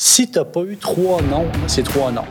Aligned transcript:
Si 0.00 0.30
tu 0.30 0.38
n'as 0.38 0.44
pas 0.44 0.60
eu 0.60 0.76
trois 0.76 1.20
noms, 1.22 1.48
c'est 1.66 1.82
trois 1.82 2.12
noms. 2.12 2.24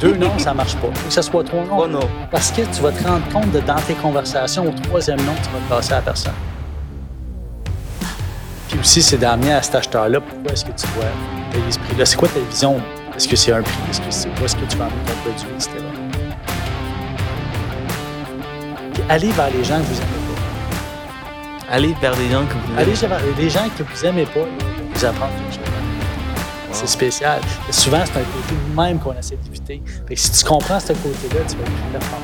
Deux 0.00 0.14
noms, 0.14 0.38
ça 0.38 0.52
ne 0.52 0.58
marche 0.58 0.76
pas. 0.76 0.86
Il 0.88 0.96
faut 0.96 1.08
que 1.08 1.14
ce 1.14 1.22
soit 1.22 1.42
trois 1.42 1.88
noms. 1.88 2.08
Parce 2.30 2.52
que 2.52 2.62
tu 2.62 2.80
vas 2.80 2.92
te 2.92 3.02
rendre 3.02 3.28
compte 3.32 3.50
de, 3.50 3.58
dans 3.58 3.74
tes 3.74 3.94
conversations, 3.94 4.68
au 4.68 4.70
troisième 4.70 5.18
nom, 5.22 5.32
tu 5.42 5.50
vas 5.50 5.58
te 5.58 5.68
passer 5.68 5.92
à 5.94 5.96
la 5.96 6.02
personne. 6.02 6.32
Puis 8.68 8.78
aussi, 8.78 9.02
c'est 9.02 9.18
d'amener 9.18 9.52
à 9.52 9.62
cet 9.62 9.74
acheteur-là 9.74 10.20
pourquoi 10.20 10.52
est-ce 10.52 10.64
que 10.64 10.70
tu 10.70 10.86
dois 10.94 11.06
payer 11.50 11.72
ce 11.72 11.78
prix-là? 11.80 12.06
C'est 12.06 12.16
quoi 12.16 12.28
ta 12.28 12.38
vision? 12.38 12.80
Est-ce 13.16 13.26
que 13.26 13.34
c'est 13.34 13.52
un 13.52 13.62
prix? 13.62 13.74
Est-ce 13.90 14.00
que 14.00 14.10
c'est 14.10 14.28
où 14.28 14.44
est-ce 14.44 14.54
que 14.54 14.64
tu 14.66 14.76
vas 14.76 14.84
amener 14.84 15.02
ton 15.04 15.14
produit, 15.28 15.48
etc. 15.56 15.70
Puis 18.94 19.02
allez 19.08 19.30
vers 19.32 19.50
les 19.50 19.64
gens 19.64 19.78
que 19.78 19.86
vous 19.86 19.94
n'aimez 19.94 20.22
pas. 21.66 21.72
Allez 21.74 21.94
vers 22.00 22.16
des 22.16 22.30
gens 22.30 22.46
que 22.46 22.52
vous 22.52 22.78
Allez 22.78 22.92
vers 22.92 23.20
les 23.36 23.50
gens 23.50 23.68
que 23.76 23.82
vous 23.82 24.04
n'aimez 24.04 24.26
pas, 24.26 24.46
vous 24.94 25.04
apprendre 25.04 25.32
quelque 25.32 25.54
chose. 25.54 25.71
C'est 26.72 26.86
spécial. 26.86 27.40
Souvent, 27.70 28.02
c'est 28.04 28.18
un 28.18 28.24
côté 28.24 28.54
même 28.74 28.98
qu'on 28.98 29.12
essaie 29.14 29.36
d'éviter. 29.36 29.82
Si 30.14 30.32
tu 30.32 30.44
comprends 30.44 30.80
ce 30.80 30.92
côté-là, 30.92 31.44
tu 31.48 31.56
vas 31.56 31.62
être 31.62 31.74
plus 31.74 31.92
ton 31.92 31.98
travail. 31.98 32.22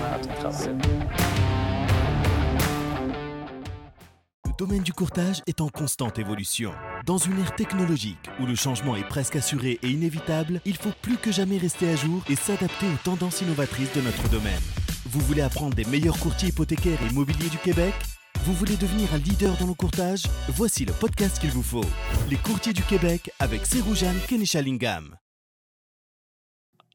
Le 4.46 4.66
domaine 4.66 4.82
du 4.82 4.92
courtage 4.92 5.42
est 5.46 5.60
en 5.60 5.68
constante 5.68 6.18
évolution. 6.18 6.72
Dans 7.06 7.18
une 7.18 7.38
ère 7.38 7.54
technologique 7.54 8.18
où 8.40 8.46
le 8.46 8.56
changement 8.56 8.96
est 8.96 9.06
presque 9.06 9.36
assuré 9.36 9.78
et 9.82 9.88
inévitable, 9.88 10.60
il 10.64 10.76
faut 10.76 10.92
plus 11.00 11.16
que 11.16 11.30
jamais 11.30 11.58
rester 11.58 11.88
à 11.90 11.94
jour 11.94 12.22
et 12.28 12.34
s'adapter 12.34 12.86
aux 12.86 12.98
tendances 13.04 13.40
innovatrices 13.40 13.92
de 13.92 14.00
notre 14.00 14.28
domaine. 14.30 14.60
Vous 15.06 15.20
voulez 15.20 15.42
apprendre 15.42 15.76
des 15.76 15.84
meilleurs 15.84 16.18
courtiers 16.18 16.48
hypothécaires 16.48 16.98
et 17.02 17.12
immobiliers 17.12 17.50
du 17.50 17.58
Québec? 17.58 17.94
Vous 18.48 18.54
voulez 18.54 18.78
devenir 18.78 19.12
un 19.12 19.18
leader 19.18 19.54
dans 19.58 19.66
le 19.66 19.74
courtage? 19.74 20.22
Voici 20.48 20.86
le 20.86 20.94
podcast 20.94 21.38
qu'il 21.38 21.50
vous 21.50 21.62
faut. 21.62 21.84
Les 22.30 22.38
courtiers 22.38 22.72
du 22.72 22.82
Québec 22.82 23.30
avec 23.38 23.66
Seroujane 23.66 24.16
Kenishalingam. 24.26 25.18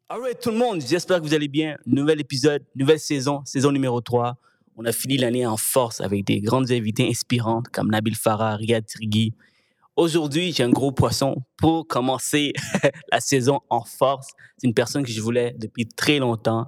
Alright 0.09 0.39
tout 0.39 0.49
le 0.49 0.57
monde, 0.57 0.81
j'espère 0.81 1.19
que 1.19 1.27
vous 1.27 1.35
allez 1.35 1.47
bien. 1.47 1.77
Nouvel 1.85 2.19
épisode, 2.19 2.65
nouvelle 2.75 2.99
saison, 2.99 3.43
saison 3.45 3.71
numéro 3.71 4.01
3. 4.01 4.35
On 4.77 4.85
a 4.85 4.91
fini 4.91 5.15
l'année 5.15 5.45
en 5.45 5.55
force 5.55 6.01
avec 6.01 6.25
des 6.25 6.41
grandes 6.41 6.71
invités 6.71 7.07
inspirantes 7.07 7.67
comme 7.67 7.91
Nabil 7.91 8.15
Farah, 8.15 8.55
Riyad 8.55 8.87
Trigui. 8.87 9.35
Aujourd'hui, 9.95 10.53
j'ai 10.53 10.63
un 10.63 10.71
gros 10.71 10.91
poisson 10.91 11.35
pour 11.57 11.87
commencer 11.87 12.53
la 13.11 13.19
saison 13.19 13.59
en 13.69 13.83
force. 13.83 14.29
C'est 14.57 14.65
une 14.65 14.73
personne 14.73 15.03
que 15.03 15.11
je 15.11 15.21
voulais 15.21 15.55
depuis 15.59 15.85
très 15.87 16.17
longtemps. 16.17 16.65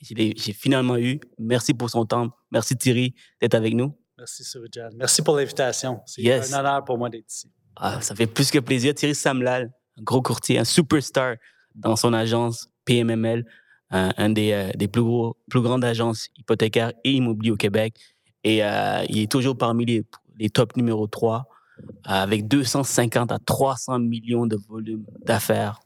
J'ai 0.00 0.52
finalement 0.52 0.96
eu. 0.96 1.18
Merci 1.40 1.74
pour 1.74 1.90
son 1.90 2.06
temps. 2.06 2.30
Merci 2.52 2.76
Thierry 2.76 3.16
d'être 3.40 3.54
avec 3.54 3.74
nous. 3.74 3.97
Merci, 4.18 4.44
Surujan. 4.44 4.90
Merci 4.96 5.22
pour 5.22 5.36
l'invitation. 5.36 6.00
C'est 6.06 6.22
Yes. 6.22 6.52
un 6.52 6.60
honneur 6.60 6.84
pour 6.84 6.98
moi 6.98 7.08
d'être 7.08 7.30
ici. 7.30 7.50
Ah, 7.76 8.00
ça 8.00 8.14
fait 8.16 8.26
plus 8.26 8.50
que 8.50 8.58
plaisir. 8.58 8.94
Thierry 8.94 9.14
Samlal, 9.14 9.72
un 9.98 10.02
gros 10.02 10.22
courtier, 10.22 10.58
un 10.58 10.64
superstar 10.64 11.36
dans 11.76 11.94
son 11.94 12.12
agence 12.12 12.68
PMML, 12.84 13.44
un, 13.90 14.12
un 14.16 14.30
des, 14.30 14.52
euh, 14.52 14.70
des 14.74 14.88
plus, 14.88 15.02
gros, 15.02 15.36
plus 15.48 15.60
grandes 15.60 15.84
agences 15.84 16.28
hypothécaires 16.36 16.92
et 17.04 17.12
immobiliers 17.12 17.52
au 17.52 17.56
Québec. 17.56 17.94
Et 18.42 18.64
euh, 18.64 19.04
il 19.08 19.18
est 19.18 19.30
toujours 19.30 19.56
parmi 19.56 19.84
les, 19.84 20.04
les 20.38 20.50
top 20.50 20.76
numéro 20.76 21.06
3, 21.06 21.46
euh, 21.78 21.82
avec 22.04 22.48
250 22.48 23.30
à 23.30 23.38
300 23.38 24.00
millions 24.00 24.46
de 24.46 24.56
volume 24.56 25.04
d'affaires, 25.24 25.78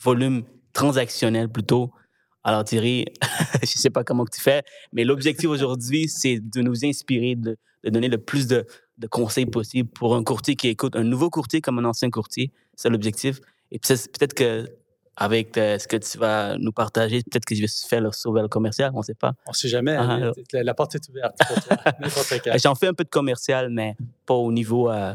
volume 0.00 0.44
transactionnel 0.74 1.48
plutôt. 1.48 1.90
Alors 2.44 2.64
Thierry, 2.64 3.06
je 3.54 3.60
ne 3.60 3.66
sais 3.66 3.90
pas 3.90 4.04
comment 4.04 4.26
tu 4.26 4.40
fais, 4.40 4.62
mais 4.92 5.04
l'objectif 5.04 5.48
aujourd'hui, 5.48 6.08
c'est 6.08 6.38
de 6.40 6.60
nous 6.60 6.84
inspirer, 6.84 7.34
de, 7.34 7.56
de 7.84 7.90
donner 7.90 8.08
le 8.08 8.18
plus 8.18 8.46
de, 8.46 8.66
de 8.98 9.06
conseils 9.06 9.46
possible 9.46 9.88
pour 9.88 10.16
un 10.16 10.24
courtier 10.24 10.56
qui 10.56 10.68
écoute, 10.68 10.96
un 10.96 11.04
nouveau 11.04 11.30
courtier 11.30 11.60
comme 11.60 11.78
un 11.78 11.84
ancien 11.84 12.10
courtier. 12.10 12.52
C'est 12.74 12.90
l'objectif. 12.90 13.40
Et 13.70 13.78
peut-être 13.78 14.34
que 14.34 14.66
avec 15.20 15.58
euh, 15.58 15.78
ce 15.78 15.88
que 15.88 15.96
tu 15.96 16.16
vas 16.16 16.56
nous 16.58 16.70
partager, 16.70 17.22
peut-être 17.22 17.44
que 17.44 17.54
je 17.56 17.62
vais 17.62 17.68
faire 17.88 18.00
le 18.00 18.12
sauver 18.12 18.40
le 18.40 18.48
commercial, 18.48 18.92
on 18.94 18.98
ne 18.98 19.02
sait 19.02 19.14
pas. 19.14 19.32
On 19.46 19.50
ne 19.50 19.54
sait 19.56 19.68
jamais. 19.68 19.96
Ah, 19.96 20.02
hein, 20.02 20.32
la, 20.52 20.62
la 20.62 20.74
porte 20.74 20.94
est 20.94 21.08
ouverte 21.08 21.36
pour 21.46 21.60
toi. 21.64 22.56
J'en 22.62 22.76
fais 22.76 22.86
un 22.86 22.94
peu 22.94 23.02
de 23.02 23.08
commercial, 23.08 23.68
mais 23.68 23.96
pas 24.26 24.34
au 24.34 24.52
niveau 24.52 24.88
euh, 24.90 25.14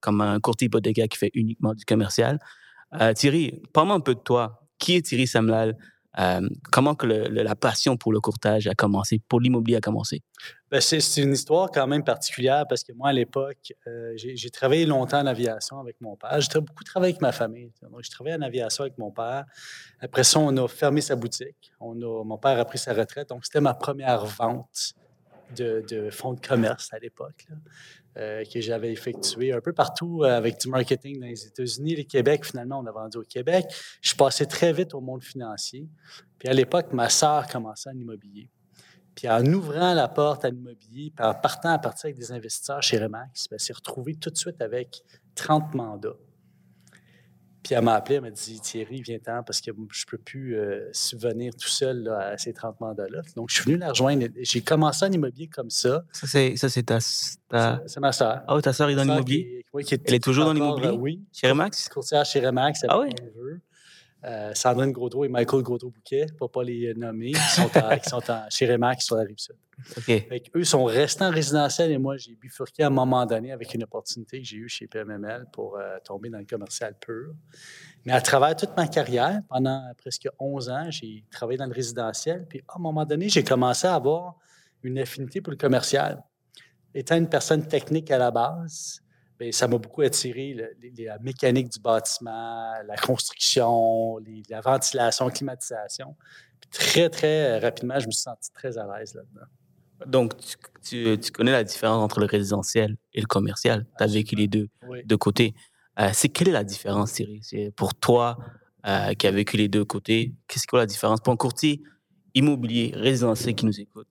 comme 0.00 0.22
un 0.22 0.40
courtier 0.40 0.66
hypothécaire 0.66 1.06
qui 1.08 1.18
fait 1.18 1.30
uniquement 1.34 1.74
du 1.74 1.84
commercial. 1.84 2.38
Euh, 2.98 3.12
Thierry, 3.12 3.60
parle-moi 3.74 3.96
un 3.96 4.00
peu 4.00 4.14
de 4.14 4.20
toi. 4.20 4.62
Qui 4.78 4.96
est 4.96 5.02
Thierry 5.02 5.26
Samlal? 5.26 5.76
Euh, 6.18 6.48
comment 6.72 6.94
que 6.94 7.06
la 7.06 7.54
passion 7.54 7.96
pour 7.96 8.12
le 8.12 8.20
courtage 8.20 8.66
a 8.66 8.74
commencé, 8.74 9.20
pour 9.28 9.40
l'immobilier 9.40 9.76
a 9.76 9.80
commencé? 9.80 10.22
Ben, 10.70 10.80
c'est 10.80 11.22
une 11.22 11.32
histoire 11.32 11.70
quand 11.70 11.86
même 11.86 12.04
particulière 12.04 12.64
parce 12.68 12.82
que 12.82 12.92
moi, 12.92 13.10
à 13.10 13.12
l'époque, 13.12 13.72
euh, 13.86 14.12
j'ai 14.16 14.50
travaillé 14.50 14.86
longtemps 14.86 15.20
en 15.20 15.26
aviation 15.26 15.78
avec 15.78 16.00
mon 16.00 16.16
père. 16.16 16.40
J'ai 16.40 16.60
beaucoup 16.60 16.84
travaillé 16.84 17.12
avec 17.12 17.22
ma 17.22 17.32
famille. 17.32 17.70
Donc, 17.82 18.02
je 18.02 18.10
travaillais 18.10 18.36
en 18.36 18.42
aviation 18.42 18.84
avec 18.84 18.98
mon 18.98 19.10
père. 19.10 19.44
Après 20.00 20.24
ça, 20.24 20.38
on 20.40 20.56
a 20.56 20.68
fermé 20.68 21.00
sa 21.00 21.16
boutique. 21.16 21.72
Mon 21.80 22.38
père 22.38 22.58
a 22.58 22.64
pris 22.64 22.78
sa 22.78 22.94
retraite. 22.94 23.28
Donc, 23.28 23.44
c'était 23.44 23.60
ma 23.60 23.74
première 23.74 24.24
vente 24.24 24.94
de, 25.54 26.10
fonds 26.10 26.34
de 26.34 26.40
commerce 26.40 26.92
à 26.92 26.98
l'époque, 26.98 27.46
euh, 28.16 28.44
que 28.44 28.60
j'avais 28.60 28.92
effectué 28.92 29.52
un 29.52 29.60
peu 29.60 29.72
partout 29.72 30.22
euh, 30.22 30.36
avec 30.36 30.58
du 30.60 30.68
marketing 30.68 31.20
dans 31.20 31.26
les 31.26 31.46
États-Unis. 31.46 31.96
Le 31.96 32.02
Québec, 32.04 32.46
finalement, 32.46 32.80
on 32.80 32.86
a 32.86 32.92
vendu 32.92 33.18
au 33.18 33.22
Québec. 33.22 33.66
Je 34.00 34.14
passé 34.14 34.46
très 34.46 34.72
vite 34.72 34.94
au 34.94 35.00
monde 35.00 35.22
financier. 35.22 35.86
Puis 36.38 36.48
à 36.48 36.52
l'époque, 36.52 36.92
ma 36.92 37.08
sœur 37.08 37.46
commençait 37.46 37.90
en 37.90 37.98
immobilier. 37.98 38.48
Puis 39.14 39.28
en 39.28 39.44
ouvrant 39.46 39.94
la 39.94 40.08
porte 40.08 40.44
à 40.44 40.50
l'immobilier, 40.50 41.12
puis 41.14 41.26
en 41.26 41.34
partant 41.34 41.70
à 41.70 41.78
partir 41.78 42.06
avec 42.06 42.18
des 42.18 42.32
investisseurs 42.32 42.82
chez 42.82 42.98
Remax, 42.98 43.48
ben, 43.48 43.56
elle 43.56 43.60
s'est 43.60 43.72
retrouvée 43.72 44.14
tout 44.14 44.30
de 44.30 44.36
suite 44.36 44.60
avec 44.60 45.02
30 45.34 45.74
mandats. 45.74 46.16
Puis 47.66 47.74
elle 47.74 47.82
m'a 47.82 47.94
appelé, 47.94 48.14
elle 48.14 48.20
m'a 48.20 48.30
dit 48.30 48.60
Thierry, 48.60 49.02
viens-t'en 49.02 49.42
parce 49.42 49.60
que 49.60 49.72
je 49.74 49.80
ne 49.80 50.06
peux 50.08 50.18
plus 50.18 50.54
euh, 50.56 50.88
subvenir 50.92 51.52
tout 51.56 51.66
seul 51.68 52.04
là, 52.04 52.28
à 52.28 52.38
ces 52.38 52.52
30 52.52 52.80
mandats-là. 52.80 53.22
Donc, 53.34 53.50
je 53.50 53.56
suis 53.56 53.64
venu 53.64 53.76
la 53.76 53.88
rejoindre. 53.88 54.28
J'ai 54.40 54.60
commencé 54.60 55.04
en 55.04 55.10
immobilier 55.10 55.48
comme 55.48 55.68
ça. 55.70 56.04
Ça, 56.12 56.28
c'est 56.28 56.54
ça, 56.56 56.68
c'est 56.68 56.84
ta, 56.84 56.98
ta... 57.48 57.82
C'est 57.88 57.98
ma 57.98 58.12
sœur. 58.12 58.42
Oh, 58.48 58.60
ta 58.60 58.72
sœur 58.72 58.88
est 58.90 58.94
dans 58.94 59.02
l'immobilier? 59.02 59.42
qui 59.42 59.48
est- 59.56 59.64
oui, 59.72 59.84
qui 59.84 59.94
Elle 60.04 60.14
est 60.14 60.22
toujours 60.22 60.44
dans 60.44 60.52
l'immobilier? 60.52 60.90
euh, 60.90 60.92
oui. 60.92 61.24
Chez 61.32 61.48
Remax? 61.48 61.88
Courtière 61.88 62.24
chez 62.24 62.38
Remax. 62.46 62.84
Ah 62.88 63.00
neveu. 63.04 63.60
Euh, 64.24 64.52
Sandrine 64.54 64.92
Gaudreau 64.92 65.24
et 65.24 65.28
Michael 65.28 65.62
Gaudreau-Bouquet, 65.62 66.26
pour 66.38 66.48
ne 66.48 66.52
pas 66.52 66.64
les 66.64 66.94
nommer, 66.94 67.32
qui 67.32 67.38
sont, 67.40 67.70
en- 67.78 67.96
qui 67.98 68.08
sont 68.08 68.30
en- 68.30 68.46
chez 68.50 68.66
Remax 68.66 69.04
sur 69.04 69.14
la 69.16 69.22
rive 69.22 69.38
sud. 69.38 69.54
OK. 69.98 70.04
Fait 70.04 70.42
eux 70.56 70.64
sont 70.64 70.84
restés 70.84 71.22
en 71.22 71.30
résidentiel 71.30 71.90
et 71.92 71.98
moi, 71.98 72.16
j'ai 72.16 72.34
bifurqué 72.34 72.82
à 72.82 72.86
un 72.86 72.90
moment 72.90 73.24
donné 73.26 73.52
avec 73.52 73.72
une 73.74 73.84
opportunité 73.84 74.38
que 74.40 74.44
j'ai 74.44 74.56
eue 74.56 74.68
chez 74.68 74.86
PMML 74.86 75.46
pour 75.52 75.76
euh, 75.76 75.98
tomber 76.02 76.30
dans 76.30 76.38
le 76.38 76.46
commercial 76.46 76.94
pur. 76.98 77.34
Mais 78.06 78.12
à 78.14 78.20
travers 78.22 78.56
toute 78.56 78.74
ma 78.76 78.88
carrière, 78.88 79.40
pendant 79.48 79.82
presque 79.98 80.28
11 80.40 80.70
ans, 80.70 80.90
j'ai 80.90 81.22
travaillé 81.30 81.58
dans 81.58 81.66
le 81.66 81.74
résidentiel. 81.74 82.46
Puis 82.48 82.62
à 82.68 82.76
un 82.76 82.80
moment 82.80 83.04
donné, 83.04 83.28
j'ai 83.28 83.44
commencé 83.44 83.86
à 83.86 83.94
avoir 83.94 84.36
une 84.82 84.98
affinité 84.98 85.40
pour 85.42 85.50
le 85.50 85.56
commercial. 85.58 86.22
Étant 86.94 87.16
une 87.16 87.28
personne 87.28 87.66
technique 87.68 88.10
à 88.10 88.16
la 88.18 88.30
base, 88.30 89.02
bien, 89.38 89.52
ça 89.52 89.68
m'a 89.68 89.78
beaucoup 89.78 90.02
attiré 90.02 90.54
le- 90.54 90.76
les- 90.80 91.04
la 91.04 91.18
mécanique 91.18 91.68
du 91.70 91.80
bâtiment, 91.80 92.72
la 92.86 92.96
construction, 92.96 94.18
les- 94.18 94.42
la 94.48 94.60
ventilation, 94.60 95.28
climatisation. 95.30 96.16
Puis 96.60 96.70
très, 96.70 97.10
très 97.10 97.58
rapidement, 97.58 97.98
je 97.98 98.06
me 98.06 98.12
suis 98.12 98.22
senti 98.22 98.50
très 98.52 98.78
à 98.78 98.86
l'aise 98.98 99.14
là-dedans. 99.14 99.46
Donc, 100.06 100.36
tu, 100.38 100.56
tu- 100.82 101.18
tu 101.18 101.30
connais 101.32 101.52
la 101.52 101.64
différence 101.64 102.02
entre 102.02 102.20
le 102.20 102.26
résidentiel 102.26 102.96
et 103.14 103.20
le 103.20 103.26
commercial? 103.26 103.86
Tu 103.96 104.04
as 104.04 104.06
vécu 104.06 104.34
les 104.36 104.46
deux 104.48 104.68
Oui. 104.86 105.02
deux 105.04 105.16
côtés. 105.16 105.54
Euh, 105.98 106.10
c'est 106.12 106.28
quelle 106.28 106.48
est 106.48 106.52
la 106.52 106.64
différence, 106.64 107.14
Thierry? 107.14 107.40
Pour 107.74 107.94
toi 107.94 108.36
euh, 108.86 109.14
qui 109.14 109.26
as 109.26 109.30
vécu 109.32 109.56
les 109.56 109.68
deux 109.68 109.84
côtés, 109.84 110.32
qu'est-ce 110.46 110.66
que 110.66 110.76
la 110.76 110.86
différence? 110.86 111.20
Pour 111.20 111.32
un 111.32 111.36
courtier 111.36 111.82
immobilier, 112.34 112.92
résidentiel 112.94 113.54
qui 113.54 113.66
nous 113.66 113.80
écoute, 113.80 114.06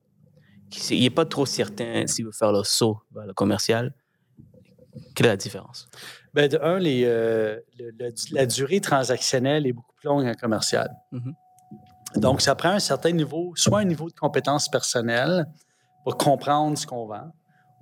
qui 0.70 0.98
il 0.98 1.04
n'est 1.04 1.10
pas 1.10 1.26
trop 1.26 1.46
certain 1.46 2.08
s'il 2.08 2.26
veut 2.26 2.32
faire 2.34 2.52
le 2.52 2.64
saut 2.64 3.00
vers 3.14 3.26
le 3.26 3.34
commercial, 3.34 3.94
quelle 5.14 5.28
est 5.28 5.30
la 5.30 5.38
différence? 5.38 5.88
Ben, 6.34 6.50
de 6.50 6.58
un, 6.62 6.80
les, 6.80 7.04
euh, 7.06 7.60
le- 7.80 7.92
le- 7.98 8.14
la 8.32 8.46
durée 8.46 8.82
transactionnelle 8.82 9.66
est 9.68 9.74
beaucoup 9.74 9.94
plus 9.96 10.08
longue 10.08 10.26
en 10.26 10.34
commercial. 10.34 10.90
Mhm. 11.12 11.34
Donc, 12.18 12.42
ça 12.42 12.56
prend 12.56 12.70
un 12.70 12.80
certain 12.80 13.12
niveau, 13.12 13.54
soit 13.56 13.80
un 13.80 13.84
niveau 13.86 14.10
de 14.10 14.16
compétence 14.16 14.70
personnelle 14.70 15.46
pour 16.04 16.18
comprendre 16.18 16.78
ce 16.78 16.86
qu'on 16.88 17.06
vend, 17.08 17.32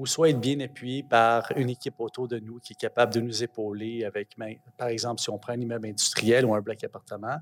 ou 0.04 0.06
soit 0.06 0.32
être 0.32 0.42
bien 0.42 0.60
appuyé 0.60 1.02
par 1.02 1.50
une 1.56 1.70
équipe 1.70 1.98
autour 2.00 2.28
de 2.28 2.38
nous 2.38 2.60
qui 2.60 2.74
est 2.74 2.76
capable 2.76 3.14
de 3.14 3.22
nous 3.22 3.42
épauler 3.42 4.04
avec, 4.04 4.32
ben, 4.38 4.54
par 4.78 4.90
exemple, 4.90 5.22
si 5.22 5.30
on 5.30 5.38
prend 5.38 5.54
un 5.54 5.62
immeuble 5.62 5.88
industriel 5.88 6.44
ou 6.44 6.54
un 6.54 6.60
bloc 6.60 6.84
appartement, 6.84 7.38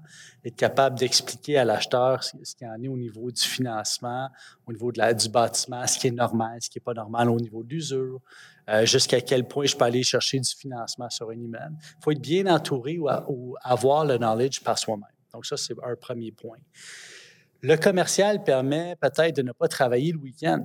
être 0.45 0.55
capable 0.55 0.99
d'expliquer 0.99 1.57
à 1.57 1.65
l'acheteur 1.65 2.23
ce 2.23 2.55
qu'il 2.55 2.67
en 2.67 2.79
est 2.79 2.87
au 2.87 2.97
niveau 2.97 3.31
du 3.31 3.41
financement, 3.41 4.29
au 4.67 4.73
niveau 4.73 4.91
de 4.91 4.99
la, 4.99 5.11
du 5.15 5.27
bâtiment, 5.27 5.87
ce 5.87 5.97
qui 5.97 6.09
est 6.09 6.11
normal, 6.11 6.59
ce 6.61 6.69
qui 6.69 6.77
n'est 6.77 6.83
pas 6.83 6.93
normal 6.93 7.31
au 7.31 7.39
niveau 7.39 7.63
de 7.63 7.69
l'usure, 7.69 8.21
euh, 8.69 8.85
jusqu'à 8.85 9.21
quel 9.21 9.47
point 9.47 9.65
je 9.65 9.75
peux 9.75 9.85
aller 9.85 10.03
chercher 10.03 10.39
du 10.39 10.55
financement 10.55 11.09
sur 11.09 11.31
un 11.31 11.39
immeuble. 11.39 11.75
Il 11.79 12.03
faut 12.03 12.11
être 12.11 12.21
bien 12.21 12.45
entouré 12.45 12.99
ou 12.99 13.55
avoir 13.63 14.05
le 14.05 14.19
knowledge 14.19 14.61
par 14.61 14.77
soi-même. 14.77 15.09
Donc, 15.33 15.47
ça, 15.47 15.57
c'est 15.57 15.73
un 15.83 15.95
premier 15.95 16.31
point. 16.31 16.59
Le 17.61 17.75
commercial 17.75 18.43
permet 18.43 18.95
peut-être 18.97 19.35
de 19.35 19.41
ne 19.41 19.51
pas 19.51 19.67
travailler 19.67 20.11
le 20.11 20.19
week-end. 20.19 20.63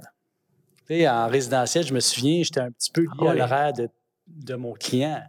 Sais, 0.89 1.09
en 1.09 1.27
résidentiel, 1.29 1.85
je 1.85 1.93
me 1.95 2.01
souviens, 2.01 2.43
j'étais 2.43 2.61
un 2.61 2.71
petit 2.71 2.91
peu 2.91 3.03
lié 3.03 3.09
Ah 3.19 3.25
à 3.25 3.33
oui. 3.33 3.39
l'horaire 3.39 3.73
de, 3.73 3.89
de 4.27 4.55
mon 4.55 4.73
client. 4.73 5.23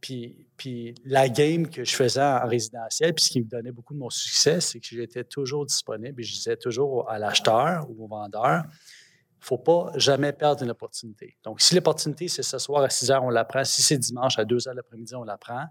Puis, 0.00 0.46
Puis 0.56 0.94
la 1.04 1.28
game 1.28 1.68
que 1.68 1.84
je 1.84 1.94
faisais 1.94 2.22
en 2.22 2.46
résidentiel, 2.46 3.12
puis 3.14 3.24
ce 3.24 3.30
qui 3.30 3.40
me 3.40 3.48
donnait 3.48 3.72
beaucoup 3.72 3.94
de 3.94 3.98
mon 3.98 4.10
succès, 4.10 4.60
c'est 4.60 4.78
que 4.80 4.86
j'étais 4.86 5.24
toujours 5.24 5.66
disponible 5.66 6.20
et 6.20 6.24
je 6.24 6.32
disais 6.34 6.56
toujours 6.56 7.10
à 7.10 7.18
l'acheteur 7.18 7.86
ou 7.90 8.04
au 8.04 8.08
vendeur, 8.08 8.62
il 8.64 9.40
ne 9.40 9.44
faut 9.44 9.58
pas 9.58 9.92
jamais 9.96 10.32
perdre 10.32 10.62
une 10.62 10.70
opportunité. 10.70 11.36
Donc, 11.44 11.60
si 11.60 11.74
l'opportunité, 11.74 12.26
c'est 12.28 12.42
ce 12.42 12.58
soir 12.58 12.82
à 12.82 12.90
6 12.90 13.10
heures, 13.10 13.24
on 13.24 13.30
la 13.30 13.44
prend. 13.44 13.64
Si 13.64 13.82
c'est 13.82 13.98
dimanche 13.98 14.38
à 14.38 14.44
2 14.44 14.66
heures 14.68 14.74
l'après-midi, 14.74 15.14
on 15.14 15.24
la 15.24 15.36
prend. 15.36 15.64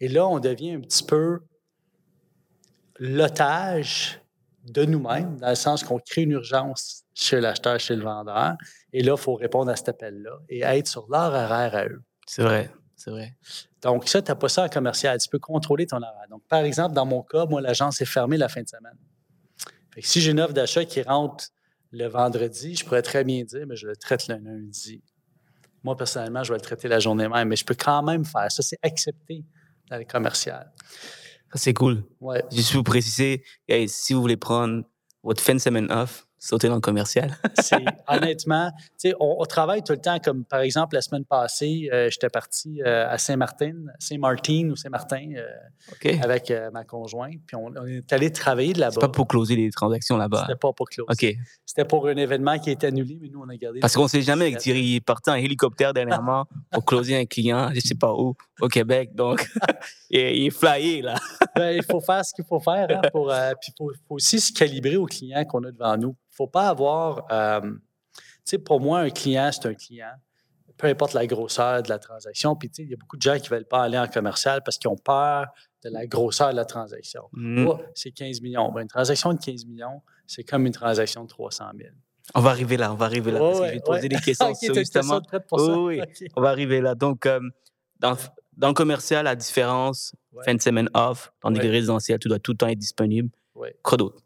Et 0.00 0.08
là, 0.08 0.26
on 0.26 0.38
devient 0.40 0.72
un 0.72 0.80
petit 0.80 1.04
peu 1.04 1.40
l'otage 2.98 4.20
de 4.66 4.84
nous-mêmes, 4.84 5.38
dans 5.38 5.48
le 5.48 5.54
sens 5.54 5.84
qu'on 5.84 5.98
crée 5.98 6.22
une 6.22 6.32
urgence 6.32 7.04
chez 7.14 7.40
l'acheteur, 7.40 7.78
chez 7.78 7.96
le 7.96 8.02
vendeur. 8.02 8.56
Et 8.92 9.02
là, 9.02 9.14
il 9.16 9.20
faut 9.20 9.34
répondre 9.34 9.70
à 9.70 9.76
cet 9.76 9.88
appel-là 9.88 10.38
et 10.48 10.62
être 10.62 10.88
sur 10.88 11.06
leur 11.08 11.32
horaire 11.32 11.74
à 11.74 11.86
eux. 11.86 12.02
C'est 12.26 12.42
vrai, 12.42 12.70
c'est 12.96 13.10
vrai. 13.10 13.36
Donc, 13.82 14.08
ça, 14.08 14.20
tu 14.20 14.30
n'as 14.30 14.34
pas 14.34 14.48
ça 14.48 14.64
en 14.64 14.68
commercial. 14.68 15.18
Tu 15.18 15.28
peux 15.28 15.38
contrôler 15.38 15.86
ton 15.86 15.98
horaire. 15.98 16.26
Donc, 16.30 16.42
par 16.48 16.60
exemple, 16.60 16.94
dans 16.94 17.06
mon 17.06 17.22
cas, 17.22 17.46
moi, 17.46 17.60
l'agence 17.60 18.00
est 18.00 18.06
fermée 18.06 18.36
la 18.36 18.48
fin 18.48 18.62
de 18.62 18.68
semaine. 18.68 18.98
Fait 19.94 20.02
que 20.02 20.08
si 20.08 20.20
j'ai 20.20 20.32
une 20.32 20.40
offre 20.40 20.52
d'achat 20.52 20.84
qui 20.84 21.02
rentre 21.02 21.46
le 21.92 22.06
vendredi, 22.06 22.74
je 22.74 22.84
pourrais 22.84 23.02
très 23.02 23.24
bien 23.24 23.44
dire, 23.44 23.64
mais 23.66 23.76
je 23.76 23.86
le 23.86 23.96
traite 23.96 24.26
le 24.28 24.36
lundi. 24.36 25.02
Moi, 25.84 25.96
personnellement, 25.96 26.42
je 26.42 26.52
vais 26.52 26.58
le 26.58 26.64
traiter 26.64 26.88
la 26.88 26.98
journée 26.98 27.28
même, 27.28 27.48
mais 27.48 27.56
je 27.56 27.64
peux 27.64 27.76
quand 27.76 28.02
même 28.02 28.24
faire 28.24 28.50
ça. 28.50 28.62
C'est 28.62 28.78
accepté 28.82 29.44
dans 29.88 29.96
les 29.96 30.04
commerciales. 30.04 30.72
Ça, 31.52 31.58
c'est 31.58 31.74
cool. 31.74 32.04
Ouais. 32.20 32.44
Juste 32.52 32.72
pour 32.72 32.84
préciser, 32.84 33.42
hey, 33.68 33.88
si 33.88 34.14
vous 34.14 34.20
voulez 34.20 34.36
prendre 34.36 34.82
votre 35.22 35.42
fin 35.42 35.54
de 35.54 35.60
semaine 35.60 35.90
off, 35.90 36.26
sautez 36.38 36.68
dans 36.68 36.76
le 36.76 36.80
commercial. 36.80 37.36
C'est 37.60 37.84
honnêtement, 38.08 38.70
on, 39.18 39.36
on 39.40 39.44
travaille 39.44 39.82
tout 39.82 39.92
le 39.92 40.00
temps. 40.00 40.18
Comme 40.18 40.44
par 40.44 40.60
exemple, 40.60 40.94
la 40.94 41.02
semaine 41.02 41.24
passée, 41.24 41.88
euh, 41.92 42.08
j'étais 42.10 42.28
parti 42.28 42.80
euh, 42.82 43.08
à 43.08 43.18
Saint-Martin, 43.18 43.72
Saint-Martin 43.98 44.70
ou 44.70 44.76
Saint-Martin 44.76 45.32
euh, 45.36 46.22
avec 46.22 46.52
ma 46.72 46.84
conjointe. 46.84 47.40
Puis 47.46 47.56
on, 47.56 47.72
on 47.76 47.86
est 47.86 48.12
allé 48.12 48.30
travailler 48.30 48.72
de 48.72 48.80
là-bas. 48.80 49.00
pas 49.00 49.08
pour 49.08 49.26
closer 49.26 49.56
les 49.56 49.70
transactions 49.70 50.16
là-bas. 50.16 50.44
C'était 50.46 50.58
pas 50.58 50.72
pour 50.72 50.88
close. 50.88 51.06
OK. 51.10 51.26
C'était 51.64 51.84
pour 51.84 52.06
un 52.08 52.16
événement 52.16 52.58
qui 52.58 52.70
a 52.70 52.72
été 52.72 52.86
annulé, 52.86 53.18
mais 53.20 53.28
nous, 53.28 53.42
on 53.44 53.48
a 53.48 53.56
gardé. 53.56 53.80
Parce 53.80 53.94
qu'on 53.94 54.08
sait 54.08 54.22
jamais 54.22 54.46
avec 54.46 54.58
Thierry, 54.58 54.80
il 54.80 54.96
est 54.96 55.00
parti 55.00 55.30
en 55.30 55.34
hélicoptère 55.34 55.92
dernièrement 55.92 56.46
pour 56.70 56.84
closer 56.84 57.16
un 57.16 57.26
client, 57.26 57.70
je 57.74 57.80
sais 57.80 57.94
pas 57.94 58.12
où, 58.12 58.34
au 58.60 58.68
Québec. 58.68 59.14
Donc, 59.14 59.46
il 60.10 60.18
est, 60.20 60.38
il 60.38 60.46
est 60.46 60.50
flyé, 60.50 61.02
là. 61.02 61.14
Ben, 61.56 61.70
il 61.74 61.82
faut 61.82 62.00
faire 62.00 62.22
ce 62.24 62.34
qu'il 62.34 62.44
faut 62.44 62.60
faire. 62.60 62.86
hein, 62.90 63.00
pour, 63.10 63.32
euh, 63.32 63.52
puis 63.60 63.72
il 63.72 63.74
faut, 63.78 63.90
faut 64.06 64.14
aussi 64.16 64.38
se 64.40 64.52
calibrer 64.52 64.96
aux 64.96 65.06
clients 65.06 65.44
qu'on 65.46 65.64
a 65.64 65.70
devant 65.72 65.96
nous. 65.96 66.10
Il 66.10 66.32
ne 66.32 66.36
faut 66.36 66.46
pas 66.46 66.68
avoir. 66.68 67.24
euh, 67.32 67.60
tu 67.62 68.20
sais, 68.44 68.58
pour 68.58 68.78
moi, 68.80 69.00
un 69.00 69.10
client, 69.10 69.50
c'est 69.52 69.66
un 69.66 69.74
client. 69.74 70.10
Peu 70.76 70.88
importe 70.88 71.14
la 71.14 71.26
grosseur 71.26 71.82
de 71.82 71.88
la 71.88 71.98
transaction. 71.98 72.54
Puis, 72.54 72.68
tu 72.68 72.74
sais, 72.76 72.82
il 72.82 72.90
y 72.90 72.94
a 72.94 72.98
beaucoup 72.98 73.16
de 73.16 73.22
gens 73.22 73.38
qui 73.38 73.50
ne 73.50 73.56
veulent 73.56 73.64
pas 73.66 73.82
aller 73.84 73.98
en 73.98 74.06
commercial 74.06 74.60
parce 74.62 74.76
qu'ils 74.76 74.90
ont 74.90 74.96
peur 74.98 75.46
de 75.82 75.88
la 75.88 76.06
grosseur 76.06 76.50
de 76.50 76.56
la 76.56 76.66
transaction. 76.66 77.22
Mm. 77.32 77.66
Oh, 77.66 77.80
c'est 77.94 78.10
15 78.10 78.42
millions. 78.42 78.70
Ben, 78.70 78.82
une 78.82 78.88
transaction 78.88 79.32
de 79.32 79.38
15 79.38 79.64
millions, 79.64 80.02
c'est 80.26 80.44
comme 80.44 80.66
une 80.66 80.72
transaction 80.74 81.22
de 81.24 81.28
300 81.28 81.64
000. 81.78 81.88
On 82.34 82.40
va 82.42 82.50
arriver 82.50 82.76
là, 82.76 82.92
on 82.92 82.96
va 82.96 83.06
arriver 83.06 83.30
là. 83.32 83.38
parce 83.38 83.56
que 83.56 83.60
Ouais, 83.62 83.68
je 83.68 83.72
vais 83.74 83.80
te 83.80 83.84
poser 83.86 84.02
ouais. 84.02 84.08
des 84.08 84.16
questions 84.24 84.48
Ok, 84.50 84.56
sur 84.60 84.74
justement. 84.74 85.20
question? 85.22 85.84
Oui. 85.84 86.00
On 86.36 86.42
va 86.42 86.50
arriver 86.50 86.80
là. 86.82 86.94
Donc, 86.94 87.24
euh, 87.24 87.40
dans, 87.98 88.14
dans 88.56 88.68
le 88.68 88.74
commercial, 88.74 89.24
la 89.24 89.36
différence, 89.36 90.14
Ouais. 90.32 90.44
fin 90.44 90.54
de 90.54 90.60
semaine 90.62 90.88
off, 90.94 91.32
tandis 91.40 91.60
que 91.60 91.64
Ouais. 91.66 91.70
résidentiel, 91.70 92.18
tu 92.18 92.28
dois 92.28 92.38
tout 92.38 92.52
le 92.52 92.56
temps 92.58 92.68
être 92.68 92.78
disponible. 92.78 93.30
Quoi 93.82 93.96
d'autre? 93.96 94.22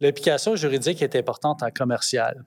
L'application 0.00 0.56
juridique 0.56 1.02
est 1.02 1.14
importante 1.16 1.62
en 1.62 1.70
commercial. 1.70 2.44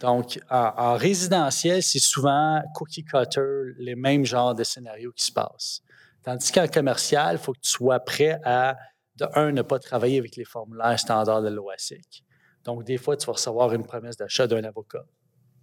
Donc, 0.00 0.38
en, 0.50 0.72
en 0.76 0.96
résidentiel, 0.96 1.82
c'est 1.82 1.98
souvent 1.98 2.62
cookie 2.74 3.04
cutter, 3.04 3.72
les 3.78 3.94
mêmes 3.96 4.24
genres 4.24 4.54
de 4.54 4.62
scénarios 4.64 5.12
qui 5.12 5.24
se 5.24 5.32
passent. 5.32 5.82
Tandis 6.22 6.52
qu'en 6.52 6.68
commercial, 6.68 7.36
il 7.36 7.38
faut 7.38 7.52
que 7.52 7.60
tu 7.60 7.70
sois 7.70 7.98
prêt 8.00 8.38
à, 8.44 8.76
de 9.16 9.26
un, 9.34 9.52
ne 9.52 9.62
pas 9.62 9.78
travailler 9.78 10.18
avec 10.18 10.36
les 10.36 10.44
formulaires 10.44 10.98
standards 10.98 11.42
de 11.42 11.48
l'OASIC. 11.48 12.24
Donc, 12.64 12.84
des 12.84 12.98
fois, 12.98 13.16
tu 13.16 13.26
vas 13.26 13.32
recevoir 13.32 13.72
une 13.72 13.84
promesse 13.84 14.16
d'achat 14.16 14.46
d'un 14.46 14.62
avocat 14.64 15.04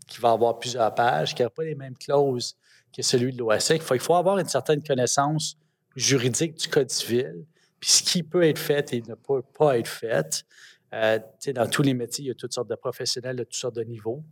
qui 0.07 0.19
va 0.19 0.31
avoir 0.31 0.57
plusieurs 0.59 0.93
pages, 0.95 1.33
qui 1.35 1.41
n'a 1.43 1.49
pas 1.49 1.63
les 1.63 1.75
mêmes 1.75 1.95
clauses 1.97 2.55
que 2.95 3.01
celui 3.01 3.33
de 3.33 3.37
l'OASIC. 3.37 3.81
Il 3.91 3.99
faut, 3.99 4.15
avoir 4.15 4.39
une 4.39 4.47
certaine 4.47 4.81
connaissance 4.83 5.57
juridique 5.95 6.55
du 6.55 6.67
Code 6.67 6.89
civil, 6.89 7.45
puis 7.79 7.91
ce 7.91 8.03
qui 8.03 8.23
peut 8.23 8.43
être 8.43 8.59
fait 8.59 8.93
et 8.93 9.01
ne 9.01 9.15
peut 9.15 9.41
pas 9.57 9.77
être 9.77 9.87
fait. 9.87 10.45
Euh, 10.93 11.19
dans 11.53 11.67
tous 11.67 11.81
les 11.81 11.93
métiers, 11.93 12.25
il 12.25 12.27
y 12.27 12.31
a 12.31 12.35
toutes 12.35 12.53
sortes 12.53 12.69
de 12.69 12.75
professionnels 12.75 13.35
de 13.35 13.43
toutes 13.43 13.55
sortes 13.55 13.75
de 13.75 13.83
niveaux. 13.83 14.23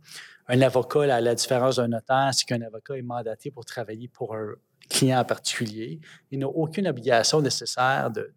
Un 0.48 0.62
avocat, 0.62 1.06
la, 1.06 1.20
la 1.20 1.34
différence 1.34 1.76
d'un 1.76 1.88
notaire, 1.88 2.30
c'est 2.32 2.46
qu'un 2.46 2.62
avocat 2.62 2.96
est 2.96 3.02
mandaté 3.02 3.50
pour 3.50 3.64
travailler 3.64 4.08
pour 4.08 4.34
un 4.34 4.54
client 4.88 5.20
en 5.20 5.24
particulier. 5.24 6.00
Il 6.30 6.38
n'a 6.38 6.48
aucune 6.48 6.86
obligation 6.86 7.40
nécessaire 7.40 8.10
de, 8.10 8.32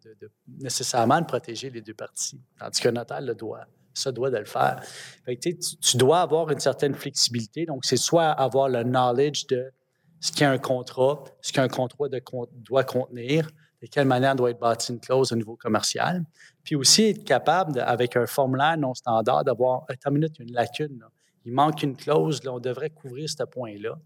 nécessairement 0.46 1.20
de 1.20 1.26
protéger 1.26 1.70
les 1.70 1.80
deux 1.80 1.94
parties, 1.94 2.40
tandis 2.58 2.80
qu'un 2.80 2.92
notaire 2.92 3.20
le 3.20 3.34
doit. 3.34 3.66
Ça 3.94 4.12
doit 4.12 4.30
de 4.30 4.36
le 4.36 4.44
faire. 4.44 4.80
Tu 5.26 5.96
dois 5.96 6.20
avoir 6.20 6.50
une 6.50 6.60
certaine 6.60 6.94
flexibilité. 6.94 7.66
Donc, 7.66 7.84
c'est 7.84 7.96
soit 7.96 8.28
avoir 8.28 8.68
le 8.68 8.84
knowledge 8.84 9.46
de 9.46 9.72
ce 10.20 10.32
qu'est 10.32 10.44
un 10.44 10.58
contrat, 10.58 11.24
ce 11.40 11.52
qu'un 11.52 11.68
contrat 11.68 12.08
doit 12.52 12.84
contenir, 12.84 13.48
de 13.80 13.86
quelle 13.86 14.06
manière 14.06 14.34
doit 14.34 14.50
être 14.50 14.58
bâtie 14.58 14.92
une 14.92 15.00
clause 15.00 15.32
au 15.32 15.36
niveau 15.36 15.56
commercial. 15.56 16.24
Puis 16.64 16.74
aussi 16.74 17.04
être 17.10 17.24
capable, 17.24 17.80
avec 17.80 18.16
un 18.16 18.26
formulaire 18.26 18.76
non 18.76 18.94
standard, 18.94 19.44
d'avoir, 19.44 19.84
attends 19.88 20.10
une 20.10 20.14
minute, 20.14 20.38
une 20.40 20.52
lacune. 20.52 21.04
Il 21.44 21.52
manque 21.52 21.82
une 21.82 21.96
clause, 21.96 22.42
là, 22.42 22.52
on 22.52 22.58
devrait 22.58 22.90
couvrir 22.90 23.28
ce 23.28 23.44
point-là. 23.44 23.98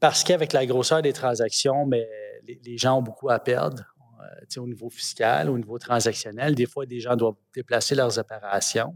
Parce 0.00 0.24
qu'avec 0.24 0.52
la 0.52 0.66
grosseur 0.66 1.02
des 1.02 1.12
transactions, 1.12 1.86
mais 1.86 2.06
les, 2.46 2.76
gens 2.76 2.98
ont 2.98 3.02
beaucoup 3.02 3.30
à 3.30 3.38
perdre 3.38 3.82
euh, 4.20 4.60
au 4.60 4.66
niveau 4.66 4.90
fiscal, 4.90 5.48
au 5.48 5.56
niveau 5.56 5.78
transactionnel. 5.78 6.54
Des 6.54 6.66
fois, 6.66 6.84
des 6.84 7.00
gens 7.00 7.16
doivent 7.16 7.36
déplacer 7.54 7.94
leurs 7.94 8.18
opérations. 8.18 8.94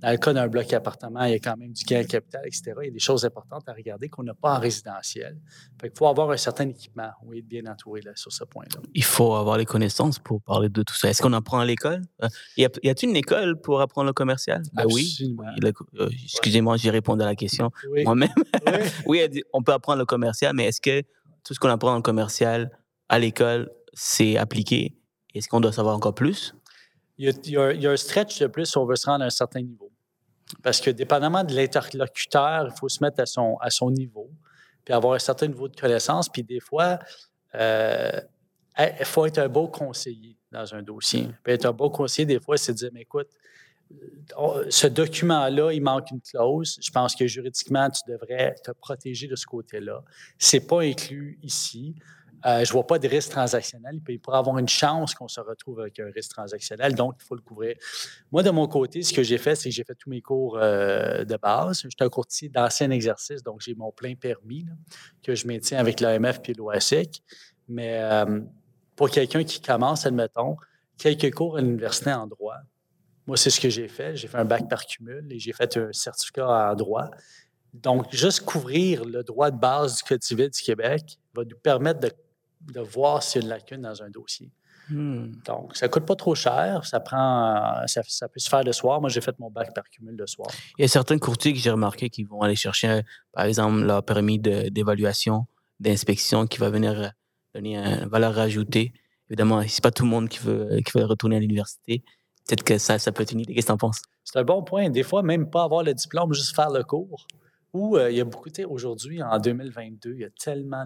Dans 0.00 0.10
le 0.10 0.16
cas 0.16 0.32
d'un 0.32 0.48
bloc 0.48 0.72
appartement, 0.72 1.24
il 1.24 1.32
y 1.32 1.34
a 1.34 1.38
quand 1.38 1.56
même 1.58 1.72
du 1.72 1.84
gain 1.84 2.00
en 2.00 2.04
capital, 2.04 2.40
etc. 2.46 2.72
Il 2.80 2.86
y 2.86 2.88
a 2.88 2.90
des 2.90 2.98
choses 2.98 3.24
importantes 3.26 3.68
à 3.68 3.72
regarder 3.74 4.08
qu'on 4.08 4.22
n'a 4.22 4.32
pas 4.34 4.56
en 4.56 4.58
résidentiel. 4.60 5.38
Fait 5.80 5.88
qu'il 5.90 5.98
faut 5.98 6.06
avoir 6.06 6.30
un 6.30 6.36
certain 6.38 6.68
équipement 6.68 7.10
ou 7.22 7.34
être 7.34 7.46
bien 7.46 7.66
entouré 7.66 8.00
là, 8.00 8.12
sur 8.14 8.32
ce 8.32 8.44
point-là. 8.44 8.80
Il 8.94 9.04
faut 9.04 9.34
avoir 9.34 9.58
les 9.58 9.66
connaissances 9.66 10.18
pour 10.18 10.40
parler 10.40 10.70
de 10.70 10.82
tout 10.82 10.94
ça. 10.94 11.10
Est-ce 11.10 11.20
qu'on 11.20 11.34
apprend 11.34 11.58
à 11.60 11.66
l'école? 11.66 12.02
Euh, 12.22 12.28
Y 12.56 12.64
a-t-il 12.64 13.10
une 13.10 13.16
école 13.16 13.60
pour 13.60 13.80
apprendre 13.82 14.06
le 14.06 14.12
commercial? 14.14 14.62
Ben 14.72 14.84
oui. 14.86 15.16
Oui, 15.20 15.72
euh, 15.98 16.08
Excusez-moi, 16.24 16.76
j'ai 16.78 16.90
répondu 16.90 17.22
à 17.22 17.26
la 17.26 17.34
question 17.36 17.70
Oui, 17.90 18.04
moi-même. 18.04 18.30
oui. 18.66 18.72
Oui, 19.06 19.42
on 19.52 19.62
peut 19.62 19.72
apprendre 19.72 19.98
le 19.98 20.06
commercial, 20.06 20.54
mais 20.54 20.64
est-ce 20.64 20.80
que 20.80 21.02
tout 21.44 21.52
ce 21.54 21.58
qu'on 21.60 21.68
apprend 21.68 21.94
en 21.94 22.00
commercial 22.02 22.70
à 23.10 23.18
l'école, 23.18 23.70
c'est 23.92 24.36
appliqué? 24.38 24.96
Est-ce 25.34 25.48
qu'on 25.48 25.60
doit 25.60 25.72
savoir 25.72 25.94
encore 25.94 26.14
plus? 26.14 26.54
Il 27.18 27.26
y, 27.26 27.28
a, 27.28 27.32
il 27.44 27.50
y 27.52 27.56
a 27.58 27.62
un- 27.64 27.72
il 27.72 27.82
y 27.82 27.86
a 27.86 27.90
un 27.90 27.96
stretch 27.98 28.38
de 28.40 28.46
plus 28.46 28.64
si 28.64 28.78
on 28.78 28.86
veut 28.86 28.96
se 28.96 29.04
rendre 29.06 29.22
à 29.24 29.26
un 29.26 29.30
certain 29.30 29.60
niveau. 29.60 29.89
Parce 30.62 30.80
que 30.80 30.90
dépendamment 30.90 31.44
de 31.44 31.54
l'interlocuteur, 31.54 32.68
il 32.72 32.78
faut 32.78 32.88
se 32.88 33.02
mettre 33.02 33.20
à 33.20 33.26
son, 33.26 33.56
à 33.60 33.70
son 33.70 33.90
niveau, 33.90 34.30
puis 34.84 34.94
avoir 34.94 35.14
un 35.14 35.18
certain 35.18 35.46
niveau 35.46 35.68
de 35.68 35.76
connaissance. 35.78 36.28
Puis 36.28 36.42
des 36.42 36.60
fois, 36.60 36.98
euh, 37.54 38.20
il 38.78 39.04
faut 39.04 39.26
être 39.26 39.38
un 39.38 39.48
beau 39.48 39.68
conseiller 39.68 40.36
dans 40.50 40.74
un 40.74 40.82
dossier. 40.82 41.28
Puis 41.42 41.52
être 41.52 41.66
un 41.66 41.72
beau 41.72 41.90
conseiller, 41.90 42.26
des 42.26 42.40
fois, 42.40 42.56
c'est 42.56 42.72
de 42.72 42.78
dire, 42.78 42.90
mais 42.92 43.02
écoute, 43.02 43.28
ce 44.68 44.86
document-là, 44.86 45.72
il 45.72 45.82
manque 45.82 46.10
une 46.10 46.20
clause. 46.20 46.78
Je 46.80 46.90
pense 46.90 47.14
que 47.14 47.26
juridiquement, 47.26 47.90
tu 47.90 48.00
devrais 48.10 48.54
te 48.64 48.70
protéger 48.70 49.26
de 49.26 49.36
ce 49.36 49.46
côté-là. 49.46 50.02
Ce 50.38 50.56
n'est 50.56 50.62
pas 50.62 50.82
inclus 50.82 51.38
ici. 51.42 51.94
Euh, 52.46 52.64
je 52.64 52.70
ne 52.70 52.72
vois 52.72 52.86
pas 52.86 52.98
de 52.98 53.06
risque 53.06 53.30
transactionnel. 53.30 54.00
Il 54.08 54.20
pourrait 54.20 54.38
avoir 54.38 54.58
une 54.58 54.68
chance 54.68 55.14
qu'on 55.14 55.28
se 55.28 55.40
retrouve 55.40 55.80
avec 55.80 55.98
un 56.00 56.10
risque 56.10 56.30
transactionnel, 56.30 56.94
donc 56.94 57.16
il 57.20 57.24
faut 57.24 57.34
le 57.34 57.42
couvrir. 57.42 57.76
Moi, 58.32 58.42
de 58.42 58.50
mon 58.50 58.66
côté, 58.66 59.02
ce 59.02 59.12
que 59.12 59.22
j'ai 59.22 59.38
fait, 59.38 59.54
c'est 59.54 59.68
que 59.68 59.74
j'ai 59.74 59.84
fait 59.84 59.94
tous 59.94 60.10
mes 60.10 60.22
cours 60.22 60.58
euh, 60.58 61.24
de 61.24 61.36
base. 61.36 61.82
J'étais 61.82 62.04
un 62.04 62.08
courtier 62.08 62.48
d'ancien 62.48 62.90
exercice, 62.90 63.42
donc 63.42 63.60
j'ai 63.60 63.74
mon 63.74 63.92
plein 63.92 64.14
permis 64.14 64.66
que 65.22 65.34
je 65.34 65.46
maintiens 65.46 65.78
avec 65.78 66.00
l'AMF 66.00 66.40
et 66.48 66.54
l'OASIC. 66.54 67.22
Mais 67.68 67.98
euh, 67.98 68.40
pour 68.96 69.10
quelqu'un 69.10 69.44
qui 69.44 69.60
commence, 69.60 70.06
admettons, 70.06 70.56
quelques 70.96 71.34
cours 71.34 71.58
à 71.58 71.60
l'université 71.60 72.12
en 72.12 72.26
droit, 72.26 72.56
moi, 73.26 73.36
c'est 73.36 73.50
ce 73.50 73.60
que 73.60 73.68
j'ai 73.68 73.86
fait. 73.86 74.16
J'ai 74.16 74.28
fait 74.28 74.38
un 74.38 74.44
bac 74.44 74.68
par 74.68 74.84
cumul 74.86 75.26
et 75.30 75.38
j'ai 75.38 75.52
fait 75.52 75.76
un 75.76 75.92
certificat 75.92 76.70
en 76.70 76.74
droit. 76.74 77.10
Donc, 77.72 78.12
juste 78.12 78.44
couvrir 78.44 79.04
le 79.04 79.22
droit 79.22 79.50
de 79.50 79.58
base 79.58 79.98
du 79.98 80.02
Code 80.02 80.22
civil 80.22 80.50
du 80.50 80.60
Québec 80.60 81.18
va 81.34 81.44
nous 81.44 81.56
permettre 81.62 82.00
de, 82.00 82.10
de 82.60 82.80
voir 82.80 83.22
s'il 83.22 83.42
y 83.42 83.44
a 83.44 83.46
une 83.46 83.50
lacune 83.50 83.82
dans 83.82 84.02
un 84.02 84.10
dossier. 84.10 84.50
Hmm. 84.88 85.32
Donc, 85.46 85.76
ça 85.76 85.86
ne 85.86 85.90
coûte 85.92 86.04
pas 86.04 86.16
trop 86.16 86.34
cher. 86.34 86.84
Ça 86.84 86.98
prend, 87.00 87.54
euh, 87.82 87.86
ça, 87.86 88.02
ça 88.06 88.28
peut 88.28 88.40
se 88.40 88.48
faire 88.48 88.64
le 88.64 88.72
soir. 88.72 89.00
Moi, 89.00 89.08
j'ai 89.08 89.20
fait 89.20 89.38
mon 89.38 89.50
bac 89.50 89.72
par 89.74 89.88
cumul 89.88 90.16
le 90.16 90.26
soir. 90.26 90.50
Il 90.78 90.82
y 90.82 90.84
a 90.84 90.88
certains 90.88 91.18
courtiers 91.18 91.52
que 91.52 91.58
j'ai 91.58 91.70
remarqué 91.70 92.10
qui 92.10 92.24
vont 92.24 92.42
aller 92.42 92.56
chercher, 92.56 93.02
par 93.32 93.44
exemple, 93.44 93.82
leur 93.82 94.02
permis 94.02 94.38
de- 94.38 94.68
d'évaluation, 94.68 95.46
d'inspection 95.78 96.46
qui 96.46 96.58
va 96.58 96.70
venir 96.70 97.00
euh, 97.00 97.08
donner 97.54 97.76
une 97.76 98.08
valeur 98.08 98.38
ajoutée. 98.38 98.92
Évidemment, 99.28 99.62
c'est 99.68 99.82
pas 99.82 99.92
tout 99.92 100.02
le 100.02 100.10
monde 100.10 100.28
qui 100.28 100.40
veut, 100.40 100.80
qui 100.84 100.98
veut 100.98 101.04
retourner 101.04 101.36
à 101.36 101.40
l'université. 101.40 102.02
Peut-être 102.46 102.64
que 102.64 102.78
ça, 102.78 102.98
ça 102.98 103.12
peut 103.12 103.22
être 103.22 103.32
une 103.32 103.40
idée. 103.40 103.54
Qu'est-ce 103.54 103.66
que 103.66 103.70
tu 103.70 103.74
en 103.74 103.78
penses? 103.78 104.02
C'est 104.24 104.38
un 104.38 104.44
bon 104.44 104.64
point. 104.64 104.90
Des 104.90 105.04
fois, 105.04 105.22
même 105.22 105.48
pas 105.48 105.62
avoir 105.62 105.84
le 105.84 105.94
diplôme, 105.94 106.32
juste 106.32 106.56
faire 106.56 106.70
le 106.70 106.82
cours. 106.82 107.26
Ou 107.72 107.96
euh, 107.96 108.10
il 108.10 108.16
y 108.16 108.20
a 108.20 108.24
beaucoup, 108.24 108.48
tu 108.48 108.62
sais, 108.62 108.64
aujourd'hui, 108.64 109.22
en 109.22 109.38
2022, 109.38 110.14
il 110.14 110.20
y 110.20 110.24
a 110.24 110.30
tellement 110.30 110.84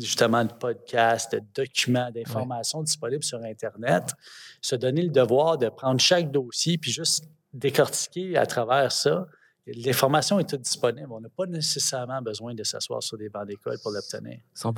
justement 0.00 0.44
de 0.44 0.52
podcasts, 0.52 1.32
de 1.32 1.42
documents, 1.54 2.10
d'informations 2.10 2.82
disponibles 2.82 3.24
sur 3.24 3.42
Internet, 3.42 4.14
se 4.60 4.76
donner 4.76 5.02
le 5.02 5.10
devoir 5.10 5.58
de 5.58 5.68
prendre 5.68 6.00
chaque 6.00 6.30
dossier 6.30 6.78
puis 6.78 6.90
juste 6.90 7.24
décortiquer 7.52 8.36
à 8.36 8.46
travers 8.46 8.90
ça. 8.92 9.26
L'information 9.66 10.38
est 10.40 10.48
toute 10.48 10.62
disponible. 10.62 11.08
On 11.10 11.20
n'a 11.20 11.28
pas 11.28 11.46
nécessairement 11.46 12.20
besoin 12.20 12.54
de 12.54 12.64
s'asseoir 12.64 13.02
sur 13.02 13.16
des 13.16 13.28
bancs 13.28 13.46
d'école 13.46 13.78
pour 13.82 13.92
l'obtenir. 13.92 14.38
100 14.54 14.74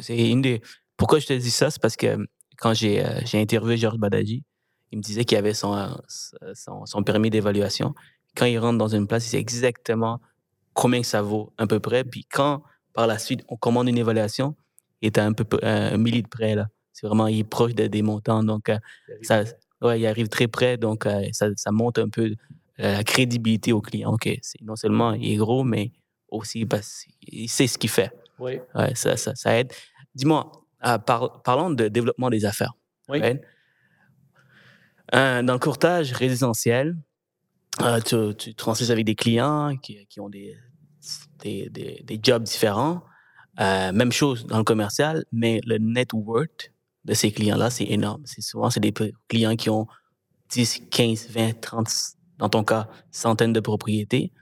C'est 0.00 0.30
une 0.30 0.42
des... 0.42 0.62
Pourquoi 0.96 1.18
je 1.18 1.26
te 1.26 1.32
dis 1.32 1.50
ça? 1.50 1.70
C'est 1.70 1.80
parce 1.80 1.96
que 1.96 2.18
quand 2.56 2.74
j'ai 2.74 3.04
euh, 3.04 3.20
interviewé 3.34 3.76
Georges 3.76 3.98
Badaji, 3.98 4.44
il 4.90 4.98
me 4.98 5.02
disait 5.02 5.24
qu'il 5.24 5.38
avait 5.38 5.54
son, 5.54 5.74
euh, 5.74 5.88
son, 6.54 6.86
son 6.86 7.02
permis 7.02 7.30
d'évaluation. 7.30 7.94
Quand 8.36 8.46
il 8.46 8.58
rentre 8.58 8.78
dans 8.78 8.88
une 8.88 9.06
place, 9.06 9.26
il 9.26 9.30
sait 9.30 9.38
exactement 9.38 10.20
combien 10.74 11.02
ça 11.02 11.22
vaut 11.22 11.52
à 11.58 11.66
peu 11.66 11.80
près. 11.80 12.04
Puis 12.04 12.24
quand, 12.24 12.62
par 12.98 13.06
la 13.06 13.20
suite, 13.20 13.44
on 13.46 13.56
commande 13.56 13.88
une 13.88 13.96
évaluation, 13.96 14.56
il 15.02 15.06
est 15.06 15.18
à 15.18 15.24
un 15.24 15.32
peu 15.32 15.44
un 15.62 15.96
milli 15.96 16.20
de 16.20 16.26
près. 16.26 16.56
Là. 16.56 16.66
C'est 16.92 17.06
vraiment, 17.06 17.28
il 17.28 17.38
est 17.38 17.44
proche 17.44 17.72
des 17.72 18.02
montants. 18.02 18.42
Donc, 18.42 18.68
euh, 18.70 18.78
ça, 19.22 19.44
ouais, 19.82 20.00
il 20.00 20.06
arrive 20.08 20.26
très 20.26 20.48
près. 20.48 20.76
Donc, 20.78 21.06
ça, 21.30 21.46
ça, 21.54 21.70
monte 21.70 22.00
un 22.00 22.08
peu 22.08 22.34
la 22.76 23.04
crédibilité 23.04 23.72
au 23.72 23.80
client. 23.80 24.14
OK, 24.14 24.28
non 24.62 24.74
seulement 24.74 25.12
il 25.12 25.30
est 25.30 25.36
gros, 25.36 25.62
mais 25.62 25.92
aussi 26.28 26.66
parce 26.66 27.04
qu'il 27.20 27.48
sait 27.48 27.68
ce 27.68 27.78
qu'il 27.78 27.88
fait. 27.88 28.10
Oui. 28.40 28.58
Ouais, 28.74 28.92
ça, 28.96 29.16
ça, 29.16 29.32
ça 29.36 29.56
aide. 29.56 29.72
Dis-moi, 30.16 30.50
euh, 30.84 30.98
parlons 30.98 31.70
de 31.70 31.86
développement 31.86 32.30
des 32.30 32.44
affaires. 32.46 32.74
Oui. 33.08 33.20
Euh, 35.14 35.42
dans 35.44 35.52
le 35.52 35.60
courtage 35.60 36.10
résidentiel, 36.10 36.96
euh, 37.80 38.00
tu, 38.00 38.54
tu 38.56 38.90
avec 38.90 39.04
des 39.04 39.14
clients 39.14 39.76
qui, 39.80 40.04
qui 40.08 40.18
ont 40.18 40.28
des, 40.28 40.56
des, 41.40 41.68
des, 41.70 42.02
des, 42.04 42.20
jobs 42.22 42.42
différents. 42.42 43.02
même 43.58 44.12
chose 44.12 44.46
dans 44.46 44.58
le 44.58 44.64
commercial, 44.64 45.24
mais 45.32 45.60
le 45.64 45.78
net 45.78 46.12
worth 46.12 46.72
de 47.04 47.14
ces 47.14 47.32
clients-là, 47.32 47.70
c'est 47.70 47.86
énorme. 47.86 48.22
C'est 48.24 48.42
souvent, 48.42 48.70
c'est 48.70 48.80
des 48.80 48.92
clients 49.28 49.56
qui 49.56 49.70
ont 49.70 49.86
10, 50.50 50.82
15, 50.90 51.28
20, 51.30 51.60
30, 51.60 51.88
dans 52.38 52.48
ton 52.48 52.64
cas, 52.64 52.88
centaines 53.10 53.52
de 53.52 53.60
propriétés. 53.60 54.32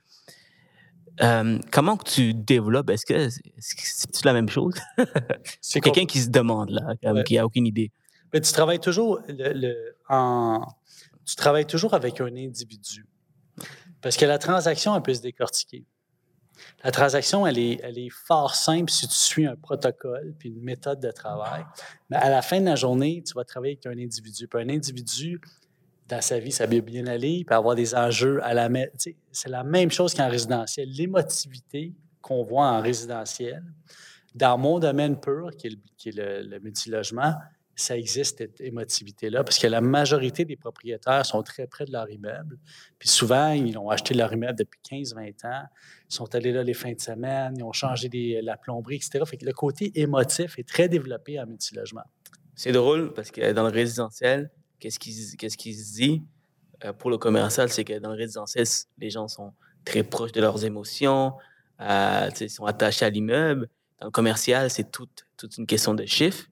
Euh, 1.23 1.59
comment 1.73 1.97
que 1.97 2.09
tu 2.09 2.35
développes? 2.35 2.91
Est-ce 2.91 3.07
que 3.07 3.29
c'est 3.59 4.25
la 4.25 4.33
même 4.33 4.49
chose? 4.49 4.75
c'est 5.61 5.81
quelqu'un 5.83 6.07
qui 6.07 6.21
se 6.21 6.29
demande, 6.29 6.71
là, 6.71 7.23
qui 7.23 7.37
n'a 7.37 7.47
aucune 7.47 7.67
idée. 7.67 7.91
Mais 8.33 8.41
tu 8.41 8.53
travailles 8.53 8.81
toujours 8.81 9.21
le, 9.29 9.97
en, 10.09 10.67
tu 11.25 11.37
travailles 11.37 11.67
toujours 11.67 11.95
avec 11.95 12.21
un 12.21 12.27
individu. 12.27 13.07
Parce 14.03 14.17
que 14.17 14.27
la 14.27 14.39
transaction, 14.39 14.95
elle 14.95 15.03
peut 15.03 15.15
se 15.15 15.23
décortiquer. 15.23 15.85
La 16.85 16.91
transaction, 16.91 17.47
elle 17.47 17.59
est, 17.59 17.81
elle 17.83 17.99
est 17.99 18.11
fort 18.11 18.55
simple 18.55 18.91
si 18.91 19.07
tu 19.09 19.15
suis 19.15 19.47
un 19.47 19.57
protocole 19.57 20.35
puis 20.39 20.51
une 20.51 20.63
méthode 20.63 21.01
de 21.01 21.11
travail. 21.11 21.65
Mais 22.11 22.17
à 22.17 22.31
la 22.31 22.43
fin 22.43 22.61
de 22.61 22.67
la 22.67 22.77
journée, 22.77 23.23
tu 23.27 23.35
vas 23.35 23.45
travailler 23.45 23.79
avec 23.83 23.87
un 23.87 24.01
individu. 24.03 24.49
Puis 24.49 24.63
un 24.63 24.69
individu, 24.69 25.41
dans 26.09 26.21
sa 26.21 26.39
vie, 26.39 26.53
ça 26.53 26.67
peut 26.67 26.81
bien 26.81 27.07
aller, 27.07 27.31
il 27.31 27.45
peut 27.45 27.55
avoir 27.55 27.75
des 27.75 27.95
enjeux 27.95 28.43
à 28.45 28.55
la 28.55 28.69
C'est 28.97 29.49
la 29.49 29.65
même 29.65 29.91
chose 29.91 30.15
qu'en 30.15 30.29
résidentiel. 30.29 30.89
L'émotivité 30.91 31.95
qu'on 32.21 32.43
voit 32.43 32.67
en 32.67 32.81
résidentiel, 32.81 33.63
dans 34.35 34.59
mon 34.59 34.79
domaine 34.79 35.19
pur, 35.19 35.51
qui 35.57 35.69
est 35.69 36.17
le, 36.17 36.43
le, 36.43 36.61
multilogement, 36.61 37.35
ça 37.77 37.97
existe, 37.97 38.39
cette 38.39 38.61
émotivité-là, 38.61 39.45
parce 39.45 39.59
que 39.59 39.67
la 39.67 39.83
majorité 39.83 40.47
des 40.47 40.57
propriétaires 40.57 41.25
sont 41.27 41.43
très 41.43 41.67
près 41.67 41.85
de 41.85 41.93
leur 41.93 42.11
immeuble. 42.11 42.59
Puis 42.99 43.09
souvent, 43.09 43.51
ils 43.51 43.77
ont 43.77 43.91
acheté 43.91 44.15
leur 44.15 44.33
immeuble 44.33 44.59
depuis 44.59 44.81
15-20 44.91 45.47
ans, 45.47 45.65
ils 46.09 46.15
sont 46.15 46.35
allés 46.35 46.53
là 46.53 46.63
les 46.63 46.73
fins 46.73 46.93
de 46.93 47.01
semaine, 47.01 47.55
ils 47.59 47.63
ont 47.63 47.73
changé 47.73 48.09
la 48.43 48.57
plomberie, 48.57 48.97
etc. 48.97 49.21
Fait 49.27 49.37
que 49.37 49.45
le 49.45 49.53
côté 49.53 49.93
émotif 50.01 50.59
est 50.59 50.67
très 50.67 50.89
développé 50.89 51.39
en 51.39 51.47
multilogement. 51.47 52.05
C'est 52.55 52.73
drôle 52.73 53.13
parce 53.13 53.31
que 53.31 53.53
dans 53.53 53.65
le 53.65 53.73
résidentiel, 53.73 54.51
qu'est-ce 54.81 54.99
qui, 54.99 55.37
qu'est-ce 55.37 55.59
qui 55.59 55.75
se 55.75 55.95
dit 55.95 56.23
euh, 56.85 56.93
pour 56.95 57.11
le 57.11 57.19
commercial, 57.19 57.69
c'est 57.69 57.85
que 57.85 57.99
dans 57.99 58.11
le 58.11 58.17
résidentiel, 58.17 58.67
les 58.99 59.11
gens 59.11 59.29
sont 59.29 59.53
très 59.85 60.03
proches 60.03 60.33
de 60.33 60.41
leurs 60.41 60.65
émotions, 60.65 61.35
euh, 61.81 62.31
ils 62.41 62.51
sont 62.51 62.65
attachés 62.65 63.05
à 63.05 63.11
l'immeuble. 63.11 63.69
Dans 64.01 64.07
le 64.07 64.11
commercial, 64.11 64.71
c'est 64.71 64.91
toute 64.91 65.27
une 65.59 65.67
question 65.67 65.95
de 65.95 66.07
chiffres. 66.07 66.47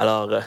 Alors, 0.00 0.32
euh, 0.32 0.40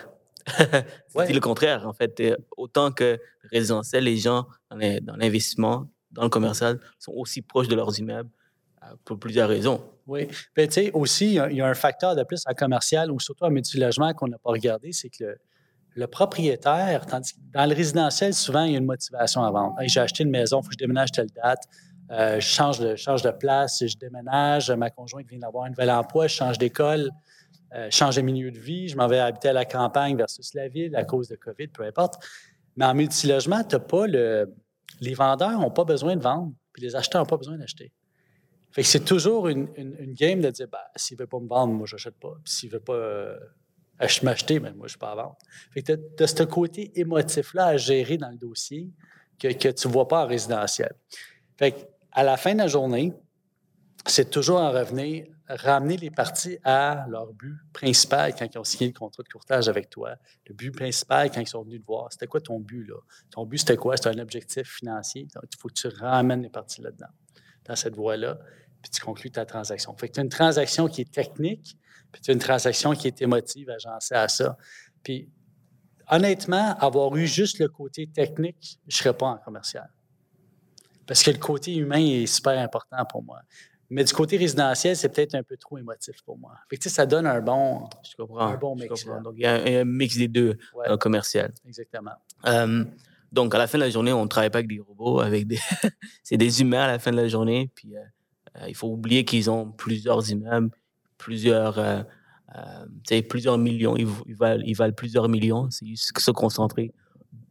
c'est 1.08 1.32
le 1.32 1.40
contraire, 1.40 1.88
en 1.88 1.94
fait. 1.94 2.22
Autant 2.58 2.92
que 2.92 3.20
résidentiel, 3.52 4.06
les 4.06 4.18
gens 4.18 4.48
dans 4.72 5.16
l'investissement, 5.16 5.88
dans 6.12 6.24
le 6.24 6.30
commercial, 6.30 6.80
sont 6.98 7.14
aussi 7.14 7.44
proches 7.44 7.68
de 7.68 7.76
leurs 7.76 7.98
immeubles 8.00 8.32
pour 9.06 9.20
plusieurs 9.20 9.48
raisons. 9.48 9.80
Oui. 10.08 10.28
Ben, 10.56 10.68
tu 10.68 10.74
sais, 10.74 10.92
aussi, 10.94 11.36
il 11.36 11.56
y, 11.56 11.62
a 11.62 11.68
un 11.68 11.74
facteur 11.76 12.16
de 12.16 12.24
plus 12.24 12.42
en 12.48 12.54
commercial 12.56 13.12
ou 13.12 13.20
surtout 13.20 13.46
en 13.46 13.52
multilogement 13.52 14.12
qu'on 14.14 14.28
n'a 14.28 14.40
pas 14.40 14.50
regardé, 14.50 14.92
c'est 14.92 15.10
que 15.10 15.24
le, 15.24 15.38
le 15.96 16.08
propriétaire, 16.08 17.06
tandis 17.06 17.34
que 17.34 17.40
dans 17.54 17.70
le 17.70 17.76
résidentiel, 17.76 18.34
souvent, 18.34 18.64
il 18.64 18.72
y 18.72 18.76
a 18.76 18.80
une 18.80 18.86
motivation 18.86 19.44
à 19.44 19.52
vendre. 19.52 19.76
j'ai 19.84 20.00
acheté 20.00 20.24
une 20.24 20.32
maison, 20.32 20.62
il 20.62 20.64
faut 20.64 20.70
que 20.70 20.74
je 20.74 20.80
déménage 20.80 21.12
telle 21.12 21.30
date. 21.32 21.64
Euh, 22.12 22.40
je 22.40 22.48
change 22.48 22.80
de, 22.80 22.96
change 22.96 23.22
de 23.22 23.32
place, 23.32 23.84
je 23.86 23.98
déménage, 23.98 24.72
ma 24.72 24.90
conjointe 24.90 25.28
vient 25.30 25.40
d'avoir 25.40 25.66
un 25.66 25.70
nouvel 25.70 25.92
emploi, 25.92 26.28
je 26.28 26.36
change 26.36 26.58
d'école, 26.58 27.12
euh, 27.76 27.90
je 27.90 27.96
change 27.96 28.16
de 28.16 28.22
milieu 28.22 28.52
de 28.52 28.60
vie, 28.60 28.88
je 28.88 28.96
m'en 28.96 29.08
vais 29.08 29.20
habiter 29.20 29.50
à 29.50 29.54
la 29.54 29.66
campagne 29.66 30.16
versus 30.16 30.54
la 30.54 30.68
ville 30.68 30.96
à 30.96 31.04
cause 31.04 31.28
de 31.28 31.36
COVID, 31.36 31.68
peu 31.68 31.84
importe. 31.84 32.16
Mais 32.76 32.86
en 32.86 32.94
multilogement, 32.94 33.64
t'as 33.64 33.80
pas 33.80 34.08
le, 34.08 34.54
les 35.00 35.14
vendeurs 35.14 35.60
n'ont 35.60 35.72
pas 35.72 35.84
besoin 35.84 36.16
de 36.16 36.22
vendre, 36.22 36.54
puis 36.72 36.84
les 36.84 36.96
acheteurs 36.96 37.22
n'ont 37.22 37.28
pas 37.28 37.38
besoin 37.38 37.58
d'acheter. 37.58 37.92
Fait 38.72 38.82
que 38.82 38.88
c'est 38.88 39.06
toujours 39.06 39.48
une, 39.48 39.68
game 40.16 40.42
de 40.42 40.50
dire, 40.50 40.68
bah, 40.68 40.84
s'il 40.96 41.16
ne 41.18 41.22
veut 41.22 41.28
pas 41.28 41.40
me 41.40 41.48
vendre, 41.48 41.74
moi, 41.74 41.86
je 41.86 41.96
n'achète 41.96 42.20
pas. 42.20 42.34
Puis 42.44 42.54
s'il 42.54 42.70
ne 42.70 42.74
veut 42.74 42.80
pas 42.80 42.94
euh, 42.94 43.38
m'acheter, 44.24 44.60
mais 44.60 44.72
moi, 44.72 44.80
je 44.80 44.84
ne 44.84 44.90
suis 44.90 44.98
pas 44.98 45.12
à 45.12 45.16
vendre. 45.16 45.38
tu 45.76 46.24
as, 46.24 46.28
ce 46.28 46.44
côté 46.44 46.92
émotif-là 47.00 47.68
à 47.68 47.78
gérer 47.78 48.18
dans 48.18 48.30
le 48.30 48.38
dossier 48.38 48.90
que, 49.38 49.48
tu 49.50 49.88
ne 49.88 49.94
vois 49.94 50.08
pas 50.08 50.24
en 50.24 50.28
résidentiel. 50.28 50.92
Fait 51.58 51.88
à 52.12 52.24
la 52.24 52.36
fin 52.36 52.54
de 52.54 52.60
la 52.60 52.68
journée, 52.68 53.14
c'est 54.08 54.30
toujours 54.30 54.60
en 54.60 54.72
revenir, 54.72 55.26
ramener 55.48 55.98
les 55.98 56.10
parties 56.10 56.58
à 56.64 57.06
leur 57.10 57.34
but 57.34 57.58
principal 57.74 58.34
quand 58.36 58.48
ils 58.54 58.58
ont 58.58 58.64
signé 58.64 58.88
le 58.88 58.94
contrat 58.94 59.24
de 59.24 59.30
courtage 59.30 59.68
avec 59.68 59.90
toi. 59.90 60.16
Le 60.48 60.54
but 60.54 60.72
principal 60.72 61.32
quand 61.32 61.42
ils 61.42 61.48
sont 61.48 61.64
venus 61.64 61.82
te 61.82 61.86
voir, 61.86 62.12
c'était 62.12 62.28
quoi 62.28 62.40
ton 62.40 62.60
but 62.60 62.86
là? 62.86 62.96
Ton 63.30 63.46
but, 63.46 63.58
c'était 63.58 63.76
quoi? 63.76 63.98
C'était 63.98 64.10
un 64.10 64.20
objectif 64.20 64.68
financier. 64.68 65.28
Donc, 65.36 65.44
il 65.52 65.60
faut 65.60 65.68
que 65.68 65.74
tu 65.74 65.88
ramènes 65.88 66.42
les 66.42 66.50
parties 66.50 66.82
là-dedans, 66.82 67.12
dans 67.66 67.76
cette 67.76 67.96
voie-là, 67.96 68.40
puis 68.82 68.90
tu 68.90 69.02
conclues 69.02 69.32
ta 69.32 69.46
transaction. 69.46 69.96
Fait 69.98 70.08
que 70.08 70.14
tu 70.14 70.20
as 70.20 70.24
une 70.24 70.30
transaction 70.30 70.88
qui 70.88 71.02
est 71.02 71.12
technique, 71.12 71.78
puis 72.12 72.22
tu 72.22 72.32
as 72.32 72.34
une 72.34 72.40
transaction 72.40 72.94
qui 72.94 73.08
est 73.08 73.22
émotive 73.22 73.70
agencée 73.70 74.16
à 74.16 74.28
ça. 74.28 74.58
Puis 75.04 75.30
honnêtement, 76.10 76.78
avoir 76.78 77.16
eu 77.16 77.28
juste 77.28 77.60
le 77.60 77.68
côté 77.68 78.08
technique, 78.08 78.80
je 78.88 78.96
ne 78.96 78.98
serais 78.98 79.18
pas 79.18 79.28
en 79.28 79.38
commercial. 79.38 79.90
Parce 81.06 81.22
que 81.22 81.32
le 81.32 81.38
côté 81.38 81.76
humain 81.76 82.00
est 82.00 82.26
super 82.28 82.58
important 82.58 83.04
pour 83.06 83.24
moi. 83.24 83.42
Mais 83.90 84.04
du 84.04 84.14
côté 84.14 84.38
résidentiel, 84.38 84.96
c'est 84.96 85.10
peut-être 85.10 85.36
un 85.36 85.44
peu 85.44 85.58
trop 85.58 85.78
émotif 85.78 86.16
pour 86.26 86.38
moi. 86.38 86.54
Fait 86.70 86.78
que, 86.78 86.90
ça 86.90 87.06
donne 87.06 87.28
un 87.28 87.42
bon, 87.42 87.88
je 88.04 88.16
comprends, 88.16 88.48
un 88.48 88.58
bon 88.58 88.76
mix. 88.76 89.06
Donc, 89.06 89.34
il 89.36 89.44
y 89.44 89.46
a 89.46 89.82
un, 89.82 89.86
mix 89.86 90.18
des 90.18 90.28
deux 90.28 90.58
ouais, 90.74 90.98
commercial. 91.00 91.54
Exactement. 91.68 92.14
Euh, 92.46 92.86
donc, 93.32 93.54
à 93.54 93.58
la 93.58 93.68
fin 93.68 93.78
de 93.78 93.84
la 93.84 93.90
journée, 93.90 94.14
on 94.14 94.24
ne 94.24 94.30
travaille 94.30 94.50
pas 94.50 94.60
avec 94.60 94.70
des 94.70 94.80
robots, 94.80 95.20
avec 95.20 95.48
des... 95.48 95.60
c'est 96.24 96.38
des 96.38 96.62
humains 96.62 96.84
à 96.84 96.88
la 96.88 97.00
fin 97.00 97.12
de 97.12 97.18
la 97.18 97.28
journée. 97.28 97.70
Puis, 97.76 97.96
euh, 97.96 98.02
euh, 98.58 98.66
il 98.68 98.76
faut 98.76 98.88
oublier 98.88 99.26
qu'ils 99.26 99.50
ont 99.50 99.72
plusieurs 99.72 100.30
immeubles, 100.30 100.70
plusieurs, 101.18 101.80
euh, 101.80 102.04
euh, 102.56 103.22
plusieurs 103.28 103.58
millions, 103.58 103.96
ils, 103.98 104.36
valent, 104.36 104.64
ils, 104.66 104.76
valent, 104.76 104.94
plusieurs 104.94 105.30
millions. 105.30 105.70
C'est 105.72 105.86
juste 105.86 106.18
se 106.18 106.32
concentrer 106.32 106.94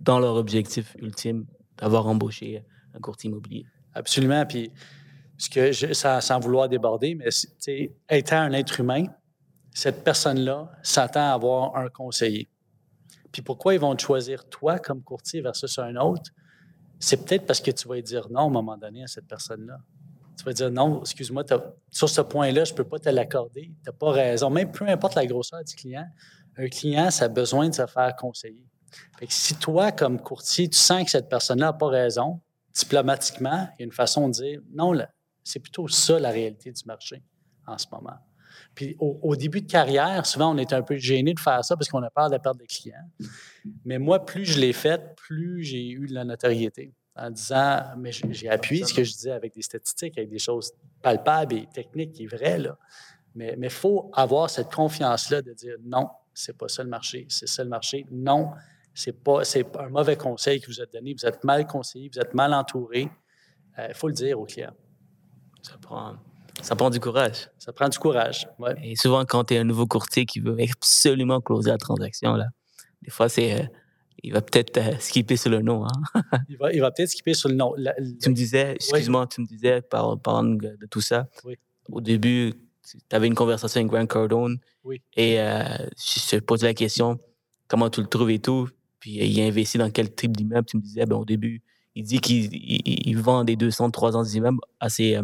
dans 0.01 0.19
leur 0.19 0.37
objectif 0.37 0.97
ultime 1.01 1.47
d'avoir 1.79 2.07
embauché 2.07 2.65
un 2.95 3.01
courtier 3.01 3.31
immobilier. 3.31 3.67
Absolument. 3.95 4.47
Puis, 4.47 4.71
ce 5.43 5.51
que 5.51 5.73
sans 5.93 6.39
vouloir 6.39 6.69
déborder, 6.69 7.17
mais 7.17 7.29
étant 8.09 8.37
un 8.37 8.53
être 8.53 8.79
humain, 8.79 9.07
cette 9.75 10.05
personne-là 10.05 10.71
s'attend 10.83 11.31
à 11.31 11.33
avoir 11.33 11.77
un 11.77 11.89
conseiller. 11.89 12.49
Puis 13.33 13.43
pourquoi 13.43 13.75
ils 13.75 13.81
vont 13.81 13.97
te 13.97 14.03
choisir 14.03 14.49
toi 14.49 14.79
comme 14.79 15.03
courtier 15.03 15.41
versus 15.41 15.79
un 15.79 15.97
autre? 15.97 16.31
C'est 17.01 17.25
peut-être 17.25 17.47
parce 17.47 17.61
que 17.61 17.73
tu 17.73 17.89
vas 17.89 18.01
dire 18.01 18.29
non 18.31 18.41
à 18.41 18.45
un 18.45 18.51
moment 18.51 18.77
donné 18.77 19.03
à 19.03 19.09
cette 19.09 19.27
personne-là. 19.27 19.79
Tu 20.39 20.45
vas 20.45 20.53
dire 20.53 20.71
non, 20.71 21.01
excuse-moi, 21.01 21.43
sur 21.91 22.09
ce 22.09 22.21
point-là, 22.21 22.63
je 22.65 22.73
ne 22.73 22.77
peux 22.77 22.85
pas 22.85 23.01
te 23.01 23.09
l'accorder. 23.09 23.63
Tu 23.63 23.91
n'as 23.91 23.93
pas 23.93 24.13
raison. 24.13 24.49
Même 24.49 24.71
peu 24.71 24.87
importe 24.87 25.17
la 25.17 25.27
grosseur 25.27 25.65
du 25.65 25.75
client, 25.75 26.07
un 26.57 26.69
client, 26.69 27.11
ça 27.11 27.25
a 27.25 27.29
besoin 27.29 27.69
de 27.69 27.75
se 27.75 27.87
faire 27.87 28.15
conseiller. 28.15 28.65
Fait 29.19 29.27
que 29.27 29.33
si 29.33 29.57
toi, 29.57 29.91
comme 29.91 30.21
courtier, 30.21 30.69
tu 30.69 30.79
sens 30.79 31.05
que 31.05 31.11
cette 31.11 31.29
personne-là 31.29 31.67
n'a 31.67 31.73
pas 31.73 31.89
raison, 31.89 32.41
diplomatiquement, 32.75 33.69
il 33.77 33.81
y 33.81 33.83
a 33.83 33.87
une 33.87 33.93
façon 33.93 34.29
de 34.29 34.35
dire 34.35 34.61
non, 34.73 34.93
c'est 35.45 35.61
plutôt 35.61 35.89
ça 35.89 36.19
la 36.19 36.31
réalité 36.31 36.71
du 36.71 36.83
marché 36.87 37.23
en 37.67 37.79
ce 37.79 37.87
moment. 37.91 38.19
Puis 38.75 38.97
au, 38.99 39.37
début 39.37 39.63
de 39.63 39.71
carrière, 39.71 40.25
souvent, 40.27 40.55
on 40.55 40.59
est 40.59 40.73
un 40.73 40.83
peu 40.83 40.97
gêné 40.97 41.35
de 41.35 41.41
faire 41.41 41.65
ça 41.65 41.77
parce 41.77 41.89
qu'on 41.89 42.03
a 42.03 42.11
peur 42.11 42.31
de 42.31 42.39
perdre 42.39 42.61
des 42.61 42.67
clients. 42.67 43.09
Mais 43.85 43.99
moi, 43.99 44.25
plus 44.25 44.45
je 44.45 44.61
l'ai 44.61 44.73
fait, 44.73 45.15
plus 45.17 45.63
j'ai 45.63 45.91
eu 45.91 46.07
de 46.07 46.15
la 46.15 46.25
notoriété 46.25 46.93
en 47.15 47.31
disant, 47.31 47.83
mais 47.99 48.13
j'ai 48.13 48.49
appuyé 48.49 48.85
ce 48.85 48.95
que 48.95 49.05
je 49.05 49.13
disais 49.13 49.33
avec 49.33 49.55
des 49.55 49.63
statistiques, 49.63 50.17
avec 50.17 50.31
des 50.31 50.39
choses 50.39 50.73
palpables 51.03 51.55
et 51.55 51.69
techniques 51.73 52.19
et 52.21 52.27
vraies. 52.27 52.59
Là. 52.59 52.79
Mais 53.35 53.57
il 53.61 53.71
faut 53.71 54.11
avoir 54.15 54.49
cette 54.49 54.73
confiance-là 54.73 55.43
de 55.43 55.53
dire 55.53 55.77
non, 55.85 56.09
c'est 56.33 56.57
pas 56.57 56.69
ça 56.69 56.83
le 56.83 56.89
marché, 56.89 57.27
c'est 57.29 57.49
ça 57.49 57.63
le 57.63 57.71
marché. 57.71 58.07
Non, 58.11 58.53
c'est 58.95 59.23
pas 59.23 59.45
c'est 59.45 59.67
un 59.77 59.89
mauvais 59.89 60.17
conseil 60.17 60.61
que 60.61 60.67
vous 60.67 60.81
êtes 60.81 60.93
donné, 60.93 61.15
vous 61.15 61.27
êtes 61.27 61.45
mal 61.45 61.67
conseillé, 61.67 62.11
vous 62.13 62.21
êtes 62.21 62.35
mal 62.35 62.55
entouré. 62.55 63.11
Il 63.79 63.95
faut 63.95 64.09
le 64.09 64.15
dire 64.15 64.39
au 64.39 64.45
client. 64.45 64.73
Ça 65.63 65.79
prend, 65.81 66.17
ça 66.61 66.77
prend 66.77 66.91
du 66.91 67.01
courage. 67.01 67.49
Ça 67.59 67.73
prend 67.73 67.89
du 67.89 67.99
courage. 67.99 68.49
Ouais. 68.59 68.75
Et 68.83 68.97
souvent, 68.97 69.25
quand 69.25 69.45
tu 69.45 69.55
es 69.55 69.59
un 69.59 69.65
nouveau 69.65 69.87
courtier 69.87 70.27
qui 70.27 70.41
veut 70.41 70.57
absolument 70.61 71.41
closer 71.41 71.71
la 71.71 71.79
transaction, 71.79 72.35
là, 72.35 72.47
des 73.03 73.11
fois, 73.11 73.29
c'est. 73.29 73.69
il 74.23 74.33
va 74.33 74.43
peut-être 74.43 75.01
skipper 75.01 75.37
sur 75.37 75.51
le 75.51 75.63
nom. 75.63 75.87
Hein? 75.87 76.23
il 76.49 76.57
va, 76.57 76.73
il 76.73 76.81
va 76.81 76.91
peut-être 76.91 77.11
skipper 77.11 77.35
sur 77.35 77.49
le 77.49 77.55
nom. 77.55 77.75
tu 78.21 78.29
me 78.29 78.35
disais, 78.35 78.75
excuse-moi, 78.75 79.27
tu 79.27 79.41
me 79.41 79.47
disais, 79.47 79.83
par, 79.83 80.19
parlant 80.21 80.55
de, 80.55 80.77
tout 80.91 81.01
ça, 81.01 81.27
oui. 81.45 81.57
au 81.91 82.01
début, 82.01 82.53
tu 82.85 82.99
avais 83.11 83.27
une 83.27 83.35
conversation 83.35 83.81
avec 83.81 83.91
Grant 83.91 84.07
Cardone. 84.07 84.59
Oui. 84.85 85.01
Et 85.17 85.41
euh, 85.41 85.65
je 85.97 86.37
te 86.37 86.45
posais 86.45 86.67
la 86.67 86.75
question, 86.75 87.19
comment 87.67 87.91
tu 87.91 88.01
le 88.01 88.07
trouves 88.07 88.31
et 88.31 88.39
tout. 88.39 88.69
Puis 89.01 89.13
il 89.15 89.41
a 89.41 89.47
investi 89.47 89.79
dans 89.79 89.91
quel 89.91 90.15
type 90.15 90.37
d'immeuble? 90.37 90.67
Tu 90.67 90.77
me 90.77 90.83
disais, 90.83 91.07
ben, 91.07 91.17
au 91.17 91.25
début, 91.25 91.63
il 91.95 92.05
dit 92.05 92.21
qu'il 92.21 93.19
vend 93.19 93.43
des 93.45 93.57
200, 93.57 93.91
300 93.91 94.25
immeubles 94.27 94.61
à 94.79 94.89
ses, 94.89 95.19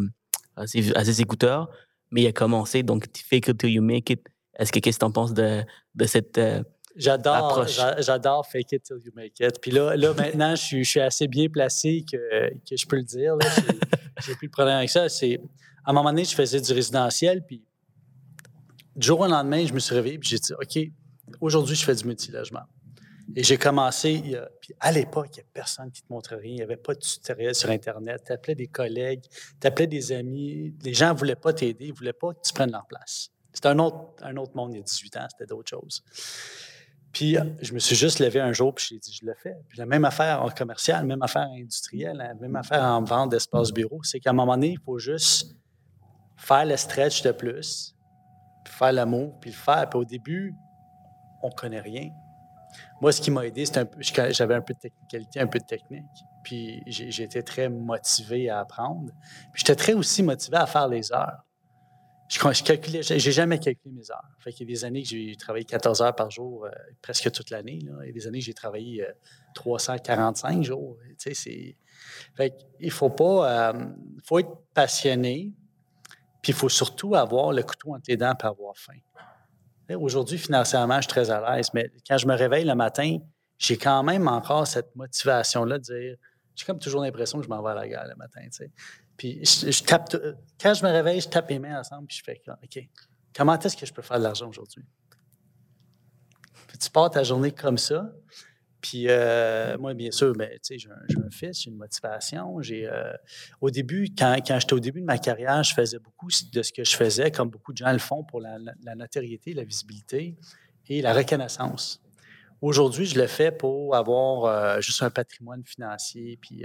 à 0.58 1.04
ses, 1.04 1.20
écouteurs, 1.20 1.70
mais 2.10 2.22
il 2.22 2.26
a 2.26 2.32
commencé, 2.32 2.82
donc 2.82 3.06
fake 3.28 3.48
it 3.48 3.58
till 3.58 3.70
you 3.70 3.82
make 3.82 4.10
it. 4.10 4.20
Est-ce 4.58 4.72
que 4.72 4.80
qu'est-ce 4.80 4.98
que 4.98 5.04
tu 5.04 5.06
en 5.06 5.12
penses 5.12 5.34
de, 5.34 5.62
de 5.94 6.04
cette 6.04 6.38
euh, 6.38 6.62
J'adore, 6.96 7.64
j'adore 7.98 8.44
fake 8.46 8.72
it 8.72 8.82
till 8.82 8.96
you 9.04 9.12
make 9.14 9.38
it. 9.38 9.60
Puis 9.60 9.70
là, 9.70 9.94
là 9.96 10.12
maintenant, 10.14 10.56
je 10.56 10.62
suis, 10.62 10.84
je 10.84 10.90
suis 10.90 11.00
assez 11.00 11.28
bien 11.28 11.48
placé 11.48 12.04
que, 12.10 12.50
que 12.68 12.76
je 12.76 12.86
peux 12.86 12.96
le 12.96 13.04
dire. 13.04 13.36
J'ai 14.26 14.34
plus 14.34 14.48
de 14.48 14.52
problème 14.52 14.78
avec 14.78 14.90
ça. 14.90 15.08
C'est, 15.08 15.40
à 15.84 15.90
un 15.90 15.92
moment 15.92 16.10
donné, 16.10 16.24
je 16.24 16.34
faisais 16.34 16.60
du 16.60 16.72
résidentiel, 16.72 17.44
puis 17.46 17.62
du 18.96 19.06
jour 19.06 19.20
au 19.20 19.28
lendemain, 19.28 19.64
je 19.64 19.72
me 19.72 19.78
suis 19.78 19.94
réveillé, 19.94 20.18
puis 20.18 20.28
j'ai 20.28 20.38
dit, 20.38 20.52
OK, 20.54 20.92
aujourd'hui, 21.40 21.76
je 21.76 21.84
fais 21.84 21.94
du 21.94 22.04
multilogement. 22.04 22.62
Et 23.36 23.42
j'ai 23.42 23.58
commencé, 23.58 24.22
puis 24.60 24.74
à 24.80 24.90
l'époque, 24.90 25.28
il 25.32 25.34
n'y 25.34 25.40
avait 25.40 25.50
personne 25.52 25.90
qui 25.90 26.02
te 26.02 26.10
montrait 26.10 26.36
rien, 26.36 26.52
il 26.52 26.56
n'y 26.56 26.62
avait 26.62 26.76
pas 26.76 26.94
de 26.94 27.00
tutoriel 27.00 27.54
sur 27.54 27.68
Internet. 27.70 28.22
Tu 28.26 28.32
appelais 28.32 28.54
des 28.54 28.68
collègues, 28.68 29.22
tu 29.60 29.66
appelais 29.66 29.86
des 29.86 30.12
amis. 30.12 30.74
Les 30.82 30.94
gens 30.94 31.12
ne 31.12 31.18
voulaient 31.18 31.36
pas 31.36 31.52
t'aider, 31.52 31.86
ils 31.86 31.92
ne 31.92 31.96
voulaient 31.96 32.12
pas 32.12 32.32
que 32.32 32.40
tu 32.42 32.52
prennes 32.52 32.72
leur 32.72 32.86
place. 32.86 33.30
C'était 33.52 33.68
un 33.68 33.78
autre, 33.78 34.14
un 34.22 34.36
autre 34.36 34.56
monde 34.56 34.72
il 34.72 34.76
y 34.76 34.80
a 34.80 34.82
18 34.82 35.16
ans, 35.18 35.26
c'était 35.30 35.46
d'autres 35.46 35.68
choses. 35.68 36.02
Puis 37.12 37.36
je 37.60 37.74
me 37.74 37.78
suis 37.78 37.96
juste 37.96 38.18
levé 38.18 38.40
un 38.40 38.52
jour, 38.52 38.74
puis 38.74 38.86
j'ai 38.90 38.98
dit, 38.98 39.18
je 39.20 39.26
le 39.26 39.34
fais. 39.34 39.56
Puis 39.68 39.78
la 39.78 39.86
même 39.86 40.04
affaire 40.04 40.42
en 40.42 40.50
commercial, 40.50 41.04
même 41.04 41.22
affaire 41.22 41.48
industrielle, 41.52 42.16
la 42.16 42.34
même 42.34 42.56
affaire 42.56 42.82
en 42.82 43.02
vente 43.02 43.30
d'espace 43.30 43.72
bureau, 43.72 44.02
c'est 44.04 44.20
qu'à 44.20 44.30
un 44.30 44.34
moment 44.34 44.54
donné, 44.54 44.70
il 44.72 44.80
faut 44.80 44.98
juste 44.98 45.54
faire 46.36 46.64
le 46.64 46.76
stretch 46.76 47.22
de 47.22 47.32
plus, 47.32 47.94
puis 48.64 48.72
faire 48.72 48.92
l'amour, 48.92 49.38
puis 49.40 49.50
le 49.50 49.56
faire. 49.56 49.88
Puis 49.88 49.98
au 49.98 50.04
début, 50.04 50.54
on 51.42 51.48
ne 51.48 51.54
connaît 51.54 51.80
rien. 51.80 52.10
Moi, 53.00 53.12
ce 53.12 53.20
qui 53.20 53.30
m'a 53.30 53.46
aidé, 53.46 53.64
c'était 53.64 53.80
un 53.80 53.86
peu, 53.86 54.00
j'avais 54.00 54.54
un 54.54 54.60
peu 54.60 54.74
de 54.74 54.78
technicalité, 54.78 55.40
un 55.40 55.46
peu 55.46 55.58
de 55.58 55.64
technique. 55.64 56.04
Puis 56.42 56.82
j'étais 56.86 57.42
très 57.42 57.68
motivé 57.68 58.50
à 58.50 58.60
apprendre. 58.60 59.12
Puis 59.52 59.62
j'étais 59.64 59.76
très 59.76 59.92
aussi 59.94 60.22
motivé 60.22 60.56
à 60.56 60.66
faire 60.66 60.88
les 60.88 61.12
heures. 61.12 61.44
Je, 62.28 62.38
je 62.38 62.62
calculais, 62.62 63.02
j'ai 63.02 63.32
jamais 63.32 63.58
calculé 63.58 63.94
mes 63.94 64.10
heures. 64.10 64.28
Fait 64.40 64.52
qu'il 64.52 64.68
y 64.68 64.72
a 64.72 64.74
des 64.74 64.84
années 64.84 65.02
que 65.02 65.08
j'ai 65.08 65.34
travaillé 65.36 65.64
14 65.64 66.02
heures 66.02 66.14
par 66.14 66.30
jour, 66.30 66.66
euh, 66.66 66.70
presque 67.00 67.30
toute 67.30 67.50
l'année. 67.50 67.78
Il 67.80 68.06
y 68.06 68.10
a 68.10 68.12
des 68.12 68.26
années 68.26 68.40
que 68.40 68.44
j'ai 68.44 68.54
travaillé 68.54 69.06
345 69.54 70.58
euh, 70.58 70.62
jours. 70.62 70.96
Tu 71.10 71.14
sais, 71.18 71.34
c'est... 71.34 71.76
Fait 72.36 72.54
qu'il 72.78 72.90
faut 72.90 73.10
pas... 73.10 73.72
Euh, 73.72 73.86
faut 74.24 74.40
être 74.40 74.52
passionné, 74.74 75.52
puis 76.42 76.52
il 76.52 76.54
faut 76.54 76.68
surtout 76.68 77.14
avoir 77.14 77.52
le 77.52 77.62
couteau 77.62 77.94
entre 77.94 78.04
les 78.08 78.16
dents 78.16 78.34
pour 78.34 78.50
avoir 78.50 78.76
faim. 78.76 78.98
Aujourd'hui, 79.96 80.38
financièrement, 80.38 80.96
je 80.96 81.02
suis 81.02 81.08
très 81.08 81.30
à 81.30 81.56
l'aise, 81.56 81.70
mais 81.72 81.90
quand 82.06 82.18
je 82.18 82.26
me 82.26 82.34
réveille 82.34 82.64
le 82.64 82.74
matin, 82.74 83.18
j'ai 83.58 83.76
quand 83.76 84.02
même 84.02 84.28
encore 84.28 84.66
cette 84.66 84.94
motivation-là 84.94 85.78
de 85.78 85.82
dire, 85.82 86.16
j'ai 86.54 86.64
comme 86.66 86.78
toujours 86.78 87.02
l'impression 87.02 87.38
que 87.38 87.44
je 87.44 87.48
m'en 87.48 87.62
vais 87.62 87.70
à 87.70 87.74
la 87.74 87.88
guerre 87.88 88.06
le 88.06 88.16
matin. 88.16 88.40
Puis 89.16 89.44
je, 89.44 89.82
tape, 89.82 90.14
quand 90.60 90.74
je 90.74 90.84
me 90.84 90.90
réveille, 90.90 91.20
je 91.20 91.28
tape 91.28 91.48
mes 91.48 91.58
mains 91.58 91.80
ensemble, 91.80 92.06
puis 92.06 92.18
je 92.18 92.24
fais, 92.24 92.40
OK, 92.48 92.88
comment 93.34 93.58
est-ce 93.58 93.76
que 93.76 93.86
je 93.86 93.92
peux 93.92 94.02
faire 94.02 94.18
de 94.18 94.24
l'argent 94.24 94.48
aujourd'hui? 94.48 94.84
Puis 96.66 96.78
tu 96.78 96.90
pars 96.90 97.10
ta 97.10 97.22
journée 97.24 97.52
comme 97.52 97.78
ça, 97.78 98.12
puis 98.80 99.06
euh, 99.08 99.76
moi, 99.78 99.94
bien 99.94 100.10
sûr, 100.10 100.32
ben, 100.34 100.50
j'ai 100.70 100.88
un, 100.88 101.24
un, 101.24 101.30
fils, 101.30 101.62
j'ai 101.62 101.70
une 101.70 101.76
motivation. 101.76 102.60
J'ai, 102.62 102.86
euh, 102.86 103.12
au 103.60 103.70
début, 103.70 104.08
quand, 104.16 104.36
quand 104.46 104.58
j'étais 104.60 104.72
au 104.72 104.80
début 104.80 105.00
de 105.00 105.06
ma 105.06 105.18
carrière, 105.18 105.62
je 105.64 105.74
faisais 105.74 105.98
beaucoup 105.98 106.28
de 106.52 106.62
ce 106.62 106.72
que 106.72 106.84
je 106.84 106.96
faisais, 106.96 107.30
comme 107.30 107.50
beaucoup 107.50 107.72
de 107.72 107.78
gens 107.78 107.92
le 107.92 107.98
font 107.98 108.22
pour 108.22 108.40
la, 108.40 108.58
la 108.84 108.94
notoriété, 108.94 109.52
la 109.52 109.64
visibilité 109.64 110.36
et 110.86 111.02
la 111.02 111.12
reconnaissance. 111.12 112.00
Aujourd'hui, 112.60 113.06
je 113.06 113.18
le 113.18 113.26
fais 113.26 113.52
pour 113.52 113.94
avoir 113.96 114.44
euh, 114.44 114.80
juste 114.80 115.02
un 115.02 115.10
patrimoine 115.10 115.64
financier, 115.64 116.38
puis 116.40 116.64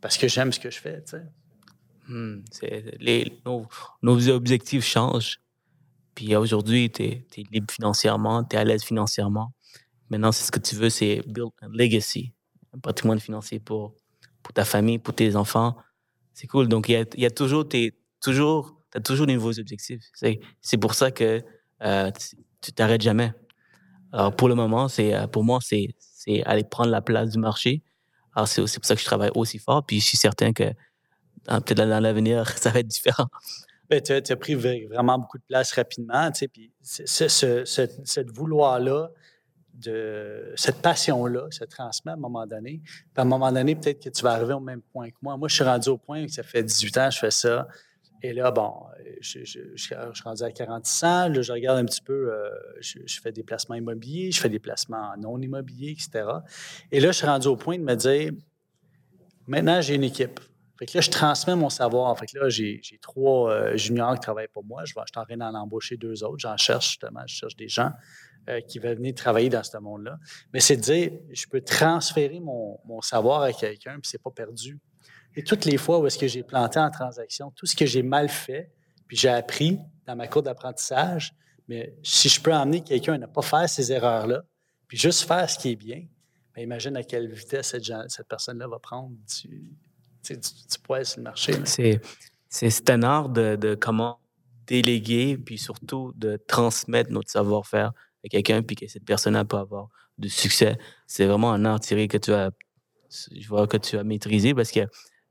parce 0.00 0.16
que 0.16 0.28
j'aime 0.28 0.52
ce 0.52 0.60
que 0.60 0.70
je 0.70 0.78
fais. 0.78 1.02
Hmm, 2.08 2.40
les, 2.98 3.40
nos, 3.44 3.66
nos, 4.02 4.28
objectifs 4.30 4.84
changent. 4.84 5.40
Puis 6.14 6.34
aujourd'hui, 6.34 6.90
tu 6.90 7.04
es, 7.04 7.26
es, 7.36 7.42
libre 7.52 7.72
financièrement, 7.72 8.42
tu 8.42 8.56
es 8.56 8.58
à 8.58 8.64
l'aise 8.64 8.82
financièrement. 8.82 9.52
Maintenant, 10.10 10.32
c'est 10.32 10.44
ce 10.44 10.50
que 10.50 10.58
tu 10.58 10.74
veux, 10.74 10.90
c'est 10.90 11.22
build 11.26 11.50
a 11.62 11.68
legacy, 11.68 12.32
un 12.74 12.78
patrimoine 12.78 13.20
financier 13.20 13.60
pour, 13.60 13.94
pour 14.42 14.52
ta 14.52 14.64
famille, 14.64 14.98
pour 14.98 15.14
tes 15.14 15.36
enfants. 15.36 15.76
C'est 16.34 16.48
cool. 16.48 16.68
Donc, 16.68 16.88
il 16.88 17.06
y 17.16 17.26
a, 17.26 17.30
toujours, 17.30 17.68
tes, 17.68 17.96
toujours, 18.20 18.76
as 18.94 19.00
toujours 19.00 19.26
des 19.26 19.34
nouveaux 19.34 19.58
objectifs. 19.58 20.02
C'est 20.60 20.76
pour 20.78 20.94
ça 20.94 21.10
que 21.10 21.42
euh, 21.82 22.10
tu 22.60 22.72
t'arrêtes 22.72 23.02
jamais. 23.02 23.32
Alors, 24.12 24.34
pour 24.34 24.48
le 24.48 24.56
moment, 24.56 24.88
c'est 24.88 25.14
euh, 25.14 25.28
pour 25.28 25.44
moi, 25.44 25.60
c'est 25.62 25.94
aller 26.44 26.64
prendre 26.64 26.90
la 26.90 27.00
place 27.00 27.30
du 27.30 27.38
marché. 27.38 27.82
Alors, 28.34 28.48
c'est 28.48 28.62
pour 28.62 28.84
ça 28.84 28.94
que 28.94 29.00
je 29.00 29.06
travaille 29.06 29.30
aussi 29.34 29.58
fort. 29.58 29.84
Puis, 29.86 30.00
je 30.00 30.06
suis 30.06 30.18
certain 30.18 30.52
que 30.52 30.64
peut-être 31.44 31.88
dans 31.88 32.00
l'avenir, 32.00 32.48
ça 32.58 32.70
va 32.70 32.80
être 32.80 32.88
différent. 32.88 33.28
Ben, 33.88 34.00
tu 34.00 34.12
as, 34.12 34.36
pris 34.36 34.54
vraiment 34.54 35.18
beaucoup 35.18 35.38
de 35.38 35.42
place 35.42 35.72
rapidement. 35.72 36.30
Tu 36.30 36.38
sais, 36.38 36.48
puis 36.48 36.72
ce, 36.80 37.28
ce, 37.28 37.64
cette 37.64 38.30
vouloir-là 38.30 39.10
de 39.80 40.52
cette 40.56 40.82
passion-là 40.82 41.46
se 41.50 41.64
transmet 41.64 42.12
à 42.12 42.14
un 42.14 42.18
moment 42.18 42.46
donné. 42.46 42.82
À 43.16 43.22
un 43.22 43.24
moment 43.24 43.50
donné, 43.50 43.74
peut-être 43.74 44.02
que 44.02 44.10
tu 44.10 44.22
vas 44.22 44.32
arriver 44.32 44.54
au 44.54 44.60
même 44.60 44.82
point 44.82 45.10
que 45.10 45.16
moi. 45.22 45.36
Moi, 45.36 45.48
je 45.48 45.54
suis 45.54 45.64
rendu 45.64 45.88
au 45.88 45.98
point 45.98 46.26
que 46.26 46.32
ça 46.32 46.42
fait 46.42 46.62
18 46.62 46.98
ans 46.98 47.08
que 47.08 47.14
je 47.14 47.18
fais 47.18 47.30
ça. 47.30 47.66
Et 48.22 48.34
là, 48.34 48.50
bon, 48.50 48.74
je, 49.20 49.44
suis 49.44 49.94
rendu 50.24 50.42
à 50.42 50.50
46 50.50 51.04
ans. 51.04 51.28
Là, 51.28 51.42
je 51.42 51.52
regarde 51.52 51.78
un 51.78 51.86
petit 51.86 52.02
peu, 52.02 52.32
euh, 52.32 52.50
je, 52.80 53.20
fais 53.20 53.32
des 53.32 53.42
placements 53.42 53.76
immobiliers, 53.76 54.30
je 54.30 54.40
fais 54.40 54.50
des 54.50 54.58
placements 54.58 55.14
non 55.18 55.38
immobiliers, 55.38 55.92
etc. 55.92 56.24
Et 56.92 57.00
là, 57.00 57.12
je 57.12 57.16
suis 57.16 57.26
rendu 57.26 57.48
au 57.48 57.56
point 57.56 57.78
de 57.78 57.82
me 57.82 57.94
dire, 57.94 58.32
maintenant, 59.46 59.80
j'ai 59.80 59.94
une 59.94 60.04
équipe. 60.04 60.38
Fait 60.78 60.86
que 60.86 60.96
là, 60.98 61.00
je 61.00 61.10
transmets 61.10 61.56
mon 61.56 61.70
savoir. 61.70 62.18
Fait 62.18 62.26
que 62.26 62.38
là, 62.38 62.48
j'ai 62.48 62.80
trois 63.00 63.50
euh, 63.50 63.76
juniors 63.76 64.14
qui 64.14 64.20
travaillent 64.20 64.48
pour 64.48 64.64
moi. 64.64 64.84
Je, 64.84 64.94
vais, 64.94 65.00
je 65.06 65.12
suis 65.12 65.20
en 65.20 65.24
train 65.24 65.96
deux 65.96 66.24
autres. 66.24 66.38
J'en 66.38 66.56
cherche 66.56 66.88
justement, 66.88 67.20
je 67.26 67.34
cherche 67.34 67.56
des 67.56 67.68
gens 67.68 67.90
euh, 68.48 68.60
qui 68.62 68.78
veulent 68.78 68.96
venir 68.96 69.14
travailler 69.14 69.48
dans 69.48 69.62
ce 69.62 69.76
monde-là. 69.76 70.18
Mais 70.52 70.60
c'est 70.60 70.76
de 70.76 70.80
dire, 70.80 71.12
je 71.30 71.46
peux 71.46 71.60
transférer 71.60 72.40
mon, 72.40 72.78
savoir 73.02 73.42
à 73.42 73.52
quelqu'un, 73.52 73.92
puis 74.00 74.10
c'est 74.10 74.22
pas 74.22 74.30
perdu. 74.30 74.78
Et 75.36 75.44
toutes 75.44 75.64
les 75.66 75.76
fois 75.76 75.98
où 75.98 76.06
est-ce 76.06 76.18
que 76.18 76.26
j'ai 76.26 76.42
planté 76.42 76.78
en 76.80 76.90
transaction, 76.90 77.52
tout 77.54 77.66
ce 77.66 77.76
que 77.76 77.86
j'ai 77.86 78.02
mal 78.02 78.28
fait, 78.28 78.72
puis 79.06 79.16
j'ai 79.16 79.28
appris 79.28 79.78
dans 80.06 80.16
ma 80.16 80.26
cour 80.26 80.42
d'apprentissage, 80.42 81.34
mais 81.68 81.94
si 82.02 82.28
je 82.28 82.40
peux 82.40 82.52
emmener 82.52 82.80
quelqu'un 82.80 83.14
à 83.14 83.18
ne 83.18 83.26
pas 83.26 83.42
faire 83.42 83.68
ces 83.68 83.92
erreurs-là, 83.92 84.42
puis 84.88 84.98
juste 84.98 85.22
faire 85.28 85.48
ce 85.48 85.58
qui 85.58 85.72
est 85.72 85.76
bien, 85.76 86.06
bien 86.54 86.64
imagine 86.64 86.96
à 86.96 87.04
quelle 87.04 87.30
vitesse 87.30 87.76
cette, 87.76 88.28
personne-là 88.28 88.66
va 88.66 88.78
prendre 88.78 89.12
du, 89.42 89.76
poids 90.82 91.04
sur 91.04 91.18
le 91.18 91.24
marché. 91.24 91.54
C'est 92.48 92.90
un 92.90 93.02
art 93.02 93.28
de, 93.28 93.76
comment 93.80 94.18
déléguer, 94.66 95.36
puis 95.36 95.58
surtout 95.58 96.12
de 96.16 96.36
transmettre 96.46 97.12
notre 97.12 97.30
savoir-faire 97.30 97.92
à 98.24 98.28
quelqu'un, 98.28 98.62
puis 98.62 98.76
que 98.76 98.86
cette 98.86 99.04
personne 99.04 99.42
peut 99.46 99.56
avoir 99.56 99.88
du 100.18 100.28
succès. 100.28 100.76
C'est 101.06 101.26
vraiment 101.26 101.52
un 101.52 101.64
art 101.64 101.80
tiré 101.80 102.08
que 102.08 102.18
tu 102.18 102.32
as, 102.32 102.50
je 103.32 103.48
vois 103.48 103.66
que 103.66 103.76
tu 103.76 103.96
as 103.96 104.04
maîtrisé 104.04 104.54
parce 104.54 104.70
que 104.70 104.80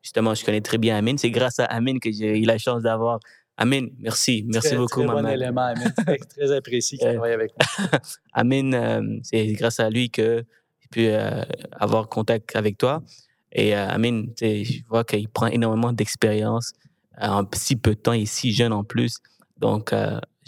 justement, 0.02 0.34
je 0.34 0.44
connais 0.44 0.62
très 0.62 0.78
bien 0.78 0.98
Amine. 0.98 1.18
C'est 1.18 1.32
grâce 1.32 1.60
à 1.60 1.66
Amine 1.66 2.00
que 2.00 2.12
j'ai 2.12 2.40
eu 2.40 2.46
la 2.46 2.58
chance 2.58 2.84
d'avoir. 2.84 3.20
Amine, 3.58 3.92
merci. 4.00 4.46
Merci 4.48 4.76
beaucoup, 4.76 5.04
très 5.04 5.22
Bon 5.22 5.28
élément, 5.28 5.66
Amine. 5.66 5.94
très 6.30 6.52
apprécié 6.52 6.98
qu'il 6.98 7.10
travaille 7.10 7.34
avec 7.34 7.52
moi. 7.52 8.00
Amine, 8.34 8.74
euh, 8.74 9.20
c'est 9.22 9.48
grâce 9.54 9.80
à 9.80 9.90
lui 9.90 10.10
que 10.10 10.46
j'ai 10.80 10.88
pu 10.90 11.08
euh, 11.08 11.44
avoir 11.74 12.08
contact 12.08 12.56
avec 12.56 12.78
toi. 12.78 13.04
Et 13.52 13.76
euh, 13.76 13.88
Amine, 13.90 14.34
je 14.40 14.82
vois 14.88 15.04
qu'il 15.04 15.28
prend 15.28 15.48
énormément 15.48 15.92
d'expérience 15.92 16.74
en 17.20 17.44
si 17.54 17.76
peu 17.76 17.96
de 17.96 18.00
temps 18.00 18.14
et 18.14 18.26
si 18.26 18.54
jeune 18.54 18.72
en 18.72 18.86
plus. 18.86 19.18
Donc, 19.58 19.94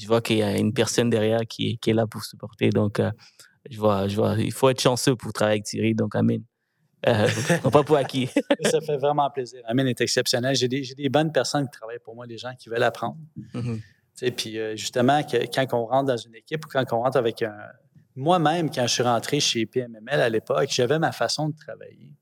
je 0.01 0.07
vois 0.07 0.21
qu'il 0.21 0.37
y 0.37 0.43
a 0.43 0.57
une 0.57 0.73
personne 0.73 1.09
derrière 1.09 1.41
qui, 1.47 1.77
qui 1.77 1.91
est 1.91 1.93
là 1.93 2.07
pour 2.07 2.23
supporter. 2.23 2.69
Donc, 2.69 2.99
euh, 2.99 3.11
je, 3.69 3.77
vois, 3.77 4.07
je 4.07 4.15
vois, 4.15 4.35
il 4.37 4.51
faut 4.51 4.69
être 4.69 4.81
chanceux 4.81 5.15
pour 5.15 5.31
travailler 5.31 5.57
avec 5.57 5.65
Thierry. 5.65 5.93
Donc, 5.93 6.15
Amine. 6.15 6.43
Euh, 7.07 7.27
pas 7.71 7.83
pour 7.83 7.97
acquis. 7.97 8.29
ça 8.63 8.81
fait 8.81 8.97
vraiment 8.97 9.29
plaisir. 9.29 9.61
Amine 9.65 9.87
est 9.87 10.01
exceptionnel. 10.01 10.55
J'ai 10.55 10.67
des, 10.67 10.81
des, 10.95 11.09
bonnes 11.09 11.31
personnes 11.31 11.65
qui 11.65 11.71
travaillent 11.71 11.99
pour 12.03 12.15
moi, 12.15 12.25
des 12.25 12.37
gens 12.37 12.53
qui 12.57 12.69
veulent 12.69 12.83
apprendre. 12.83 13.17
Mm-hmm. 13.53 14.31
Puis 14.35 14.59
euh, 14.59 14.75
justement, 14.75 15.23
que, 15.23 15.37
quand 15.37 15.65
on 15.73 15.85
rentre 15.85 16.07
dans 16.07 16.17
une 16.17 16.35
équipe 16.35 16.65
ou 16.65 16.69
quand 16.69 16.85
on 16.91 17.01
rentre 17.01 17.17
avec 17.17 17.41
un. 17.41 17.57
Moi-même, 18.15 18.69
quand 18.69 18.85
je 18.87 18.93
suis 18.93 19.03
rentré 19.03 19.39
chez 19.39 19.65
PMML 19.65 20.19
à 20.19 20.29
l'époque, 20.29 20.67
j'avais 20.69 20.99
ma 20.99 21.11
façon 21.11 21.49
de 21.49 21.55
travailler. 21.55 22.13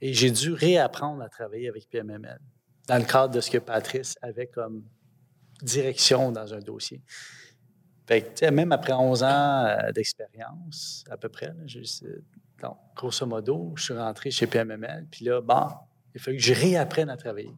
Et 0.00 0.14
j'ai 0.14 0.30
dû 0.30 0.52
réapprendre 0.52 1.22
à 1.22 1.28
travailler 1.28 1.68
avec 1.68 1.88
PMML 1.90 2.38
dans 2.86 2.98
le 2.98 3.04
cadre 3.04 3.34
de 3.34 3.40
ce 3.40 3.50
que 3.50 3.58
Patrice 3.58 4.16
avait 4.22 4.46
comme 4.46 4.84
direction 5.62 6.32
dans 6.32 6.54
un 6.54 6.60
dossier. 6.60 7.02
Même 8.40 8.72
après 8.72 8.92
11 8.92 9.22
ans 9.22 9.64
euh, 9.66 9.92
d'expérience, 9.92 11.04
à 11.10 11.16
peu 11.16 11.28
près, 11.28 11.52
grosso 12.96 13.26
modo, 13.26 13.72
je 13.76 13.84
suis 13.84 13.94
rentré 13.94 14.30
chez 14.30 14.46
PMML, 14.46 15.06
puis 15.10 15.26
là, 15.26 15.40
bon, 15.40 15.68
il 16.14 16.20
faut 16.20 16.30
que 16.30 16.38
je 16.38 16.54
réapprenne 16.54 17.10
à 17.10 17.16
travailler. 17.16 17.54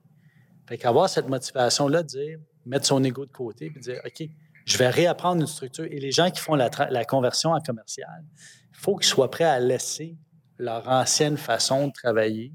Fait 0.67 0.77
qu'avoir 0.77 1.09
cette 1.09 1.29
motivation-là 1.29 2.03
dire, 2.03 2.39
mettre 2.67 2.87
son 2.87 3.03
ego 3.05 3.27
de 3.27 3.33
côté, 3.33 3.71
puis 3.71 3.81
dire, 3.81 4.01
OK, 4.05 4.29
je 4.65 4.79
vais 4.79 4.89
réapprendre 4.89 5.41
une 5.41 5.47
structure. 5.47 5.85
Et 5.85 5.99
les 5.99 6.13
gens 6.13 6.31
qui 6.31 6.41
font 6.41 6.55
la, 6.55 6.71
la 6.91 7.05
conversion 7.05 7.53
en 7.53 7.61
commercial, 7.61 8.25
il 8.71 8.77
faut 8.77 8.97
qu'ils 8.97 9.09
soient 9.09 9.31
prêts 9.31 9.45
à 9.45 9.59
laisser 9.59 10.17
leur 10.59 10.89
ancienne 10.89 11.37
façon 11.37 11.89
de 11.89 11.93
travailler 11.93 12.53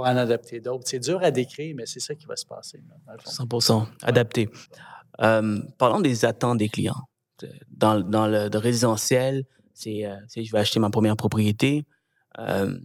pour 0.00 0.08
en 0.08 0.16
adapter 0.16 0.60
d'autres. 0.60 0.84
C'est 0.86 0.98
dur 0.98 1.22
à 1.22 1.30
décrire, 1.30 1.74
mais 1.76 1.84
c'est 1.84 2.00
ça 2.00 2.14
qui 2.14 2.24
va 2.24 2.34
se 2.34 2.46
passer. 2.46 2.82
100% 3.26 3.86
adapté. 4.02 4.48
Euh, 5.20 5.60
parlons 5.76 6.00
des 6.00 6.24
attentes 6.24 6.56
des 6.56 6.70
clients. 6.70 7.02
Dans, 7.70 8.00
dans 8.00 8.26
le 8.26 8.56
résidentiel, 8.56 9.44
c'est 9.74 10.06
euh, 10.06 10.16
je 10.34 10.50
vais 10.50 10.58
acheter 10.58 10.80
ma 10.80 10.88
première 10.88 11.16
propriété, 11.16 11.84
euh, 12.38 12.78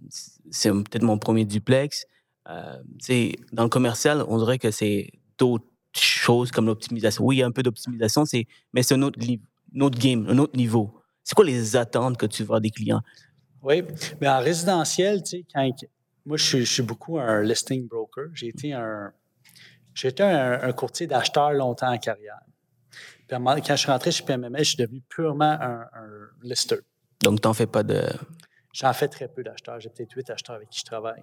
c'est 0.51 0.71
peut-être 0.71 1.04
mon 1.04 1.17
premier 1.17 1.45
duplex. 1.45 2.06
Dans 2.45 3.63
le 3.63 3.69
commercial, 3.69 4.25
on 4.28 4.38
dirait 4.38 4.60
que 4.60 4.71
c'est 4.71 5.12
d'autres 5.38 5.65
choses 5.93 6.51
comme 6.51 6.65
l'optimisation. 6.65 7.23
Oui, 7.23 7.38
il 7.38 7.39
y 7.39 7.43
a 7.43 7.45
un 7.45 7.51
peu 7.51 7.63
d'optimisation, 7.63 8.25
mais 8.73 8.84
c'est 8.84 8.95
un 8.95 9.01
autre, 9.04 9.19
autre 9.80 9.99
game, 9.99 10.28
un 10.28 10.38
autre 10.38 10.58
niveau. 10.58 10.99
C'est 11.23 11.34
quoi 11.34 11.45
les 11.45 11.78
attentes 11.78 12.17
que 12.17 12.25
tu 12.25 12.43
vois 12.43 12.60
des 12.60 12.71
clients? 12.71 13.01
Oui, 13.63 13.84
mais 14.19 14.28
en 14.28 14.39
résidentiel, 14.39 15.23
tu 15.23 15.30
sais, 15.30 15.45
quand, 15.54 15.69
moi, 16.25 16.38
je 16.38 16.63
suis, 16.63 16.81
beaucoup 16.81 17.19
un 17.19 17.41
listing 17.41 17.88
broker. 17.88 18.27
J'ai 18.33 18.47
été 18.47 18.73
un, 18.73 19.13
j'ai 19.93 20.13
un, 20.19 20.71
courtier 20.73 21.07
d'acheteurs 21.07 21.53
longtemps 21.53 21.91
en 21.91 21.97
carrière. 21.97 22.41
Puis, 23.27 23.38
quand 23.38 23.75
je 23.75 23.75
suis 23.75 23.91
rentré 23.91 24.11
chez 24.11 24.23
PMMS, 24.23 24.57
je 24.59 24.63
suis 24.63 24.77
devenu 24.77 25.01
purement 25.01 25.57
un, 25.59 25.88
lister. 26.43 26.79
Donc, 27.21 27.41
tu 27.41 27.47
n'en 27.47 27.53
fais 27.53 27.67
pas 27.67 27.83
de. 27.83 28.01
J'en 28.73 28.91
fais 28.91 29.07
très 29.07 29.27
peu 29.27 29.41
d'acheteurs. 29.41 29.79
J'ai 29.79 29.89
peut-être 29.89 30.11
huit 30.13 30.29
acheteurs 30.29 30.57
avec 30.57 30.69
qui 30.69 30.79
je 30.79 30.85
travaille. 30.85 31.21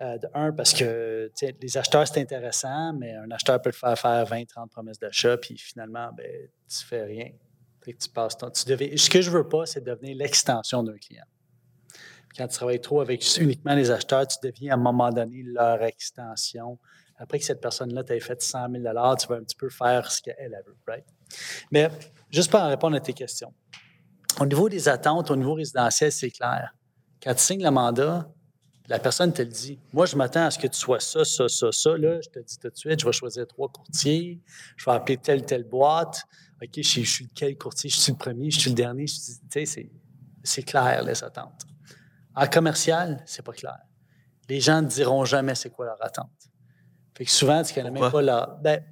Euh, 0.00 0.18
de 0.18 0.26
un, 0.34 0.52
parce 0.52 0.72
que 0.74 1.30
les 1.40 1.76
acheteurs, 1.76 2.08
c'est 2.08 2.20
intéressant, 2.20 2.92
mais 2.94 3.14
un 3.14 3.30
acheteur 3.30 3.62
peut 3.62 3.70
te 3.70 3.76
faire 3.76 3.96
faire 3.96 4.24
20, 4.26 4.44
30 4.46 4.70
promesses 4.70 4.98
d'achat, 4.98 5.36
puis 5.36 5.56
finalement, 5.56 6.10
ben, 6.12 6.48
tu 6.68 6.84
fais 6.84 7.04
rien. 7.04 7.30
tu 7.84 8.08
passes 8.12 8.36
ton, 8.36 8.50
tu 8.50 8.98
ce 8.98 9.10
que 9.10 9.22
je 9.22 9.30
veux 9.30 9.48
pas, 9.48 9.64
c'est 9.64 9.84
devenir 9.84 10.16
l'extension 10.16 10.82
d'un 10.82 10.96
client 10.96 11.24
quand 12.36 12.46
tu 12.48 12.54
travailles 12.54 12.80
trop 12.80 13.00
avec 13.00 13.24
uniquement 13.38 13.74
les 13.74 13.90
acheteurs, 13.90 14.26
tu 14.26 14.36
deviens 14.42 14.72
à 14.72 14.74
un 14.74 14.78
moment 14.78 15.10
donné 15.10 15.42
leur 15.42 15.82
extension. 15.82 16.78
Après 17.16 17.38
que 17.38 17.44
cette 17.44 17.60
personne-là 17.60 18.04
t'ait 18.04 18.20
fait 18.20 18.40
100 18.40 18.70
000 18.70 18.82
tu 19.16 19.26
vas 19.28 19.36
un 19.36 19.44
petit 19.44 19.56
peu 19.56 19.68
faire 19.68 20.10
ce 20.10 20.20
qu'elle 20.22 20.60
veut. 20.66 20.76
Right? 20.86 21.04
Mais 21.70 21.88
juste 22.30 22.50
pour 22.50 22.60
répondre 22.60 22.96
à 22.96 23.00
tes 23.00 23.12
questions. 23.12 23.52
Au 24.40 24.46
niveau 24.46 24.68
des 24.68 24.88
attentes, 24.88 25.30
au 25.30 25.36
niveau 25.36 25.54
résidentiel, 25.54 26.10
c'est 26.10 26.30
clair. 26.30 26.74
Quand 27.22 27.34
tu 27.34 27.42
signes 27.42 27.62
le 27.62 27.70
mandat, 27.70 28.28
la 28.88 28.98
personne 28.98 29.32
te 29.32 29.42
le 29.42 29.48
dit. 29.48 29.78
Moi, 29.92 30.06
je 30.06 30.16
m'attends 30.16 30.46
à 30.46 30.50
ce 30.50 30.58
que 30.58 30.66
tu 30.66 30.78
sois 30.78 31.00
ça, 31.00 31.24
ça, 31.24 31.48
ça, 31.48 31.70
ça. 31.70 31.96
Là, 31.96 32.20
je 32.20 32.28
te 32.28 32.40
dis 32.40 32.58
tout 32.58 32.68
de 32.68 32.76
suite, 32.76 33.00
je 33.00 33.06
vais 33.06 33.12
choisir 33.12 33.46
trois 33.46 33.68
courtiers, 33.68 34.40
je 34.76 34.84
vais 34.84 34.92
appeler 34.92 35.18
telle, 35.18 35.44
telle 35.44 35.64
boîte. 35.64 36.24
OK, 36.60 36.70
je, 36.76 36.82
je 36.82 37.00
suis 37.00 37.28
quel 37.28 37.56
courtier? 37.56 37.90
Je 37.90 37.96
suis 37.96 38.12
le 38.12 38.18
premier, 38.18 38.50
je 38.50 38.58
suis 38.58 38.70
le 38.70 38.76
dernier. 38.76 39.04
Tu 39.04 39.66
sais, 39.66 39.90
c'est 40.42 40.62
clair, 40.62 41.04
les 41.04 41.22
attentes. 41.22 41.62
En 42.34 42.46
commercial, 42.46 43.22
c'est 43.26 43.44
pas 43.44 43.52
clair. 43.52 43.78
Les 44.48 44.60
gens 44.60 44.82
ne 44.82 44.88
diront 44.88 45.24
jamais 45.24 45.54
c'est 45.54 45.70
quoi 45.70 45.86
leur 45.86 46.04
attente. 46.04 46.30
Fait 47.16 47.24
que 47.24 47.30
souvent, 47.30 47.62
tu 47.62 47.74
connais 47.74 47.90
même 47.90 48.10
pas 48.10 48.22
leur. 48.22 48.56
Ben, 48.58 48.82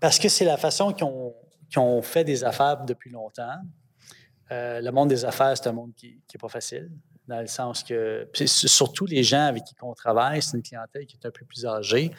parce 0.00 0.18
que 0.18 0.28
c'est 0.28 0.44
la 0.44 0.56
façon 0.56 0.92
qu'ils 0.92 1.06
ont, 1.78 2.02
fait 2.02 2.24
des 2.24 2.44
affaires 2.44 2.84
depuis 2.84 3.10
longtemps. 3.10 3.58
Euh, 4.50 4.80
le 4.80 4.90
monde 4.90 5.08
des 5.08 5.24
affaires, 5.24 5.56
c'est 5.56 5.68
un 5.68 5.72
monde 5.72 5.92
qui 5.94 6.22
n'est 6.32 6.38
pas 6.38 6.48
facile, 6.48 6.90
dans 7.26 7.40
le 7.40 7.46
sens 7.46 7.82
que. 7.82 8.28
Surtout 8.46 9.06
les 9.06 9.22
gens 9.22 9.46
avec 9.46 9.64
qui 9.64 9.74
on 9.82 9.94
travaille, 9.94 10.42
c'est 10.42 10.56
une 10.56 10.62
clientèle 10.62 11.06
qui 11.06 11.16
est 11.16 11.26
un 11.26 11.30
peu 11.30 11.44
plus 11.44 11.66
âgée 11.66 12.12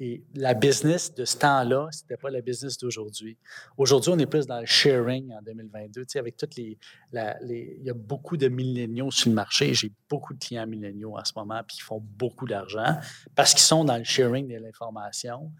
et 0.00 0.24
la 0.34 0.54
business 0.54 1.14
de 1.14 1.24
ce 1.24 1.36
temps-là, 1.38 1.88
ce 1.92 2.02
n'était 2.02 2.16
pas 2.16 2.30
la 2.30 2.40
business 2.40 2.76
d'aujourd'hui. 2.78 3.38
Aujourd'hui, 3.76 4.10
on 4.12 4.18
est 4.18 4.26
plus 4.26 4.46
dans 4.46 4.58
le 4.58 4.66
sharing 4.66 5.32
en 5.32 5.40
2022. 5.42 6.00
Tu 6.02 6.06
sais, 6.08 6.18
avec 6.18 6.36
toutes 6.36 6.56
les, 6.56 6.76
Il 7.12 7.82
y 7.82 7.90
a 7.90 7.94
beaucoup 7.94 8.36
de 8.36 8.48
milléniaux 8.48 9.12
sur 9.12 9.28
le 9.28 9.36
marché. 9.36 9.72
J'ai 9.72 9.92
beaucoup 10.08 10.34
de 10.34 10.38
clients 10.40 10.66
milléniaux 10.66 11.16
en 11.16 11.24
ce 11.24 11.32
moment, 11.36 11.60
puis 11.66 11.76
ils 11.78 11.84
font 11.84 12.00
beaucoup 12.00 12.46
d'argent 12.46 12.96
parce 13.36 13.52
qu'ils 13.52 13.62
sont 13.62 13.84
dans 13.84 13.96
le 13.96 14.04
sharing 14.04 14.48
de 14.48 14.56
l'information. 14.56 15.52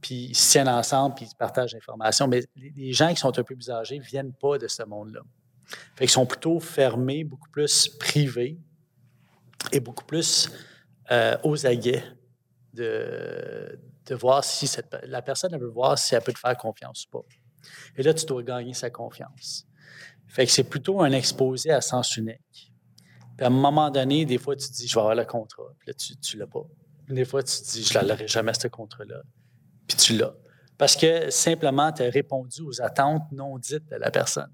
Puis 0.00 0.26
ils 0.30 0.36
se 0.36 0.52
tiennent 0.52 0.68
ensemble, 0.68 1.14
puis 1.14 1.26
ils 1.30 1.36
partagent 1.36 1.74
l'information. 1.74 2.26
Mais 2.26 2.42
les 2.56 2.92
gens 2.92 3.10
qui 3.10 3.16
sont 3.16 3.36
un 3.36 3.44
peu 3.44 3.54
plus 3.54 3.70
âgés 3.70 3.98
ne 3.98 4.04
viennent 4.04 4.32
pas 4.32 4.58
de 4.58 4.66
ce 4.66 4.82
monde-là. 4.82 5.20
Fait 5.94 6.04
qu'ils 6.04 6.10
sont 6.10 6.26
plutôt 6.26 6.58
fermés, 6.58 7.22
beaucoup 7.22 7.50
plus 7.50 7.88
privés 7.88 8.58
et 9.72 9.80
beaucoup 9.80 10.04
plus 10.04 10.50
euh, 11.10 11.36
aux 11.44 11.66
aguets 11.66 12.04
de, 12.74 13.78
de 14.06 14.14
voir 14.14 14.44
si 14.44 14.66
cette, 14.66 14.96
la 15.04 15.22
personne 15.22 15.56
veut 15.58 15.68
voir 15.68 15.98
si 15.98 16.14
elle 16.14 16.22
peut 16.22 16.32
te 16.32 16.38
faire 16.38 16.56
confiance 16.56 17.06
ou 17.06 17.18
pas. 17.18 17.26
Et 17.96 18.02
là, 18.02 18.14
tu 18.14 18.26
dois 18.26 18.42
gagner 18.42 18.74
sa 18.74 18.90
confiance. 18.90 19.66
Fait 20.26 20.46
que 20.46 20.52
c'est 20.52 20.64
plutôt 20.64 21.00
un 21.00 21.12
exposé 21.12 21.70
à 21.70 21.80
sens 21.80 22.16
unique. 22.16 22.72
Puis 23.36 23.44
à 23.44 23.46
un 23.46 23.50
moment 23.50 23.90
donné, 23.90 24.24
des 24.24 24.38
fois, 24.38 24.56
tu 24.56 24.68
te 24.68 24.72
dis, 24.72 24.86
je 24.86 24.94
vais 24.94 25.00
avoir 25.00 25.14
le 25.14 25.24
contrat. 25.24 25.72
Puis 25.78 25.88
là, 25.88 25.94
tu 25.94 26.36
ne 26.36 26.40
l'as 26.40 26.46
pas. 26.46 26.64
Des 27.08 27.24
fois, 27.24 27.42
tu 27.42 27.56
te 27.56 27.70
dis, 27.70 27.84
je 27.84 27.98
ne 27.98 28.08
l'aurai 28.08 28.28
jamais, 28.28 28.52
ce 28.54 28.68
contrat-là. 28.68 29.22
Puis 29.86 29.96
tu 29.96 30.16
l'as. 30.16 30.34
Parce 30.76 30.96
que 30.96 31.30
simplement, 31.30 31.92
tu 31.92 32.02
as 32.02 32.10
répondu 32.10 32.62
aux 32.62 32.80
attentes 32.82 33.22
non 33.32 33.58
dites 33.58 33.88
de 33.88 33.96
la 33.96 34.10
personne. 34.10 34.52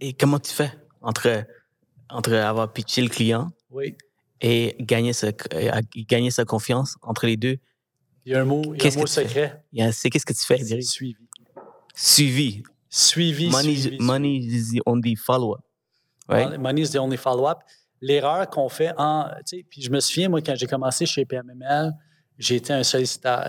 Et, 0.00 0.12
comment 0.12 0.38
tu 0.38 0.52
fais 0.52 0.72
entre, 1.00 1.44
entre 2.08 2.34
avoir 2.34 2.72
pitché 2.72 3.02
le 3.02 3.08
client 3.08 3.50
oui 3.70 3.96
et 4.42 4.76
gagner 4.80 5.12
sa, 5.12 5.28
euh, 5.54 5.80
gagner 5.96 6.30
sa 6.30 6.44
confiance 6.44 6.96
entre 7.00 7.26
les 7.26 7.36
deux. 7.36 7.56
Il 8.26 8.32
y 8.32 8.34
a 8.34 8.40
un 8.40 8.44
mot, 8.44 8.62
il 8.74 8.82
y 8.82 8.86
a 8.86 8.92
un 8.92 8.96
mot 8.96 9.06
secret. 9.06 9.64
C'est 9.92 10.10
qu'est-ce 10.10 10.26
que 10.26 10.32
tu 10.32 10.44
fais? 10.44 10.58
Suivi. 10.82 11.16
Suivi. 11.94 12.62
Suivi. 12.90 13.48
Money, 13.48 13.76
suivi, 13.76 13.98
money 14.00 14.36
is 14.36 14.72
the 14.72 14.82
only 14.84 15.16
follow-up. 15.16 15.62
Right? 16.28 16.58
Money 16.58 16.82
is 16.82 16.90
the 16.90 16.98
only 16.98 17.16
follow-up. 17.16 17.60
L'erreur 18.00 18.48
qu'on 18.50 18.68
fait 18.68 18.92
en. 18.98 19.28
Tu 19.46 19.58
sais, 19.58 19.66
puis 19.68 19.82
je 19.82 19.90
me 19.90 20.00
souviens, 20.00 20.28
moi, 20.28 20.42
quand 20.42 20.56
j'ai 20.56 20.66
commencé 20.66 21.06
chez 21.06 21.24
PMML, 21.24 21.92
j'ai 22.38 22.56
été 22.56 22.72
un 22.72 22.82
solliciteur. 22.82 23.46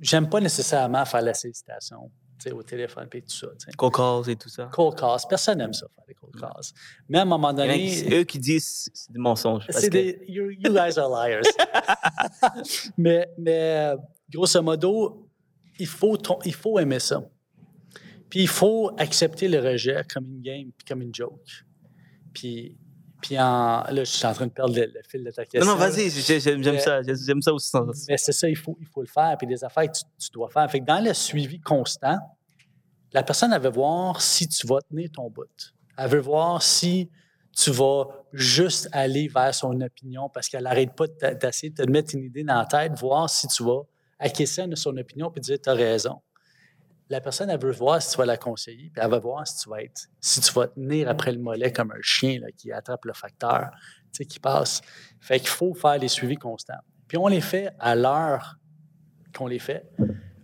J'aime 0.00 0.28
pas 0.28 0.40
nécessairement 0.40 1.04
faire 1.04 1.22
la 1.22 1.34
sollicitation 1.34 2.10
au 2.52 2.62
téléphone 2.62 3.08
et 3.12 3.22
tout 3.22 3.30
ça. 3.30 3.48
Cold 3.76 3.94
calls 3.94 4.30
et 4.30 4.36
tout 4.36 4.48
ça. 4.48 4.68
Cold 4.72 4.98
calls. 4.98 5.20
Personne 5.28 5.58
n'aime 5.58 5.72
ça, 5.72 5.86
faire 5.94 6.04
des 6.06 6.14
cold 6.14 6.34
calls. 6.38 6.72
Mais 7.08 7.18
à 7.18 7.22
un 7.22 7.26
moment 7.26 7.52
donné. 7.52 7.90
C'est 7.90 8.20
eux 8.20 8.24
qui 8.24 8.38
disent 8.38 8.90
c'est 8.92 9.12
des 9.12 9.18
mensonges. 9.18 9.66
C'est 9.70 9.90
des. 9.90 10.24
You, 10.28 10.50
guys 10.62 10.98
are 10.98 11.08
liars. 11.08 11.42
mais, 12.98 13.28
mais 13.38 13.94
grosso 14.30 14.62
modo, 14.62 15.28
il 15.78 15.86
faut, 15.86 16.18
il 16.44 16.54
faut 16.54 16.78
aimer 16.78 17.00
ça. 17.00 17.22
Puis 18.28 18.40
il 18.40 18.48
faut 18.48 18.90
accepter 18.98 19.48
le 19.48 19.60
rejet 19.60 20.02
comme 20.12 20.26
une 20.26 20.42
game 20.42 20.70
puis 20.76 20.86
comme 20.86 21.02
une 21.02 21.14
joke. 21.14 21.64
Puis 22.32 22.76
puis 23.20 23.38
en, 23.38 23.84
là, 23.84 24.04
je 24.04 24.04
suis 24.04 24.26
en 24.26 24.32
train 24.32 24.46
de 24.46 24.52
perdre 24.52 24.74
le, 24.74 25.02
fil 25.08 25.24
de 25.24 25.30
ta 25.30 25.44
question. 25.44 25.60
Non, 25.60 25.72
non, 25.72 25.78
vas-y, 25.78 26.10
j'aime 26.10 26.78
ça. 26.78 27.00
J'aime 27.02 27.42
ça 27.42 27.52
aussi. 27.52 27.76
Mais 28.08 28.16
c'est 28.16 28.32
ça, 28.32 28.48
il 28.48 28.56
faut, 28.56 28.76
il 28.80 28.86
faut 28.86 29.00
le 29.00 29.06
faire. 29.06 29.36
Puis 29.38 29.46
des 29.46 29.62
affaires 29.64 29.90
que 29.90 29.96
tu, 30.18 30.30
dois 30.32 30.48
faire. 30.50 30.70
Fait 30.70 30.80
que 30.80 30.84
dans 30.84 31.02
le 31.02 31.14
suivi 31.14 31.60
constant, 31.60 32.18
la 33.12 33.22
personne, 33.22 33.52
elle 33.52 33.62
veut 33.62 33.70
voir 33.70 34.20
si 34.20 34.48
tu 34.48 34.66
vas 34.66 34.80
tenir 34.82 35.08
ton 35.12 35.30
bout. 35.30 35.44
Elle 35.96 36.10
veut 36.10 36.20
voir 36.20 36.62
si 36.62 37.10
tu 37.56 37.70
vas 37.70 38.04
juste 38.32 38.88
aller 38.92 39.28
vers 39.28 39.54
son 39.54 39.80
opinion 39.80 40.28
parce 40.28 40.48
qu'elle 40.48 40.64
n'arrête 40.64 40.94
pas 40.94 41.06
d'essayer 41.06 41.70
de 41.70 41.82
te 41.82 41.90
mettre 41.90 42.14
une 42.14 42.24
idée 42.24 42.44
dans 42.44 42.58
la 42.58 42.66
tête, 42.66 42.98
voir 42.98 43.30
si 43.30 43.48
tu 43.48 43.64
vas 43.64 43.80
acquiescer 44.18 44.62
à 44.62 44.76
son 44.76 44.96
opinion 44.96 45.30
puis 45.30 45.40
dire 45.40 45.58
tu 45.62 45.70
as 45.70 45.74
raison 45.74 46.20
la 47.08 47.20
personne, 47.20 47.50
elle 47.50 47.60
veut 47.60 47.72
voir 47.72 48.02
si 48.02 48.10
tu 48.10 48.18
vas 48.18 48.26
la 48.26 48.36
conseiller, 48.36 48.90
puis 48.92 49.02
elle 49.02 49.10
va 49.10 49.18
voir 49.18 49.46
si 49.46 49.62
tu 49.62 49.70
vas 49.70 49.82
être, 49.82 50.08
si 50.20 50.40
tu 50.40 50.52
vas 50.52 50.66
tenir 50.66 51.08
après 51.08 51.32
le 51.32 51.38
mollet 51.38 51.72
comme 51.72 51.92
un 51.92 52.02
chien 52.02 52.40
là, 52.40 52.48
qui 52.56 52.72
attrape 52.72 53.04
le 53.04 53.12
facteur, 53.12 53.70
tu 54.12 54.18
sais, 54.18 54.24
qui 54.24 54.40
passe. 54.40 54.80
Fait 55.20 55.38
qu'il 55.38 55.48
faut 55.48 55.74
faire 55.74 55.98
les 55.98 56.08
suivis 56.08 56.36
constants. 56.36 56.80
Puis 57.06 57.16
on 57.16 57.28
les 57.28 57.40
fait 57.40 57.70
à 57.78 57.94
l'heure 57.94 58.56
qu'on 59.34 59.46
les 59.46 59.58
fait. 59.60 59.88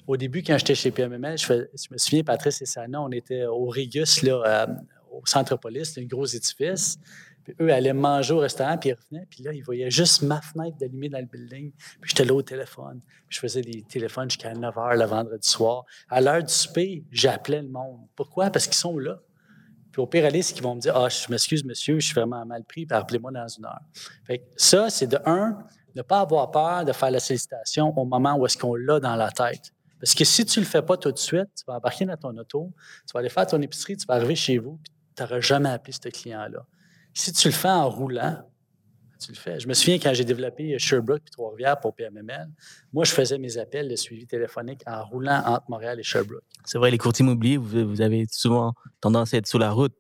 Au 0.07 0.17
début, 0.17 0.43
quand 0.43 0.57
j'étais 0.59 0.75
chez 0.75 0.91
PMML, 0.91 1.39
je, 1.39 1.53
me 1.91 1.99
souviens, 1.99 2.23
Patrice 2.23 2.63
et 2.63 2.67
Sana, 2.67 3.01
on 3.01 3.11
était 3.11 3.45
au 3.45 3.67
Régus, 3.67 4.23
là, 4.23 4.43
euh, 4.45 4.67
au 5.11 5.23
Centre 5.27 5.57
Police, 5.57 5.97
un 5.99 6.05
gros 6.05 6.27
édifice. 6.27 6.99
Puis 7.45 7.55
eux 7.61 7.73
allaient 7.73 7.93
manger 7.93 8.35
au 8.35 8.39
restaurant, 8.39 8.79
puis 8.79 8.91
ils 8.91 8.95
revenaient, 8.95 9.27
puis 9.29 9.43
là, 9.43 9.53
ils 9.53 9.63
voyaient 9.63 9.91
juste 9.91 10.23
ma 10.23 10.41
fenêtre 10.41 10.77
d'allumer 10.79 11.09
dans 11.09 11.19
le 11.19 11.27
building. 11.27 11.73
Puis 12.01 12.11
j'étais 12.11 12.25
là 12.25 12.35
au 12.35 12.43
téléphone. 12.43 13.01
Puis 13.29 13.37
je 13.37 13.41
faisais 13.41 13.63
des 13.63 13.83
téléphones 13.83 14.31
jusqu'à 14.31 14.55
9 14.55 14.75
h 14.75 14.99
le 14.99 15.05
vendredi 15.05 15.49
soir. 15.49 15.85
À 16.09 16.21
l'heure 16.21 16.43
du 16.43 16.53
souper, 16.53 17.05
j'appelais 17.11 17.63
le 17.63 17.69
monde. 17.69 18.01
Pourquoi? 18.15 18.51
Parce 18.51 18.67
qu'ils 18.67 18.77
sont 18.77 18.99
là. 18.99 19.19
Puis 19.91 20.01
au 20.01 20.07
pire, 20.07 20.27
qu'ils 20.29 20.63
vont 20.63 20.75
me 20.75 20.81
dire 20.81 20.97
Ah, 20.97 21.09
je 21.09 21.31
m'excuse, 21.31 21.65
monsieur, 21.65 22.01
je 22.01 22.07
suis 22.07 22.15
vraiment 22.15 22.45
mal 22.47 22.65
pris, 22.65 22.87
puis 22.87 22.97
rappelez-moi 22.97 23.31
dans 23.31 23.47
une 23.47 23.67
heure. 23.67 23.81
Fait 24.25 24.39
que 24.39 24.45
ça, 24.57 24.89
c'est 24.89 25.07
de 25.07 25.19
un, 25.27 25.59
ne 25.95 26.03
pas 26.03 26.21
avoir 26.21 26.51
peur 26.51 26.85
de 26.85 26.93
faire 26.93 27.11
la 27.11 27.21
sollicitation 27.21 27.97
au 27.97 28.05
moment 28.05 28.35
où 28.37 28.47
est-ce 28.47 28.57
qu'on 28.57 28.75
l'a 28.75 29.01
dans 29.01 29.17
la 29.17 29.31
tête. 29.31 29.73
Parce 30.01 30.15
que 30.15 30.25
si 30.25 30.45
tu 30.45 30.59
ne 30.59 30.65
le 30.65 30.69
fais 30.69 30.83
pas 30.83 30.97
tout 30.97 31.13
de 31.13 31.19
suite, 31.19 31.49
tu 31.57 31.65
vas 31.67 31.75
embarquer 31.75 32.07
dans 32.07 32.17
ton 32.17 32.37
auto, 32.37 32.73
tu 33.07 33.13
vas 33.13 33.21
aller 33.21 33.29
faire 33.29 33.47
ton 33.47 33.61
épicerie, 33.61 33.97
tu 33.97 34.07
vas 34.07 34.15
arriver 34.15 34.35
chez 34.35 34.59
vous, 34.59 34.81
puis 34.83 34.93
tu 35.15 35.23
n'auras 35.23 35.41
jamais 35.41 35.69
appelé 35.69 35.93
ce 35.93 36.09
client-là. 36.09 36.67
Si 37.15 37.33
tu 37.33 37.49
le 37.49 37.55
fais 37.55 37.69
en 37.69 37.89
roulant, 37.89 38.39
tu 39.23 39.33
le 39.33 39.37
fais. 39.37 39.61
Je 39.61 39.69
me 39.69 39.75
souviens 39.75 39.99
quand 39.99 40.13
j'ai 40.15 40.25
développé 40.25 40.79
Sherbrooke 40.79 41.23
puis 41.23 41.31
Trois-Rivières 41.31 41.79
pour 41.81 41.95
PMML, 41.95 42.49
moi, 42.93 43.05
je 43.05 43.13
faisais 43.13 43.39
mes 43.39 43.57
appels 43.59 43.89
de 43.89 43.97
suivi 43.97 44.27
téléphonique 44.27 44.83
en 44.87 45.05
roulant 45.05 45.43
entre 45.47 45.65
Montréal 45.69 46.01
et 46.01 46.03
Sherbrooke. 46.03 46.43
C'est 46.65 46.79
vrai, 46.79 46.91
les 46.91 46.99
courtiers 46.99 47.25
immobiliers, 47.25 47.57
vous, 47.57 48.01
avez 48.01 48.27
souvent 48.31 48.75
tendance 49.01 49.35
à 49.35 49.39
être 49.39 49.47
sur 49.47 49.59
la 49.59 49.71
route. 49.71 49.95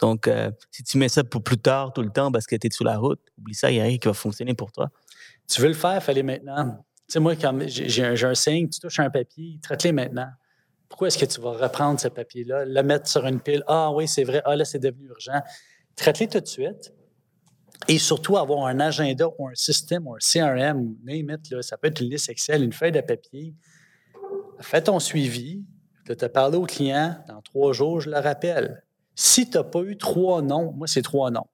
Donc, 0.00 0.26
euh, 0.26 0.50
si 0.70 0.82
tu 0.82 0.96
mets 0.96 1.08
ça 1.08 1.22
pour 1.22 1.42
plus 1.42 1.58
tard, 1.58 1.92
tout 1.92 2.02
le 2.02 2.10
temps, 2.10 2.32
parce 2.32 2.46
que 2.46 2.56
tu 2.56 2.66
es 2.66 2.70
sur 2.70 2.84
la 2.84 2.96
route, 2.96 3.20
oublie 3.38 3.54
ça, 3.54 3.70
il 3.70 3.74
n'y 3.74 3.80
a 3.80 3.84
rien 3.84 3.98
qui 3.98 4.08
va 4.08 4.14
fonctionner 4.14 4.54
pour 4.54 4.72
toi. 4.72 4.90
Tu 5.46 5.60
veux 5.60 5.68
le 5.68 5.74
faire, 5.74 5.96
il 5.96 6.00
fallait 6.00 6.22
maintenant. 6.22 6.82
Tu 7.06 7.12
sais, 7.12 7.20
moi, 7.20 7.36
quand 7.36 7.58
j'ai 7.66 8.04
un, 8.04 8.14
un 8.14 8.34
signe, 8.34 8.68
tu 8.68 8.80
touches 8.80 9.00
un 9.00 9.10
papier, 9.10 9.58
traite-les 9.62 9.92
maintenant. 9.92 10.28
Pourquoi 10.88 11.08
est-ce 11.08 11.18
que 11.18 11.26
tu 11.26 11.40
vas 11.40 11.52
reprendre 11.52 12.00
ce 12.00 12.08
papier-là, 12.08 12.64
le 12.64 12.82
mettre 12.82 13.08
sur 13.08 13.26
une 13.26 13.40
pile? 13.40 13.62
Ah 13.66 13.90
oui, 13.92 14.08
c'est 14.08 14.24
vrai, 14.24 14.40
ah 14.44 14.56
là, 14.56 14.64
c'est 14.64 14.78
devenu 14.78 15.08
urgent. 15.08 15.42
Traite-les 15.96 16.28
tout 16.28 16.40
de 16.40 16.46
suite. 16.46 16.92
Et 17.88 17.98
surtout, 17.98 18.36
avoir 18.36 18.66
un 18.66 18.80
agenda 18.80 19.26
ou 19.38 19.48
un 19.48 19.54
système 19.54 20.06
ou 20.06 20.14
un 20.14 20.18
CRM, 20.18 20.96
name 21.04 21.30
it, 21.30 21.50
là, 21.50 21.62
ça 21.62 21.76
peut 21.76 21.88
être 21.88 22.00
une 22.00 22.10
liste 22.10 22.28
Excel, 22.28 22.62
une 22.62 22.72
feuille 22.72 22.92
de 22.92 23.00
papier. 23.00 23.54
Fais 24.60 24.82
ton 24.82 24.98
suivi. 24.98 25.64
Tu 26.06 26.12
as 26.24 26.28
parlé 26.28 26.56
au 26.56 26.64
client, 26.64 27.16
dans 27.28 27.42
trois 27.42 27.72
jours, 27.72 28.00
je 28.00 28.10
le 28.10 28.18
rappelle. 28.18 28.84
Si 29.14 29.48
tu 29.48 29.56
n'as 29.56 29.64
pas 29.64 29.82
eu 29.82 29.96
trois 29.96 30.42
noms, 30.42 30.72
moi, 30.72 30.86
c'est 30.86 31.02
trois 31.02 31.30
noms. 31.30 31.46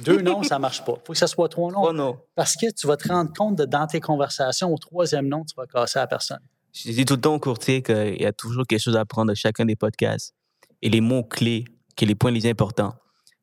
Deux 0.00 0.20
noms, 0.20 0.42
ça 0.42 0.56
ne 0.56 0.60
marche 0.60 0.84
pas. 0.84 0.94
Il 0.96 1.06
faut 1.06 1.12
que 1.12 1.18
ce 1.18 1.26
soit 1.26 1.48
trois 1.48 1.70
noms. 1.70 1.80
Trois 1.80 1.92
noms. 1.92 2.18
Parce 2.34 2.56
que 2.56 2.70
tu 2.70 2.86
vas 2.86 2.96
te 2.96 3.08
rendre 3.08 3.32
compte 3.32 3.56
de, 3.56 3.64
dans 3.64 3.86
tes 3.86 4.00
conversations, 4.00 4.72
au 4.72 4.78
troisième 4.78 5.28
nom, 5.28 5.44
tu 5.44 5.54
vas 5.56 5.66
casser 5.66 5.98
la 5.98 6.06
personne. 6.06 6.40
Je 6.72 6.90
dis 6.90 7.04
tout 7.06 7.14
le 7.14 7.20
temps 7.20 7.34
au 7.34 7.40
courtier 7.40 7.82
qu'il 7.82 8.20
y 8.20 8.26
a 8.26 8.32
toujours 8.32 8.66
quelque 8.66 8.80
chose 8.80 8.96
à 8.96 9.00
apprendre 9.00 9.30
de 9.30 9.34
chacun 9.34 9.64
des 9.64 9.76
podcasts 9.76 10.34
et 10.82 10.90
les 10.90 11.00
mots-clés, 11.00 11.64
qui 11.96 12.04
sont 12.04 12.08
les 12.08 12.14
points 12.14 12.30
les 12.30 12.46
importants. 12.46 12.94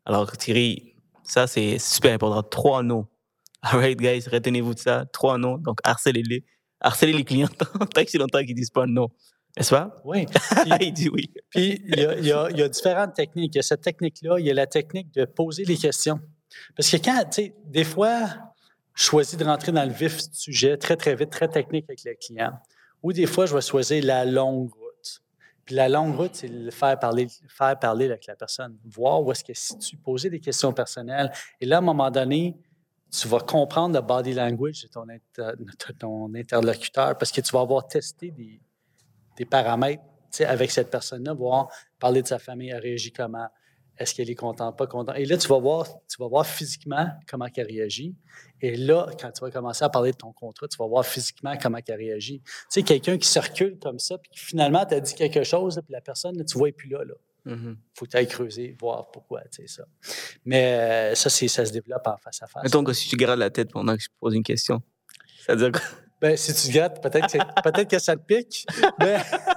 Alors, 0.05 0.31
Thierry, 0.37 0.95
ça, 1.23 1.47
c'est 1.47 1.79
super 1.79 2.13
important. 2.13 2.43
Trois 2.43 2.83
noms. 2.83 3.07
All 3.61 3.79
right, 3.79 3.97
guys, 3.97 4.27
retenez-vous 4.31 4.73
de 4.73 4.79
ça. 4.79 5.05
Trois 5.11 5.37
noms. 5.37 5.57
Donc, 5.57 5.79
harcelez-les. 5.83 6.43
Harcelez 6.79 7.13
les 7.13 7.23
clients 7.23 7.47
tant 7.57 8.03
que 8.03 8.09
c'est 8.11 8.17
longtemps 8.17 8.43
qu'ils 8.43 8.55
disent 8.55 8.69
pas 8.69 8.85
non. 8.85 9.09
N'est-ce 9.55 9.69
pas? 9.69 9.95
Oui. 10.03 10.25
il 10.81 10.93
dit 10.93 11.09
oui. 11.09 11.29
Puis, 11.49 11.81
il 11.85 11.99
y, 11.99 12.05
a, 12.05 12.17
il, 12.17 12.25
y 12.25 12.31
a, 12.31 12.49
il 12.49 12.57
y 12.57 12.61
a, 12.61 12.67
différentes 12.67 13.13
techniques. 13.13 13.55
Il 13.55 13.57
y 13.57 13.59
a 13.59 13.63
cette 13.63 13.81
technique-là, 13.81 14.39
il 14.39 14.45
y 14.45 14.51
a 14.51 14.53
la 14.53 14.67
technique 14.67 15.13
de 15.13 15.25
poser 15.25 15.63
les 15.63 15.77
questions. 15.77 16.19
Parce 16.75 16.89
que 16.89 16.97
quand, 16.97 17.23
tu 17.25 17.43
sais, 17.43 17.55
des 17.65 17.83
fois, 17.83 18.27
je 18.95 19.03
choisis 19.03 19.37
de 19.37 19.45
rentrer 19.45 19.71
dans 19.71 19.85
le 19.85 19.93
vif 19.93 20.17
du 20.17 20.37
sujet 20.37 20.77
très, 20.77 20.95
très 20.95 21.15
vite, 21.15 21.29
très 21.29 21.47
technique 21.47 21.85
avec 21.87 22.03
le 22.03 22.15
client. 22.15 22.53
Ou 23.01 23.13
des 23.13 23.25
fois, 23.25 23.45
je 23.45 23.53
vais 23.53 23.61
choisir 23.61 24.03
la 24.03 24.25
longue. 24.25 24.71
Puis 25.65 25.75
la 25.75 25.87
longue 25.87 26.15
route, 26.15 26.35
c'est 26.35 26.47
le 26.47 26.71
faire 26.71 26.99
parler, 26.99 27.27
faire 27.47 27.79
parler 27.79 28.05
avec 28.05 28.25
la 28.27 28.35
personne, 28.35 28.77
voir 28.85 29.23
où 29.23 29.31
est-ce 29.31 29.43
que 29.43 29.79
tu 29.79 29.97
poser 29.97 30.29
des 30.29 30.39
questions 30.39 30.73
personnelles. 30.73 31.31
Et 31.61 31.65
là, 31.65 31.77
à 31.77 31.79
un 31.79 31.81
moment 31.81 32.11
donné, 32.11 32.57
tu 33.09 33.27
vas 33.27 33.39
comprendre 33.39 33.95
le 33.95 34.01
body 34.01 34.33
language 34.33 34.83
de 34.83 34.87
ton, 34.87 35.05
ton 35.99 36.33
interlocuteur 36.35 37.17
parce 37.17 37.31
que 37.31 37.41
tu 37.41 37.51
vas 37.51 37.61
avoir 37.61 37.87
testé 37.87 38.31
des, 38.31 38.59
des 39.37 39.45
paramètres 39.45 40.03
avec 40.41 40.71
cette 40.71 40.89
personne-là, 40.89 41.33
voir 41.33 41.69
parler 41.99 42.21
de 42.21 42.27
sa 42.27 42.39
famille, 42.39 42.69
elle 42.69 42.81
réagit 42.81 43.11
comment, 43.11 43.47
est-ce 43.97 44.15
qu'elle 44.15 44.29
est 44.29 44.35
contente, 44.35 44.77
pas 44.77 44.87
contente? 44.87 45.15
Et 45.17 45.25
là, 45.25 45.37
tu 45.37 45.47
vas 45.47 45.59
voir, 45.59 45.87
tu 46.07 46.17
vas 46.19 46.27
voir 46.27 46.45
physiquement 46.45 47.07
comment 47.27 47.47
elle 47.55 47.67
réagit. 47.67 48.15
Et 48.61 48.75
là, 48.75 49.07
quand 49.19 49.31
tu 49.31 49.41
vas 49.41 49.51
commencer 49.51 49.83
à 49.83 49.89
parler 49.89 50.11
de 50.11 50.17
ton 50.17 50.31
contrat, 50.31 50.67
tu 50.67 50.77
vas 50.77 50.87
voir 50.87 51.05
physiquement 51.05 51.55
comment 51.61 51.77
elle 51.85 51.95
réagit. 51.95 52.41
Tu 52.41 52.51
sais, 52.69 52.83
quelqu'un 52.83 53.17
qui 53.17 53.27
circule 53.27 53.77
comme 53.79 53.99
ça, 53.99 54.17
puis 54.17 54.31
finalement, 54.33 54.85
tu 54.85 54.95
as 54.95 54.99
dit 54.99 55.13
quelque 55.13 55.43
chose, 55.43 55.79
puis 55.83 55.93
la 55.93 56.01
personne, 56.01 56.43
tu 56.43 56.57
vois, 56.57 56.71
plus 56.71 56.89
là. 56.89 56.99
Il 57.45 57.51
mm-hmm. 57.51 57.75
faut 57.93 58.05
que 58.05 58.11
tu 58.11 58.17
ailles 58.17 58.27
creuser, 58.27 58.75
voir 58.79 59.11
pourquoi, 59.11 59.41
tu 59.51 59.67
sais, 59.67 59.67
ça. 59.67 59.83
Mais 60.45 61.11
euh, 61.11 61.15
ça, 61.15 61.29
ça 61.29 61.65
se 61.65 61.71
développe 61.73 62.07
en 62.07 62.17
face 62.17 62.41
à 62.41 62.47
face. 62.47 62.63
Mettons 62.63 62.83
que 62.83 62.93
si 62.93 63.09
tu 63.09 63.17
grattes 63.17 63.37
la 63.37 63.49
tête 63.49 63.71
pendant 63.71 63.95
que 63.97 64.01
je 64.01 64.07
pose 64.19 64.33
une 64.33 64.43
question, 64.43 64.81
ça 65.45 65.55
veut 65.55 65.69
dire 65.69 65.79
quoi? 65.79 65.89
Ben, 66.21 66.37
si 66.37 66.53
tu 66.53 66.71
grattes, 66.71 67.03
peut-être 67.03 67.27
que, 67.27 67.69
peut 67.69 67.83
que 67.83 67.99
ça 67.99 68.15
te 68.15 68.21
pique. 68.21 68.65
mais, 68.97 69.17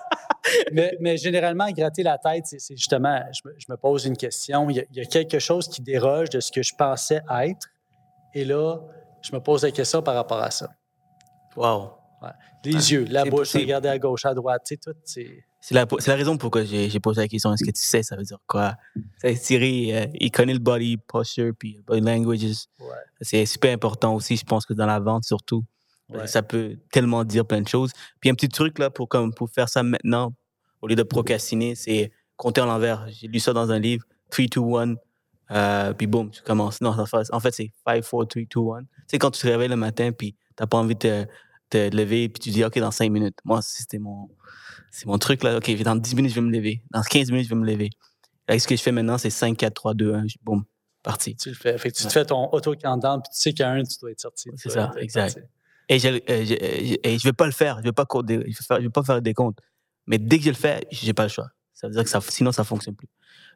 mais, 1.00 1.16
généralement, 1.16 1.70
gratter 1.70 2.02
la 2.02 2.18
tête, 2.18 2.44
c'est 2.46 2.76
justement, 2.76 3.20
je 3.32 3.66
me, 3.68 3.76
pose 3.76 4.06
une 4.06 4.16
question. 4.16 4.68
Il 4.70 4.84
y, 4.92 5.00
a, 5.00 5.04
quelque 5.04 5.38
chose 5.38 5.68
qui 5.68 5.82
déroge 5.82 6.30
de 6.30 6.40
ce 6.40 6.50
que 6.50 6.62
je 6.62 6.74
pensais 6.76 7.20
être. 7.42 7.68
Et 8.34 8.44
là, 8.44 8.78
je 9.22 9.34
me 9.34 9.40
pose 9.40 9.62
la 9.62 9.70
question 9.70 10.02
par 10.02 10.14
rapport 10.14 10.40
à 10.40 10.50
ça. 10.50 10.68
Wow. 11.56 11.92
Les 12.64 12.92
yeux, 12.92 13.06
la 13.08 13.24
bouche, 13.24 13.52
regarder 13.54 13.88
à 13.88 13.98
gauche, 13.98 14.24
à 14.24 14.34
droite, 14.34 14.62
tu 14.66 14.74
sais, 14.74 14.80
tout, 14.82 14.98
c'est. 15.04 15.44
La, 15.70 15.84
la, 16.06 16.14
raison 16.14 16.36
pourquoi 16.36 16.64
j'ai 16.64 17.00
posé 17.00 17.20
la 17.20 17.28
question. 17.28 17.52
Est-ce 17.52 17.64
que 17.64 17.70
tu 17.70 17.82
sais, 17.82 18.02
ça 18.02 18.16
veut 18.16 18.22
dire 18.22 18.38
quoi? 18.46 18.76
Thierry, 19.42 19.92
euh, 19.92 20.06
il 20.14 20.30
connaît 20.30 20.52
le 20.52 20.60
body 20.60 20.96
posture 20.96 21.52
puis 21.58 21.80
body 21.84 22.00
languages. 22.00 22.66
C'est 23.20 23.46
super 23.46 23.72
important 23.72 24.14
aussi, 24.14 24.36
je 24.36 24.44
pense 24.44 24.64
que 24.64 24.74
dans 24.74 24.86
la 24.86 25.00
vente 25.00 25.24
surtout. 25.24 25.64
Ça 26.26 26.42
peut 26.42 26.76
tellement 26.92 27.24
dire 27.24 27.44
plein 27.46 27.60
de 27.60 27.68
choses. 27.68 27.92
Puis 28.20 28.30
un 28.30 28.34
petit 28.34 28.48
truc 28.48 28.78
là 28.78 28.90
pour, 28.90 29.08
comme, 29.08 29.34
pour 29.34 29.50
faire 29.50 29.68
ça 29.68 29.82
maintenant, 29.82 30.32
au 30.80 30.86
lieu 30.86 30.94
de 30.94 31.02
procrastiner, 31.02 31.74
c'est 31.74 32.12
compter 32.36 32.60
en 32.60 32.66
l'envers. 32.66 33.06
J'ai 33.08 33.28
lu 33.28 33.40
ça 33.40 33.52
dans 33.52 33.70
un 33.70 33.78
livre, 33.78 34.04
3, 34.30 34.46
2, 34.46 34.96
1, 35.48 35.94
puis 35.94 36.06
boum, 36.06 36.30
tu 36.30 36.42
commences. 36.42 36.80
Non, 36.80 36.94
en 36.98 37.40
fait, 37.40 37.50
c'est 37.50 37.72
5, 37.84 38.02
4, 38.02 38.02
3, 38.02 38.26
2, 38.26 38.40
1. 38.42 38.84
C'est 39.06 39.18
quand 39.18 39.30
tu 39.30 39.40
te 39.40 39.46
réveilles 39.46 39.68
le 39.68 39.76
matin, 39.76 40.12
puis 40.12 40.32
tu 40.32 40.38
n'as 40.60 40.66
pas 40.66 40.78
envie 40.78 40.94
de 40.94 41.26
te, 41.70 41.96
lever, 41.96 42.28
puis 42.28 42.40
tu 42.40 42.50
dis, 42.50 42.64
OK, 42.64 42.78
dans 42.78 42.90
5 42.90 43.10
minutes. 43.10 43.38
Moi, 43.44 43.60
c'était 43.62 43.98
mon, 43.98 44.28
c'est 44.90 45.06
mon 45.06 45.18
truc 45.18 45.42
là. 45.42 45.58
OK, 45.58 45.82
dans 45.82 45.96
10 45.96 46.14
minutes, 46.14 46.30
je 46.30 46.36
vais 46.36 46.46
me 46.46 46.52
lever. 46.52 46.82
Dans 46.90 47.02
15 47.02 47.30
minutes, 47.30 47.48
je 47.48 47.54
vais 47.54 47.60
me 47.60 47.66
lever. 47.66 47.90
Là, 48.48 48.58
ce 48.58 48.68
que 48.68 48.76
je 48.76 48.82
fais 48.82 48.92
maintenant, 48.92 49.18
c'est 49.18 49.30
5, 49.30 49.56
4, 49.56 49.74
3, 49.74 49.94
2, 49.94 50.14
1, 50.14 50.26
boum, 50.42 50.64
parti. 51.02 51.36
Tu 51.36 51.48
le 51.48 51.54
fais. 51.54 51.76
Fait 51.78 51.90
tu 51.90 52.04
te 52.04 52.12
fais 52.12 52.24
ton 52.24 52.48
auto-countdown, 52.52 53.22
puis 53.22 53.30
tu 53.34 53.40
sais 53.40 53.52
qu'à 53.52 53.70
un, 53.70 53.82
tu 53.82 53.98
dois 54.00 54.12
être 54.12 54.20
sorti. 54.20 54.50
C'est 54.56 54.70
ça, 54.70 54.92
exact. 54.98 55.40
Et 55.88 55.98
je 55.98 56.08
ne 56.08 56.18
euh, 56.30 57.18
vais 57.24 57.32
pas 57.32 57.46
le 57.46 57.52
faire. 57.52 57.76
Je 57.76 57.80
ne 57.80 57.84
vais, 57.86 57.92
pas 57.92 58.06
je 58.26 58.82
vais 58.82 58.90
pas 58.90 59.02
faire 59.02 59.22
des 59.22 59.34
comptes. 59.34 59.58
Mais 60.06 60.18
dès 60.18 60.38
que 60.38 60.44
je 60.44 60.50
le 60.50 60.56
fais, 60.56 60.86
j'ai 60.90 61.12
pas 61.12 61.24
le 61.24 61.28
choix. 61.28 61.48
Ça 61.74 61.86
veut 61.86 61.92
dire 61.92 62.04
que 62.04 62.10
ça, 62.10 62.20
sinon, 62.20 62.52
ça 62.52 62.64
fonctionne 62.64 62.96
plus. 62.96 63.08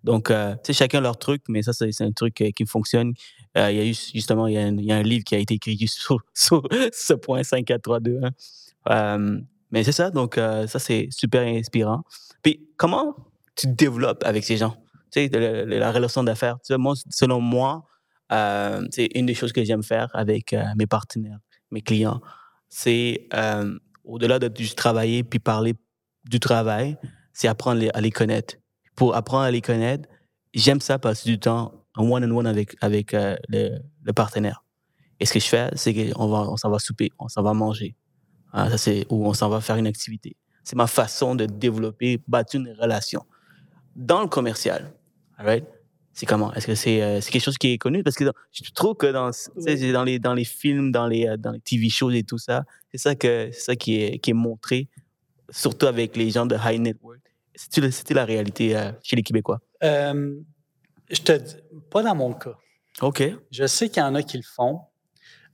Donc, 0.05 0.31
euh, 0.31 0.55
tu 0.63 0.73
chacun 0.73 1.01
leur 1.01 1.19
truc, 1.19 1.43
mais 1.49 1.63
ça, 1.63 1.73
c'est 1.73 2.01
un 2.03 2.13
truc 2.13 2.41
euh, 2.41 2.51
qui 2.55 2.67
fonctionne. 2.67 3.15
il 3.57 3.61
y 3.61 3.81
a 3.81 3.85
eu, 3.85 3.95
justement, 3.95 4.47
il 4.47 4.55
y, 4.55 4.85
y, 4.85 4.93
a 4.93 4.97
un 4.97 5.03
livre 5.03 5.25
qui 5.25 5.35
a 5.35 5.39
été 5.39 5.55
écrit 5.55 5.79
sur, 6.35 6.63
ce 6.93 7.15
point 7.15 7.43
5, 7.43 7.65
4, 7.65 7.83
3, 7.83 8.01
2, 8.01 8.21
1. 8.87 9.19
mais 9.71 9.85
c'est 9.85 9.93
ça, 9.93 10.11
donc 10.11 10.37
ça, 10.37 10.79
c'est 10.79 11.09
super 11.11 11.47
inspirant. 11.47 12.03
Puis, 12.43 12.69
comment 12.77 13.17
tu 13.57 13.67
développes 13.69 14.23
avec 14.25 14.45
ces 14.45 14.57
gens? 14.57 14.77
Tu 15.11 15.27
sais, 15.27 15.29
la, 15.29 15.65
la 15.65 15.93
relation 15.93 16.23
d'affaires. 16.23 16.59
Selon 16.63 17.41
moi, 17.41 17.85
c'est 18.91 19.09
une 19.15 19.27
des 19.27 19.35
choses 19.35 19.53
que 19.53 19.65
j'aime 19.65 19.83
faire 19.83 20.09
avec 20.15 20.55
mes 20.77 20.87
partenaires 20.87 21.39
mes 21.71 21.83
clients, 21.83 22.21
c'est 22.69 23.29
euh, 23.35 23.79
au-delà 24.05 24.39
de 24.39 24.51
juste 24.57 24.79
travailler 24.79 25.23
puis 25.23 25.39
parler 25.39 25.75
du 26.25 26.41
travail, 26.41 26.97
c'est 27.33 27.49
apprendre 27.49 27.83
à 27.95 28.01
les 28.01 28.11
connaître. 28.11 28.57
Pour 28.97 29.15
apprendre 29.15 29.45
à 29.45 29.51
les 29.51 29.61
connaître, 29.61 30.09
j'aime 30.55 30.81
ça 30.81 30.99
passer 30.99 31.29
du 31.29 31.39
temps 31.39 31.73
en 31.97 32.09
one-on-one 32.11 32.47
avec, 32.47 32.77
avec 32.81 33.15
euh, 33.15 33.37
le, 33.49 34.13
partenaire. 34.13 34.65
Et 35.19 35.27
ce 35.27 35.33
que 35.35 35.41
je 35.41 35.47
fais, 35.47 35.71
c'est 35.75 35.95
qu'on 35.95 36.29
va, 36.29 36.51
on 36.51 36.57
s'en 36.57 36.71
va 36.71 36.79
souper, 36.79 37.11
on 37.19 37.29
s'en 37.29 37.43
va 37.43 37.53
manger. 37.55 37.97
Ah, 38.53 38.71
ça, 38.71 38.79
c'est, 38.79 39.07
ou 39.11 39.27
on 39.27 39.35
s'en 39.35 39.49
va 39.49 39.61
faire 39.61 39.77
une 39.77 39.87
activité. 39.87 40.37
C'est 40.65 40.77
ma 40.77 40.87
façon 40.87 41.35
de 41.35 41.47
développer, 41.47 42.21
bâtir 42.27 42.61
une 42.61 42.73
relation. 42.73 43.25
Dans 43.95 44.23
le 44.23 44.29
commercial, 44.29 44.93
right? 45.39 45.65
C'est 46.21 46.27
comment? 46.27 46.53
Est-ce 46.53 46.67
que 46.67 46.75
c'est 46.75 47.01
euh, 47.01 47.19
quelque 47.23 47.43
chose 47.43 47.57
qui 47.57 47.73
est 47.73 47.79
connu? 47.79 48.03
Parce 48.03 48.15
que 48.15 48.31
je 48.53 48.71
trouve 48.73 48.95
que 48.95 49.07
dans, 49.07 49.31
dans, 49.57 50.05
les, 50.05 50.19
dans 50.19 50.35
les 50.35 50.45
films, 50.45 50.93
dans 50.93 51.07
les, 51.07 51.27
euh, 51.27 51.39
dans 51.39 51.51
les 51.51 51.61
TV 51.61 51.89
shows 51.89 52.11
et 52.11 52.25
tout 52.25 52.37
ça, 52.37 52.65
c'est 52.91 52.99
ça, 52.99 53.15
que, 53.15 53.49
ça 53.55 53.75
qui, 53.75 54.03
est, 54.03 54.19
qui 54.19 54.33
est 54.33 54.35
montré, 54.35 54.91
surtout 55.49 55.87
avec 55.87 56.19
les 56.19 56.29
gens 56.29 56.45
de 56.45 56.57
High 56.63 56.79
Network. 56.79 57.23
C'était 57.55 58.13
la 58.13 58.27
réalité 58.27 58.77
euh, 58.77 58.93
chez 59.03 59.17
les 59.17 59.23
Québécois? 59.23 59.61
Je 59.81 61.23
te 61.25 61.39
dis, 61.39 61.55
pas 61.91 62.03
dans 62.03 62.15
mon 62.15 62.35
cas. 62.35 62.59
OK. 63.01 63.23
Je 63.51 63.67
sais 63.67 63.89
qu'il 63.89 64.03
y 64.03 64.05
en 64.05 64.15
a 64.15 64.23
qui 64.23 64.37
le 64.37 64.43
font. 64.43 64.83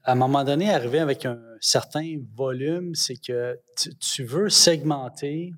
À 0.03 0.13
un 0.13 0.17
moment 0.17 0.43
donné, 0.43 0.75
arriver 0.75 0.99
avec 0.99 1.27
un 1.27 1.39
certain 1.61 2.17
volume, 2.35 2.93
c'est 2.97 3.25
que 3.25 3.57
tu 4.01 4.25
veux 4.25 4.49
segmenter 4.49 5.53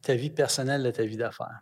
ta 0.00 0.14
vie 0.14 0.30
personnelle 0.30 0.84
de 0.84 0.90
ta 0.90 1.04
vie 1.04 1.18
d'affaires. 1.18 1.60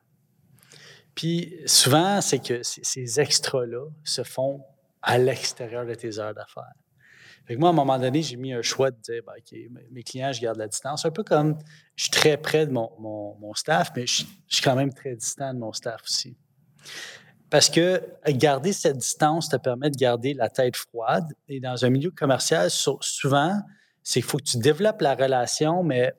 Puis 1.18 1.58
souvent, 1.66 2.20
c'est 2.20 2.38
que 2.38 2.62
ces 2.62 3.18
extras-là 3.18 3.88
se 4.04 4.22
font 4.22 4.64
à 5.02 5.18
l'extérieur 5.18 5.84
de 5.84 5.92
tes 5.94 6.20
heures 6.20 6.32
d'affaires. 6.32 6.76
Fait 7.44 7.56
que 7.56 7.58
moi, 7.58 7.70
à 7.70 7.72
un 7.72 7.74
moment 7.74 7.98
donné, 7.98 8.22
j'ai 8.22 8.36
mis 8.36 8.52
un 8.52 8.62
choix 8.62 8.92
de 8.92 9.00
dire, 9.00 9.22
ben, 9.26 9.32
OK, 9.36 9.58
mes 9.90 10.04
clients, 10.04 10.30
je 10.32 10.40
garde 10.40 10.58
la 10.58 10.68
distance. 10.68 11.04
Un 11.04 11.10
peu 11.10 11.24
comme 11.24 11.58
je 11.96 12.04
suis 12.04 12.12
très 12.12 12.36
près 12.36 12.68
de 12.68 12.70
mon, 12.70 12.88
mon, 13.00 13.52
staff, 13.54 13.90
mais 13.96 14.06
je, 14.06 14.26
suis 14.46 14.62
quand 14.62 14.76
même 14.76 14.94
très 14.94 15.16
distant 15.16 15.52
de 15.52 15.58
mon 15.58 15.72
staff 15.72 16.02
aussi. 16.04 16.36
Parce 17.50 17.68
que 17.68 18.00
garder 18.28 18.72
cette 18.72 18.98
distance 18.98 19.48
te 19.48 19.56
permet 19.56 19.90
de 19.90 19.96
garder 19.96 20.34
la 20.34 20.48
tête 20.48 20.76
froide. 20.76 21.34
Et 21.48 21.58
dans 21.58 21.84
un 21.84 21.90
milieu 21.90 22.12
commercial, 22.12 22.70
souvent, 22.70 23.60
c'est 24.04 24.20
qu'il 24.20 24.30
faut 24.30 24.38
que 24.38 24.44
tu 24.44 24.58
développes 24.58 25.00
la 25.00 25.16
relation, 25.16 25.82
mais 25.82 26.12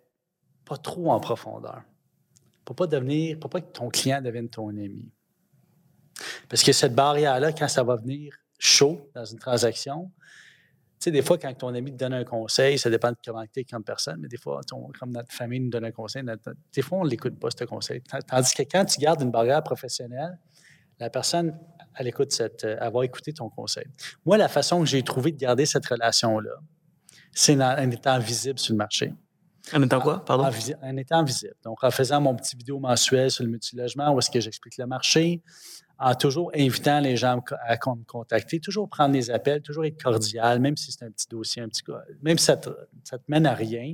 pas 0.65 0.75
trop 0.75 1.09
en 1.09 1.21
profondeur. 1.21 1.83
Pour 2.69 2.75
pas 2.75 2.85
devenir, 2.85 3.39
pas 3.39 3.61
que 3.61 3.71
ton 3.71 3.89
client 3.89 4.21
devienne 4.21 4.47
ton 4.47 4.69
ami. 4.69 5.11
Parce 6.47 6.61
que 6.61 6.71
cette 6.71 6.93
barrière-là, 6.93 7.51
quand 7.51 7.67
ça 7.67 7.81
va 7.81 7.95
venir 7.95 8.31
chaud 8.59 9.09
dans 9.15 9.25
une 9.25 9.39
transaction, 9.39 10.11
tu 10.19 11.05
sais, 11.05 11.11
des 11.11 11.23
fois, 11.23 11.39
quand 11.39 11.51
ton 11.55 11.73
ami 11.73 11.91
te 11.91 11.97
donne 11.97 12.13
un 12.13 12.23
conseil, 12.23 12.77
ça 12.77 12.91
dépend 12.91 13.09
de 13.09 13.17
comment 13.25 13.43
tu 13.51 13.61
es 13.61 13.63
comme 13.63 13.83
personne, 13.83 14.19
mais 14.21 14.27
des 14.27 14.37
fois, 14.37 14.61
comme 14.69 15.09
notre 15.09 15.33
famille 15.33 15.61
nous 15.61 15.71
donne 15.71 15.85
un 15.85 15.91
conseil, 15.91 16.21
des 16.71 16.81
fois, 16.83 16.99
on 16.99 17.05
ne 17.05 17.09
l'écoute 17.09 17.39
pas, 17.39 17.49
ce 17.49 17.63
conseil. 17.63 18.03
Tandis 18.27 18.53
que 18.53 18.61
quand 18.61 18.85
tu 18.85 18.99
gardes 18.99 19.23
une 19.23 19.31
barrière 19.31 19.63
professionnelle, 19.63 20.37
la 20.99 21.09
personne, 21.09 21.57
elle 21.95 22.07
écoute 22.07 22.39
euh, 22.39 22.77
elle 22.79 22.93
va 22.93 23.03
écouter 23.03 23.33
ton 23.33 23.49
conseil. 23.49 23.85
Moi, 24.27 24.37
la 24.37 24.47
façon 24.47 24.81
que 24.81 24.85
j'ai 24.85 25.01
trouvé 25.01 25.31
de 25.31 25.37
garder 25.37 25.65
cette 25.65 25.87
relation-là, 25.87 26.59
c'est 27.31 27.59
en, 27.59 27.89
étant 27.89 28.19
visible 28.19 28.59
sur 28.59 28.73
le 28.73 28.77
marché. 28.77 29.11
En 29.73 29.81
étant 29.81 29.99
quoi, 29.99 30.23
pardon? 30.23 30.45
En, 30.81 30.97
étant 30.97 31.23
visible. 31.23 31.55
Donc, 31.63 31.83
en 31.83 31.91
faisant 31.91 32.21
mon 32.21 32.35
petit 32.35 32.55
vidéo 32.55 32.79
mensuel 32.79 33.29
sur 33.29 33.43
le 33.43 33.49
multilogement, 33.49 34.11
où 34.13 34.19
est-ce 34.19 34.31
que 34.31 34.39
j'explique 34.39 34.77
le 34.77 34.85
marché, 34.85 35.41
en 35.99 36.15
toujours 36.15 36.51
invitant 36.55 36.99
les 37.01 37.17
gens 37.17 37.41
à 37.67 37.73
me 37.73 38.03
contacter, 38.05 38.59
toujours 38.59 38.89
prendre 38.89 39.13
des 39.13 39.29
appels, 39.29 39.61
toujours 39.61 39.85
être 39.85 40.01
cordial, 40.01 40.59
même 40.59 40.77
si 40.77 40.91
c'est 40.91 41.03
un 41.03 41.11
petit 41.11 41.27
dossier, 41.27 41.61
un 41.61 41.67
petit 41.67 41.83
même 42.21 42.37
si 42.37 42.45
ça 42.45 42.57
te, 42.57 42.69
te 42.69 43.15
mène 43.27 43.45
à 43.45 43.53
rien. 43.53 43.93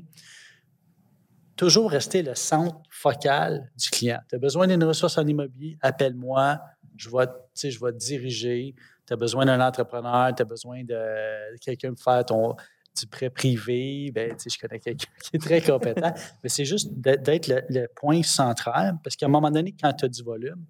Toujours 1.55 1.89
rester 1.89 2.21
le 2.21 2.35
centre 2.35 2.81
focal 2.89 3.71
du 3.77 3.89
client. 3.89 4.19
Tu 4.29 4.35
as 4.35 4.39
besoin 4.39 4.67
d'une 4.67 4.83
ressource 4.83 5.17
en 5.17 5.25
immobilier, 5.25 5.77
appelle-moi, 5.81 6.59
je 6.97 7.09
vais, 7.09 7.25
je 7.55 7.79
vais 7.79 7.91
te 7.91 7.97
diriger. 7.97 8.75
Tu 9.07 9.13
as 9.13 9.17
besoin 9.17 9.45
d'un 9.45 9.65
entrepreneur, 9.65 10.33
tu 10.35 10.41
as 10.41 10.45
besoin 10.45 10.83
de 10.83 11.57
quelqu'un 11.61 11.93
pour 11.93 12.03
faire 12.03 12.25
ton, 12.25 12.55
du 12.95 13.07
prêt 13.07 13.29
privé. 13.29 14.11
Ben, 14.13 14.35
je 14.37 14.57
connais 14.57 14.79
quelqu'un 14.79 15.07
qui 15.23 15.35
est 15.35 15.39
très 15.39 15.61
compétent. 15.61 16.13
mais 16.43 16.49
c'est 16.49 16.65
juste 16.65 16.89
d'être 16.93 17.47
le, 17.47 17.61
le, 17.69 17.87
point 17.95 18.23
central 18.23 18.97
parce 19.03 19.15
qu'à 19.15 19.25
un 19.25 19.29
moment 19.29 19.51
donné, 19.51 19.75
quand 19.79 19.93
tu 19.93 20.05
as 20.05 20.07
du 20.07 20.23
volume, 20.23 20.65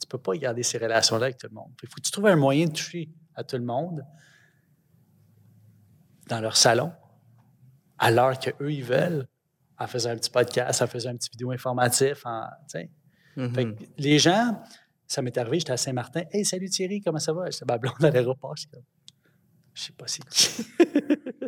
tu 0.00 0.06
ne 0.06 0.08
peux 0.08 0.18
pas 0.18 0.34
garder 0.36 0.62
ces 0.62 0.78
relations-là 0.78 1.26
avec 1.26 1.38
tout 1.38 1.48
le 1.48 1.54
monde. 1.54 1.72
Il 1.82 1.88
faut 1.88 1.96
que 1.96 2.02
tu 2.02 2.10
trouves 2.10 2.26
un 2.26 2.36
moyen 2.36 2.66
de 2.66 2.72
toucher 2.72 3.10
à 3.34 3.44
tout 3.44 3.56
le 3.56 3.64
monde 3.64 4.04
dans 6.28 6.40
leur 6.40 6.56
salon, 6.56 6.92
à 7.98 8.10
l'heure 8.10 8.38
qu'eux, 8.38 8.72
ils 8.72 8.84
veulent, 8.84 9.26
en 9.78 9.86
faisant 9.86 10.10
un 10.10 10.16
petit 10.16 10.30
podcast, 10.30 10.80
en 10.80 10.86
faisant 10.86 11.10
un 11.10 11.16
petit 11.16 11.30
vidéo 11.30 11.50
informatif. 11.50 12.24
En, 12.24 12.44
mm-hmm. 13.36 13.76
les 13.98 14.18
gens, 14.18 14.62
ça 15.06 15.22
m'est 15.22 15.36
arrivé, 15.36 15.58
j'étais 15.58 15.72
à 15.72 15.76
Saint-Martin. 15.76 16.22
Hey, 16.30 16.44
salut 16.44 16.68
Thierry, 16.70 17.00
comment 17.00 17.18
ça 17.18 17.32
va? 17.32 17.50
J'étais 17.50 17.64
ma 17.66 17.78
blonde 17.78 18.02
à 18.04 18.10
l'aéroport. 18.10 18.54
Je 18.56 18.66
ne 18.68 18.80
sais 19.74 19.92
pas 19.92 20.06
c'est 20.06 20.24
qui. 20.28 20.64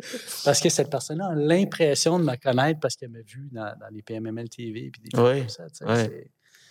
parce 0.45 0.59
que 0.59 0.69
cette 0.69 0.89
personne-là 0.89 1.27
a 1.27 1.35
l'impression 1.35 2.19
de 2.19 2.23
me 2.23 2.35
connaître 2.35 2.79
parce 2.79 2.95
qu'elle 2.95 3.11
m'a 3.11 3.21
vu 3.25 3.49
dans, 3.51 3.73
les 3.91 4.01
PMML 4.01 4.49
TV 4.49 4.85
et 4.85 4.91
des 4.91 5.09
choses 5.15 5.57
comme 5.57 5.69
ça. 5.69 6.07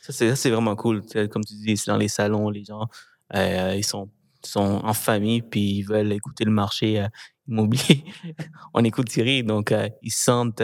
Ça, 0.02 0.36
c'est 0.36 0.50
vraiment 0.50 0.74
cool. 0.74 1.02
Comme 1.30 1.44
tu 1.44 1.54
dis, 1.54 1.76
c'est 1.76 1.90
dans 1.90 1.96
les 1.96 2.08
salons, 2.08 2.50
les 2.50 2.64
gens, 2.64 2.88
euh, 3.36 3.74
ils 3.76 3.84
sont, 3.84 4.10
sont 4.42 4.80
en 4.82 4.92
famille, 4.94 5.42
puis 5.42 5.78
ils 5.78 5.82
veulent 5.82 6.12
écouter 6.12 6.44
le 6.44 6.50
marché 6.50 7.00
euh, 7.00 7.08
immobilier. 7.48 8.04
On 8.74 8.82
écoute 8.82 9.08
Thierry, 9.08 9.44
donc 9.44 9.70
euh, 9.70 9.88
ils 10.02 10.10
se 10.10 10.24
sentent 10.24 10.62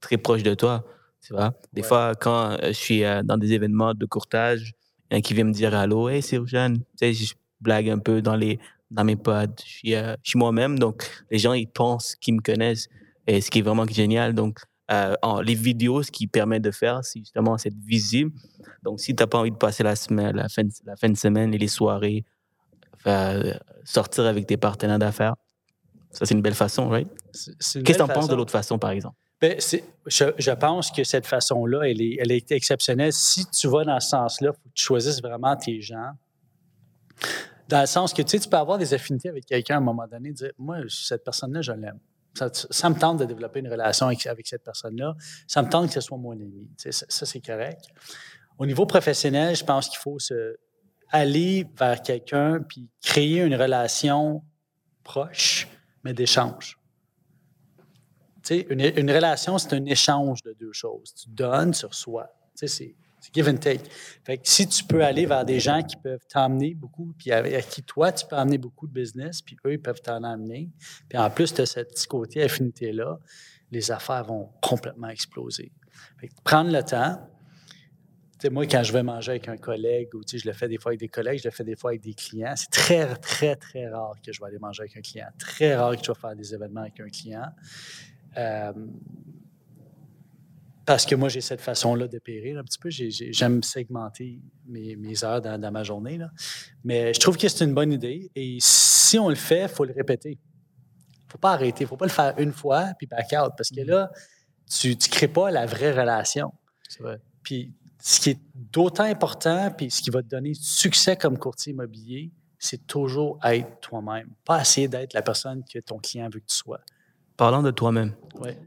très 0.00 0.18
proches 0.18 0.42
de 0.42 0.54
toi. 0.54 0.84
Tu 1.22 1.32
vois? 1.32 1.54
Des 1.72 1.82
fois, 1.82 2.14
quand 2.14 2.58
je 2.62 2.72
suis 2.72 3.02
dans 3.24 3.38
des 3.38 3.52
événements 3.54 3.94
de 3.94 4.06
courtage, 4.06 4.74
il 5.10 5.14
y 5.14 5.16
en 5.16 5.18
a 5.18 5.22
qui 5.22 5.32
vient 5.32 5.44
me 5.44 5.52
dire 5.52 5.74
Allô, 5.74 6.10
hey, 6.10 6.20
c'est 6.20 6.36
Eugène. 6.36 6.78
Tu 6.78 6.84
sais, 6.98 7.12
je 7.14 7.34
blague 7.60 7.88
un 7.88 7.98
peu 7.98 8.22
dans, 8.22 8.36
les, 8.36 8.58
dans 8.90 9.04
mes 9.04 9.16
pods. 9.16 9.46
Je 9.64 9.70
suis, 9.70 9.90
je 9.92 10.16
suis 10.22 10.38
moi-même, 10.38 10.78
donc 10.78 11.08
les 11.30 11.38
gens, 11.38 11.52
ils 11.52 11.68
pensent 11.68 12.14
qu'ils 12.16 12.34
me 12.34 12.40
connaissent, 12.40 12.88
et 13.26 13.40
ce 13.40 13.50
qui 13.50 13.58
est 13.58 13.62
vraiment 13.62 13.86
génial. 13.86 14.34
Donc, 14.34 14.60
euh, 14.90 15.14
les 15.42 15.54
vidéos, 15.54 16.02
ce 16.02 16.10
qui 16.10 16.26
permet 16.26 16.60
de 16.60 16.70
faire, 16.70 17.04
c'est 17.04 17.18
justement 17.18 17.58
cette 17.58 17.76
visible. 17.76 18.32
Donc, 18.82 19.00
si 19.00 19.14
tu 19.14 19.22
n'as 19.22 19.26
pas 19.26 19.38
envie 19.38 19.50
de 19.50 19.56
passer 19.56 19.82
la 19.82 19.96
semaine, 19.96 20.36
la 20.36 20.48
fin, 20.48 20.62
la 20.86 20.96
fin 20.96 21.10
de 21.10 21.16
semaine 21.16 21.52
et 21.52 21.58
les 21.58 21.68
soirées, 21.68 22.24
sortir 23.84 24.26
avec 24.26 24.46
tes 24.46 24.56
partenaires 24.56 24.98
d'affaires, 24.98 25.34
ça, 26.10 26.24
c'est 26.24 26.34
une 26.34 26.42
belle 26.42 26.54
façon, 26.54 26.88
right? 26.88 27.08
Qu'est-ce 27.32 27.78
que 27.78 27.92
tu 27.92 28.00
en 28.00 28.08
penses 28.08 28.28
de 28.28 28.34
l'autre 28.34 28.50
façon, 28.50 28.78
par 28.78 28.90
exemple? 28.90 29.16
Ben, 29.40 29.56
je, 29.60 30.24
je, 30.36 30.50
pense 30.50 30.90
que 30.90 31.04
cette 31.04 31.26
façon-là, 31.26 31.82
elle 31.84 32.02
est, 32.02 32.16
elle 32.18 32.32
est 32.32 32.50
exceptionnelle. 32.50 33.12
Si 33.12 33.46
tu 33.50 33.68
vas 33.68 33.84
dans 33.84 34.00
ce 34.00 34.08
sens-là, 34.08 34.50
il 34.52 34.56
faut 34.56 34.68
que 34.68 34.74
tu 34.74 34.84
choisisses 34.84 35.22
vraiment 35.22 35.54
tes 35.54 35.80
gens. 35.80 36.10
Dans 37.68 37.80
le 37.80 37.86
sens 37.86 38.14
que 38.14 38.22
tu 38.22 38.30
sais, 38.30 38.38
tu 38.40 38.48
peux 38.48 38.56
avoir 38.56 38.78
des 38.78 38.94
affinités 38.94 39.28
avec 39.28 39.44
quelqu'un 39.44 39.76
à 39.76 39.78
un 39.78 39.82
moment 39.82 40.06
donné, 40.06 40.32
dire 40.32 40.52
Moi, 40.58 40.78
cette 40.88 41.22
personne-là, 41.22 41.60
je 41.60 41.72
l'aime. 41.72 42.00
Ça, 42.34 42.88
me 42.88 42.94
tente 42.94 43.18
de 43.18 43.24
développer 43.24 43.58
une 43.58 43.68
relation 43.68 44.06
avec, 44.06 44.46
cette 44.46 44.62
personne-là. 44.62 45.14
Ça 45.46 45.62
me 45.62 45.68
tente 45.68 45.88
que 45.88 45.94
ce 45.94 46.00
soit 46.00 46.16
mon 46.16 46.32
ami. 46.32 46.68
Ça, 46.76 47.26
c'est 47.26 47.40
correct. 47.40 47.86
Au 48.58 48.66
niveau 48.66 48.86
professionnel, 48.86 49.56
je 49.56 49.64
pense 49.64 49.88
qu'il 49.88 49.98
faut 49.98 50.18
se 50.18 50.56
aller 51.10 51.66
vers 51.76 52.02
quelqu'un 52.02 52.60
puis 52.60 52.90
créer 53.02 53.40
une 53.40 53.54
relation 53.54 54.42
proche, 55.02 55.66
mais 56.04 56.12
d'échange. 56.12 56.78
Une, 58.50 58.80
une 58.80 59.10
relation, 59.10 59.58
c'est 59.58 59.74
un 59.74 59.84
échange 59.84 60.42
de 60.42 60.54
deux 60.58 60.72
choses. 60.72 61.14
Tu 61.14 61.28
donnes, 61.30 61.72
tu 61.72 61.86
reçois. 61.86 62.28
C'est 62.54 62.94
give 63.32 63.48
and 63.48 63.56
take. 63.56 63.82
Fait 64.24 64.38
que 64.38 64.48
si 64.48 64.66
tu 64.66 64.84
peux 64.84 65.04
aller 65.04 65.26
vers 65.26 65.44
des 65.44 65.60
gens 65.60 65.82
qui 65.82 65.96
peuvent 65.96 66.24
t'emmener 66.28 66.74
beaucoup, 66.74 67.12
puis 67.16 67.32
à, 67.32 67.62
qui 67.62 67.82
toi, 67.82 68.12
tu 68.12 68.26
peux 68.26 68.36
amener 68.36 68.58
beaucoup 68.58 68.86
de 68.86 68.92
business, 68.92 69.42
puis 69.42 69.56
eux, 69.66 69.78
peuvent 69.78 70.00
t'en 70.00 70.22
amener, 70.22 70.70
puis 71.08 71.18
en 71.18 71.30
plus, 71.30 71.58
as 71.58 71.66
ce 71.66 71.80
petit 71.80 72.06
côté 72.06 72.42
affinité-là, 72.42 73.18
les 73.70 73.90
affaires 73.90 74.24
vont 74.24 74.50
complètement 74.62 75.08
exploser. 75.08 75.72
Fait 76.18 76.28
que 76.28 76.34
prendre 76.42 76.70
le 76.70 76.82
temps. 76.82 77.20
moi, 78.50 78.66
quand 78.66 78.82
je 78.82 78.92
vais 78.92 79.02
manger 79.02 79.32
avec 79.32 79.48
un 79.48 79.56
collègue, 79.56 80.14
ou 80.14 80.22
je 80.26 80.46
le 80.46 80.52
fais 80.52 80.68
des 80.68 80.78
fois 80.78 80.90
avec 80.90 81.00
des 81.00 81.08
collègues, 81.08 81.40
je 81.40 81.48
le 81.48 81.52
fais 81.52 81.64
des 81.64 81.76
fois 81.76 81.90
avec 81.90 82.02
des 82.02 82.14
clients, 82.14 82.54
c'est 82.56 82.70
très, 82.70 83.14
très, 83.16 83.56
très 83.56 83.88
rare 83.88 84.14
que 84.24 84.32
je 84.32 84.40
vais 84.40 84.46
aller 84.46 84.58
manger 84.58 84.82
avec 84.82 84.96
un 84.96 85.00
client. 85.00 85.28
Très 85.38 85.76
rare 85.76 85.96
que 85.96 86.04
je 86.04 86.12
vais 86.12 86.18
faire 86.18 86.36
des 86.36 86.54
événements 86.54 86.82
avec 86.82 87.00
un 87.00 87.08
client. 87.08 87.52
Euh, 88.36 88.72
parce 90.88 91.04
que 91.04 91.14
moi, 91.14 91.28
j'ai 91.28 91.42
cette 91.42 91.60
façon-là 91.60 92.08
de 92.08 92.18
périr 92.18 92.58
un 92.58 92.64
petit 92.64 92.78
peu. 92.78 92.88
J'aime 92.88 93.62
segmenter 93.62 94.40
mes, 94.66 95.22
heures 95.22 95.42
dans, 95.42 95.70
ma 95.70 95.84
journée. 95.84 96.16
Là. 96.16 96.30
Mais 96.82 97.12
je 97.12 97.20
trouve 97.20 97.36
que 97.36 97.46
c'est 97.46 97.62
une 97.62 97.74
bonne 97.74 97.92
idée. 97.92 98.30
Et 98.34 98.56
si 98.58 99.18
on 99.18 99.28
le 99.28 99.34
fait, 99.34 99.64
il 99.64 99.68
faut 99.68 99.84
le 99.84 99.92
répéter. 99.92 100.30
Il 100.30 101.26
ne 101.26 101.30
faut 101.30 101.36
pas 101.36 101.52
arrêter. 101.52 101.80
Il 101.80 101.84
ne 101.84 101.88
faut 101.88 101.98
pas 101.98 102.06
le 102.06 102.10
faire 102.10 102.32
une 102.38 102.54
fois 102.54 102.86
puis 102.96 103.06
back 103.06 103.26
out. 103.34 103.52
Parce 103.54 103.68
que 103.68 103.82
là, 103.82 104.10
tu 104.66 104.88
ne 104.88 105.08
crées 105.10 105.28
pas 105.28 105.50
la 105.50 105.66
vraie 105.66 105.92
relation. 105.92 106.54
C'est 106.88 107.02
vrai. 107.02 107.20
Puis 107.42 107.74
ce 108.02 108.20
qui 108.20 108.30
est 108.30 108.40
d'autant 108.54 109.04
important, 109.04 109.70
puis 109.70 109.90
ce 109.90 110.00
qui 110.00 110.08
va 110.08 110.22
te 110.22 110.28
donner 110.28 110.54
succès 110.54 111.16
comme 111.16 111.36
courtier 111.36 111.74
immobilier, 111.74 112.32
c'est 112.58 112.86
toujours 112.86 113.38
être 113.44 113.78
toi-même. 113.80 114.30
Pas 114.42 114.62
essayer 114.62 114.88
d'être 114.88 115.12
la 115.12 115.20
personne 115.20 115.62
que 115.70 115.80
ton 115.80 115.98
client 115.98 116.30
veut 116.32 116.40
que 116.40 116.46
tu 116.46 116.56
sois. 116.56 116.80
Parlant 117.38 117.62
de 117.62 117.70
toi-même, 117.70 118.16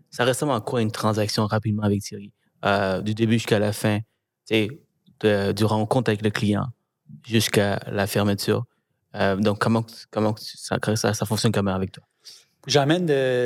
ça 0.09 0.23
ressemble 0.23 0.53
à 0.53 0.61
quoi 0.61 0.81
une 0.81 0.91
transaction 0.91 1.45
rapidement 1.45 1.83
avec 1.83 2.01
Thierry? 2.03 2.31
Euh, 2.63 3.01
du 3.01 3.13
début 3.13 3.33
jusqu'à 3.33 3.59
la 3.59 3.73
fin, 3.73 3.99
de, 4.49 5.51
du 5.51 5.65
rencontre 5.65 6.09
avec 6.09 6.21
le 6.21 6.29
client 6.29 6.67
jusqu'à 7.25 7.81
la 7.87 8.07
fermeture. 8.07 8.63
Euh, 9.15 9.35
donc, 9.35 9.59
comment, 9.59 9.83
comment 10.09 10.35
ça, 10.37 10.77
ça, 10.95 11.25
fonctionne 11.25 11.51
comment 11.51 11.73
avec 11.73 11.91
toi? 11.91 12.05
J'amène 12.65 13.05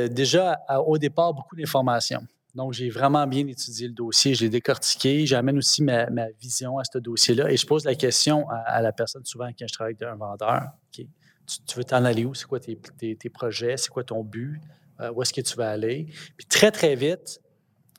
déjà 0.09 0.59
au 0.85 0.99
départ 0.99 1.33
beaucoup 1.33 1.55
d'informations. 1.55 2.21
Donc, 2.53 2.73
j'ai 2.73 2.91
vraiment 2.91 3.25
bien 3.25 3.47
étudié 3.47 3.87
le 3.87 3.95
dossier, 3.95 4.35
je 4.35 4.43
l'ai 4.43 4.49
décortiqué. 4.49 5.25
J'amène 5.25 5.57
aussi 5.57 5.81
ma, 5.81 6.05
vision 6.39 6.77
à 6.77 6.83
ce 6.83 6.99
dossier-là 6.99 7.49
et 7.49 7.57
je 7.57 7.65
pose 7.65 7.83
la 7.83 7.95
question 7.95 8.47
à, 8.51 8.79
la 8.79 8.91
personne 8.91 9.25
souvent 9.25 9.47
quand 9.57 9.65
je 9.67 9.73
travaille 9.73 9.95
avec 9.99 10.07
un 10.07 10.17
vendeur. 10.17 10.69
Tu, 10.91 11.07
veux 11.75 11.83
t'en 11.83 12.05
aller 12.05 12.25
où? 12.25 12.35
C'est 12.35 12.45
quoi 12.45 12.59
tes, 12.59 12.77
tes 13.15 13.29
projets? 13.31 13.77
C'est 13.77 13.89
quoi 13.89 14.03
ton 14.03 14.23
but? 14.23 14.61
Euh, 15.01 15.11
où 15.11 15.21
est-ce 15.21 15.33
que 15.33 15.41
tu 15.41 15.55
vas 15.57 15.71
aller. 15.71 16.07
Puis 16.37 16.47
très, 16.47 16.71
très 16.71 16.95
vite, 16.95 17.41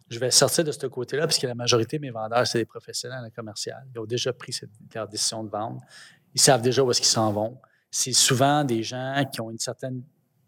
je 0.08 0.18
vais 0.18 0.30
sortir 0.30 0.64
de 0.64 0.72
ce 0.72 0.86
côté-là, 0.86 1.26
puisque 1.26 1.42
la 1.42 1.54
majorité 1.54 1.98
de 1.98 2.02
mes 2.02 2.10
vendeurs, 2.10 2.46
c'est 2.46 2.58
des 2.58 2.64
professionnels 2.64 3.24
en 3.24 3.30
commercial. 3.30 3.84
Ils 3.94 3.98
ont 3.98 4.06
déjà 4.06 4.32
pris 4.32 4.52
cette, 4.52 4.70
leur 4.94 5.08
décision 5.08 5.44
de 5.44 5.50
vendre. 5.50 5.80
Ils 6.34 6.40
savent 6.40 6.62
déjà 6.62 6.82
où 6.82 6.90
est-ce 6.90 7.00
qu'ils 7.00 7.10
s'en 7.10 7.32
vont. 7.32 7.58
C'est 7.90 8.12
souvent 8.12 8.64
des 8.64 8.82
gens 8.82 9.24
qui 9.30 9.40
ont 9.40 9.50
une 9.50 9.58
certaine 9.58 10.02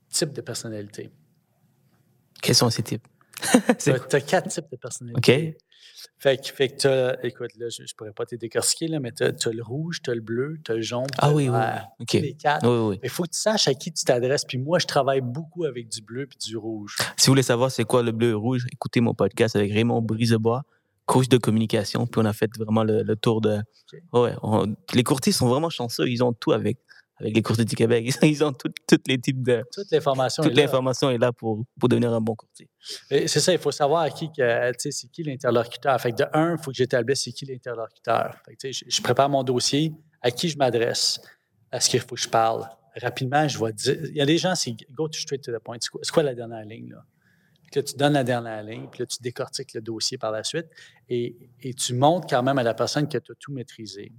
type 0.08 0.32
de 0.32 0.40
personnalité. 0.40 1.10
Quels 2.40 2.54
sont 2.54 2.70
ces 2.70 2.82
types? 2.82 3.06
Tu 3.78 3.90
as, 3.90 4.20
quatre 4.20 4.48
types 4.48 4.70
de 4.70 4.76
personnalités. 4.76 5.58
Fait 6.20 6.36
que, 6.36 6.48
fait 6.52 6.68
que 6.68 7.26
écoute, 7.26 7.50
là, 7.58 7.68
je, 7.68 7.84
je 7.86 7.94
pourrais 7.94 8.12
pas 8.12 8.26
te 8.26 8.34
décortiquer, 8.34 8.88
là, 8.88 8.98
mais 9.00 9.12
tu 9.12 9.22
as, 9.24 9.52
le 9.52 9.62
rouge, 9.62 10.00
tu 10.02 10.10
as 10.10 10.14
le 10.14 10.20
bleu, 10.20 10.58
tu 10.64 10.72
as 10.72 10.74
le 10.74 10.82
jaune, 10.82 11.06
t'as 11.06 11.18
Ah 11.28 11.32
oui, 11.32 11.44
oui, 11.48 11.50
vert. 11.56 11.86
oui. 12.00 12.02
OK. 12.04 12.12
Les 12.22 12.34
quatre. 12.34 12.66
Oui, 12.68 12.90
oui. 12.96 13.00
Il 13.04 13.08
faut 13.10 13.22
que 13.22 13.30
tu 13.30 13.38
saches 13.38 13.68
à 13.68 13.74
qui 13.74 13.92
tu 13.92 14.04
t'adresses. 14.04 14.44
Puis 14.44 14.58
moi, 14.58 14.78
je 14.80 14.86
travaille 14.86 15.20
beaucoup 15.20 15.64
avec 15.64 15.88
du 15.88 16.00
bleu 16.02 16.26
puis 16.26 16.38
du 16.38 16.56
rouge. 16.56 16.96
Si 17.16 17.26
vous 17.26 17.32
voulez 17.32 17.42
savoir 17.42 17.70
c'est 17.70 17.84
quoi 17.84 18.02
le 18.02 18.10
bleu 18.12 18.28
et 18.28 18.30
le 18.30 18.36
rouge, 18.36 18.66
écoutez 18.72 19.00
mon 19.00 19.14
podcast 19.14 19.54
avec 19.54 19.72
Raymond 19.72 20.02
Brisebois, 20.02 20.62
coach 21.06 21.28
de 21.28 21.38
communication. 21.38 22.06
Puis 22.06 22.20
on 22.20 22.24
a 22.24 22.32
fait 22.32 22.50
vraiment 22.58 22.82
le, 22.84 23.02
le 23.02 23.16
tour 23.16 23.40
de. 23.40 23.58
Ouais, 24.12 24.32
on- 24.42 24.74
les 24.94 25.04
courtiers 25.04 25.32
sont 25.32 25.48
vraiment 25.48 25.70
chanceux. 25.70 26.08
Ils 26.08 26.22
ont 26.24 26.32
tout 26.32 26.52
avec, 26.52 26.78
avec 27.20 27.34
les 27.34 27.42
courtiers 27.42 27.64
du 27.64 27.74
Québec. 27.74 28.04
Ils 28.06 28.14
ont, 28.24 28.26
ils 28.28 28.44
ont 28.44 28.52
tout- 28.52 28.72
tous 28.86 28.98
les 29.06 29.18
types 29.18 29.42
de. 29.42 29.62
Toute 29.72 29.90
l'information 29.90 30.42
Toute 30.42 30.52
est 30.52 30.56
là. 30.56 30.62
est 31.10 31.18
là 31.18 31.32
pour, 31.32 31.64
pour 31.78 31.88
devenir 31.88 32.12
un 32.12 32.20
bon 32.20 32.34
courtier. 32.34 32.68
Et 33.10 33.26
C'est 33.28 33.40
ça, 33.40 33.52
il 33.52 33.58
faut 33.58 33.72
savoir 33.72 34.02
à 34.02 34.10
qui, 34.10 34.30
que, 34.32 34.72
c'est 34.78 35.08
qui 35.10 35.22
l'interlocuteur. 35.24 36.00
Fait 36.00 36.12
que 36.12 36.16
de 36.18 36.26
un, 36.32 36.56
il 36.56 36.62
faut 36.62 36.70
que 36.70 36.76
j'établisse 36.76 37.22
c'est 37.24 37.32
qui 37.32 37.44
l'interlocuteur. 37.46 38.36
Fait 38.44 38.56
que, 38.56 38.72
je, 38.72 38.84
je 38.88 39.02
prépare 39.02 39.28
mon 39.28 39.42
dossier, 39.42 39.92
à 40.22 40.30
qui 40.30 40.48
je 40.48 40.56
m'adresse, 40.58 41.20
à 41.70 41.80
ce 41.80 41.88
qu'il 41.90 42.00
faut 42.00 42.14
que 42.14 42.20
je 42.20 42.28
parle. 42.28 42.68
Rapidement, 43.00 43.46
je 43.46 43.62
vais 43.62 43.72
dire. 43.72 43.96
Il 44.06 44.16
y 44.16 44.20
a 44.20 44.26
des 44.26 44.38
gens, 44.38 44.54
c'est 44.54 44.74
go 44.92 45.08
to 45.08 45.18
straight 45.18 45.42
to 45.42 45.52
the 45.52 45.58
point. 45.62 45.76
C'est 45.80 45.90
quoi, 45.90 46.00
c'est 46.02 46.12
quoi 46.12 46.22
la 46.22 46.34
dernière 46.34 46.64
ligne, 46.64 46.90
là? 46.90 47.04
Que 47.70 47.80
là, 47.80 47.82
tu 47.82 47.94
donnes 47.96 48.14
la 48.14 48.24
dernière 48.24 48.62
ligne, 48.62 48.86
puis 48.90 49.00
là, 49.00 49.06
tu 49.06 49.18
décortiques 49.20 49.74
le 49.74 49.82
dossier 49.82 50.16
par 50.16 50.32
la 50.32 50.42
suite 50.42 50.66
et, 51.10 51.36
et 51.60 51.74
tu 51.74 51.92
montres 51.92 52.26
quand 52.26 52.42
même 52.42 52.56
à 52.56 52.62
la 52.62 52.72
personne 52.72 53.06
que 53.06 53.18
tu 53.18 53.30
as 53.30 53.34
tout 53.38 53.52
maîtrisé. 53.52 54.10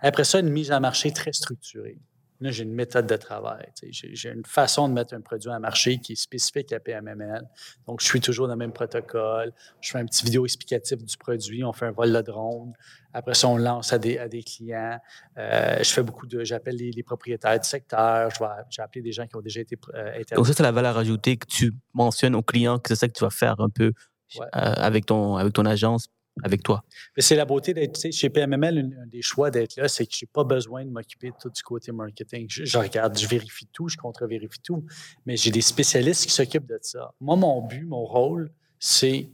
Après 0.00 0.24
ça, 0.24 0.40
une 0.40 0.50
mise 0.50 0.70
en 0.70 0.78
marché 0.80 1.10
très 1.10 1.32
structurée. 1.32 1.98
Là, 2.40 2.50
j'ai 2.52 2.62
une 2.62 2.72
méthode 2.72 3.06
de 3.06 3.16
travail. 3.16 3.66
J'ai 3.90 4.30
une 4.30 4.44
façon 4.44 4.88
de 4.88 4.94
mettre 4.94 5.12
un 5.14 5.20
produit 5.20 5.50
en 5.50 5.58
marché 5.58 5.98
qui 5.98 6.12
est 6.12 6.16
spécifique 6.16 6.72
à 6.72 6.78
PMML. 6.78 7.42
Donc, 7.86 8.00
je 8.00 8.06
suis 8.06 8.20
toujours 8.20 8.46
dans 8.46 8.54
le 8.54 8.58
même 8.58 8.72
protocole. 8.72 9.52
Je 9.80 9.90
fais 9.90 9.98
un 9.98 10.06
petit 10.06 10.24
vidéo 10.24 10.44
explicatif 10.44 11.02
du 11.02 11.16
produit. 11.16 11.64
On 11.64 11.72
fait 11.72 11.86
un 11.86 11.90
vol 11.92 12.12
de 12.12 12.20
drone. 12.20 12.72
Après 13.12 13.34
ça, 13.34 13.48
on 13.48 13.56
lance 13.56 13.92
à 13.92 13.98
des, 13.98 14.18
à 14.18 14.28
des 14.28 14.42
clients. 14.44 15.00
Euh, 15.36 15.78
je 15.78 15.90
fais 15.90 16.02
beaucoup 16.02 16.26
de. 16.26 16.44
J'appelle 16.44 16.76
les, 16.76 16.92
les 16.92 17.02
propriétaires 17.02 17.58
du 17.58 17.68
secteur. 17.68 18.30
J'ai 18.70 18.82
appelé 18.82 19.02
des 19.02 19.12
gens 19.12 19.26
qui 19.26 19.34
ont 19.34 19.40
déjà 19.40 19.60
été 19.60 19.76
euh, 19.94 20.22
Donc, 20.36 20.46
ça, 20.46 20.52
c'est 20.52 20.62
la 20.62 20.72
valeur 20.72 20.96
ajoutée 20.96 21.36
que 21.36 21.46
tu 21.46 21.72
mentionnes 21.92 22.36
aux 22.36 22.42
clients, 22.42 22.78
que 22.78 22.88
c'est 22.88 22.96
ça 22.96 23.08
que 23.08 23.14
tu 23.14 23.24
vas 23.24 23.30
faire 23.30 23.58
un 23.60 23.68
peu 23.70 23.92
Ouais. 24.38 24.44
euh, 24.56 24.74
avec, 24.76 25.06
ton, 25.06 25.36
avec 25.36 25.54
ton 25.54 25.64
agence, 25.64 26.08
avec 26.42 26.62
toi. 26.62 26.84
C'est 27.16 27.36
la 27.36 27.44
beauté 27.44 27.74
d'être, 27.74 28.10
chez 28.12 28.30
PMML, 28.30 28.78
un, 29.02 29.06
des 29.06 29.22
choix 29.22 29.50
d'être 29.50 29.76
là, 29.76 29.88
c'est 29.88 30.06
que 30.06 30.12
je 30.14 30.24
n'ai 30.24 30.28
pas 30.32 30.44
besoin 30.44 30.84
de 30.84 30.90
m'occuper 30.90 31.30
de 31.30 31.36
tout 31.40 31.50
du 31.50 31.62
côté 31.62 31.92
marketing. 31.92 32.46
Je, 32.48 32.78
regarde, 32.78 33.18
je 33.18 33.26
vérifie 33.26 33.66
tout, 33.72 33.88
je 33.88 33.96
contre-vérifie 33.96 34.60
tout, 34.60 34.84
mais 35.26 35.36
j'ai 35.36 35.50
des 35.50 35.60
spécialistes 35.60 36.26
qui 36.26 36.32
s'occupent 36.32 36.68
de 36.68 36.78
ça. 36.82 37.12
Moi, 37.20 37.36
mon 37.36 37.62
but, 37.62 37.84
mon 37.84 38.04
rôle, 38.04 38.50
c'est 38.78 39.28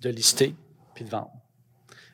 de 0.00 0.10
lister 0.10 0.54
puis 0.94 1.04
de 1.04 1.10
vendre. 1.10 1.32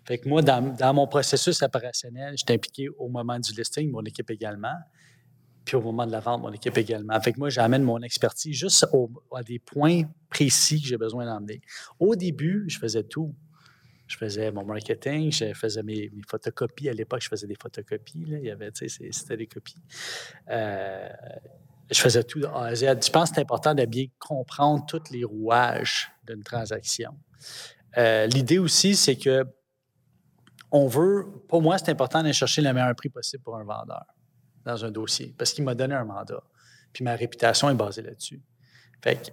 Fait 0.04 0.24
moi, 0.26 0.42
dans, 0.42 0.94
mon 0.94 1.06
processus 1.06 1.62
opérationnel, 1.62 2.32
je 2.32 2.44
suis 2.44 2.54
impliqué 2.54 2.88
au 2.88 3.08
moment 3.08 3.38
du 3.38 3.52
listing, 3.52 3.90
mon 3.90 4.02
équipe 4.02 4.30
également, 4.30 4.74
puis 5.64 5.76
au 5.76 5.82
moment 5.82 6.06
de 6.06 6.12
la 6.12 6.20
vente, 6.20 6.42
mon 6.42 6.52
équipe 6.52 6.76
également. 6.78 7.20
Fait 7.20 7.32
que 7.32 7.38
moi, 7.38 7.48
j'amène 7.48 7.82
mon 7.82 8.00
expertise 8.00 8.56
juste 8.56 8.86
à 9.34 9.42
des 9.42 9.58
points 9.58 10.02
précis 10.28 10.80
que 10.80 10.88
j'ai 10.88 10.96
besoin 10.96 11.26
d'emmener. 11.26 11.60
Au 11.98 12.16
début, 12.16 12.64
je 12.68 12.78
faisais 12.78 13.04
tout. 13.04 13.34
Je 14.10 14.16
faisais 14.16 14.50
mon 14.50 14.64
marketing, 14.64 15.30
je 15.30 15.54
faisais 15.54 15.84
mes, 15.84 16.10
photocopies. 16.28 16.88
À 16.88 16.92
l'époque, 16.92 17.22
je 17.22 17.28
faisais 17.28 17.46
des 17.46 17.54
photocopies. 17.54 18.24
Il 18.26 18.44
y 18.44 18.50
avait, 18.50 18.72
tu 18.72 18.88
sais, 18.88 19.08
c'était 19.12 19.36
des 19.36 19.46
copies. 19.46 19.80
Euh, 20.48 21.08
je 21.88 22.00
faisais 22.00 22.24
tout 22.24 22.40
de. 22.40 22.46
Je 22.46 23.10
pense 23.10 23.30
que 23.30 23.36
c'est 23.36 23.40
important 23.40 23.72
de 23.72 23.84
bien 23.84 24.06
comprendre 24.18 24.84
tous 24.84 25.12
les 25.12 25.22
rouages 25.22 26.10
d'une 26.26 26.42
transaction. 26.42 27.12
Euh, 27.98 28.26
L'idée 28.26 28.58
aussi, 28.58 28.96
c'est 28.96 29.14
que 29.14 29.44
on 30.72 30.88
veut, 30.88 31.26
pour 31.48 31.62
moi, 31.62 31.78
c'est 31.78 31.90
important 31.90 32.20
d'aller 32.20 32.32
chercher 32.32 32.62
le 32.62 32.72
meilleur 32.72 32.96
prix 32.96 33.10
possible 33.10 33.44
pour 33.44 33.56
un 33.56 33.64
vendeur 33.64 34.06
dans 34.64 34.84
un 34.84 34.90
dossier 34.90 35.36
parce 35.38 35.52
qu'il 35.52 35.62
m'a 35.62 35.76
donné 35.76 35.94
un 35.94 36.04
mandat. 36.04 36.42
Puis 36.92 37.04
ma 37.04 37.14
réputation 37.14 37.70
est 37.70 37.74
basée 37.74 38.02
là-dessus. 38.02 38.42
Fait 39.04 39.14
que 39.14 39.30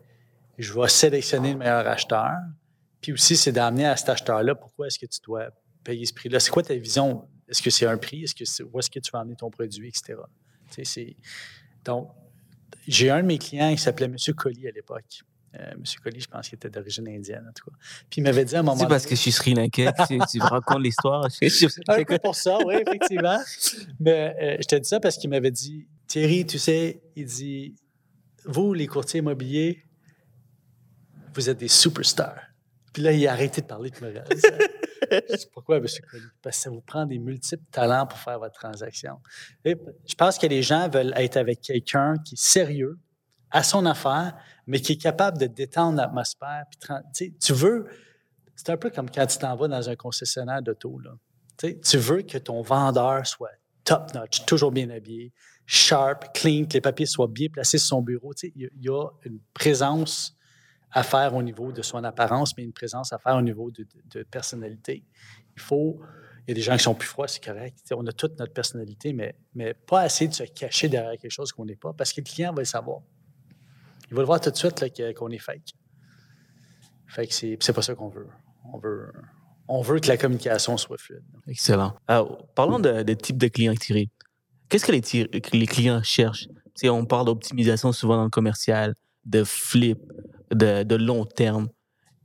je 0.60 0.72
vais 0.72 0.88
sélectionner 0.88 1.54
le 1.54 1.58
meilleur 1.58 1.88
acheteur. 1.88 2.34
Puis 3.02 3.14
aussi, 3.14 3.38
c'est 3.38 3.52
d'amener 3.52 3.86
à 3.86 3.96
cet 3.96 4.10
acheteur-là 4.10 4.56
pourquoi 4.56 4.88
est-ce 4.88 5.00
que 5.00 5.06
tu 5.06 5.20
dois 5.24 5.50
payer 5.84 6.06
ce 6.06 6.14
prix-là? 6.14 6.40
C'est 6.40 6.52
quoi 6.52 6.64
ta 6.64 6.76
vision? 6.76 7.28
Est-ce 7.48 7.62
que 7.62 7.70
c'est 7.70 7.86
un 7.86 7.98
prix? 7.98 8.24
Est-ce 8.24 8.36
que 8.36 8.46
c'est, 8.46 8.64
où 8.64 8.80
est-ce 8.80 8.90
que 8.90 9.00
tu 9.00 9.12
vas 9.12 9.20
amener 9.20 9.36
ton 9.36 9.50
produit, 9.50 9.88
etc. 9.88 10.16
Donc, 11.86 12.10
j'ai 12.88 13.10
un 13.10 13.22
de 13.22 13.28
mes 13.28 13.38
clients 13.38 13.74
qui 13.74 13.82
s'appelait 13.82 14.06
M. 14.08 14.16
Colli 14.36 14.68
à 14.68 14.72
l'époque. 14.72 15.22
Euh, 15.56 15.72
M. 15.72 15.84
Colli, 16.04 16.20
je 16.20 16.28
pense 16.28 16.50
qu'il 16.50 16.58
était 16.58 16.70
d'origine 16.70 17.08
indienne, 17.08 17.46
en 17.48 17.54
tout 17.54 17.70
cas. 17.70 17.78
Puis 18.10 18.20
il 18.20 18.24
m'avait 18.24 18.44
dit 18.46 18.56
à 18.56 18.60
un 18.60 18.64
moment 18.64 18.78
C'est 18.78 18.88
parce 18.88 19.06
que 19.06 19.16
je 19.16 19.22
suis 19.22 19.32
Sri 19.32 19.54
Lankais, 19.54 19.92
tu, 20.08 20.20
tu 20.30 20.40
me 20.40 20.44
racontes 20.44 20.82
l'histoire. 20.82 21.26
Un 21.88 22.04
peu 22.04 22.20
pour 22.20 22.36
ça, 22.36 22.58
oui, 22.66 22.76
effectivement. 22.86 23.40
Mais 24.00 24.36
euh, 24.42 24.58
je 24.62 24.68
te 24.68 24.76
dis 24.76 24.88
ça 24.88 25.00
parce 25.00 25.18
qu'il 25.18 25.30
m'avait 25.30 25.52
dit 25.52 25.88
Thierry, 26.08 26.46
tu 26.46 26.60
sais, 26.60 27.02
il 27.16 27.26
dit 27.26 27.76
Vous, 28.46 28.74
les 28.74 28.88
courtiers 28.88 29.20
immobiliers, 29.20 29.84
vous 31.34 31.50
êtes 31.50 31.58
des 31.58 31.68
superstars. 31.68 32.47
Puis 32.98 33.04
là, 33.04 33.12
il 33.12 33.28
a 33.28 33.34
arrêté 33.34 33.62
de 33.62 33.68
parler 33.68 33.92
de 33.92 34.04
me 34.04 34.12
dis, 34.12 35.46
Pourquoi, 35.54 35.78
M. 35.78 35.86
Colli? 36.10 36.24
Parce 36.42 36.58
que 36.58 36.64
ça 36.64 36.70
vous 36.72 36.82
prend 36.82 37.06
des 37.06 37.20
multiples 37.20 37.64
talents 37.70 38.08
pour 38.08 38.18
faire 38.18 38.40
votre 38.40 38.58
transaction. 38.58 39.20
Et 39.64 39.78
je 40.08 40.16
pense 40.16 40.40
que 40.40 40.48
les 40.48 40.64
gens 40.64 40.90
veulent 40.90 41.14
être 41.16 41.38
avec 41.38 41.62
quelqu'un 41.62 42.16
qui 42.26 42.34
est 42.34 42.42
sérieux 42.42 42.98
à 43.52 43.62
son 43.62 43.86
affaire, 43.86 44.36
mais 44.66 44.80
qui 44.80 44.94
est 44.94 44.98
capable 44.98 45.38
de 45.38 45.46
détendre 45.46 45.98
l'atmosphère. 45.98 46.64
puis 47.14 47.36
tu 47.40 47.54
veux. 47.54 47.86
C'est 48.56 48.72
un 48.72 48.78
peu 48.78 48.90
comme 48.90 49.12
quand 49.12 49.28
tu 49.28 49.38
t'en 49.38 49.56
vas 49.56 49.68
dans 49.68 49.88
un 49.88 49.96
concessionnaire 49.96 50.64
d'auto. 50.64 50.98
là. 50.98 51.12
Tu 51.60 51.98
veux 51.98 52.24
que 52.24 52.40
ton 52.40 52.64
vendeur 52.64 53.28
soit 53.28 53.52
top-notch, 53.84 54.44
toujours 54.46 54.72
bien 54.72 54.90
habillé, 54.90 55.32
sharp, 55.68 56.34
clean, 56.34 56.66
que 56.66 56.74
les 56.74 56.82
papiers 56.82 57.06
soient 57.06 57.28
bien 57.28 57.50
placés 57.50 57.78
sur 57.78 57.90
son 57.90 58.02
bureau. 58.02 58.34
Y, 58.42 58.52
il 58.56 58.72
y 58.82 58.90
a 58.90 59.08
une 59.24 59.40
présence 59.54 60.36
à 60.92 61.04
faire 61.04 61.36
au 61.36 61.44
niveau 61.44 61.72
de 61.72 61.82
son 61.82 62.04
apparence, 62.04 62.56
mais 62.58 62.64
une 62.64 62.74
présence 62.74 63.14
à 63.14 63.18
faire 63.18 63.36
au 63.36 63.42
niveau 63.42 63.72
de, 63.72 64.24
personnalité. 64.24 65.04
Il 65.56 65.62
faut. 65.62 66.00
Il 66.48 66.52
y 66.52 66.54
a 66.54 66.56
des 66.56 66.62
gens 66.62 66.78
qui 66.78 66.84
sont 66.84 66.96
plus 66.96 67.10
froids, 67.10 67.28
c'est 67.28 67.44
correct. 67.44 67.78
On 67.94 68.08
a 68.08 68.14
toute 68.14 68.40
notre 68.40 68.54
personnalité, 68.54 69.12
mais, 69.12 69.36
mais 69.54 69.74
pas 69.74 70.02
assez 70.02 70.30
de 70.30 70.34
se 70.34 70.44
cacher 70.44 70.88
derrière 70.88 71.20
quelque 71.20 71.30
chose 71.30 71.52
qu'on 71.52 71.66
n'est 71.66 71.76
pas, 71.76 71.92
parce 71.92 72.14
que 72.14 72.22
le 72.22 72.26
client 72.26 72.54
va 72.54 72.62
le 72.62 72.66
savoir. 72.66 73.02
Il 74.10 74.16
va 74.16 74.22
le 74.22 74.26
voir 74.26 74.40
tout 74.40 74.50
de 74.50 74.56
suite 74.56 74.86
qu'on 75.16 75.30
est 75.30 75.40
fake. 75.40 75.74
Fait 77.08 77.28
que 77.28 77.34
c'est 77.34 77.74
pas 77.74 77.82
ça 77.82 77.96
qu'on 77.96 78.08
veut. 78.08 78.28
On 78.72 78.78
veut, 78.78 79.12
on 79.68 79.82
veut 79.82 80.00
que 80.00 80.08
la 80.08 80.16
communication 80.16 80.78
soit 80.78 80.98
fluide. 80.98 81.24
Excellent. 81.48 81.94
Alors, 82.08 82.48
parlons 82.56 82.80
de, 82.80 83.04
de 83.04 83.14
type 83.14 83.38
de 83.38 83.48
client 83.50 83.74
Thierry. 83.76 84.10
Qu'est-ce 84.70 84.86
que 84.86 84.92
les, 84.92 85.66
clients 85.66 86.04
cherchent? 86.04 86.48
On 86.84 87.06
parle 87.06 87.26
d'optimisation 87.26 87.92
souvent 87.94 88.18
dans 88.18 88.26
le 88.26 88.30
commercial, 88.30 88.94
de 89.26 89.44
flip, 89.44 90.00
de, 90.52 90.96
long 90.96 91.26
terme. 91.26 91.70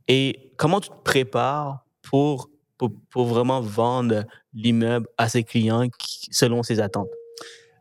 Et 0.07 0.53
comment 0.57 0.79
tu 0.79 0.89
te 0.89 1.01
prépares 1.03 1.85
pour, 2.01 2.49
pour, 2.77 3.25
vraiment 3.25 3.61
vendre 3.61 4.23
l'immeuble 4.53 5.07
à 5.17 5.29
ses 5.29 5.43
clients 5.43 5.87
selon 6.31 6.63
ses 6.63 6.79
attentes? 6.79 7.09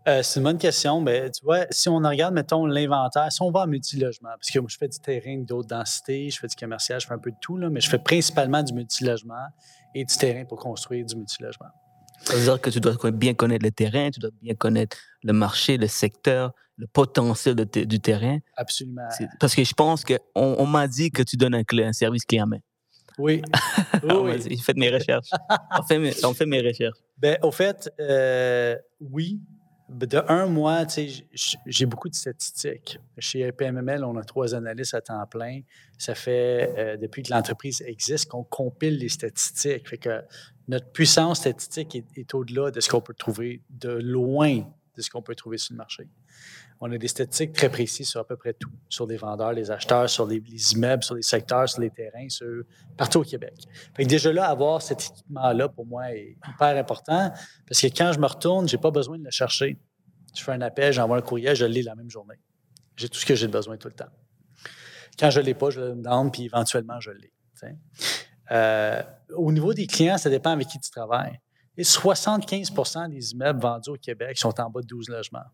Euh, 0.09 0.22
c'est 0.22 0.40
une 0.40 0.45
bonne 0.45 0.59
question. 0.59 1.01
Mais 1.01 1.30
tu 1.30 1.45
vois, 1.45 1.66
si 1.70 1.88
on 1.88 1.99
regarde, 1.99 2.34
mettons, 2.34 2.66
l'inventaire, 2.66 3.30
si 3.30 3.43
on 3.43 3.51
va 3.51 3.61
en 3.61 3.66
multilogement, 3.66 4.30
parce 4.30 4.51
que 4.51 4.59
moi, 4.59 4.68
je 4.70 4.76
fais 4.76 4.88
du 4.88 4.99
terrain 4.99 5.38
de 5.38 5.55
haute 5.55 5.68
densité, 5.68 6.30
je 6.30 6.38
fais 6.38 6.49
du 6.49 6.57
commercial, 6.57 7.01
je 7.01 7.07
fais 7.07 7.14
un 7.14 7.18
peu 7.18 7.30
de 7.30 7.36
tout, 7.40 7.57
là, 7.57 7.70
mais 7.70 7.80
je 7.80 7.88
fais 7.88 7.99
principalement 7.99 8.62
du 8.62 8.72
multilogement 8.72 9.47
et 9.95 10.05
du 10.05 10.16
terrain 10.16 10.45
pour 10.45 10.59
construire 10.59 11.05
du 11.07 11.16
multilogement. 11.16 11.68
Ça 12.24 12.34
veut 12.34 12.42
dire 12.44 12.60
que 12.60 12.70
tu 12.70 12.80
dois 12.80 12.96
bien 13.10 13.34
connaître 13.34 13.64
le 13.64 13.70
terrain, 13.72 14.10
tu 14.10 14.20
dois 14.20 14.30
bien 14.40 14.54
connaître 14.54 14.96
le 15.22 15.32
marché, 15.32 15.76
le 15.76 15.86
secteur, 15.88 16.52
le 16.76 16.86
potentiel 16.86 17.54
de 17.54 17.64
du 17.84 18.00
terrain. 18.00 18.38
Absolument. 18.56 19.08
Parce 19.40 19.54
que 19.54 19.64
je 19.64 19.74
pense 19.74 20.04
qu'on 20.04 20.18
on, 20.34 20.66
m'a 20.66 20.86
dit 20.88 21.10
que 21.10 21.22
tu 21.22 21.36
donnes 21.36 21.54
un, 21.54 21.64
clé- 21.64 21.84
un 21.84 21.92
service 21.92 22.24
clé 22.24 22.40
en 22.40 22.46
main. 22.46 22.58
Oui. 23.18 23.42
Oui, 24.04 24.40
J'ai 24.48 24.56
fait 24.56 24.76
mes 24.76 24.90
recherches. 24.90 25.28
on, 25.78 25.82
fait 25.82 25.98
mes, 25.98 26.12
on 26.24 26.32
fait 26.34 26.46
mes 26.46 26.60
recherches. 26.60 26.98
Ben, 27.18 27.38
au 27.42 27.52
fait, 27.52 27.90
euh, 28.00 28.76
oui. 29.00 29.40
Ben, 29.88 30.08
De 30.08 30.22
un 30.28 30.46
mois, 30.46 30.86
j'ai 31.66 31.86
beaucoup 31.86 32.08
de 32.08 32.14
statistiques. 32.14 32.98
Chez 33.18 33.52
PMML, 33.52 34.02
on 34.04 34.16
a 34.16 34.24
trois 34.24 34.54
analystes 34.54 34.94
à 34.94 35.02
temps 35.02 35.24
plein. 35.26 35.60
Ça 35.98 36.14
fait 36.14 36.72
euh, 36.76 36.96
depuis 36.96 37.22
que 37.22 37.30
l'entreprise 37.32 37.82
existe 37.86 38.28
qu'on 38.30 38.42
compile 38.44 38.96
les 38.98 39.10
statistiques. 39.10 39.88
Fait 39.88 39.98
que 39.98 40.22
notre 40.68 40.90
puissance 40.92 41.40
statistique 41.40 41.96
est, 42.16 42.34
au-delà 42.34 42.70
de 42.70 42.80
ce 42.80 42.88
qu'on 42.88 43.00
peut 43.00 43.14
trouver, 43.14 43.62
de 43.70 43.90
loin 43.90 44.62
de 44.96 45.00
ce 45.00 45.10
qu'on 45.10 45.22
peut 45.22 45.34
trouver 45.34 45.58
sur 45.58 45.72
le 45.72 45.78
marché. 45.78 46.08
On 46.80 46.90
a 46.92 46.98
des 46.98 47.08
statistiques 47.08 47.52
très 47.52 47.70
précises 47.70 48.10
sur 48.10 48.20
à 48.20 48.26
peu 48.26 48.36
près 48.36 48.52
tout, 48.52 48.70
sur 48.88 49.06
les 49.06 49.16
vendeurs, 49.16 49.52
les 49.52 49.70
acheteurs, 49.70 50.10
sur 50.10 50.26
les, 50.26 50.40
les 50.40 50.72
immeubles, 50.72 51.02
sur 51.02 51.14
les 51.14 51.22
secteurs, 51.22 51.68
sur 51.68 51.80
les 51.80 51.90
terrains, 51.90 52.26
partout 52.96 53.20
au 53.20 53.24
Québec. 53.24 53.54
Fait 53.96 54.04
déjà 54.04 54.32
là, 54.32 54.48
avoir 54.48 54.82
cet 54.82 55.00
équipement-là, 55.00 55.68
pour 55.68 55.86
moi, 55.86 56.12
est 56.12 56.36
hyper 56.46 56.76
important 56.76 57.32
parce 57.66 57.80
que 57.80 57.86
quand 57.86 58.12
je 58.12 58.18
me 58.18 58.26
retourne, 58.26 58.68
je 58.68 58.76
n'ai 58.76 58.82
pas 58.82 58.90
besoin 58.90 59.18
de 59.18 59.24
le 59.24 59.30
chercher. 59.30 59.78
Je 60.34 60.42
fais 60.42 60.52
un 60.52 60.60
appel, 60.60 60.92
j'envoie 60.92 61.18
un 61.18 61.22
courriel, 61.22 61.54
je 61.54 61.64
le 61.64 61.72
lis 61.72 61.82
la 61.82 61.94
même 61.94 62.10
journée. 62.10 62.40
J'ai 62.96 63.08
tout 63.08 63.18
ce 63.18 63.26
que 63.26 63.34
j'ai 63.34 63.48
besoin 63.48 63.76
tout 63.76 63.88
le 63.88 63.94
temps. 63.94 64.10
Quand 65.18 65.30
je 65.30 65.40
ne 65.40 65.44
l'ai 65.44 65.54
pas, 65.54 65.70
je 65.70 65.80
le 65.80 65.94
donne, 65.94 66.30
puis 66.30 66.44
éventuellement, 66.44 67.00
je 67.00 67.10
l'ai. 67.10 67.32
Euh, 68.53 69.03
au 69.34 69.50
niveau 69.50 69.74
des 69.74 69.86
clients, 69.86 70.18
ça 70.18 70.30
dépend 70.30 70.50
avec 70.50 70.68
qui 70.68 70.78
tu 70.78 70.90
travailles. 70.90 71.38
Et 71.76 71.82
75% 71.82 73.09
des 73.09 73.32
immeubles 73.32 73.61
vendus 73.61 73.90
au 73.90 73.96
Québec 73.96 74.36
sont 74.38 74.61
en 74.61 74.68
bas 74.68 74.82
de 74.82 74.86
12 74.86 75.09
logements. 75.09 75.44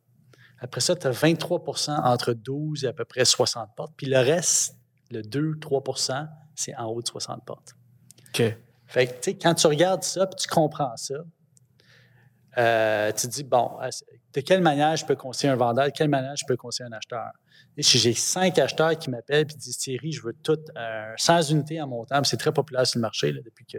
Après 0.61 0.81
ça, 0.81 0.97
tu 0.97 1.07
as 1.07 1.13
23% 1.13 2.01
entre 2.05 2.33
12 2.33 2.85
et 2.85 2.89
à 2.89 2.93
peu 2.93 3.05
près 3.05 3.25
60 3.25 3.69
portes. 3.77 3.93
Puis 3.97 4.09
le 4.09 4.19
reste, 4.19 4.77
le 5.11 5.23
2-3% 5.23 6.29
c'est 6.59 6.75
en 6.77 6.87
haut 6.87 7.01
de 7.01 7.07
60 7.07 7.45
portes. 7.45 7.77
OK. 8.29 8.43
Fait 8.87 9.07
que, 9.07 9.13
tu 9.13 9.19
sais, 9.23 9.35
quand 9.39 9.55
tu 9.55 9.67
regardes 9.69 10.03
ça, 10.03 10.27
puis 10.27 10.37
tu 10.41 10.49
comprends 10.49 10.97
ça, 10.97 11.15
euh, 12.57 13.13
tu 13.13 13.29
te 13.29 13.33
dis, 13.33 13.45
bon, 13.45 13.79
de 14.35 14.41
quelle 14.41 14.63
manière 14.63 14.97
je 14.97 15.07
peux 15.07 15.15
conseiller 15.15 15.53
un 15.53 15.57
vendeur, 15.57 15.87
de 15.87 15.91
quelle 15.91 16.09
manière 16.09 16.35
je 16.37 16.45
peux 16.47 16.57
conseiller 16.57 16.89
un 16.91 16.97
acheteur? 16.97 17.31
J'ai 17.81 18.13
cinq 18.13 18.59
acheteurs 18.59 18.99
qui 18.99 19.09
m'appellent 19.09 19.47
et 19.49 19.57
disent 19.57 19.79
Thierry, 19.79 20.11
je 20.11 20.21
veux 20.23 20.33
tout, 20.33 20.59
euh, 20.77 21.13
100 21.17 21.43
unités 21.51 21.81
en 21.81 21.87
montant. 21.87 22.23
C'est 22.25 22.37
très 22.37 22.53
populaire 22.53 22.85
sur 22.87 22.99
le 22.99 23.03
marché 23.03 23.33
depuis 23.33 23.67
que 23.67 23.79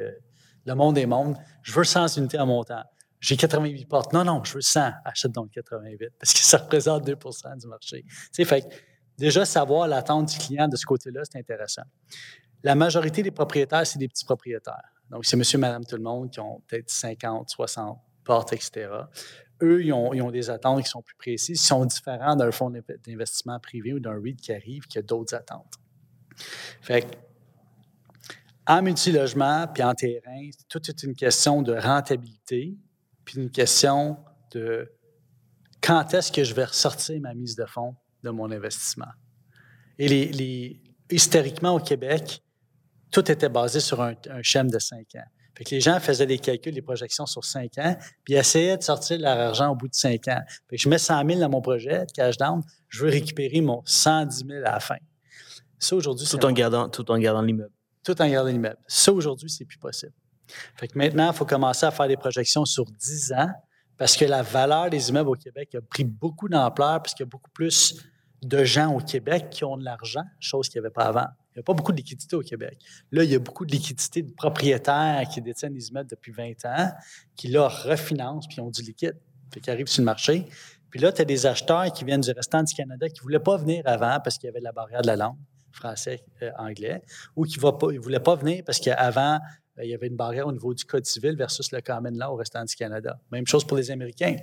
le 0.66 0.76
monde 0.76 0.98
est 0.98 1.06
monde. 1.06 1.36
Je 1.64 1.74
veux 1.74 1.84
100 1.84 2.18
unités 2.18 2.40
en 2.40 2.46
montant. 2.46 2.84
J'ai 3.20 3.36
88 3.36 3.86
portes. 3.88 4.14
Non, 4.14 4.24
non, 4.24 4.42
je 4.46 4.54
veux 4.54 4.62
100. 4.62 4.92
Achète 5.04 5.34
donc 5.34 5.52
88 5.52 6.12
parce 6.18 6.34
que 6.34 6.40
ça 6.40 6.60
représente 6.60 7.06
2% 7.06 7.60
du 7.60 7.68
marché. 7.68 8.06
Fait 8.34 8.66
déjà 9.18 9.44
savoir 9.44 9.88
l'attente 9.90 10.30
du 10.30 10.38
client 10.38 10.70
de 10.70 10.78
ce 10.78 10.86
côté-là, 10.86 11.24
c'est 11.30 11.38
intéressant. 11.38 11.84
La 12.64 12.76
majorité 12.76 13.22
des 13.22 13.32
propriétaires, 13.32 13.86
c'est 13.86 14.00
des 14.00 14.08
petits 14.08 14.26
propriétaires. 14.26 14.94
Donc, 15.10 15.26
c'est 15.26 15.36
monsieur, 15.36 15.58
madame, 15.58 15.84
tout 15.86 15.98
le 15.98 16.04
monde 16.04 16.30
qui 16.30 16.40
ont 16.40 16.62
peut-être 16.68 16.90
50, 16.90 17.50
60 17.50 18.00
portes, 18.24 18.54
etc. 18.54 18.90
Eux, 19.62 19.84
ils 19.84 19.92
ont, 19.94 20.32
des 20.32 20.50
attentes 20.50 20.84
qui 20.84 20.90
sont 20.90 21.02
plus 21.02 21.16
précises, 21.16 21.60
qui 21.60 21.68
sont 21.68 21.86
différents 21.86 22.36
d'un 22.36 22.52
fonds 22.52 22.72
d'investissement 23.06 23.60
privé 23.60 23.94
ou 23.94 24.00
d'un 24.00 24.20
REIT 24.22 24.36
qui 24.36 24.54
arrive, 24.54 24.88
qui 24.88 24.98
a 24.98 25.02
d'autres 25.02 25.36
attentes. 25.36 25.76
Fait 26.82 27.02
que, 27.02 27.16
en 28.68 28.82
multilogement 28.82 29.68
puis 29.68 29.84
en 29.84 29.94
terrain, 29.94 30.50
tout 30.70 30.82
est 30.88 31.04
une 31.04 31.16
question 31.16 31.62
de 31.62 31.74
rentabilité, 31.74 32.78
puis 33.26 33.42
une 33.42 33.50
question 33.50 34.18
de 34.52 34.90
quand 35.82 36.14
est-ce 36.14 36.32
que 36.32 36.44
je 36.44 36.54
vais 36.54 36.66
ressortir 36.66 37.20
ma 37.20 37.34
mise 37.34 37.56
de 37.56 37.66
fonds 37.66 37.96
de 38.24 38.30
mon 38.30 38.52
investissement. 38.52 39.12
Et 39.98 40.82
historiquement 41.10 41.76
au 41.76 41.80
Québec, 41.80 42.42
tout 43.12 43.30
était 43.32 43.50
basé 43.50 43.80
sur 43.80 44.02
un, 44.02 44.14
un 44.30 44.42
schéma 44.42 44.70
de 44.70 44.80
cinq 44.80 45.16
ans. 45.16 45.28
Fait 45.60 45.66
que 45.66 45.76
les 45.76 45.82
gens 45.82 46.00
faisaient 46.00 46.26
des 46.26 46.40
calculs, 46.40 46.74
des 46.74 46.82
projections 46.82 47.26
sur 47.26 47.44
cinq 47.44 47.78
ans, 47.80 47.98
puis 48.24 48.36
essayaient 48.36 48.78
de 48.78 48.82
sortir 48.82 49.20
leur 49.20 49.38
argent 49.38 49.70
au 49.70 49.76
bout 49.76 49.90
de 49.90 49.94
cinq 49.94 50.30
ans. 50.30 50.40
Fait 50.70 50.78
que 50.78 50.82
je 50.82 50.88
mets 50.88 50.98
100 50.98 51.28
000 51.28 51.42
dans 51.42 51.50
mon 51.50 51.60
projet 51.60 52.06
de 52.06 52.12
cash 52.14 52.38
down, 52.38 52.64
je 52.88 53.04
veux 53.04 53.10
récupérer 53.10 53.60
mon 53.60 53.82
110 53.84 54.46
000 54.48 54.60
à 54.60 54.72
la 54.72 54.80
fin. 54.80 54.96
Ça, 55.78 55.98
aujourd'hui, 55.98 56.26
tout, 56.26 56.46
en 56.46 56.54
gardant, 56.54 56.88
tout 56.88 57.12
en 57.12 57.18
gardant 57.18 57.42
l'immeuble. 57.42 57.74
Tout 58.06 58.22
en 58.22 58.30
gardant 58.30 58.50
l'immeuble. 58.50 58.78
Ça, 58.88 59.12
aujourd'hui, 59.12 59.50
c'est 59.50 59.66
plus 59.66 59.78
possible. 59.78 60.14
Fait 60.78 60.88
que 60.88 60.98
maintenant, 60.98 61.30
il 61.30 61.36
faut 61.36 61.46
commencer 61.46 61.86
à 61.86 61.92
faire 61.92 62.08
des 62.08 62.16
projections 62.16 62.64
sur 62.64 62.86
10 62.86 63.34
ans 63.34 63.50
parce 63.98 64.16
que 64.16 64.24
la 64.24 64.44
valeur 64.44 64.90
des 64.90 65.10
immeubles 65.10 65.32
au 65.32 65.36
Québec 65.36 65.76
a 65.76 65.82
pris 65.82 66.06
beaucoup 66.06 66.48
d'ampleur 66.48 67.02
puisqu'il 67.02 67.24
y 67.24 67.26
a 67.26 67.30
beaucoup 67.30 67.52
plus 67.52 68.02
de 68.44 68.64
gens 68.64 68.96
au 68.96 69.02
Québec 69.02 69.50
qui 69.50 69.66
ont 69.66 69.76
de 69.76 69.84
l'argent, 69.84 70.24
chose 70.40 70.70
qu'il 70.70 70.80
n'y 70.80 70.86
avait 70.86 70.94
pas 70.94 71.08
avant. 71.08 71.28
N'y 71.60 71.62
a 71.62 71.64
pas 71.64 71.74
beaucoup 71.74 71.92
de 71.92 71.98
liquidité 71.98 72.38
au 72.38 72.42
Québec. 72.42 72.80
Là, 73.12 73.24
il 73.24 73.30
y 73.30 73.36
a 73.36 73.40
beaucoup 73.40 73.66
de 73.66 73.72
liquidité 73.72 74.22
de 74.22 74.32
propriétaires 74.32 75.28
qui 75.30 75.42
détiennent 75.42 75.74
des 75.74 75.90
immeubles 75.90 76.10
depuis 76.10 76.32
20 76.32 76.66
ans, 76.66 76.92
qui 77.36 77.50
là 77.50 77.68
refinancent 77.68 78.48
puis 78.48 78.62
ont 78.62 78.70
du 78.70 78.82
liquide, 78.82 79.18
puis 79.52 79.60
qui 79.60 79.70
arrivent 79.70 79.88
sur 79.88 80.02
le 80.02 80.06
marché. 80.06 80.46
Puis 80.90 81.02
là, 81.02 81.12
tu 81.12 81.22
as 81.22 81.26
des 81.26 81.46
acheteurs 81.46 81.92
qui 81.92 82.06
viennent 82.06 82.22
du 82.22 82.32
restant 82.32 82.64
du 82.64 82.74
Canada 82.74 83.10
qui 83.10 83.20
ne 83.20 83.24
voulaient 83.24 83.40
pas 83.40 83.58
venir 83.58 83.84
avant 83.86 84.20
parce 84.24 84.38
qu'il 84.38 84.48
y 84.48 84.50
avait 84.50 84.62
la 84.62 84.72
barrière 84.72 85.02
de 85.02 85.08
la 85.08 85.18
langue, 85.18 85.38
français, 85.74 86.24
euh, 86.42 86.52
anglais, 86.58 87.04
ou 87.36 87.44
qui 87.44 87.60
ne 87.60 88.00
voulaient 88.00 88.20
pas 88.22 88.36
venir 88.36 88.64
parce 88.66 88.80
qu'avant, 88.80 89.38
euh, 89.78 89.84
il 89.84 89.90
y 89.90 89.94
avait 89.94 90.08
une 90.08 90.16
barrière 90.16 90.48
au 90.48 90.54
niveau 90.54 90.74
du 90.74 90.86
Code 90.86 91.06
civil 91.06 91.36
versus 91.36 91.74
le 91.74 91.82
common 91.82 92.12
law 92.12 92.34
au 92.34 92.36
restant 92.36 92.64
du 92.64 92.74
Canada. 92.74 93.20
Même 93.32 93.46
chose 93.46 93.66
pour 93.66 93.76
les 93.76 93.92
Américains 93.92 94.38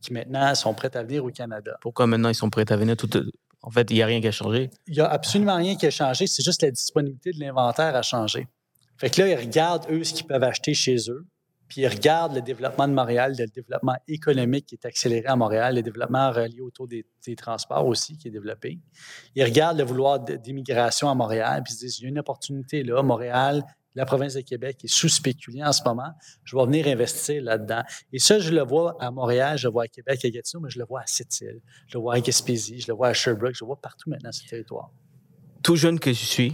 qui 0.00 0.12
maintenant 0.12 0.54
sont 0.54 0.74
prêts 0.74 0.94
à 0.96 1.02
venir 1.02 1.24
au 1.24 1.30
Canada. 1.30 1.76
Pourquoi 1.80 2.06
maintenant 2.06 2.28
ils 2.28 2.34
sont 2.34 2.50
prêts 2.50 2.70
à 2.70 2.76
venir? 2.76 2.96
Tout, 2.96 3.08
en 3.62 3.70
fait, 3.70 3.90
il 3.90 3.94
n'y 3.94 4.02
a 4.02 4.06
rien 4.06 4.20
qui 4.20 4.28
a 4.28 4.32
changé. 4.32 4.70
Il 4.86 4.94
n'y 4.94 5.00
a 5.00 5.08
absolument 5.08 5.56
rien 5.56 5.76
qui 5.76 5.86
a 5.86 5.90
changé. 5.90 6.26
C'est 6.26 6.44
juste 6.44 6.62
la 6.62 6.70
disponibilité 6.70 7.32
de 7.32 7.40
l'inventaire 7.40 7.94
a 7.96 8.02
changé. 8.02 8.46
Fait 8.96 9.10
que 9.10 9.20
là, 9.20 9.28
ils 9.28 9.36
regardent, 9.36 9.86
eux, 9.90 10.04
ce 10.04 10.14
qu'ils 10.14 10.26
peuvent 10.26 10.42
acheter 10.42 10.74
chez 10.74 10.96
eux. 11.08 11.26
Puis 11.68 11.82
ils 11.82 11.86
regardent 11.86 12.34
le 12.34 12.40
développement 12.40 12.88
de 12.88 12.94
Montréal, 12.94 13.34
le 13.38 13.46
développement 13.46 13.96
économique 14.08 14.66
qui 14.66 14.74
est 14.74 14.86
accéléré 14.86 15.26
à 15.26 15.36
Montréal, 15.36 15.74
le 15.74 15.82
développement 15.82 16.30
relié 16.30 16.60
autour 16.60 16.88
des, 16.88 17.04
transports 17.36 17.86
aussi 17.86 18.16
qui 18.16 18.28
est 18.28 18.30
développé. 18.30 18.78
Ils 19.34 19.44
regardent 19.44 19.76
le 19.76 19.84
vouloir 19.84 20.18
d'immigration 20.18 21.10
à 21.10 21.14
Montréal, 21.14 21.62
puis 21.62 21.74
ils 21.74 21.76
se 21.76 21.80
disent, 21.84 21.98
il 21.98 22.04
y 22.04 22.06
a 22.06 22.08
une 22.08 22.18
opportunité 22.18 22.82
là. 22.82 23.02
Montréal, 23.02 23.62
la 23.94 24.06
province 24.06 24.34
de 24.34 24.40
Québec 24.40 24.78
est 24.84 24.92
sous-spéculée 24.92 25.62
en 25.62 25.72
ce 25.72 25.82
moment. 25.84 26.12
Je 26.44 26.56
vais 26.56 26.64
venir 26.64 26.86
investir 26.86 27.42
là-dedans. 27.42 27.82
Et 28.12 28.18
ça, 28.18 28.38
je 28.38 28.50
le 28.50 28.62
vois 28.62 28.96
à 29.00 29.10
Montréal, 29.10 29.58
je 29.58 29.66
le 29.66 29.72
vois 29.72 29.84
à 29.84 29.88
Québec, 29.88 30.24
à 30.24 30.30
Gatineau, 30.30 30.62
mais 30.62 30.70
je 30.70 30.78
le 30.78 30.84
vois 30.84 31.00
à 31.00 31.06
Sept-Îles, 31.06 31.60
je 31.86 31.98
le 31.98 32.02
vois 32.02 32.14
à 32.14 32.20
Gaspésie, 32.20 32.80
je 32.80 32.88
le 32.88 32.94
vois 32.94 33.08
à 33.08 33.12
Sherbrooke, 33.12 33.54
je 33.54 33.64
le 33.64 33.66
vois 33.66 33.80
partout 33.80 34.08
maintenant 34.10 34.32
sur 34.32 34.44
le 34.46 34.50
territoire. 34.50 34.90
Tout 35.62 35.76
jeune 35.76 35.98
que 35.98 36.12
je 36.12 36.24
suis, 36.24 36.52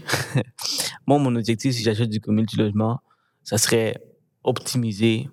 moi, 1.07 1.19
mon 1.19 1.35
objectif, 1.37 1.75
si 1.75 1.83
j'achète 1.83 2.09
du 2.09 2.19
du 2.19 2.57
logement, 2.57 3.01
ça 3.43 3.59
serait 3.59 4.03
optimiser 4.43 5.29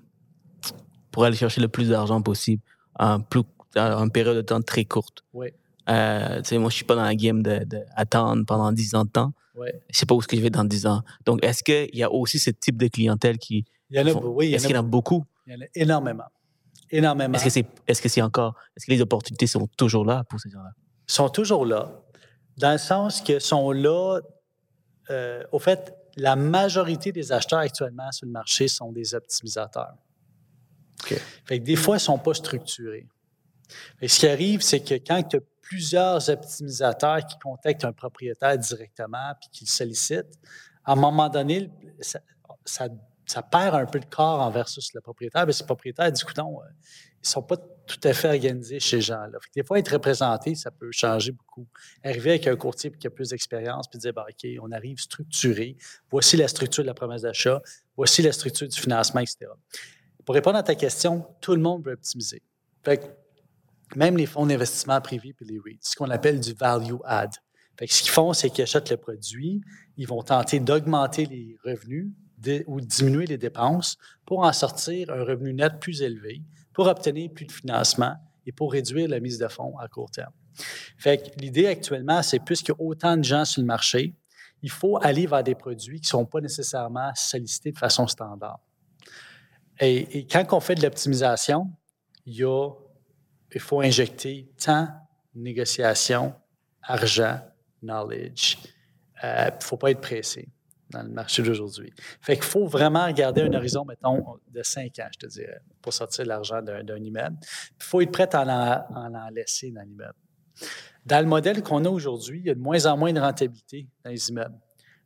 pour 1.12 1.26
aller 1.26 1.36
chercher 1.36 1.62
le 1.62 1.68
plus 1.68 1.90
d'argent 1.90 2.22
possible 2.22 2.62
en, 2.96 3.22
plus, 3.22 3.44
en 3.76 4.10
période 4.10 4.36
de 4.36 4.42
temps 4.42 4.62
très 4.62 4.86
courte. 4.86 5.24
Oui. 5.34 5.48
Euh, 5.92 6.42
moi, 6.54 6.70
je 6.70 6.76
suis 6.76 6.86
pas 6.86 6.96
dans 6.96 7.04
la 7.04 7.16
game 7.16 7.44
d'attendre 7.44 8.46
pendant 8.46 8.72
10 8.72 8.96
ans 8.96 9.06
de 9.06 9.10
temps. 9.10 9.34
Ouais. 9.56 9.82
Je 9.90 10.00
sais 10.00 10.06
pas 10.06 10.16
où 10.16 10.22
ce 10.22 10.28
que 10.28 10.38
je 10.38 10.42
vais 10.42 10.50
dans 10.50 10.64
10 10.64 10.86
ans. 10.86 11.02
Donc, 11.26 11.44
est-ce 11.44 11.64
qu'il 11.64 11.96
y 11.98 12.04
a 12.04 12.12
aussi 12.12 12.40
ce 12.40 12.50
type 12.50 12.78
de 12.78 12.88
clientèle 12.88 13.38
qui. 13.38 13.66
Il 13.90 13.98
y 13.98 14.00
en 14.00 14.08
a, 14.08 14.14
oui. 14.24 14.54
Est-ce 14.54 14.68
qu'il 14.68 14.76
y 14.76 14.80
en 14.80 14.82
a 14.82 14.88
beaucoup? 14.88 15.26
Il 15.46 15.54
y 15.54 15.56
en 15.58 15.62
a 15.62 15.66
énormément. 15.76 16.24
Énormément. 16.90 17.34
Est-ce 17.36 17.44
que 17.44 17.50
c'est 17.50 17.66
est 17.88 17.94
-ce 17.94 18.08
c'est 18.08 18.22
encore. 18.22 18.56
Est-ce 18.76 18.86
que 18.86 18.92
les 18.92 19.02
opportunités 19.02 19.48
sont 19.48 19.68
toujours 19.78 20.06
là 20.06 20.24
pour 20.30 20.40
ces 20.40 20.50
gens-là? 20.50 20.72
sont 21.08 21.30
toujours 21.30 21.66
là. 21.66 21.92
Dans 22.58 22.72
le 22.72 22.78
sens 22.78 23.22
que 23.22 23.40
sont 23.40 23.72
là. 23.72 24.20
Euh, 25.10 25.44
au 25.52 25.60
fait, 25.60 25.94
la 26.16 26.36
majorité 26.36 27.12
des 27.12 27.32
acheteurs 27.32 27.60
actuellement 27.60 28.12
sur 28.12 28.26
le 28.26 28.32
marché 28.32 28.68
sont 28.68 28.92
des 28.92 29.14
optimisateurs. 29.14 29.96
Fait 31.46 31.60
que 31.60 31.64
des 31.64 31.76
fois, 31.76 31.96
ils 31.96 32.04
ne 32.04 32.12
sont 32.12 32.20
pas 32.20 32.34
structurés. 32.34 33.08
Et 34.02 34.08
ce 34.08 34.20
qui 34.20 34.28
arrive, 34.28 34.62
c'est 34.62 34.82
que 34.82 34.96
quand 34.96 35.24
tu 35.24 35.38
as 35.38 35.42
plusieurs 35.72 36.30
optimisateurs 36.30 37.26
qui 37.26 37.40
contactent 37.40 37.86
un 37.86 37.94
propriétaire 37.94 38.58
directement 38.58 39.32
puis 39.40 39.50
qui 39.54 39.64
le 39.64 39.70
sollicitent, 39.70 40.38
à 40.84 40.92
un 40.92 40.96
moment 40.96 41.30
donné, 41.30 41.72
ça, 42.66 42.92
perd 43.50 43.76
un 43.76 43.86
peu 43.86 44.02
de 44.02 44.06
corps 44.06 44.42
envers 44.42 44.66
le 44.94 45.00
propriétaire. 45.00 45.46
Mais 45.48 45.54
ce 45.54 45.64
propriétaire 45.64 46.12
dit, 46.12 46.22
écoutons, 46.22 46.62
euh, 46.62 46.66
ils 47.24 47.30
sont 47.30 47.42
pas 47.42 47.56
tout 47.56 48.00
à 48.04 48.12
fait 48.12 48.28
organisés 48.28 48.82
chez 48.82 49.00
gens-là. 49.00 49.38
Des 49.56 49.64
fois, 49.64 49.80
être 49.80 49.94
représenté, 49.94 50.56
ça 50.56 50.72
peut 50.72 50.90
changer 50.92 51.32
beaucoup. 51.32 51.66
Arriver 52.04 52.32
avec 52.32 52.48
un 52.48 52.58
courtier 52.58 52.92
qui 52.92 53.08
a 53.08 53.10
plus 53.10 53.30
d'expérience, 53.30 53.88
puis 53.88 53.98
dire, 53.98 54.12
bah, 54.12 54.26
OK, 54.28 54.50
on 54.62 54.74
arrive 54.74 55.00
structuré. 55.00 55.78
Voici 56.10 56.36
la 56.36 56.50
structure 56.50 56.84
de 56.84 56.88
la 56.88 56.94
promesse 56.94 57.22
d'achat. 57.22 57.62
Voici 57.96 58.22
la 58.22 58.34
structure 58.34 58.68
du 58.68 58.78
financement, 58.78 59.22
etc. 59.22 59.46
Pour 60.26 60.36
répondre 60.36 60.58
à 60.58 60.64
ta 60.64 60.76
question, 60.76 61.26
tout 61.40 61.56
le 61.56 61.62
monde 61.62 61.86
veut 61.86 61.94
optimiser. 61.94 62.42
Fait 62.84 63.21
même 63.96 64.18
les 64.18 64.26
fonds 64.26 64.46
d'investissement 64.46 65.00
privés 65.02 65.36
et 65.40 65.46
les 65.46 65.60
REITs, 65.60 65.84
ce 65.86 65.96
qu'on 65.96 66.10
appelle 66.10 66.40
du 66.40 66.54
value 66.54 66.96
add. 67.06 67.32
ce 67.80 68.02
qu'ils 68.02 68.12
font, 68.12 68.34
c'est 68.34 68.50
qu'ils 68.50 68.64
achètent 68.64 68.90
le 68.90 68.98
produit, 68.98 69.62
ils 69.98 70.08
vont 70.08 70.22
tenter 70.24 70.60
d'augmenter 70.60 71.26
les 71.26 71.58
revenus 71.64 72.12
ou 72.68 72.82
diminuer 72.82 73.26
les 73.26 73.38
dépenses 73.38 73.98
pour 74.26 74.40
en 74.40 74.54
sortir 74.54 75.10
un 75.12 75.24
revenu 75.24 75.54
net 75.54 75.80
plus 75.80 76.02
élevé, 76.02 76.42
pour 76.74 76.88
obtenir 76.88 77.32
plus 77.32 77.46
de 77.46 77.52
financement 77.52 78.16
et 78.46 78.52
pour 78.52 78.72
réduire 78.72 79.10
la 79.10 79.20
mise 79.20 79.38
de 79.38 79.48
fonds 79.48 79.78
à 79.78 79.88
court 79.88 80.10
terme. 80.10 80.34
Fait 80.98 81.32
l'idée 81.40 81.68
actuellement, 81.68 82.24
c'est 82.24 82.40
puisqu'il 82.40 82.72
y 82.72 82.74
a 82.74 82.82
autant 82.82 83.16
de 83.16 83.24
gens 83.24 83.46
sur 83.46 83.62
le 83.62 83.68
marché, 83.68 84.16
il 84.64 84.70
faut 84.70 84.98
aller 85.02 85.26
vers 85.26 85.44
des 85.44 85.56
produits 85.56 86.00
qui 86.00 86.08
ne 86.08 86.20
sont 86.20 86.26
pas 86.26 86.42
nécessairement 86.42 87.12
sollicités 87.16 87.72
de 87.72 87.78
façon 87.78 88.08
standard. 88.08 88.60
Et, 89.80 90.20
et 90.20 90.28
quand 90.28 90.46
on 90.52 90.60
fait 90.60 90.76
de 90.76 90.84
l'optimisation, 90.84 91.72
il 92.26 92.36
y 92.36 92.44
a 92.44 92.70
il 93.54 93.62
faut 93.62 93.82
injecter 93.82 94.50
temps, 94.64 94.88
négociation, 95.36 96.34
argent, 96.82 97.40
knowledge. 97.82 98.58
Il 99.24 99.26
euh, 99.26 99.46
ne 99.46 99.64
faut 99.64 99.78
pas 99.78 99.92
être 99.92 100.02
pressé 100.02 100.50
dans 100.90 101.04
le 101.04 101.10
marché 101.10 101.42
d'aujourd'hui. 101.42 101.94
Fait 102.22 102.36
qu'il 102.36 102.44
faut 102.44 102.68
vraiment 102.68 103.06
regarder 103.06 103.42
un 103.42 103.54
horizon, 103.54 103.86
mettons, 103.86 104.40
de 104.50 104.62
cinq 104.64 105.00
ans, 105.00 105.08
je 105.14 105.20
te 105.20 105.26
dirais, 105.28 105.62
pour 105.82 105.94
sortir 105.94 106.26
l'argent 106.26 106.62
d'un 106.62 106.98
immeuble. 106.98 107.38
Il 107.80 107.84
faut 107.84 108.02
être 108.02 108.12
prêt 108.12 108.30
à 108.34 108.88
en, 108.90 109.14
en 109.14 109.30
laisser 109.30 109.72
dans 109.72 109.84
l'immeuble. 109.84 110.16
Dans 111.06 111.20
le 111.20 111.28
modèle 111.28 111.64
qu'on 111.64 111.86
a 111.86 111.90
aujourd'hui, 111.90 112.40
il 112.40 112.48
y 112.48 112.50
a 112.50 112.56
de 112.56 112.60
moins 112.60 112.86
en 112.86 112.98
moins 112.98 113.14
de 113.14 113.20
rentabilité 113.20 113.88
dans 114.04 114.12
les 114.12 114.30
immeubles. 114.30 114.60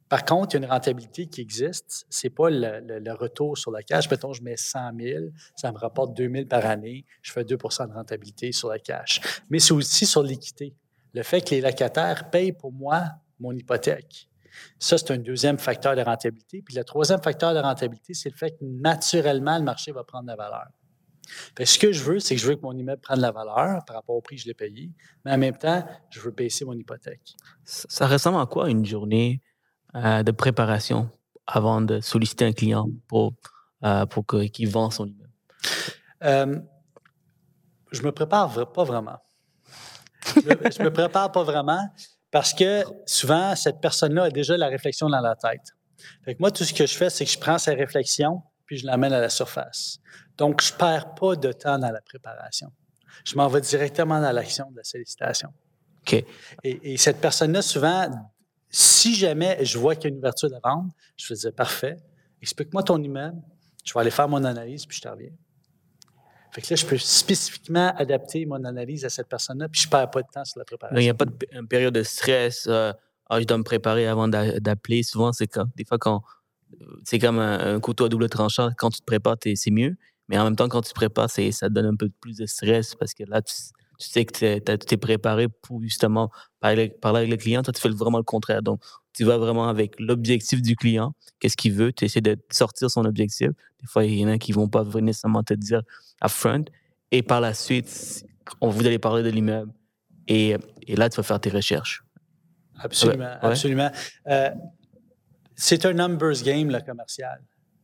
Par 0.07 0.23
contre, 0.23 0.55
il 0.55 0.59
y 0.59 0.63
a 0.63 0.65
une 0.65 0.71
rentabilité 0.71 1.25
qui 1.27 1.41
existe. 1.41 2.05
Ce 2.09 2.27
n'est 2.27 2.31
pas 2.31 2.49
le, 2.49 3.13
retour 3.13 3.57
sur 3.57 3.71
la 3.71 3.81
cash. 3.81 4.09
Mettons, 4.09 4.33
je 4.33 4.43
mets 4.43 4.57
100 4.57 4.91
000, 4.99 5.25
ça 5.55 5.71
me 5.71 5.77
rapporte 5.77 6.15
2 6.15 6.29
000 6.29 6.45
par 6.45 6.65
année, 6.65 7.05
je 7.21 7.31
fais 7.31 7.43
2% 7.43 7.87
de 7.89 7.93
rentabilité 7.93 8.51
sur 8.51 8.69
la 8.69 8.79
cash. 8.79 9.19
Mais 9.49 9.59
c'est 9.59 9.73
aussi 9.73 10.05
sur 10.05 10.21
l'équité. 10.21 10.75
Le 11.13 11.23
fait 11.23 11.41
que 11.41 11.55
les 11.55 11.61
locataires 11.61 12.29
payent 12.29 12.51
pour 12.51 12.71
moi 12.71 13.05
mon 13.39 13.51
hypothèque. 13.51 14.29
Ça, 14.79 14.97
c'est 14.97 15.11
un 15.11 15.17
deuxième 15.17 15.57
facteur 15.57 15.95
de 15.95 16.01
rentabilité. 16.01 16.61
Puis 16.61 16.75
le 16.75 16.83
troisième 16.83 17.21
facteur 17.21 17.53
de 17.53 17.59
rentabilité, 17.59 18.13
c'est 18.13 18.29
le 18.29 18.35
fait 18.35 18.51
que 18.51 18.63
naturellement, 18.63 19.57
le 19.57 19.63
marché 19.63 19.91
va 19.91 20.03
prendre 20.03 20.27
la 20.27 20.35
valeur. 20.35 20.67
ce 21.59 21.79
que 21.79 21.91
je 21.91 22.03
veux, 22.03 22.19
c'est 22.19 22.35
que 22.35 22.41
je 22.41 22.47
veux 22.47 22.55
que 22.55 22.61
mon 22.61 22.77
immeuble 22.77 23.01
prenne 23.01 23.19
la 23.19 23.31
valeur 23.31 23.83
par 23.85 23.95
rapport 23.97 24.15
au 24.15 24.21
prix 24.21 24.35
que 24.35 24.43
je 24.43 24.47
l'ai 24.47 24.53
payé, 24.53 24.91
mais 25.23 25.31
en 25.31 25.37
même 25.37 25.57
temps, 25.57 25.85
je 26.09 26.19
veux 26.19 26.31
baisser 26.31 26.63
mon 26.63 26.73
hypothèque. 26.73 27.35
Ça 27.63 28.07
ressemble 28.07 28.39
à 28.39 28.45
quoi 28.45 28.69
une 28.69 28.85
journée 28.85 29.41
euh, 29.95 30.23
de 30.23 30.31
préparation 30.31 31.09
avant 31.47 31.81
de 31.81 32.01
solliciter 32.01 32.45
un 32.45 32.53
client 32.53 32.87
pour, 33.07 33.33
euh, 33.83 34.05
pour 34.05 34.25
qu'il 34.25 34.69
vende 34.69 34.93
son 34.93 35.05
immeuble? 35.05 35.29
Euh, 36.23 36.59
je 37.91 38.01
me 38.01 38.11
prépare 38.11 38.71
pas 38.73 38.83
vraiment. 38.83 39.17
Je 40.35 40.41
me, 40.41 40.83
me 40.83 40.89
prépare 40.91 41.31
pas 41.31 41.43
vraiment 41.43 41.87
parce 42.31 42.53
que 42.53 42.83
souvent, 43.05 43.55
cette 43.55 43.79
personne-là 43.79 44.23
a 44.23 44.29
déjà 44.29 44.57
la 44.57 44.67
réflexion 44.67 45.07
dans 45.07 45.21
la 45.21 45.35
tête. 45.35 45.61
Fait 46.25 46.37
moi, 46.39 46.51
tout 46.51 46.63
ce 46.63 46.73
que 46.73 46.85
je 46.85 46.93
fais, 46.93 47.09
c'est 47.09 47.23
que 47.23 47.31
je 47.31 47.39
prends 47.39 47.57
sa 47.57 47.73
réflexion 47.73 48.41
puis 48.65 48.77
je 48.77 48.85
l'amène 48.85 49.13
à 49.13 49.19
la 49.19 49.29
surface. 49.29 49.99
Donc, 50.37 50.61
je 50.61 50.73
perds 50.73 51.13
pas 51.15 51.35
de 51.35 51.51
temps 51.51 51.77
dans 51.77 51.91
la 51.91 52.01
préparation. 52.01 52.71
Je 53.23 53.35
m'en 53.35 53.47
vais 53.47 53.61
directement 53.61 54.19
dans 54.19 54.31
l'action 54.31 54.69
de 54.71 54.77
la 54.77 54.83
sollicitation. 54.83 55.49
OK. 56.01 56.13
Et, 56.63 56.93
et 56.93 56.97
cette 56.97 57.21
personne-là, 57.21 57.61
souvent, 57.61 58.09
si 58.75 59.15
jamais 59.15 59.63
je 59.63 59.77
vois 59.77 59.95
qu'il 59.95 60.03
y 60.03 60.07
a 60.07 60.09
une 60.09 60.17
ouverture 60.17 60.49
de 60.49 60.57
vente, 60.61 60.91
je 61.15 61.33
vais 61.33 61.35
dire 61.39 61.53
parfait, 61.53 61.95
explique-moi 62.41 62.83
ton 62.83 63.01
immeuble, 63.01 63.41
je 63.85 63.93
vais 63.93 64.01
aller 64.01 64.11
faire 64.11 64.27
mon 64.27 64.43
analyse 64.43 64.85
puis 64.85 64.97
je 64.97 65.01
te 65.01 65.07
reviens. 65.07 65.31
Fait 66.51 66.61
que 66.61 66.67
là, 66.71 66.75
je 66.75 66.85
peux 66.85 66.97
spécifiquement 66.97 67.93
adapter 67.95 68.45
mon 68.45 68.61
analyse 68.65 69.05
à 69.05 69.09
cette 69.09 69.29
personne-là, 69.29 69.69
puis 69.69 69.79
je 69.79 69.87
ne 69.87 69.91
perds 69.91 70.11
pas 70.11 70.21
de 70.21 70.27
temps 70.27 70.43
sur 70.43 70.59
la 70.59 70.65
préparation. 70.65 70.99
Il 70.99 71.03
n'y 71.03 71.09
a 71.09 71.13
pas 71.13 71.23
de 71.23 71.67
période 71.67 71.93
de 71.93 72.03
stress. 72.03 72.65
Euh, 72.67 72.91
ah, 73.29 73.39
je 73.39 73.45
dois 73.45 73.57
me 73.57 73.63
préparer 73.63 74.07
avant 74.07 74.27
d'appeler. 74.27 75.03
Souvent, 75.03 75.31
c'est 75.31 75.47
quand, 75.47 75.67
des 75.77 75.85
fois, 75.85 75.97
quand 75.97 76.21
c'est 77.05 77.19
comme 77.19 77.39
un, 77.39 77.79
couteau 77.79 78.05
à 78.05 78.09
double 78.09 78.27
tranchant. 78.27 78.71
Quand 78.77 78.89
tu 78.89 78.99
te 78.99 79.05
prépares, 79.05 79.37
c'est 79.41 79.71
mieux. 79.71 79.95
Mais 80.27 80.37
en 80.37 80.43
même 80.43 80.57
temps, 80.57 80.67
quand 80.67 80.81
tu 80.81 80.89
te 80.89 80.95
prépares, 80.95 81.29
ça 81.29 81.41
te 81.41 81.67
donne 81.67 81.85
un 81.85 81.95
peu 81.95 82.09
plus 82.09 82.37
de 82.37 82.45
stress 82.45 82.95
parce 82.95 83.13
que 83.13 83.23
là, 83.23 83.41
tu, 83.41 83.53
sais 83.99 84.25
que 84.25 84.59
tu 84.59 84.93
es 84.93 84.97
préparé 84.97 85.47
pour 85.47 85.81
justement 85.81 86.31
parler, 86.59 86.89
parler 86.89 87.19
avec 87.19 87.31
le 87.31 87.37
client. 87.37 87.63
Toi, 87.63 87.73
tu 87.73 87.81
fais 87.81 87.89
vraiment 87.89 88.17
le 88.17 88.23
contraire. 88.23 88.61
Donc, 88.61 88.81
tu 89.13 89.23
vas 89.23 89.37
vraiment 89.37 89.69
avec 89.69 89.99
l'objectif 89.99 90.61
du 90.61 90.75
client, 90.75 91.15
qu'est-ce 91.39 91.55
qu'il 91.55 91.73
veut, 91.73 91.93
tu 91.93 92.05
essaies 92.05 92.21
de 92.21 92.37
sortir 92.51 92.89
son 92.89 93.05
objectif. 93.05 93.49
Des 93.79 93.87
fois, 93.87 94.05
il 94.05 94.19
y 94.19 94.25
en 94.25 94.29
a 94.29 94.37
qui 94.37 94.51
ne 94.51 94.55
vont 94.55 94.67
pas 94.67 94.83
nécessairement 94.83 95.43
te 95.43 95.53
dire 95.53 95.81
upfront. 96.23 96.65
Et 97.11 97.23
par 97.23 97.39
la 97.39 97.53
suite, 97.53 98.25
on 98.61 98.69
vous 98.69 98.85
allez 98.85 98.99
parler 98.99 99.23
de 99.23 99.29
l'immeuble. 99.29 99.71
Et, 100.27 100.55
et, 100.87 100.95
là, 100.95 101.09
tu 101.09 101.17
vas 101.17 101.23
faire 101.23 101.39
tes 101.39 101.49
recherches. 101.49 102.03
Absolument, 102.79 103.37
absolument. 103.41 103.91
Euh, 104.27 104.49
c'est 105.55 105.85
un 105.85 105.93
numbers 105.93 106.43
game, 106.43 106.69
le 106.69 106.81
commercial. 106.81 107.41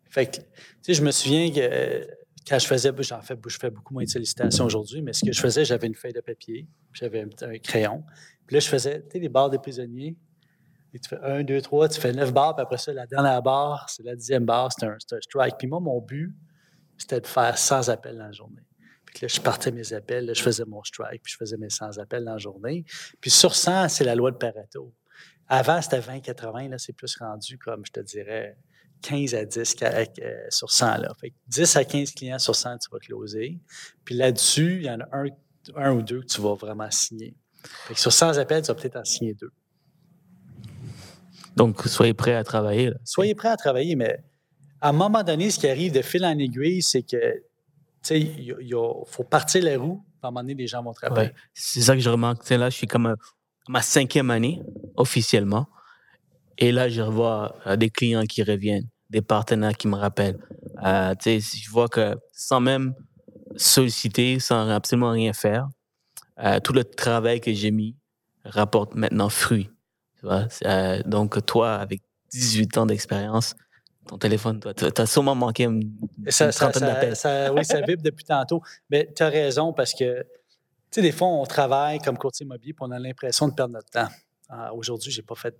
Fait 0.09 0.25
que, 0.25 0.37
tu 0.37 0.43
sais, 0.81 0.93
je 0.95 1.03
me 1.03 1.11
souviens 1.11 1.49
que 1.49 1.59
euh, 1.59 2.05
quand 2.47 2.59
je 2.59 2.67
faisais, 2.67 2.91
j'en 2.99 3.21
fais, 3.21 3.35
je 3.47 3.57
fais 3.57 3.69
beaucoup 3.69 3.93
moins 3.93 4.03
de 4.03 4.09
sollicitations 4.09 4.65
aujourd'hui, 4.65 5.01
mais 5.01 5.13
ce 5.13 5.23
que 5.23 5.31
je 5.31 5.39
faisais, 5.39 5.65
j'avais 5.65 5.87
une 5.87 5.95
feuille 5.95 6.13
de 6.13 6.21
papier, 6.21 6.67
j'avais 6.93 7.21
un, 7.21 7.57
crayon. 7.59 8.03
Puis 8.47 8.55
là, 8.55 8.59
je 8.59 8.67
faisais, 8.67 9.01
tu 9.03 9.11
sais, 9.11 9.19
les 9.19 9.29
barres 9.29 9.49
de 9.49 9.57
prisonniers. 9.57 10.17
Et 10.93 10.99
tu 10.99 11.07
fais 11.07 11.19
un, 11.21 11.43
deux, 11.43 11.61
trois, 11.61 11.87
tu 11.87 12.01
fais 12.01 12.11
neuf 12.11 12.33
barres, 12.33 12.55
puis 12.55 12.63
après 12.63 12.77
ça, 12.77 12.91
la 12.91 13.07
dernière 13.07 13.41
barre, 13.41 13.87
c'est 13.89 14.03
la 14.03 14.15
dixième 14.15 14.45
barre, 14.45 14.71
c'est 14.77 14.85
un, 14.85 14.91
un, 14.91 15.21
strike. 15.21 15.55
Puis 15.57 15.67
moi, 15.67 15.79
mon 15.79 16.01
but, 16.01 16.35
c'était 16.97 17.21
de 17.21 17.27
faire 17.27 17.57
100 17.57 17.87
appels 17.87 18.17
dans 18.17 18.25
la 18.25 18.31
journée. 18.31 18.67
Puis 19.05 19.19
là, 19.21 19.27
je 19.27 19.39
partais 19.39 19.71
mes 19.71 19.93
appels, 19.93 20.25
là, 20.25 20.33
je 20.33 20.41
faisais 20.41 20.65
mon 20.65 20.83
strike, 20.83 21.21
puis 21.23 21.31
je 21.31 21.37
faisais 21.37 21.57
mes 21.57 21.69
100 21.69 21.97
appels 21.99 22.25
dans 22.25 22.33
la 22.33 22.37
journée. 22.37 22.83
Puis 23.21 23.31
sur 23.31 23.55
100, 23.55 23.87
c'est 23.87 24.03
la 24.03 24.15
loi 24.15 24.31
de 24.31 24.37
Pareto. 24.37 24.93
Avant, 25.47 25.81
c'était 25.81 25.99
20-80, 25.99 26.69
là, 26.69 26.77
c'est 26.77 26.93
plus 26.93 27.15
rendu 27.17 27.57
comme, 27.57 27.85
je 27.85 27.91
te 27.91 27.99
dirais, 28.01 28.57
15 29.01 29.35
à 29.35 29.45
10 29.45 29.75
euh, 29.81 30.05
sur 30.49 30.71
100. 30.71 30.97
Là. 30.97 31.13
Fait 31.19 31.33
10 31.47 31.75
à 31.75 31.83
15 31.83 32.11
clients 32.11 32.39
sur 32.39 32.55
100, 32.55 32.77
tu 32.77 32.89
vas 32.91 32.99
closer. 32.99 33.59
Puis 34.05 34.15
là-dessus, 34.15 34.77
il 34.77 34.85
y 34.85 34.89
en 34.89 34.99
a 34.99 35.07
un, 35.11 35.25
un, 35.75 35.91
ou 35.93 36.01
deux 36.01 36.21
que 36.21 36.27
tu 36.27 36.41
vas 36.41 36.53
vraiment 36.53 36.89
signer. 36.91 37.35
Fait 37.87 37.93
que 37.93 37.99
sur 37.99 38.13
100 38.13 38.37
appels, 38.37 38.61
tu 38.61 38.67
vas 38.67 38.75
peut-être 38.75 38.97
en 38.97 39.05
signer 39.05 39.33
deux. 39.33 39.51
Donc, 41.55 41.81
soyez 41.83 42.13
prêts 42.13 42.35
à 42.35 42.43
travailler. 42.43 42.91
Soyez 43.03 43.35
prêts 43.35 43.49
à 43.49 43.57
travailler, 43.57 43.95
mais 43.95 44.23
à 44.79 44.89
un 44.89 44.93
moment 44.93 45.23
donné, 45.23 45.51
ce 45.51 45.59
qui 45.59 45.67
arrive 45.67 45.91
de 45.91 46.01
fil 46.01 46.25
en 46.25 46.37
aiguille, 46.37 46.81
c'est 46.81 47.03
que, 47.03 47.43
tu 48.03 48.15
il 48.15 48.75
faut 49.05 49.23
partir 49.23 49.63
les 49.63 49.75
roues, 49.75 50.03
à 50.23 50.27
un 50.27 50.31
moment 50.31 50.41
donné, 50.41 50.55
les 50.55 50.67
gens 50.67 50.81
vont 50.81 50.93
travailler. 50.93 51.31
C'est 51.53 51.81
ça 51.81 51.93
que 51.93 52.01
je 52.01 52.09
remarque. 52.09 52.49
là, 52.49 52.69
je 52.69 52.75
suis 52.75 52.87
comme 52.87 53.05
à 53.05 53.15
ma 53.67 53.81
cinquième 53.81 54.31
année, 54.31 54.61
officiellement. 54.95 55.67
Et 56.61 56.71
là, 56.71 56.87
je 56.87 57.01
revois 57.01 57.55
euh, 57.65 57.75
des 57.75 57.89
clients 57.89 58.23
qui 58.23 58.43
reviennent, 58.43 58.87
des 59.09 59.21
partenaires 59.21 59.75
qui 59.75 59.87
me 59.87 59.95
rappellent. 59.95 60.39
Euh, 60.85 61.15
je 61.25 61.69
vois 61.71 61.89
que 61.89 62.15
sans 62.33 62.61
même 62.61 62.93
solliciter, 63.57 64.39
sans 64.39 64.69
absolument 64.69 65.11
rien 65.11 65.33
faire, 65.33 65.67
euh, 66.39 66.59
tout 66.59 66.71
le 66.71 66.83
travail 66.83 67.41
que 67.41 67.51
j'ai 67.51 67.71
mis 67.71 67.95
rapporte 68.45 68.93
maintenant 68.93 69.29
fruit. 69.29 69.69
Euh, 70.23 71.01
donc, 71.03 71.43
toi, 71.47 71.75
avec 71.75 72.03
18 72.31 72.77
ans 72.77 72.85
d'expérience, 72.85 73.55
ton 74.07 74.19
téléphone, 74.19 74.59
tu 74.77 74.85
as 75.01 75.05
sûrement 75.07 75.35
manqué 75.35 75.63
une, 75.63 75.91
ça, 76.27 76.51
trentaine 76.51 76.83
d'appels. 76.83 77.15
oui, 77.55 77.65
ça 77.65 77.81
vibre 77.81 78.03
depuis 78.03 78.23
tantôt. 78.23 78.61
Mais 78.89 79.11
tu 79.15 79.23
as 79.23 79.29
raison 79.29 79.73
parce 79.73 79.93
que, 79.93 80.21
tu 80.21 80.27
sais, 80.91 81.01
des 81.01 81.11
fois, 81.11 81.27
on 81.27 81.45
travaille 81.45 81.99
comme 81.99 82.19
courtier 82.19 82.45
immobilier 82.45 82.71
et 82.71 82.75
on 82.79 82.91
a 82.91 82.99
l'impression 82.99 83.47
de 83.47 83.53
perdre 83.53 83.73
notre 83.73 83.89
temps. 83.89 84.07
Ah, 84.51 84.73
aujourd'hui, 84.73 85.11
j'ai 85.11 85.21
pas 85.21 85.35
fait, 85.35 85.55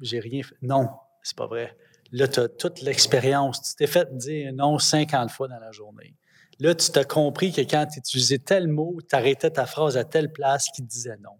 j'ai 0.00 0.20
rien 0.20 0.42
fait. 0.42 0.56
Non, 0.62 0.88
c'est 1.22 1.36
pas 1.36 1.46
vrai. 1.46 1.76
Là, 2.10 2.28
tu 2.28 2.40
as 2.40 2.48
toute 2.48 2.82
l'expérience. 2.82 3.62
Tu 3.62 3.76
t'es 3.76 3.86
fait 3.86 4.14
dire 4.16 4.52
non 4.52 4.78
50 4.78 5.30
fois 5.30 5.48
dans 5.48 5.58
la 5.58 5.70
journée. 5.70 6.14
Là, 6.58 6.74
tu 6.74 6.90
t'as 6.90 7.04
compris 7.04 7.52
que 7.52 7.62
quand 7.62 7.86
tu 7.86 8.00
utilisais 8.00 8.38
tel 8.38 8.68
mot, 8.68 8.98
tu 9.08 9.16
arrêtais 9.16 9.50
ta 9.50 9.64
phrase 9.64 9.96
à 9.96 10.04
telle 10.04 10.30
place 10.30 10.66
qui 10.74 10.82
disait 10.82 11.16
non. 11.22 11.36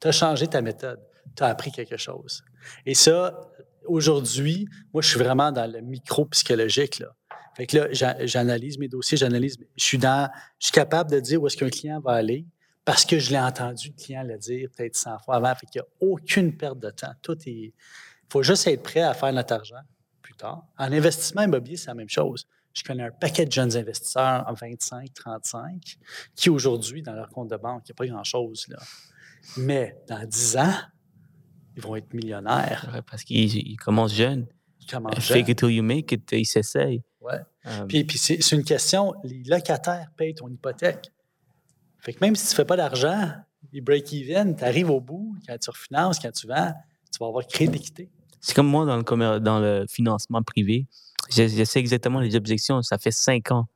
Tu 0.00 0.08
as 0.08 0.12
changé 0.12 0.48
ta 0.48 0.62
méthode 0.62 1.00
tu 1.36 1.42
as 1.42 1.46
appris 1.46 1.70
quelque 1.70 1.96
chose. 1.96 2.42
Et 2.86 2.94
ça, 2.94 3.50
aujourd'hui, 3.86 4.68
moi, 4.92 5.02
je 5.02 5.08
suis 5.08 5.18
vraiment 5.18 5.52
dans 5.52 5.70
le 5.70 5.80
micro-psychologique. 5.80 6.98
Là. 6.98 7.14
Fait 7.56 7.66
que 7.66 7.76
là, 7.76 8.16
j'analyse 8.24 8.78
mes 8.78 8.88
dossiers, 8.88 9.16
j'analyse. 9.16 9.58
Je 9.76 9.84
suis 9.84 9.98
dans. 9.98 10.30
Je 10.58 10.66
suis 10.66 10.72
capable 10.72 11.10
de 11.10 11.20
dire 11.20 11.42
où 11.42 11.46
est-ce 11.46 11.56
qu'un 11.56 11.70
client 11.70 12.00
va 12.00 12.12
aller 12.12 12.46
parce 12.90 13.04
que 13.04 13.20
je 13.20 13.30
l'ai 13.30 13.38
entendu 13.38 13.90
le 13.96 14.02
client 14.02 14.24
le 14.24 14.36
dire 14.36 14.68
peut-être 14.76 14.96
100 14.96 15.20
fois 15.20 15.36
avant. 15.36 15.54
Fait 15.54 15.64
qu'il 15.66 15.80
n'y 15.80 15.86
a 15.86 16.10
aucune 16.10 16.56
perte 16.56 16.80
de 16.80 16.90
temps. 16.90 17.12
Tout 17.22 17.38
est. 17.46 17.52
Il 17.52 17.72
faut 18.28 18.42
juste 18.42 18.66
être 18.66 18.82
prêt 18.82 19.02
à 19.02 19.14
faire 19.14 19.32
notre 19.32 19.54
argent 19.54 19.78
plus 20.20 20.34
tard. 20.34 20.64
En 20.76 20.90
investissement 20.90 21.42
immobilier, 21.42 21.76
c'est 21.76 21.86
la 21.86 21.94
même 21.94 22.08
chose. 22.08 22.48
Je 22.72 22.82
connais 22.82 23.04
un 23.04 23.12
paquet 23.12 23.46
de 23.46 23.52
jeunes 23.52 23.76
investisseurs 23.76 24.44
en 24.44 24.54
25, 24.54 25.14
35 25.14 25.98
qui 26.34 26.50
aujourd'hui, 26.50 27.00
dans 27.00 27.12
leur 27.12 27.28
compte 27.28 27.48
de 27.48 27.56
banque, 27.56 27.82
il 27.84 27.92
n'y 27.92 27.92
a 27.92 27.94
pas 27.94 28.06
grand-chose. 28.06 28.66
Là. 28.66 28.78
Mais 29.56 29.96
dans 30.08 30.26
10 30.26 30.56
ans, 30.56 30.74
ils 31.76 31.82
vont 31.82 31.94
être 31.94 32.12
millionnaires. 32.12 33.04
parce 33.08 33.22
qu'ils 33.22 33.76
commencent 33.76 34.14
jeunes. 34.14 34.48
Ils 34.80 34.86
commencent 34.86 35.20
jeunes. 35.20 35.44
Fake 35.44 35.48
it 35.50 35.58
till 35.58 35.70
you 35.70 35.84
make 35.84 36.10
it, 36.10 36.28
ils 36.32 36.44
s'essayent. 36.44 37.04
Oui. 37.20 37.34
Euh, 37.66 37.84
puis, 37.86 38.02
puis 38.02 38.18
c'est 38.18 38.50
une 38.50 38.64
question, 38.64 39.14
les 39.22 39.44
locataires 39.44 40.10
payent 40.16 40.34
ton 40.34 40.48
hypothèque. 40.48 41.12
Fait 42.00 42.12
que 42.12 42.18
même 42.20 42.36
si 42.36 42.46
tu 42.46 42.52
ne 42.52 42.56
fais 42.56 42.64
pas 42.64 42.76
d'argent, 42.76 43.32
ils 43.72 43.82
break 43.82 44.12
even, 44.12 44.56
tu 44.56 44.64
arrives 44.64 44.90
au 44.90 45.00
bout, 45.00 45.36
quand 45.46 45.56
tu 45.58 45.70
refinances, 45.70 46.18
quand 46.18 46.32
tu 46.32 46.46
vends, 46.46 46.72
tu 47.12 47.18
vas 47.18 47.26
avoir 47.26 47.46
créé 47.46 47.68
de 47.68 47.72
l'équité. 47.72 48.10
C'est 48.40 48.54
comme 48.54 48.68
moi 48.68 48.86
dans 48.86 48.96
le, 48.96 49.40
dans 49.40 49.60
le 49.60 49.86
financement 49.88 50.42
privé. 50.42 50.86
Je, 51.30 51.46
je, 51.46 51.64
sais 51.64 51.78
exactement 51.78 52.20
les 52.20 52.34
objections. 52.36 52.80
Ça 52.82 52.98
fait 52.98 53.10
cinq 53.10 53.50
ans 53.52 53.66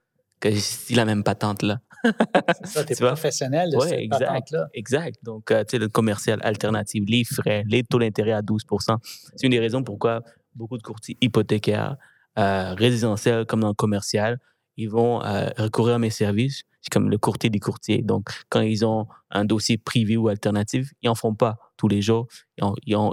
que 0.40 0.50
j'ai 0.50 0.94
la 0.94 1.04
même 1.04 1.22
patente-là 1.22 1.80
c'est 2.04 2.66
ça, 2.66 2.84
tu 2.84 2.92
es 2.92 2.96
professionnel 2.96 3.70
de 3.70 3.80
cette 3.80 3.98
exact, 3.98 4.54
Exact. 4.74 5.16
Donc, 5.22 5.50
euh, 5.50 5.64
tu 5.64 5.72
sais, 5.72 5.78
le 5.78 5.88
commercial 5.88 6.38
alternatif, 6.42 7.04
les 7.06 7.24
frais, 7.24 7.64
les 7.66 7.82
taux 7.82 7.98
d'intérêt 7.98 8.32
à 8.32 8.42
12% 8.42 8.98
C'est 9.36 9.46
une 9.46 9.52
des 9.52 9.60
raisons 9.60 9.82
pourquoi 9.82 10.22
beaucoup 10.54 10.78
de 10.78 10.82
courtiers 10.82 11.16
hypothécaires, 11.20 11.96
euh, 12.38 12.74
résidentiels 12.74 13.46
comme 13.46 13.60
dans 13.60 13.68
le 13.68 13.74
commercial, 13.74 14.38
ils 14.76 14.90
vont 14.90 15.24
euh, 15.24 15.48
recourir 15.56 15.96
à 15.96 15.98
mes 15.98 16.10
services. 16.10 16.62
C'est 16.84 16.92
comme 16.92 17.08
le 17.08 17.16
courtier 17.16 17.48
des 17.48 17.60
courtiers. 17.60 18.02
Donc, 18.02 18.28
quand 18.50 18.60
ils 18.60 18.84
ont 18.84 19.06
un 19.30 19.46
dossier 19.46 19.78
privé 19.78 20.18
ou 20.18 20.28
alternatif, 20.28 20.92
ils 21.00 21.06
n'en 21.06 21.14
font 21.14 21.34
pas 21.34 21.56
tous 21.78 21.88
les 21.88 22.02
jours. 22.02 22.28
Ils, 22.58 22.64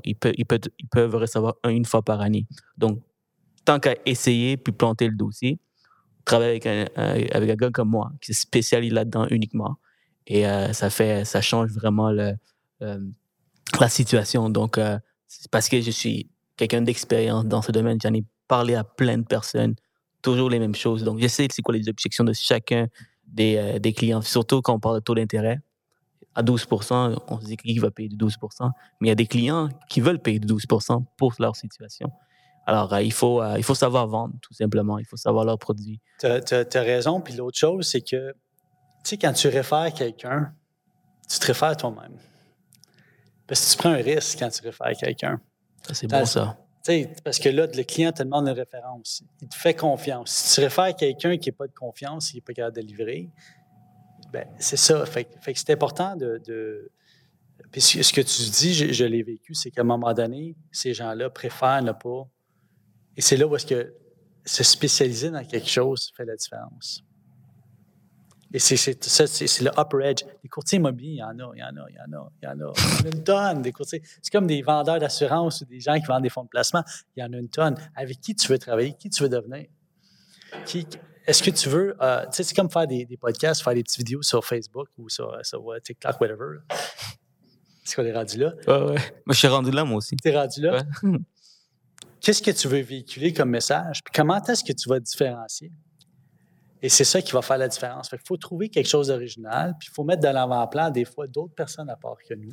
ils, 0.04 0.16
peuvent, 0.16 0.34
ils, 0.36 0.46
peuvent, 0.46 0.60
ils 0.78 0.90
peuvent 0.90 1.16
recevoir 1.16 1.56
une 1.66 1.86
fois 1.86 2.02
par 2.02 2.20
année. 2.20 2.46
Donc, 2.78 3.00
tant 3.64 3.80
qu'à 3.80 3.96
essayer 4.06 4.58
puis 4.58 4.74
planter 4.74 5.08
le 5.08 5.16
dossier, 5.16 5.58
travailler 6.26 6.50
avec 6.52 6.66
un, 6.66 6.86
avec 7.32 7.50
un 7.50 7.56
gars 7.56 7.70
comme 7.72 7.90
moi 7.90 8.12
qui 8.22 8.34
se 8.34 8.42
spécialise 8.42 8.92
là-dedans 8.92 9.26
uniquement. 9.30 9.78
Et 10.28 10.46
euh, 10.46 10.74
ça 10.74 10.90
fait, 10.90 11.24
ça 11.24 11.40
change 11.40 11.72
vraiment 11.72 12.12
le, 12.12 12.34
la 12.82 13.88
situation. 13.88 14.50
Donc, 14.50 14.78
euh, 14.78 15.00
c'est 15.30 15.50
parce 15.50 15.70
que 15.70 15.80
je 15.80 15.92
suis 15.92 16.30
quelqu'un 16.58 16.82
d'expérience 16.82 17.46
dans 17.46 17.62
ce 17.62 17.72
domaine. 17.72 17.98
J'en 18.04 18.14
ai 18.14 18.26
parlé 18.50 18.76
à 18.76 18.84
plein 18.84 19.18
de 19.18 19.26
personnes, 19.26 19.76
toujours 20.22 20.50
les 20.50 20.60
mêmes 20.60 20.76
choses. 20.76 21.06
Donc, 21.06 21.22
je 21.22 21.28
sais 21.30 21.48
c'est 21.50 21.62
quoi 21.62 21.74
les 21.74 21.88
objections 21.88 22.26
de 22.26 22.34
chacun 22.34 22.88
des, 23.32 23.58
euh, 23.58 23.80
des 23.80 23.94
clients, 23.94 24.22
surtout 24.22 24.62
quand 24.62 24.74
on 24.74 24.80
parle 24.80 24.96
de 24.96 25.00
taux 25.02 25.16
d'intérêt. 25.16 25.60
à 26.36 26.44
12 26.44 26.68
on 26.72 27.40
se 27.40 27.46
dit 27.46 27.58
qui 27.58 27.80
va 27.80 27.92
payer 27.92 28.10
de 28.10 28.16
12 28.16 28.38
mais 29.00 29.08
il 29.08 29.10
y 29.10 29.12
a 29.12 29.16
des 29.16 29.28
clients 29.28 29.70
qui 29.90 30.02
veulent 30.02 30.20
payer 30.20 30.40
de 30.40 30.48
12% 30.48 31.04
pour 31.18 31.34
leur 31.40 31.56
situation. 31.56 32.12
Alors, 32.66 32.94
euh, 32.94 33.02
il, 33.02 33.12
faut, 33.12 33.42
euh, 33.42 33.56
il 33.58 33.64
faut 33.64 33.76
savoir 33.76 34.08
vendre, 34.08 34.36
tout 34.42 34.54
simplement. 34.54 35.00
Il 35.00 35.06
faut 35.06 35.18
savoir 35.18 35.46
leur 35.46 35.58
produit. 35.58 36.00
Tu 36.20 36.28
as, 36.28 36.82
raison. 36.82 37.20
Puis 37.20 37.34
l'autre 37.34 37.58
chose, 37.58 37.88
c'est 37.88 38.02
que, 38.02 38.32
tu 38.32 38.36
sais, 39.04 39.18
quand 39.18 39.34
tu 39.34 39.48
réfères 39.48 39.92
quelqu'un, 39.94 40.54
tu 41.28 41.40
te 41.40 41.48
réfères 41.48 41.76
toi-même. 41.76 42.18
Parce 43.48 43.66
que 43.66 43.72
tu 43.72 43.78
prends 43.78 43.90
un 43.90 43.96
risque 43.96 44.40
quand 44.40 44.50
tu 44.50 44.62
réfères 44.62 44.96
quelqu'un. 44.98 45.42
c'est 45.92 46.08
bon, 46.08 46.26
ça. 46.26 46.58
Parce 47.24 47.40
que 47.40 47.50
là, 47.50 47.68
le 47.68 47.84
client 47.84 48.12
te 48.12 48.24
demande 48.24 48.48
une 48.48 48.56
référence. 48.56 49.24
Il 49.42 49.48
te 49.48 49.56
fait 49.56 49.76
confiance. 49.76 50.32
Si 50.32 50.56
tu 50.56 50.62
réfères 50.62 50.96
quelqu'un 50.96 51.38
qui 51.38 51.50
n'a 51.50 51.56
pas 51.56 51.68
de 51.68 51.74
confiance, 51.74 52.34
il 52.34 52.38
n'est 52.38 52.42
pas 52.42 52.54
capable 52.54 52.78
de 52.78 52.82
livrer, 52.82 53.30
ben, 54.32 54.48
c'est 54.58 54.78
ça. 54.78 55.06
Fait, 55.06 55.26
que 55.26 55.32
c'est 55.54 55.72
important 55.72 56.16
de, 56.16 56.92
Puis 57.72 57.82
ce 57.82 58.14
que 58.14 58.22
tu 58.22 58.50
dis, 58.50 58.74
je, 58.74 59.06
l'ai 59.06 59.24
vécu, 59.24 59.54
c'est 59.54 59.70
qu'à 59.70 59.82
un 59.82 59.86
moment 59.86 60.14
donné, 60.14 60.56
ces 60.72 60.94
gens-là 60.94 61.30
préfèrent 61.30 61.84
ne 61.84 61.92
pas. 61.92 62.28
Et 63.16 63.22
c'est 63.22 63.38
là 63.38 63.46
où 63.46 63.56
est-ce 63.56 63.66
que 63.66 63.94
se 64.46 64.64
spécialiser 64.64 65.30
dans 65.30 65.44
quelque 65.46 65.70
chose 65.70 66.12
fait 66.16 66.26
la 66.26 66.36
différence. 66.36 67.04
Et 68.54 68.60
c'est 68.60 68.76
ça, 68.76 69.28
c'est 69.28 69.62
le 69.62 69.72
upper 69.78 70.04
edge. 70.04 70.24
Les 70.44 70.50
courtiers 70.50 70.78
immobiliers, 70.78 71.12
il 71.12 71.18
y 71.18 71.24
en 71.24 71.40
a, 71.40 71.52
il 71.56 71.60
y 71.60 71.64
en 71.64 71.78
a, 71.78 71.86
il 71.90 71.96
y 71.96 72.00
en 72.00 72.20
a, 72.20 72.32
il 72.42 72.46
y 72.46 72.48
en 72.48 72.68
a. 72.68 72.74
Il 73.00 73.06
y 73.06 73.08
en 73.08 73.12
a 73.12 73.16
une 73.16 73.24
tonne 73.24 73.62
des 73.62 73.72
courtiers. 73.72 74.02
C'est 74.22 74.32
comme 74.32 74.48
des 74.48 74.62
vendeurs 74.62 75.00
d'assurance 75.00 75.62
ou 75.62 75.66
des 75.66 75.80
gens 75.80 75.98
qui 76.00 76.06
vendent 76.06 76.24
des 76.24 76.30
fonds 76.30 76.44
de 76.44 76.50
placement. 76.50 76.84
Il 77.16 77.22
y 77.22 77.24
en 77.24 77.32
a 77.32 77.38
une 77.38 77.50
tonne. 77.50 77.76
Avec 77.96 78.20
qui 78.20 78.36
tu 78.36 78.48
veux 78.48 78.60
travailler? 78.60 78.94
Qui 78.94 79.10
tu 79.10 79.24
veux 79.24 79.30
devenir? 79.30 79.68
Qui, 80.66 80.86
est-ce 81.28 81.44
que 81.44 81.52
tu 81.52 81.70
veux, 81.70 81.96
euh, 82.02 82.26
tu 82.26 82.30
sais, 82.34 82.44
c'est 82.44 82.56
comme 82.56 82.70
faire 82.70 82.88
des, 82.88 83.08
podcasts, 83.20 83.64
faire 83.64 83.74
des 83.74 83.84
petites 83.84 84.00
vidéos 84.00 84.22
sur 84.22 84.44
Facebook 84.44 84.90
ou 84.98 85.08
sur, 85.08 85.34
TikTok, 85.84 86.20
whatever. 86.20 86.58
Est-ce 87.86 87.96
qu'on 87.96 88.06
est 88.06 88.14
rendu 88.14 88.38
là? 88.38 88.54
Ouais, 88.68 88.92
ouais. 88.92 89.00
Moi, 89.26 89.34
je 89.34 89.38
suis 89.38 89.48
rendu 89.48 89.72
là, 89.72 89.86
moi 89.86 89.98
aussi. 89.98 90.16
Tu 90.16 90.30
es 90.30 90.38
rendu 90.38 90.62
là? 90.62 90.84
Qu'est-ce 92.22 92.42
que 92.42 92.52
tu 92.52 92.68
veux 92.68 92.82
véhiculer 92.82 93.34
comme 93.34 93.50
message? 93.50 94.02
Puis 94.04 94.14
comment 94.14 94.44
est-ce 94.44 94.64
que 94.64 94.74
tu 94.74 94.90
vas 94.90 95.00
te 95.00 95.06
différencier? 95.06 95.72
Et 96.82 96.90
c'est 96.90 97.04
ça 97.04 97.22
qui 97.22 97.32
va 97.32 97.42
faire 97.42 97.58
la 97.58 97.68
différence. 97.68 98.10
il 98.12 98.18
faut 98.26 98.38
trouver 98.38 98.70
quelque 98.70 98.88
chose 98.88 99.08
d'original, 99.08 99.76
puis 99.80 99.90
il 99.92 99.94
faut 99.94 100.04
mettre 100.04 100.22
de 100.22 100.28
l'avant-plan 100.28 100.90
des 100.90 101.06
fois 101.06 101.28
d'autres 101.28 101.54
personnes 101.54 101.90
à 101.90 101.96
part 101.96 102.18
que 102.28 102.34
nous 102.34 102.52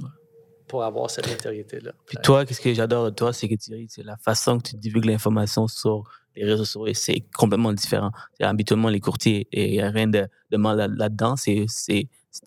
pour 0.69 0.85
avoir 0.85 1.11
cette 1.11 1.29
notoriété-là. 1.29 1.93
Puis 2.07 2.19
toi, 2.23 2.45
qu'est-ce 2.45 2.61
que 2.61 2.73
j'adore 2.75 3.07
de 3.07 3.11
toi, 3.11 3.33
c'est 3.33 3.49
que 3.49 3.55
tu 3.55 3.87
c'est 3.89 4.03
la 4.05 4.19
façon 4.19 4.59
que 4.59 4.69
tu 4.69 4.77
divulgues 4.77 5.07
l'information 5.07 5.67
sur 5.67 6.05
les 6.37 6.45
réseaux 6.45 6.65
sociaux, 6.65 6.95
c'est 6.95 7.25
complètement 7.35 7.73
différent. 7.73 8.11
Habituellement, 8.41 8.89
les 8.89 9.01
courtiers, 9.01 9.49
il 9.51 9.73
n'y 9.73 9.81
a 9.81 9.91
rien 9.91 10.07
de, 10.07 10.29
mal 10.53 10.95
là-dedans. 10.97 11.35
C'est 11.37 11.67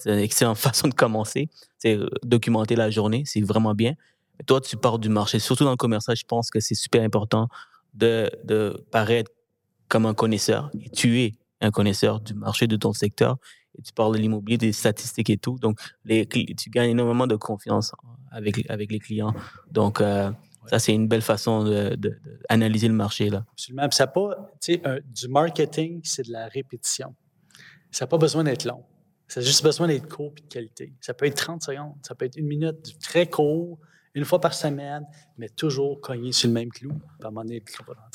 une 0.05 0.19
excellente 0.19 0.57
façon 0.69 0.87
de 0.87 0.93
commencer. 0.93 1.49
C'est 1.77 1.97
euh, 1.97 2.07
documenter 2.23 2.75
la 2.75 2.89
journée, 2.89 3.23
c'est 3.25 3.41
vraiment 3.41 3.73
bien. 3.73 3.95
toi, 4.45 4.61
tu 4.61 4.77
pars 4.77 4.99
du 4.99 5.09
marché. 5.09 5.39
Surtout 5.39 5.63
dans 5.65 5.71
le 5.71 5.77
commercial, 5.77 6.15
je 6.15 6.25
pense 6.25 6.49
que 6.49 6.59
c'est 6.59 6.75
super 6.75 7.03
important 7.03 7.47
de, 7.93 8.29
paraître 8.91 9.31
comme 9.89 10.05
un 10.05 10.13
connaisseur. 10.13 10.71
Tu 10.93 11.21
es 11.21 11.33
un 11.61 11.71
connaisseur 11.71 12.19
du 12.19 12.33
marché 12.33 12.67
de 12.67 12.75
ton 12.75 12.93
secteur 12.93 13.37
et 13.77 13.81
tu 13.81 13.93
parles 13.93 14.13
de 14.13 14.19
l'immobilier, 14.19 14.57
des 14.57 14.73
statistiques 14.73 15.29
et 15.29 15.37
tout. 15.37 15.57
Donc, 15.59 15.79
les, 16.03 16.25
tu 16.25 16.69
gagnes 16.69 16.91
énormément 16.91 17.27
de 17.27 17.35
confiance 17.35 17.93
avec, 18.31 18.69
avec 18.69 18.91
les 18.91 18.99
clients. 18.99 19.33
Donc, 19.71 20.01
euh, 20.01 20.31
ça, 20.65 20.79
c'est 20.79 20.93
une 20.93 21.07
belle 21.07 21.21
façon 21.21 21.63
d'analyser 21.63 22.87
de, 22.87 22.91
le 22.91 22.97
marché. 22.97 23.29
Là. 23.29 23.45
Absolument. 23.51 23.91
ça 23.91 24.07
pas, 24.07 24.53
tu 24.61 24.73
sais, 24.73 24.81
du 25.05 25.27
marketing, 25.27 26.01
c'est 26.03 26.27
de 26.27 26.31
la 26.31 26.47
répétition. 26.47 27.15
Ça 27.91 28.05
n'a 28.05 28.07
pas 28.09 28.17
besoin 28.17 28.43
d'être 28.43 28.65
long. 28.65 28.83
Ça 29.27 29.39
a 29.39 29.43
juste 29.43 29.63
besoin 29.63 29.87
d'être 29.87 30.13
court 30.13 30.33
et 30.37 30.41
de 30.41 30.47
qualité. 30.47 30.93
Ça 30.99 31.13
peut 31.13 31.25
être 31.25 31.37
30 31.37 31.63
secondes, 31.63 31.95
ça 32.05 32.15
peut 32.15 32.25
être 32.25 32.35
une 32.35 32.47
minute, 32.47 32.99
très 32.99 33.29
court, 33.29 33.79
une 34.13 34.25
fois 34.25 34.41
par 34.41 34.53
semaine, 34.53 35.05
mais 35.37 35.47
toujours 35.49 36.01
cogner 36.01 36.31
sur 36.31 36.49
le 36.49 36.53
même 36.53 36.69
clou. 36.69 36.91
À 37.23 37.27
un 37.27 37.29
moment 37.29 37.43
donné, 37.43 37.63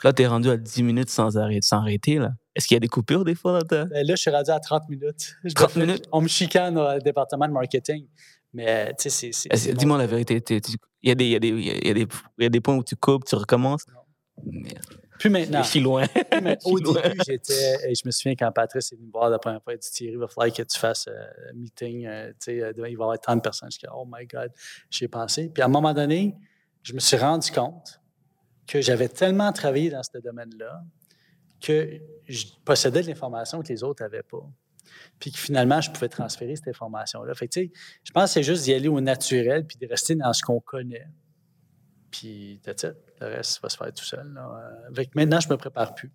Là, 0.05 0.13
tu 0.13 0.23
es 0.23 0.27
rendu 0.27 0.51
à 0.51 0.57
10 0.57 0.83
minutes 0.83 1.09
sans, 1.09 1.39
arrêter, 1.39 1.63
sans 1.63 1.79
arrêter. 1.79 2.19
Là. 2.19 2.33
Est-ce 2.57 2.67
qu'il 2.67 2.75
y 2.75 2.79
a 2.79 2.81
des 2.81 2.89
coupures 2.89 3.25
des 3.25 3.35
fois? 3.35 3.61
Là, 3.71 3.85
ben 3.85 3.89
là 3.91 4.15
je 4.15 4.17
suis 4.17 4.31
rendu 4.31 4.51
à 4.51 4.59
30 4.59 4.89
minutes. 4.89 5.37
30 5.55 5.77
minutes? 5.77 6.05
On 6.11 6.23
me 6.23 6.29
chicane 6.29 6.77
au 6.79 6.99
département 6.99 7.47
de 7.47 7.53
marketing. 7.53 8.07
Mais, 8.53 8.95
tu 8.99 9.11
sais, 9.11 9.31
c'est. 9.33 9.75
Dis-moi 9.75 9.99
la 9.99 10.07
vérité. 10.07 10.43
Il 11.03 11.09
y, 11.09 11.11
a 11.11 11.15
des, 11.15 11.27
y, 11.27 11.37
y, 11.37 12.09
y 12.39 12.45
a 12.45 12.49
des 12.49 12.61
points 12.61 12.77
où 12.77 12.83
tu 12.83 12.97
coupes, 12.97 13.25
tu 13.25 13.35
recommences? 13.35 13.85
Non. 13.89 14.01
Plus 15.19 15.31
maintenant. 15.31 15.63
Je 15.63 15.69
suis 15.69 15.81
loin. 15.81 16.07
Au 16.65 16.79
début, 16.79 17.19
j'étais. 17.27 17.95
Je 17.95 18.03
me 18.05 18.11
souviens 18.11 18.35
quand 18.35 18.51
Patrice 18.53 18.93
est 18.93 18.97
venu 18.97 19.07
me 19.07 19.13
voir 19.13 19.31
la 19.31 19.39
première 19.39 19.63
fois, 19.63 19.75
il 19.75 19.79
dit 19.79 19.91
Thierry, 19.91 20.15
il 20.15 20.19
va 20.19 20.29
falloir 20.29 20.55
que 20.55 20.63
tu 20.63 20.79
fasses 20.79 21.09
un 21.09 21.13
euh, 21.13 21.53
meeting. 21.55 22.07
Euh, 22.07 22.29
tu 22.31 22.37
sais, 22.41 22.63
euh, 22.63 22.73
il 22.77 22.81
va 22.81 22.89
y 22.89 22.95
avoir 22.95 23.19
tant 23.19 23.37
de 23.37 23.41
personnes. 23.41 23.71
Je 23.71 23.79
dis 23.79 23.87
Oh 23.93 24.07
my 24.11 24.27
God, 24.27 24.51
j'y 24.91 25.05
ai 25.05 25.09
pensé. 25.09 25.51
Puis 25.53 25.63
à 25.63 25.67
un 25.67 25.71
moment 25.71 25.95
donné, 25.95 26.35
je 26.83 26.93
me 26.93 27.01
suis 27.01 27.17
rendu 27.17 27.51
compte 27.51 28.01
que 28.67 28.81
j'avais 28.81 29.09
tellement 29.09 29.53
travaillé 29.53 29.91
dans 29.91 30.03
ce 30.03 30.19
domaine-là 30.19 30.83
que 31.67 32.01
je 32.29 32.47
possédais 32.65 33.03
de 33.03 33.09
l'information 33.09 33.63
que 33.63 33.69
les 33.69 33.83
autres 33.83 34.03
n'avaient 34.03 34.23
pas. 34.23 34.45
Puis 35.19 35.33
que 35.33 35.39
finalement, 35.39 35.81
je 35.81 35.91
pouvais 35.91 36.09
transférer 36.09 36.57
cette 36.57 36.69
information-là. 36.69 37.35
Fait 37.35 37.49
que, 37.49 37.61
je 37.61 38.13
pense 38.13 38.25
que 38.25 38.35
c'est 38.35 38.43
juste 38.43 38.65
d'y 38.65 38.75
aller 38.75 38.89
au 38.89 39.01
naturel 39.01 39.67
puis 39.67 39.77
de 39.79 39.87
rester 39.87 40.15
dans 40.15 40.33
ce 40.33 40.43
qu'on 40.43 40.61
connaît. 40.61 41.07
Puis, 42.11 42.61
Le 42.65 43.27
reste 43.27 43.63
va 43.63 43.69
se 43.69 43.77
faire 43.77 43.93
tout 43.93 44.05
seul. 44.05 44.27
Maintenant, 45.15 45.41
je 45.41 45.49
ne 45.49 45.53
me 45.53 45.57
prépare 45.57 45.95
plus. 45.95 46.13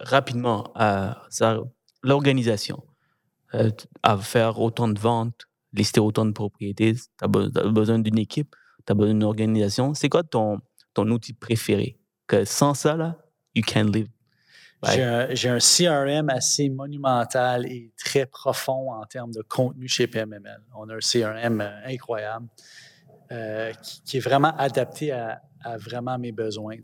Rapidement, 0.00 0.72
euh, 0.80 1.12
l'organisation, 2.02 2.82
euh, 3.54 3.70
à 4.02 4.16
faire 4.16 4.58
autant 4.58 4.88
de 4.88 4.98
ventes, 4.98 5.46
lister 5.72 6.00
autant 6.00 6.24
de 6.24 6.32
propriétés, 6.32 6.94
tu 6.94 7.02
as, 7.20 7.28
besoin 7.28 7.98
d'une 7.98 8.18
équipe, 8.18 8.56
tu 8.86 8.92
as 8.92 8.94
besoin 8.94 9.12
d'une 9.12 9.24
organisation. 9.24 9.94
C'est 9.94 10.08
quoi 10.08 10.22
ton, 10.22 10.58
ton 10.94 11.08
outil 11.10 11.34
préféré? 11.34 11.98
Que 12.26 12.44
sans 12.44 12.74
ça, 12.74 12.96
là, 12.96 13.18
you 13.54 13.62
can't 13.62 13.92
live. 13.94 14.08
J'ai 14.82 15.48
un, 15.48 15.58
CRM 15.58 16.30
assez 16.30 16.70
monumental 16.70 17.66
et 17.66 17.92
très 17.98 18.24
profond 18.24 18.92
en 18.92 19.04
termes 19.04 19.32
de 19.32 19.42
contenu 19.42 19.88
chez 19.88 20.06
PMML. 20.06 20.62
On 20.74 20.88
a 20.88 20.94
un 20.94 20.98
CRM 20.98 21.60
euh, 21.60 21.86
incroyable. 21.86 22.46
Euh, 23.32 23.72
qui, 24.04 24.16
est 24.16 24.20
vraiment 24.20 24.56
adapté 24.56 25.12
à, 25.12 25.40
vraiment 25.78 26.18
mes 26.18 26.32
besoins. 26.32 26.78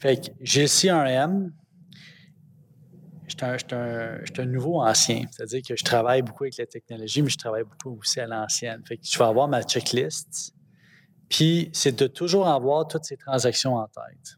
Fait 0.00 0.16
que 0.16 0.32
j'ai 0.40 0.62
le 0.62 0.66
CRM. 0.66 1.52
Je 3.28 3.36
suis 3.36 4.40
un, 4.40 4.44
nouveau 4.44 4.82
ancien. 4.82 5.24
C'est-à-dire 5.30 5.62
que 5.62 5.76
je 5.76 5.84
travaille 5.84 6.22
beaucoup 6.22 6.42
avec 6.42 6.56
la 6.56 6.66
technologie, 6.66 7.22
mais 7.22 7.30
je 7.30 7.38
travaille 7.38 7.62
beaucoup 7.62 7.96
aussi 8.00 8.18
à 8.18 8.26
l'ancienne. 8.26 8.82
Fait 8.84 8.96
que 8.96 9.04
je 9.08 9.16
vais 9.16 9.24
avoir 9.24 9.46
ma 9.46 9.62
checklist. 9.62 10.52
Puis, 11.28 11.70
c'est 11.72 11.96
de 11.96 12.08
toujours 12.08 12.48
avoir 12.48 12.88
toutes 12.88 13.04
ces 13.04 13.16
transactions 13.16 13.76
en 13.76 13.86
tête. 13.86 14.36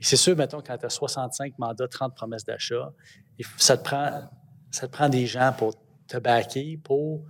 C'est 0.00 0.16
sûr, 0.16 0.36
mettons, 0.36 0.62
quand 0.62 0.78
tu 0.78 0.86
as 0.86 0.90
65 0.90 1.58
mandats, 1.58 1.88
30 1.88 2.14
promesses 2.14 2.44
d'achat, 2.44 2.92
ça 3.56 3.76
te, 3.76 3.84
prend, 3.84 4.30
ça 4.70 4.86
te 4.86 4.92
prend 4.92 5.08
des 5.08 5.26
gens 5.26 5.54
pour 5.56 5.74
te 6.06 6.18
backer, 6.18 6.78
pour 6.82 7.24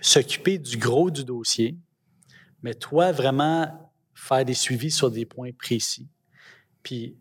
s'occuper 0.00 0.58
du 0.58 0.76
gros 0.76 1.10
du 1.10 1.24
dossier, 1.24 1.78
mais 2.62 2.74
toi, 2.74 3.12
vraiment 3.12 3.90
faire 4.14 4.44
des 4.44 4.54
suivis 4.54 4.90
sur 4.90 5.10
des 5.10 5.26
points 5.26 5.50
précis. 5.52 6.08
Puis, 6.82 7.16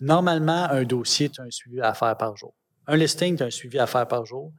normalement, 0.00 0.68
un 0.70 0.84
dossier, 0.84 1.28
tu 1.28 1.40
as 1.40 1.44
un 1.44 1.50
suivi 1.50 1.80
à 1.80 1.94
faire 1.94 2.16
par 2.16 2.36
jour. 2.36 2.54
Un 2.86 2.96
listing, 2.96 3.36
tu 3.36 3.42
as 3.42 3.46
un 3.46 3.50
suivi 3.50 3.78
à 3.78 3.86
faire 3.86 4.06
par 4.06 4.24
jour. 4.24 4.52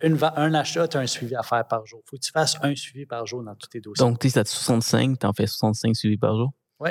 un 0.00 0.54
achat, 0.54 0.86
tu 0.86 0.96
as 0.96 1.00
un 1.00 1.06
suivi 1.06 1.34
à 1.34 1.42
faire 1.42 1.66
par 1.66 1.86
jour. 1.86 2.02
Il 2.04 2.10
faut 2.10 2.16
que 2.16 2.22
tu 2.22 2.30
fasses 2.30 2.56
un 2.62 2.74
suivi 2.74 3.06
par 3.06 3.26
jour 3.26 3.42
dans 3.42 3.54
tous 3.54 3.68
tes 3.68 3.80
dossiers. 3.80 4.04
Donc, 4.04 4.20
tu 4.20 4.28
es 4.28 4.38
à 4.38 4.44
65, 4.44 5.18
tu 5.18 5.26
en 5.26 5.32
fais 5.32 5.46
65 5.46 5.96
suivis 5.96 6.18
par 6.18 6.36
jour? 6.36 6.52
Oui. 6.80 6.90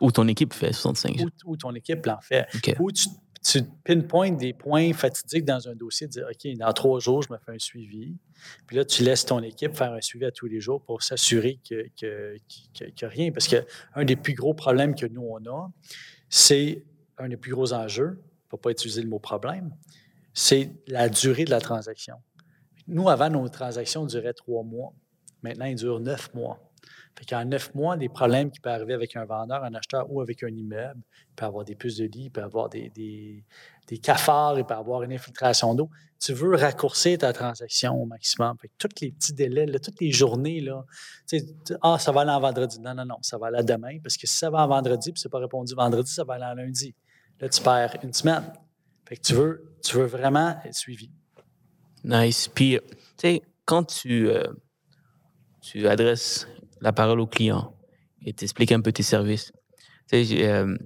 Ou 0.00 0.12
ton 0.12 0.28
équipe 0.28 0.52
fait 0.52 0.72
65 0.72 1.16
Ou, 1.44 1.56
ton 1.56 1.74
équipe 1.74 2.06
l'en 2.06 2.20
fait. 2.20 2.46
Ou 2.78 2.92
tu 2.92 3.08
tu 3.42 3.62
pinpointes 3.84 4.36
des 4.36 4.52
points 4.52 4.92
fatidiques 4.92 5.44
dans 5.44 5.68
un 5.68 5.74
dossier, 5.74 6.06
dire 6.06 6.26
OK, 6.28 6.56
dans 6.56 6.72
trois 6.72 7.00
jours, 7.00 7.22
je 7.22 7.32
me 7.32 7.38
fais 7.38 7.52
un 7.52 7.58
suivi. 7.58 8.16
Puis 8.66 8.76
là, 8.76 8.84
tu 8.84 9.02
laisses 9.02 9.24
ton 9.24 9.42
équipe 9.42 9.76
faire 9.76 9.92
un 9.92 10.00
suivi 10.00 10.24
à 10.24 10.30
tous 10.30 10.46
les 10.46 10.60
jours 10.60 10.82
pour 10.82 11.02
s'assurer 11.02 11.58
qu'il 11.62 11.90
que, 12.00 12.36
que, 12.96 13.06
rien. 13.06 13.30
Parce 13.30 13.48
qu'un 13.48 14.04
des 14.04 14.16
plus 14.16 14.34
gros 14.34 14.54
problèmes 14.54 14.94
que 14.94 15.06
nous, 15.06 15.22
on 15.22 15.44
a, 15.50 15.70
c'est 16.28 16.84
un 17.16 17.28
des 17.28 17.36
plus 17.36 17.52
gros 17.52 17.72
enjeux, 17.72 18.20
pour 18.48 18.58
ne 18.58 18.62
pas 18.62 18.70
utiliser 18.70 19.02
le 19.02 19.08
mot 19.08 19.18
problème, 19.18 19.74
c'est 20.34 20.70
la 20.86 21.08
durée 21.08 21.44
de 21.44 21.50
la 21.50 21.60
transaction. 21.60 22.16
Nous, 22.86 23.08
avant, 23.08 23.28
nos 23.28 23.48
transactions 23.48 24.06
duraient 24.06 24.34
trois 24.34 24.62
mois. 24.62 24.94
Maintenant, 25.42 25.66
ils 25.66 25.76
durent 25.76 26.00
neuf 26.00 26.32
mois. 26.34 26.58
Fait 27.18 27.24
qu'en 27.24 27.44
neuf 27.44 27.74
mois, 27.74 27.96
des 27.96 28.08
problèmes 28.08 28.48
qui 28.48 28.60
peuvent 28.60 28.74
arriver 28.74 28.94
avec 28.94 29.16
un 29.16 29.24
vendeur, 29.24 29.64
un 29.64 29.74
acheteur 29.74 30.06
ou 30.08 30.20
avec 30.20 30.44
un 30.44 30.54
immeuble, 30.54 31.00
il 31.30 31.34
peut 31.34 31.46
avoir 31.46 31.64
des 31.64 31.74
puces 31.74 31.96
de 31.96 32.04
lit, 32.04 32.26
il 32.26 32.30
peut 32.30 32.44
avoir 32.44 32.68
des, 32.68 32.90
des, 32.90 33.98
cafards, 33.98 34.56
il 34.56 34.64
peut 34.64 34.74
avoir 34.74 35.02
une 35.02 35.12
infiltration 35.12 35.74
d'eau. 35.74 35.90
Tu 36.20 36.32
veux 36.32 36.54
raccourcir 36.54 37.18
ta 37.18 37.32
transaction 37.32 38.00
au 38.00 38.06
maximum. 38.06 38.56
Fait 38.60 38.68
que 38.68 38.74
tous 38.78 39.02
les 39.02 39.10
petits 39.10 39.32
délais, 39.32 39.66
toutes 39.80 40.00
les 40.00 40.12
journées, 40.12 40.60
là, 40.60 40.84
ah, 41.82 41.98
ça 41.98 42.12
va 42.12 42.20
aller 42.20 42.30
en 42.30 42.38
vendredi. 42.38 42.78
Non, 42.78 42.94
non, 42.94 43.04
non, 43.04 43.18
ça 43.22 43.36
va 43.36 43.48
aller 43.48 43.64
demain. 43.64 43.98
Parce 44.00 44.16
que 44.16 44.28
si 44.28 44.36
ça 44.36 44.48
va 44.48 44.64
en 44.64 44.68
vendredi 44.68 45.10
puis 45.10 45.20
c'est 45.20 45.28
pas 45.28 45.40
répondu 45.40 45.74
vendredi, 45.74 46.12
ça 46.12 46.22
va 46.22 46.34
aller 46.34 46.44
en 46.44 46.54
lundi. 46.54 46.94
Là, 47.40 47.48
tu 47.48 47.60
perds 47.60 47.96
une 48.04 48.12
semaine. 48.12 48.44
Fait 49.08 49.16
que 49.16 49.22
tu 49.22 49.34
veux, 49.34 49.74
tu 49.82 49.96
veux 49.96 50.06
vraiment 50.06 50.56
être 50.64 50.74
suivi. 50.74 51.10
Nice. 52.04 52.46
Puis, 52.46 52.78
tu 52.88 52.96
sais, 53.16 53.42
quand 53.64 53.82
tu. 53.82 54.28
Euh, 54.28 54.44
tu 55.60 55.86
adresses 55.86 56.46
la 56.80 56.92
parole 56.92 57.20
au 57.20 57.26
client 57.26 57.74
et 58.22 58.32
t'expliques 58.32 58.72
un 58.72 58.80
peu 58.80 58.92
tes 58.92 59.02
services. 59.02 59.52
Tu 60.10 60.24
sais, 60.24 60.48
euh, 60.48 60.76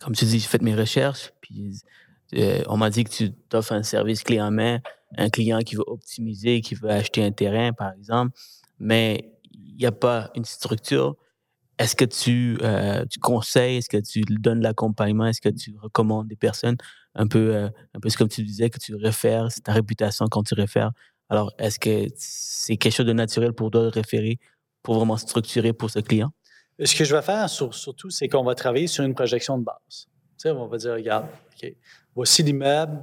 comme 0.00 0.14
tu 0.14 0.24
dis, 0.24 0.38
j'ai 0.38 0.48
fait 0.48 0.62
mes 0.62 0.74
recherches, 0.74 1.32
puis 1.40 1.80
euh, 2.34 2.62
on 2.68 2.76
m'a 2.76 2.90
dit 2.90 3.04
que 3.04 3.10
tu 3.10 3.32
t'offres 3.48 3.72
un 3.72 3.82
service 3.82 4.22
clé 4.22 4.40
en 4.40 4.50
main, 4.50 4.80
un 5.16 5.30
client 5.30 5.60
qui 5.60 5.76
veut 5.76 5.84
optimiser, 5.86 6.60
qui 6.60 6.74
veut 6.74 6.90
acheter 6.90 7.24
un 7.24 7.30
terrain, 7.30 7.72
par 7.72 7.92
exemple, 7.92 8.36
mais 8.78 9.32
il 9.52 9.76
n'y 9.76 9.86
a 9.86 9.92
pas 9.92 10.30
une 10.34 10.44
structure. 10.44 11.16
Est-ce 11.78 11.96
que 11.96 12.04
tu, 12.04 12.58
euh, 12.62 13.04
conseilles, 13.20 13.78
est-ce 13.78 13.88
que 13.88 13.96
tu 13.96 14.20
donnes 14.22 14.60
l'accompagnement, 14.60 15.26
est-ce 15.26 15.40
que 15.40 15.48
tu 15.48 15.76
recommandes 15.80 16.28
des 16.28 16.36
personnes? 16.36 16.76
Un 17.14 17.26
peu, 17.26 17.54
euh, 17.54 17.68
un 17.94 18.00
peu 18.00 18.08
comme 18.16 18.28
tu 18.28 18.42
disais, 18.42 18.70
que 18.70 18.78
tu 18.78 18.94
réfères, 18.94 19.50
c'est 19.50 19.62
ta 19.62 19.72
réputation 19.72 20.26
quand 20.30 20.42
tu 20.42 20.54
réfères. 20.54 20.92
Alors, 21.28 21.52
est-ce 21.58 21.78
que 21.78 22.06
c'est 22.16 22.76
quelque 22.76 22.92
chose 22.92 23.06
de 23.06 23.12
naturel 23.12 23.52
pour 23.52 23.70
toi 23.70 23.82
de 23.82 23.88
référer 23.88 24.38
pour 24.84 24.94
vraiment 24.94 25.16
structurer 25.16 25.72
pour 25.72 25.90
ce 25.90 25.98
client? 25.98 26.30
Ce 26.78 26.94
que 26.94 27.04
je 27.04 27.16
vais 27.16 27.22
faire 27.22 27.48
surtout, 27.48 28.10
c'est 28.10 28.28
qu'on 28.28 28.44
va 28.44 28.54
travailler 28.54 28.86
sur 28.86 29.02
une 29.02 29.14
projection 29.14 29.58
de 29.58 29.64
base. 29.64 30.06
On 30.44 30.66
va 30.66 30.76
dire, 30.76 30.92
regarde, 30.92 31.26
OK, 31.54 31.72
voici 32.14 32.42
l'immeuble, 32.42 33.02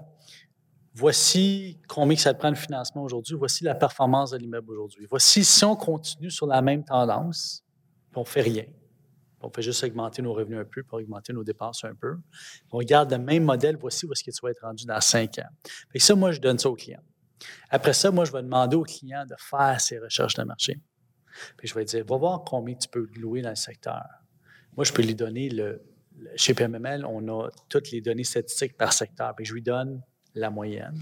voici 0.94 1.80
combien 1.88 2.16
ça 2.16 2.34
te 2.34 2.40
prend 2.40 2.50
le 2.50 2.56
financement 2.56 3.02
aujourd'hui, 3.02 3.36
voici 3.36 3.64
la 3.64 3.74
performance 3.74 4.32
de 4.32 4.38
l'immeuble 4.38 4.72
aujourd'hui. 4.72 5.08
Voici 5.10 5.44
si 5.44 5.66
on 5.66 5.76
continue 5.76 6.30
sur 6.30 6.46
la 6.46 6.62
même 6.62 6.84
tendance, 6.84 7.64
puis 8.12 8.22
on 8.22 8.26
fait 8.26 8.42
rien. 8.42 8.66
On 9.42 9.50
fait 9.50 9.64
juste 9.64 9.84
augmenter 9.84 10.22
nos 10.22 10.34
revenus 10.34 10.60
un 10.60 10.66
peu, 10.66 10.84
pour 10.84 11.00
augmenter 11.00 11.34
nos 11.34 11.44
dépenses 11.44 11.84
un 11.84 11.96
peu. 11.96 12.18
On 12.72 12.78
garde 12.82 13.12
le 13.12 13.18
même 13.18 13.44
modèle, 13.44 13.76
voici 13.76 14.06
où 14.06 14.12
est-ce 14.12 14.24
que 14.24 14.30
tu 14.30 14.38
vas 14.44 14.52
être 14.52 14.62
rendu 14.62 14.86
dans 14.86 15.02
cinq 15.02 15.40
ans. 15.40 15.50
Fait 15.92 15.98
ça, 15.98 16.14
moi, 16.14 16.32
je 16.32 16.40
donne 16.40 16.60
ça 16.60 16.70
au 16.70 16.76
client. 16.76 17.02
Après 17.72 17.94
ça, 17.94 18.12
moi, 18.12 18.26
je 18.26 18.32
vais 18.32 18.44
demander 18.44 18.76
au 18.76 18.84
client 18.84 19.26
de 19.26 19.34
faire 19.40 19.82
ses 19.82 19.98
recherches 19.98 20.36
de 20.36 20.44
marché. 20.44 20.80
Puis 21.58 21.68
je 21.68 21.74
vais 21.74 21.86
dire, 21.86 22.06
va 22.06 22.18
voir 22.18 22.44
combien 22.44 22.76
tu 22.76 22.88
peux 22.88 23.10
louer 23.16 23.42
dans 23.42 23.50
le 23.50 23.56
secteur. 23.56 24.06
Moi, 24.76 24.86
je 24.86 24.94
peux 24.94 25.02
lui 25.02 25.16
donner 25.16 25.50
le. 25.50 25.84
Chez 26.36 26.54
PMML, 26.54 27.06
on 27.06 27.28
a 27.30 27.50
toutes 27.68 27.90
les 27.92 28.02
données 28.02 28.24
statistiques 28.24 28.78
par 28.78 28.94
secteur. 28.94 29.34
Puis 29.36 29.46
je 29.46 29.54
lui 29.54 29.62
donne 29.62 30.02
la 30.36 30.50
moyenne. 30.50 31.02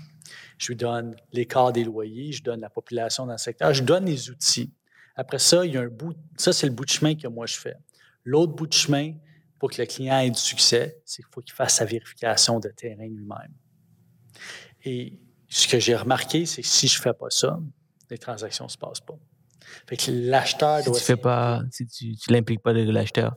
Je 0.57 0.67
lui 0.67 0.75
donne 0.75 1.15
l'écart 1.31 1.71
des 1.71 1.83
loyers, 1.83 2.31
je 2.31 2.43
donne 2.43 2.61
la 2.61 2.69
population 2.69 3.25
dans 3.25 3.33
le 3.33 3.37
secteur, 3.37 3.73
je 3.73 3.83
donne 3.83 4.05
les 4.05 4.29
outils. 4.29 4.73
Après 5.15 5.39
ça, 5.39 5.65
il 5.65 5.73
y 5.73 5.77
a 5.77 5.81
un 5.81 5.87
bout, 5.87 6.15
ça 6.37 6.53
c'est 6.53 6.67
le 6.67 6.73
bout 6.73 6.85
de 6.85 6.89
chemin 6.89 7.15
que 7.15 7.27
moi 7.27 7.45
je 7.45 7.57
fais. 7.57 7.75
L'autre 8.23 8.53
bout 8.53 8.67
de 8.67 8.73
chemin, 8.73 9.13
pour 9.57 9.69
que 9.69 9.81
le 9.81 9.85
client 9.85 10.19
ait 10.19 10.29
du 10.29 10.39
succès, 10.39 11.01
c'est 11.05 11.21
qu'il 11.21 11.31
faut 11.31 11.41
qu'il 11.41 11.53
fasse 11.53 11.75
sa 11.75 11.85
vérification 11.85 12.59
de 12.59 12.69
terrain 12.69 13.07
lui-même. 13.07 13.53
Et 14.85 15.19
ce 15.49 15.67
que 15.67 15.79
j'ai 15.79 15.95
remarqué, 15.95 16.45
c'est 16.45 16.61
que 16.61 16.67
si 16.67 16.87
je 16.87 16.97
ne 16.97 17.01
fais 17.01 17.13
pas 17.13 17.29
ça, 17.29 17.59
les 18.09 18.17
transactions 18.17 18.65
ne 18.65 18.69
se 18.69 18.77
passent 18.77 19.01
pas. 19.01 19.17
Fait 19.87 19.97
que 19.97 20.11
l'acheteur 20.11 20.83
si 20.83 20.91
Tu 20.91 20.99
fais 20.99 21.17
pas, 21.17 21.61
si 21.71 21.85
tu 21.85 22.15
ne 22.29 22.33
l'impliques 22.33 22.61
pas 22.61 22.73
de 22.73 22.89
l'acheteur 22.91 23.35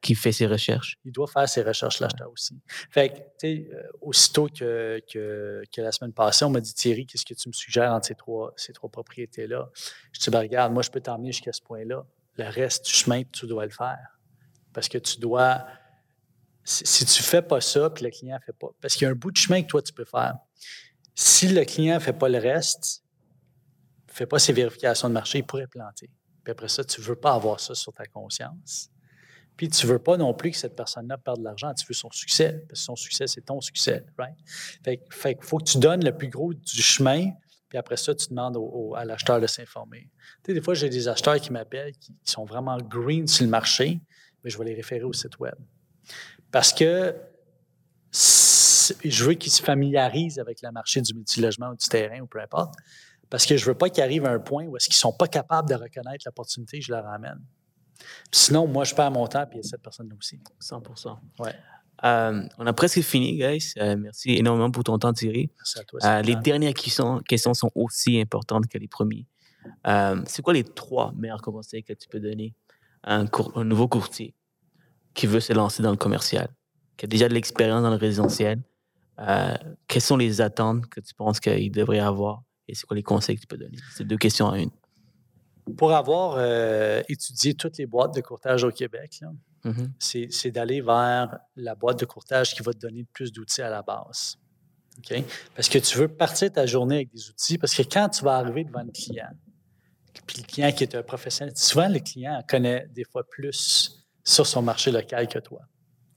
qui 0.00 0.14
fait 0.14 0.32
ses 0.32 0.46
recherches. 0.46 0.98
Il 1.04 1.12
doit 1.12 1.26
faire 1.26 1.48
ses 1.48 1.62
recherches, 1.62 2.00
l'acheteur 2.00 2.30
aussi. 2.30 2.60
Fait 2.90 3.08
que, 3.08 3.14
tu 3.16 3.22
sais, 3.40 3.68
euh, 3.72 3.82
aussitôt 4.00 4.48
que, 4.48 5.00
que, 5.12 5.62
que, 5.72 5.80
la 5.80 5.92
semaine 5.92 6.12
passée, 6.12 6.44
on 6.44 6.50
m'a 6.50 6.60
dit 6.60 6.72
Thierry, 6.72 7.06
qu'est-ce 7.06 7.24
que 7.24 7.34
tu 7.34 7.48
me 7.48 7.52
suggères 7.52 7.92
entre 7.92 8.06
ces 8.06 8.14
trois, 8.14 8.52
ces 8.56 8.72
trois 8.72 8.90
propriétés-là? 8.90 9.70
Je 10.12 10.20
dis, 10.20 10.30
ben, 10.30 10.40
regarde, 10.40 10.72
moi, 10.72 10.82
je 10.82 10.90
peux 10.90 11.00
t'emmener 11.00 11.32
jusqu'à 11.32 11.52
ce 11.52 11.62
point-là. 11.62 12.06
Le 12.36 12.44
reste 12.44 12.86
du 12.86 12.92
chemin, 12.92 13.22
tu 13.24 13.46
dois 13.46 13.64
le 13.64 13.72
faire. 13.72 14.18
Parce 14.72 14.88
que 14.88 14.98
tu 14.98 15.18
dois. 15.18 15.66
Si 16.64 17.04
tu 17.06 17.22
ne 17.22 17.26
fais 17.26 17.42
pas 17.42 17.60
ça, 17.60 17.90
puis 17.90 18.04
le 18.04 18.10
client 18.10 18.36
ne 18.36 18.44
fait 18.44 18.56
pas. 18.56 18.68
Parce 18.80 18.94
qu'il 18.94 19.04
y 19.04 19.08
a 19.08 19.10
un 19.10 19.14
bout 19.14 19.30
de 19.30 19.36
chemin 19.36 19.62
que 19.62 19.68
toi, 19.68 19.82
tu 19.82 19.92
peux 19.92 20.04
faire. 20.04 20.34
Si 21.14 21.48
le 21.48 21.64
client 21.64 21.94
ne 21.94 22.00
fait 22.00 22.12
pas 22.12 22.28
le 22.28 22.38
reste, 22.38 23.04
ne 24.16 24.24
fait 24.24 24.26
pas 24.26 24.38
ses 24.38 24.52
vérifications 24.52 25.08
de 25.08 25.14
marché, 25.14 25.38
il 25.38 25.44
pourrait 25.44 25.66
planter. 25.66 26.10
Puis 26.42 26.50
après 26.50 26.68
ça, 26.68 26.84
tu 26.84 27.00
ne 27.00 27.06
veux 27.06 27.16
pas 27.16 27.34
avoir 27.34 27.60
ça 27.60 27.74
sur 27.74 27.92
ta 27.92 28.06
conscience. 28.06 28.90
Puis 29.56 29.68
tu 29.68 29.86
ne 29.86 29.92
veux 29.92 29.98
pas 29.98 30.16
non 30.16 30.34
plus 30.34 30.50
que 30.50 30.56
cette 30.56 30.76
personne-là 30.76 31.18
perde 31.18 31.38
de 31.38 31.44
l'argent. 31.44 31.72
Tu 31.74 31.86
veux 31.86 31.94
son 31.94 32.10
succès, 32.10 32.64
parce 32.68 32.80
que 32.80 32.84
son 32.84 32.96
succès, 32.96 33.26
c'est 33.26 33.42
ton 33.42 33.60
succès, 33.60 34.04
right? 34.18 34.36
Fait, 35.10 35.34
qu'il 35.34 35.44
faut 35.44 35.58
que 35.58 35.64
tu 35.64 35.78
donnes 35.78 36.04
le 36.04 36.16
plus 36.16 36.28
gros 36.28 36.52
du 36.52 36.82
chemin, 36.82 37.30
puis 37.68 37.78
après 37.78 37.96
ça, 37.96 38.14
tu 38.14 38.28
demandes 38.28 38.58
à 38.96 39.04
l'acheteur 39.04 39.40
de 39.40 39.46
s'informer. 39.46 40.08
Tu 40.44 40.46
sais, 40.46 40.54
des 40.54 40.62
fois, 40.62 40.74
j'ai 40.74 40.88
des 40.88 41.08
acheteurs 41.08 41.40
qui 41.40 41.52
m'appellent, 41.52 41.92
qui, 41.98 42.14
sont 42.24 42.44
vraiment 42.44 42.78
green 42.78 43.26
sur 43.26 43.44
le 43.44 43.50
marché, 43.50 44.00
mais 44.44 44.50
je 44.50 44.58
vais 44.58 44.66
les 44.66 44.74
référer 44.74 45.04
au 45.04 45.12
site 45.12 45.38
web. 45.38 45.54
Parce 46.50 46.72
que 46.72 47.14
je 49.04 49.24
veux 49.24 49.34
qu'ils 49.34 49.52
se 49.52 49.62
familiarisent 49.62 50.38
avec 50.38 50.62
le 50.62 50.70
marché 50.70 51.00
du 51.00 51.14
multilogement 51.14 51.70
ou 51.70 51.76
du 51.76 51.88
terrain 51.88 52.20
ou 52.20 52.26
peu 52.26 52.40
importe. 52.40 52.74
Parce 53.30 53.46
que 53.46 53.56
je 53.56 53.64
ne 53.64 53.70
veux 53.70 53.78
pas 53.78 53.88
qu'ils 53.88 54.02
arrivent 54.02 54.26
à 54.26 54.30
un 54.30 54.38
point 54.38 54.64
où 54.64 54.76
est-ce 54.76 54.86
qu'ils 54.86 54.94
ne 54.94 54.98
sont 54.98 55.12
pas 55.12 55.28
capables 55.28 55.68
de 55.68 55.74
reconnaître 55.74 56.24
l'opportunité 56.26 56.80
je 56.80 56.92
leur 56.92 57.06
amène. 57.06 57.40
sinon, 58.30 58.66
moi, 58.66 58.84
je 58.84 58.94
perds 58.94 59.10
mon 59.10 59.26
temps, 59.26 59.46
puis 59.46 59.58
il 59.58 59.62
y 59.62 59.66
a 59.66 59.68
cette 59.68 59.82
personne-là 59.82 60.14
aussi. 60.18 60.40
100 60.60 60.82
Ouais. 61.38 61.54
Euh, 62.04 62.42
on 62.58 62.66
a 62.66 62.72
presque 62.72 63.00
fini, 63.00 63.38
guys. 63.38 63.72
Euh, 63.78 63.96
merci 63.96 64.34
énormément 64.34 64.70
pour 64.70 64.84
ton 64.84 64.98
temps, 64.98 65.12
Thierry. 65.12 65.50
Merci 65.56 65.78
à 65.78 65.84
toi. 65.84 66.00
Euh, 66.04 66.22
les 66.22 66.36
dernières 66.36 66.74
questions, 66.74 67.20
questions 67.20 67.54
sont 67.54 67.70
aussi 67.74 68.20
importantes 68.20 68.66
que 68.66 68.78
les 68.78 68.88
premières. 68.88 69.24
c'est 70.26 70.42
quoi 70.42 70.52
les 70.52 70.64
trois 70.64 71.12
meilleurs 71.16 71.42
conseils 71.42 71.82
que 71.82 71.94
tu 71.94 72.08
peux 72.08 72.20
donner 72.20 72.54
à 73.02 73.16
un, 73.16 73.26
un, 73.54 73.64
nouveau 73.64 73.88
courtier 73.88 74.34
qui 75.14 75.26
veut 75.26 75.40
se 75.40 75.52
lancer 75.52 75.82
dans 75.82 75.90
le 75.90 75.96
commercial, 75.96 76.48
qui 76.96 77.06
a 77.06 77.08
déjà 77.08 77.28
de 77.28 77.34
l'expérience 77.34 77.82
dans 77.82 77.90
le 77.90 77.96
résidentiel? 77.96 78.62
quelles 79.88 80.02
sont 80.02 80.18
les 80.18 80.42
attentes 80.42 80.86
que 80.88 81.00
tu 81.00 81.14
penses 81.14 81.40
qu'il 81.40 81.72
devrait 81.72 82.00
avoir 82.00 82.42
et 82.68 82.74
c'est 82.74 82.86
quoi 82.86 82.96
les 82.96 83.02
conseils 83.02 83.36
que 83.36 83.42
tu 83.42 83.46
peux 83.46 83.56
donner? 83.56 83.78
C'est 83.94 84.04
deux 84.04 84.16
questions 84.16 84.48
à 84.48 84.58
une. 84.58 84.70
Pour 85.76 85.92
avoir 85.92 86.36
euh, 86.38 87.02
étudié 87.08 87.54
toutes 87.54 87.78
les 87.78 87.86
boîtes 87.86 88.14
de 88.14 88.20
courtage 88.20 88.62
au 88.64 88.70
Québec, 88.70 89.20
mm-hmm. 89.64 90.28
c'est 90.30 90.50
d'aller 90.50 90.80
vers 90.80 91.38
la 91.56 91.74
boîte 91.74 91.98
de 91.98 92.04
courtage 92.04 92.54
qui 92.54 92.62
va 92.62 92.72
te 92.72 92.78
donner 92.78 93.00
le 93.00 93.08
plus 93.12 93.32
d'outils 93.32 93.62
à 93.62 93.70
la 93.70 93.82
base. 93.82 94.38
Parce 95.54 95.68
que 95.68 95.78
tu 95.78 95.98
veux 95.98 96.08
partir 96.08 96.52
ta 96.52 96.66
journée 96.66 96.96
avec 96.96 97.12
des 97.12 97.28
outils, 97.28 97.58
parce 97.58 97.74
que 97.74 97.82
quand 97.82 98.08
tu 98.08 98.24
vas 98.24 98.36
arriver 98.36 98.64
devant 98.64 98.82
le 98.82 98.92
client, 98.92 99.28
puis 100.26 100.38
le 100.38 100.46
client 100.46 100.72
qui 100.72 100.84
est 100.84 100.94
un 100.94 101.02
professionnel, 101.02 101.56
souvent 101.56 101.88
le 101.88 101.98
client 101.98 102.42
connaît 102.48 102.86
des 102.88 103.04
fois 103.04 103.28
plus 103.28 104.04
sur 104.24 104.46
son 104.46 104.62
marché 104.62 104.90
local 104.90 105.28
que 105.28 105.38
toi. 105.38 105.60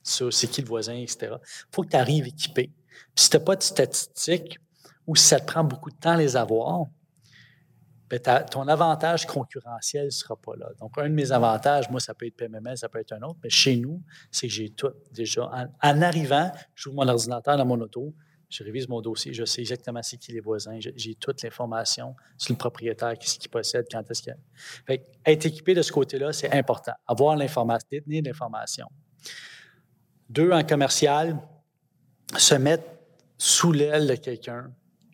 Sur 0.04 0.34
c'est 0.34 0.48
qui 0.48 0.62
le 0.62 0.68
voisin, 0.68 0.96
etc. 0.96 1.34
Il 1.34 1.76
faut 1.76 1.84
que 1.84 1.90
tu 1.90 1.98
arrives 1.98 2.28
équipé. 2.28 2.72
Puis 3.16 3.26
si 3.26 3.30
tu 3.30 3.38
n'as 3.38 3.44
pas 3.44 3.56
de 3.56 3.64
statistiques, 3.64 4.60
ou 5.10 5.16
si 5.16 5.26
ça 5.26 5.40
te 5.40 5.46
prend 5.48 5.64
beaucoup 5.64 5.90
de 5.90 5.96
temps 5.96 6.12
à 6.12 6.18
les 6.18 6.38
avoir, 6.38 6.86
ben, 8.12 8.20
ton 8.20 8.68
avantage 8.68 9.26
concurrentiel 9.26 10.06
ne 10.06 10.10
sera 10.12 10.36
pas 10.36 10.56
là. 10.56 10.68
Donc, 10.80 11.00
un 11.00 11.10
de 11.10 11.16
mes 11.16 11.32
avantages, 11.32 11.90
moi, 11.90 12.00
ça 12.00 12.14
peut 12.14 12.28
être 12.28 12.36
PMML, 12.36 12.78
ça 12.78 12.90
peut 12.90 13.00
être 13.00 13.14
un 13.14 13.22
autre, 13.24 13.40
mais 13.44 13.50
chez 13.50 13.76
nous, 13.76 14.04
c'est 14.30 14.48
que 14.48 14.54
j'ai 14.54 14.70
tout 14.70 14.92
déjà. 15.12 15.50
En, 15.82 16.02
arrivant, 16.04 16.52
j'ouvre 16.76 16.98
mon 16.98 17.08
ordinateur 17.08 17.58
dans 17.58 17.66
mon 17.66 17.82
auto, 17.82 18.14
je 18.50 18.64
révise 18.64 18.88
mon 18.88 19.02
dossier, 19.02 19.34
je 19.34 19.46
sais 19.46 19.62
exactement 19.62 20.02
c'est 20.04 20.18
qui 20.18 20.32
les 20.32 20.42
voisins, 20.42 20.78
j'ai 20.80 21.16
toute 21.16 21.42
l'information 21.42 22.16
sur 22.38 22.54
le 22.54 22.58
propriétaire, 22.58 23.18
qu'est-ce 23.18 23.40
qu'il 23.40 23.50
possède, 23.50 23.88
quand 23.92 24.04
est-ce 24.12 24.22
qu'il 24.22 24.36
fait 24.86 25.08
Être 25.26 25.46
équipé 25.48 25.74
de 25.74 25.82
ce 25.82 25.92
côté-là, 25.92 26.34
c'est 26.34 26.52
important. 26.52 26.94
Avoir 27.08 27.36
l'information, 27.36 27.88
détenir 27.92 28.22
l'information. 28.24 28.88
Deux, 30.30 30.52
en 30.52 30.64
commercial, 30.64 31.40
se 32.38 32.54
mettre 32.54 32.84
sous 33.40 33.72
l'aile 33.72 34.06
de 34.06 34.16
quelqu'un 34.16 34.72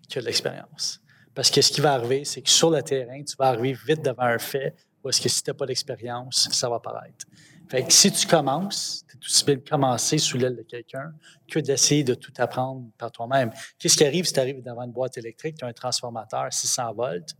qui 0.07 0.17
a 0.17 0.21
de 0.21 0.25
l'expérience. 0.25 1.01
Parce 1.33 1.51
que 1.51 1.61
ce 1.61 1.71
qui 1.71 1.81
va 1.81 1.93
arriver, 1.93 2.23
c'est 2.23 2.41
que 2.41 2.49
sur 2.49 2.69
le 2.69 2.81
terrain, 2.81 3.21
tu 3.23 3.35
vas 3.37 3.47
arriver 3.47 3.77
vite 3.85 4.03
devant 4.03 4.23
un 4.23 4.37
fait 4.37 4.73
parce 5.03 5.19
que 5.19 5.29
si 5.29 5.43
tu 5.43 5.49
n'as 5.51 5.53
pas 5.53 5.67
d'expérience, 5.67 6.49
ça 6.51 6.67
va 6.67 6.79
paraître. 6.79 7.27
Fait 7.69 7.83
que 7.83 7.93
si 7.93 8.11
tu 8.11 8.25
commences, 8.25 9.03
tu 9.07 9.17
es 9.17 9.19
aussi 9.19 9.45
bien 9.45 9.55
de 9.55 9.69
commencer 9.69 10.17
sous 10.17 10.37
l'aile 10.37 10.55
de 10.55 10.63
quelqu'un 10.63 11.13
que 11.47 11.59
d'essayer 11.59 12.03
de 12.03 12.15
tout 12.15 12.33
apprendre 12.37 12.89
par 12.97 13.11
toi-même. 13.11 13.51
Qu'est-ce 13.77 13.97
qui 13.97 14.05
arrive 14.05 14.25
si 14.25 14.33
tu 14.33 14.39
arrives 14.39 14.63
devant 14.63 14.83
une 14.83 14.91
boîte 14.91 15.17
électrique, 15.17 15.57
tu 15.57 15.65
as 15.65 15.67
un 15.67 15.73
transformateur 15.73 16.51
600 16.51 16.93
volts, 16.93 17.35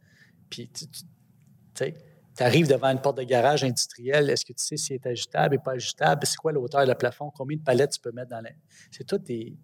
puis 0.50 0.70
tu 1.76 1.94
arrives 2.40 2.68
devant 2.68 2.90
une 2.90 3.02
porte 3.02 3.18
de 3.18 3.24
garage 3.24 3.64
industriel, 3.64 4.30
est-ce 4.30 4.46
que 4.46 4.54
tu 4.54 4.64
sais 4.64 4.78
si 4.78 4.94
elle 4.94 5.00
est 5.04 5.08
ajustable 5.08 5.56
et 5.56 5.60
pas 5.60 5.72
ajustable? 5.72 6.26
C'est 6.26 6.38
quoi 6.38 6.52
l'auteur 6.52 6.86
de 6.86 6.94
plafond? 6.94 7.32
Combien 7.32 7.58
de 7.58 7.64
palettes 7.64 7.94
tu 7.94 8.00
peux 8.00 8.12
mettre 8.12 8.30
dans 8.30 8.42
les... 8.42 8.56
C'est 8.92 9.06
tout 9.06 9.18
des 9.18 9.58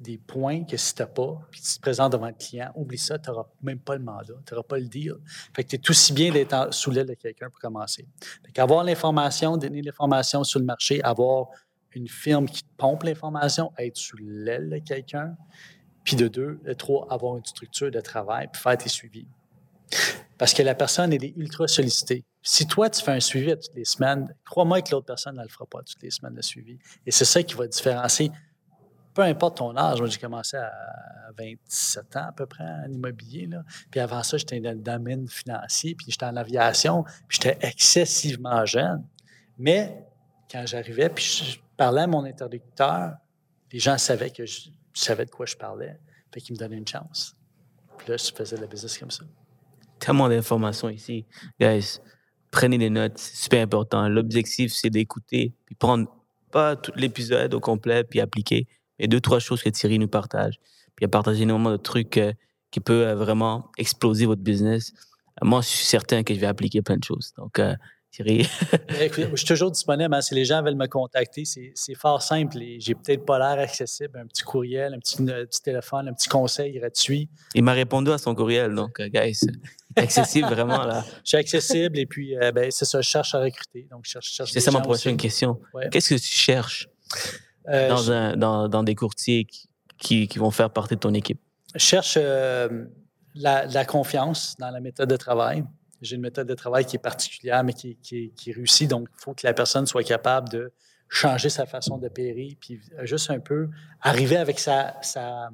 des 0.00 0.16
points 0.16 0.64
que 0.64 0.76
si 0.76 0.94
tu 0.94 1.02
n'as 1.02 1.08
pas, 1.08 1.40
puis 1.50 1.60
tu 1.60 1.74
te 1.74 1.80
présentes 1.80 2.12
devant 2.12 2.26
le 2.26 2.32
client, 2.32 2.72
oublie 2.74 2.98
ça, 2.98 3.18
tu 3.18 3.28
n'auras 3.28 3.46
même 3.62 3.78
pas 3.78 3.96
le 3.96 4.02
mandat, 4.02 4.34
tu 4.46 4.54
n'auras 4.54 4.66
pas 4.66 4.78
le 4.78 4.86
deal. 4.86 5.16
Fait 5.54 5.62
que 5.62 5.68
tu 5.68 5.76
es 5.76 5.90
aussi 5.90 6.12
bien 6.14 6.32
d'être 6.32 6.72
sous 6.72 6.90
l'aile 6.90 7.06
de 7.06 7.14
quelqu'un 7.14 7.50
pour 7.50 7.60
commencer. 7.60 8.08
Fait 8.44 8.52
qu'avoir 8.52 8.82
l'information, 8.82 9.56
donner 9.58 9.82
l'information 9.82 10.42
sur 10.42 10.58
le 10.58 10.64
marché, 10.64 11.02
avoir 11.02 11.48
une 11.92 12.08
firme 12.08 12.48
qui 12.48 12.62
te 12.62 12.68
pompe 12.76 13.02
l'information, 13.02 13.72
être 13.78 13.96
sous 13.96 14.16
l'aile 14.18 14.70
de 14.70 14.78
quelqu'un, 14.78 15.36
puis 16.02 16.16
de 16.16 16.28
deux, 16.28 16.58
de 16.64 16.72
trois, 16.72 17.06
avoir 17.10 17.36
une 17.36 17.44
structure 17.44 17.90
de 17.90 18.00
travail, 18.00 18.48
puis 18.50 18.62
faire 18.62 18.78
tes 18.78 18.88
suivis. 18.88 19.26
Parce 20.38 20.54
que 20.54 20.62
la 20.62 20.74
personne, 20.74 21.12
elle 21.12 21.24
est 21.24 21.34
ultra 21.36 21.68
sollicitée. 21.68 22.24
Si 22.42 22.66
toi, 22.66 22.88
tu 22.88 23.02
fais 23.02 23.10
un 23.10 23.20
suivi 23.20 23.50
toutes 23.50 23.74
les 23.74 23.84
semaines, 23.84 24.34
crois-moi 24.46 24.80
que 24.80 24.92
l'autre 24.92 25.04
personne 25.04 25.36
ne 25.36 25.42
le 25.42 25.48
fera 25.48 25.66
pas 25.66 25.82
toutes 25.82 26.02
les 26.02 26.10
semaines 26.10 26.34
de 26.34 26.40
suivi. 26.40 26.78
Et 27.04 27.10
c'est 27.10 27.26
ça 27.26 27.42
qui 27.42 27.54
va 27.54 27.66
différencier 27.66 28.30
peu 29.14 29.22
importe 29.22 29.58
ton 29.58 29.76
âge, 29.76 29.98
moi, 29.98 30.08
j'ai 30.08 30.18
commencé 30.18 30.56
à 30.56 30.72
27 31.36 32.16
ans 32.16 32.26
à 32.28 32.32
peu 32.32 32.46
près 32.46 32.64
en 32.64 32.90
immobilier. 32.90 33.46
Là. 33.46 33.62
Puis 33.90 34.00
avant 34.00 34.22
ça, 34.22 34.36
j'étais 34.36 34.60
dans 34.60 34.70
le 34.70 34.82
domaine 34.82 35.28
financier, 35.28 35.94
puis 35.94 36.06
j'étais 36.08 36.26
en 36.26 36.36
aviation, 36.36 37.04
puis 37.28 37.38
j'étais 37.42 37.58
excessivement 37.66 38.64
jeune. 38.66 39.04
Mais 39.58 40.06
quand 40.50 40.64
j'arrivais, 40.66 41.08
puis 41.08 41.24
je 41.24 41.58
parlais 41.76 42.02
à 42.02 42.06
mon 42.06 42.24
interlocuteur, 42.24 43.14
les 43.72 43.78
gens 43.78 43.98
savaient 43.98 44.30
que 44.30 44.46
je, 44.46 44.70
savais 44.94 45.24
de 45.24 45.30
quoi 45.30 45.46
je 45.46 45.56
parlais. 45.56 45.98
Fait 46.32 46.40
qu'ils 46.40 46.54
me 46.54 46.58
donnaient 46.58 46.78
une 46.78 46.86
chance. 46.86 47.36
Puis 47.98 48.08
là, 48.08 48.16
je 48.16 48.32
faisais 48.32 48.56
la 48.56 48.66
business 48.66 48.98
comme 48.98 49.10
ça. 49.10 49.24
Tellement 49.98 50.28
d'informations 50.28 50.88
ici. 50.88 51.26
Guys, 51.60 51.98
prenez 52.50 52.78
des 52.78 52.90
notes, 52.90 53.18
c'est 53.18 53.36
super 53.36 53.62
important. 53.62 54.08
L'objectif, 54.08 54.72
c'est 54.72 54.90
d'écouter, 54.90 55.52
puis 55.66 55.74
prendre 55.74 56.08
pas 56.50 56.74
tout 56.76 56.92
l'épisode 56.96 57.54
au 57.54 57.60
complet, 57.60 58.02
puis 58.04 58.20
appliquer, 58.20 58.66
mais 59.00 59.08
deux, 59.08 59.20
trois 59.20 59.38
choses 59.40 59.62
que 59.62 59.70
Thierry 59.70 59.98
nous 59.98 60.08
partage. 60.08 60.60
Puis 60.94 61.02
il 61.02 61.04
a 61.06 61.08
partagé 61.08 61.42
énormément 61.42 61.72
de 61.72 61.78
trucs 61.78 62.18
euh, 62.18 62.32
qui 62.70 62.80
peuvent 62.80 63.08
euh, 63.08 63.14
vraiment 63.14 63.70
exploser 63.78 64.26
votre 64.26 64.42
business. 64.42 64.92
moi, 65.42 65.62
je 65.62 65.68
suis 65.68 65.86
certain 65.86 66.22
que 66.22 66.34
je 66.34 66.38
vais 66.38 66.46
appliquer 66.46 66.82
plein 66.82 66.98
de 66.98 67.04
choses. 67.04 67.32
Donc, 67.38 67.58
euh, 67.58 67.74
Thierry. 68.10 68.46
je 68.90 69.36
suis 69.36 69.46
toujours 69.46 69.70
disponible. 69.70 70.12
Hein. 70.12 70.20
si 70.20 70.34
les 70.34 70.44
gens 70.44 70.62
veulent 70.62 70.74
me 70.74 70.88
contacter, 70.88 71.44
c'est 71.44 71.94
fort 71.94 72.20
simple. 72.20 72.58
J'ai 72.78 72.94
peut-être 72.94 73.24
pas 73.24 73.38
l'air 73.38 73.62
accessible. 73.62 74.18
Un 74.18 74.26
petit 74.26 74.42
courriel, 74.42 74.94
un 74.94 74.98
petit, 74.98 75.24
petit, 75.24 75.62
téléphone, 75.62 76.08
un 76.08 76.12
petit 76.12 76.28
conseil 76.28 76.72
gratuit. 76.78 77.30
Il 77.54 77.62
m'a 77.62 77.72
répondu 77.72 78.10
à 78.10 78.18
son 78.18 78.34
courriel. 78.34 78.74
Donc, 78.74 79.00
guys, 79.00 79.40
accessible 79.94 80.48
vraiment 80.50 80.84
là. 80.84 81.04
Je 81.24 81.28
suis 81.28 81.38
accessible 81.38 81.98
et 82.00 82.06
puis, 82.06 82.34
ben, 82.52 82.68
c'est 82.70 82.84
ça, 82.84 83.00
je 83.00 83.08
cherche 83.08 83.32
à 83.36 83.38
recruter. 83.38 83.86
Donc, 83.88 84.00
je 84.04 84.18
cherche, 84.20 84.52
C'est 84.52 84.60
ça 84.60 84.72
ma 84.72 84.80
prochaine 84.80 85.16
question. 85.16 85.60
Qu'est-ce 85.92 86.10
que 86.10 86.20
tu 86.20 86.28
cherches? 86.28 86.88
Dans, 87.66 88.10
un, 88.10 88.36
dans, 88.36 88.68
dans, 88.68 88.82
des 88.82 88.94
courtiers 88.94 89.46
qui, 89.98 90.28
qui, 90.28 90.38
vont 90.38 90.50
faire 90.50 90.70
partie 90.70 90.94
de 90.94 91.00
ton 91.00 91.14
équipe? 91.14 91.40
Je 91.74 91.80
cherche 91.80 92.14
euh, 92.20 92.86
la, 93.34 93.66
la, 93.66 93.84
confiance 93.84 94.56
dans 94.58 94.70
la 94.70 94.80
méthode 94.80 95.08
de 95.08 95.16
travail. 95.16 95.64
J'ai 96.00 96.16
une 96.16 96.22
méthode 96.22 96.48
de 96.48 96.54
travail 96.54 96.86
qui 96.86 96.96
est 96.96 97.00
particulière, 97.00 97.62
mais 97.62 97.74
qui, 97.74 97.96
qui, 97.96 98.32
qui 98.34 98.52
réussit. 98.52 98.88
Donc, 98.88 99.08
il 99.16 99.22
faut 99.22 99.34
que 99.34 99.46
la 99.46 99.52
personne 99.52 99.86
soit 99.86 100.02
capable 100.02 100.48
de 100.48 100.72
changer 101.08 101.50
sa 101.50 101.66
façon 101.66 101.98
de 101.98 102.08
périr, 102.08 102.54
puis 102.60 102.80
juste 103.02 103.30
un 103.30 103.40
peu 103.40 103.68
arriver 104.00 104.36
avec 104.36 104.58
sa, 104.58 104.96
sa 105.02 105.50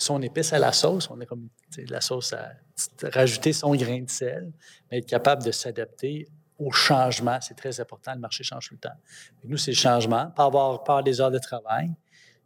son 0.00 0.22
épice 0.22 0.52
à 0.52 0.58
la 0.58 0.72
sauce. 0.72 1.10
On 1.10 1.20
a 1.20 1.26
comme 1.26 1.48
la 1.88 2.00
sauce 2.00 2.32
à 2.32 2.52
rajouter 3.02 3.52
son 3.52 3.74
grain 3.74 4.02
de 4.02 4.10
sel, 4.10 4.52
mais 4.90 4.98
être 4.98 5.06
capable 5.06 5.44
de 5.44 5.52
s'adapter 5.52 6.26
au 6.60 6.70
changement. 6.70 7.38
C'est 7.40 7.56
très 7.56 7.80
important. 7.80 8.12
Le 8.14 8.20
marché 8.20 8.44
change 8.44 8.68
tout 8.68 8.74
le 8.74 8.80
temps. 8.80 8.96
nous, 9.44 9.56
c'est 9.56 9.72
le 9.72 9.76
changement, 9.76 10.30
pas 10.30 10.44
avoir 10.44 10.84
peur 10.84 11.02
des 11.02 11.20
heures 11.20 11.30
de 11.30 11.38
travail. 11.38 11.90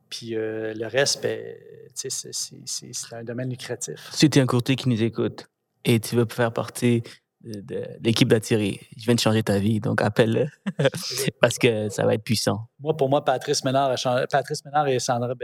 Puis 0.09 0.37
euh, 0.37 0.73
le 0.75 0.87
reste, 0.87 1.23
ben, 1.23 1.57
c'est 1.95 3.15
un 3.15 3.25
domaine 3.25 3.51
lucratif. 3.51 4.09
Si 4.13 4.31
tu 4.31 4.39
es 4.39 4.43
un 4.43 4.47
courtier 4.47 4.77
qui 4.77 4.89
nous 4.89 5.03
écoute 5.03 5.49
et 5.85 5.99
tu 5.99 6.15
veux 6.15 6.27
faire 6.29 6.53
partie 6.53 7.03
de, 7.43 7.85
l'équipe 8.01 8.29
d'Attirer, 8.29 8.81
je 8.97 9.05
viens 9.05 9.15
de 9.15 9.21
changer 9.21 9.43
ta 9.43 9.59
vie, 9.59 9.81
donc 9.81 10.01
appelle-le 10.01 10.47
parce 11.41 11.59
que 11.59 11.89
ça 11.89 12.07
va 12.07 12.15
être 12.15 12.23
puissant. 12.23 12.69
Moi, 12.79 12.97
pour 12.97 13.09
moi, 13.09 13.25
Patrice 13.25 13.65
Ménard, 13.65 13.95
Patrice 14.31 14.65
Ménard 14.65 14.89
et 14.89 14.99
Sandra, 15.01 15.35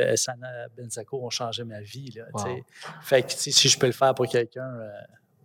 Benzaco 0.76 1.24
ont 1.24 1.30
changé 1.30 1.64
ma 1.64 1.80
vie. 1.80 2.12
Là, 2.16 2.24
Fait 3.02 3.22
que 3.22 3.32
si 3.32 3.68
je 3.68 3.78
peux 3.78 3.86
le 3.86 3.92
faire 3.92 4.14
pour 4.14 4.28
quelqu'un, 4.28 4.62
euh, 4.66 4.90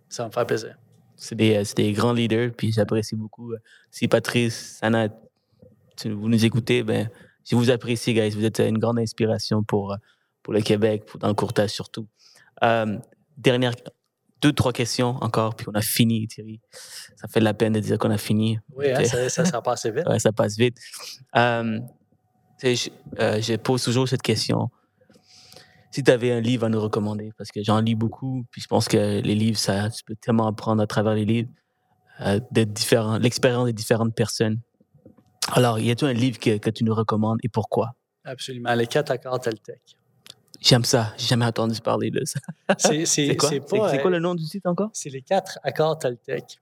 ça 0.07 0.23
va 0.23 0.29
me 0.29 0.33
faire 0.33 0.45
plaisir. 0.45 0.77
C'est 1.17 1.35
des, 1.35 1.61
des, 1.75 1.93
grands 1.93 2.13
leaders, 2.13 2.51
puis 2.55 2.71
j'apprécie 2.71 3.15
beaucoup. 3.15 3.53
Euh, 3.53 3.57
si 3.89 4.07
Patrice, 4.07 4.77
Sana, 4.79 5.07
vous 6.05 6.29
nous 6.29 6.45
écoutez, 6.45 6.83
ben, 6.83 7.09
je 7.49 7.55
vous 7.55 7.69
apprécie, 7.69 8.13
guys. 8.13 8.31
Vous 8.31 8.45
êtes 8.45 8.59
une 8.59 8.77
grande 8.77 8.99
inspiration 8.99 9.63
pour, 9.63 9.93
euh, 9.93 9.97
pour 10.43 10.53
le 10.53 10.61
Québec, 10.61 11.03
dans 11.19 11.27
le 11.27 11.33
courtage 11.33 11.69
surtout. 11.69 12.07
Euh, 12.63 12.97
dernière, 13.37 13.73
deux, 14.41 14.51
trois 14.51 14.73
questions 14.73 15.17
encore, 15.21 15.55
puis 15.55 15.67
on 15.69 15.75
a 15.75 15.81
fini, 15.81 16.27
Thierry. 16.27 16.59
Ça 17.15 17.27
fait 17.27 17.39
de 17.39 17.45
la 17.45 17.53
peine 17.53 17.73
de 17.73 17.79
dire 17.79 17.97
qu'on 17.97 18.11
a 18.11 18.17
fini. 18.17 18.59
Oui, 18.75 18.91
hein, 18.91 19.05
ça, 19.05 19.29
ça, 19.29 19.45
ça, 19.45 19.61
passe 19.61 19.85
vite. 19.85 20.05
ouais, 20.09 20.19
ça 20.19 20.31
passe 20.31 20.57
vite. 20.57 20.77
Euh, 21.35 21.79
je, 22.61 22.89
je, 23.17 23.55
pose 23.57 23.83
toujours 23.83 24.07
cette 24.07 24.21
question 24.21 24.69
si 25.95 26.03
tu 26.03 26.11
avais 26.11 26.33
un 26.33 26.41
livre 26.41 26.65
à 26.65 26.69
nous 26.69 26.81
recommander, 26.81 27.31
parce 27.37 27.51
que 27.51 27.63
j'en 27.63 27.79
lis 27.79 27.95
beaucoup, 27.95 28.45
puis 28.51 28.59
je 28.59 28.67
pense 28.67 28.89
que 28.89 29.21
les 29.21 29.33
livres, 29.33 29.57
ça, 29.57 29.89
tu 29.89 30.03
peux 30.03 30.15
tellement 30.15 30.45
apprendre 30.45 30.83
à 30.83 30.87
travers 30.87 31.13
les 31.13 31.23
livres, 31.23 31.47
euh, 32.19 32.37
différents, 32.51 33.17
l'expérience 33.17 33.67
des 33.67 33.71
différentes 33.71 34.13
personnes. 34.13 34.59
Alors, 35.53 35.79
y 35.79 35.89
a-t-il 35.89 36.09
un 36.09 36.13
livre 36.13 36.37
que, 36.37 36.57
que, 36.57 36.69
tu 36.69 36.83
nous 36.83 36.93
recommandes 36.93 37.37
et 37.43 37.47
pourquoi? 37.47 37.91
Absolument. 38.25 38.73
Les 38.73 38.87
quatre 38.87 39.09
accords 39.09 39.39
Toltec. 39.39 39.79
J'aime 40.59 40.83
ça. 40.83 41.13
J'ai 41.17 41.27
jamais 41.27 41.45
entendu 41.45 41.79
parler 41.79 42.11
de 42.11 42.25
ça. 42.25 42.41
C'est 42.77 43.37
quoi? 43.37 43.49
C'est 43.49 44.01
quoi 44.01 44.11
le 44.11 44.19
nom 44.19 44.35
du 44.35 44.43
titre 44.43 44.69
encore? 44.69 44.89
C'est 44.91 45.09
les 45.09 45.21
quatre 45.21 45.59
accords 45.63 45.97
Toltec. 45.97 46.59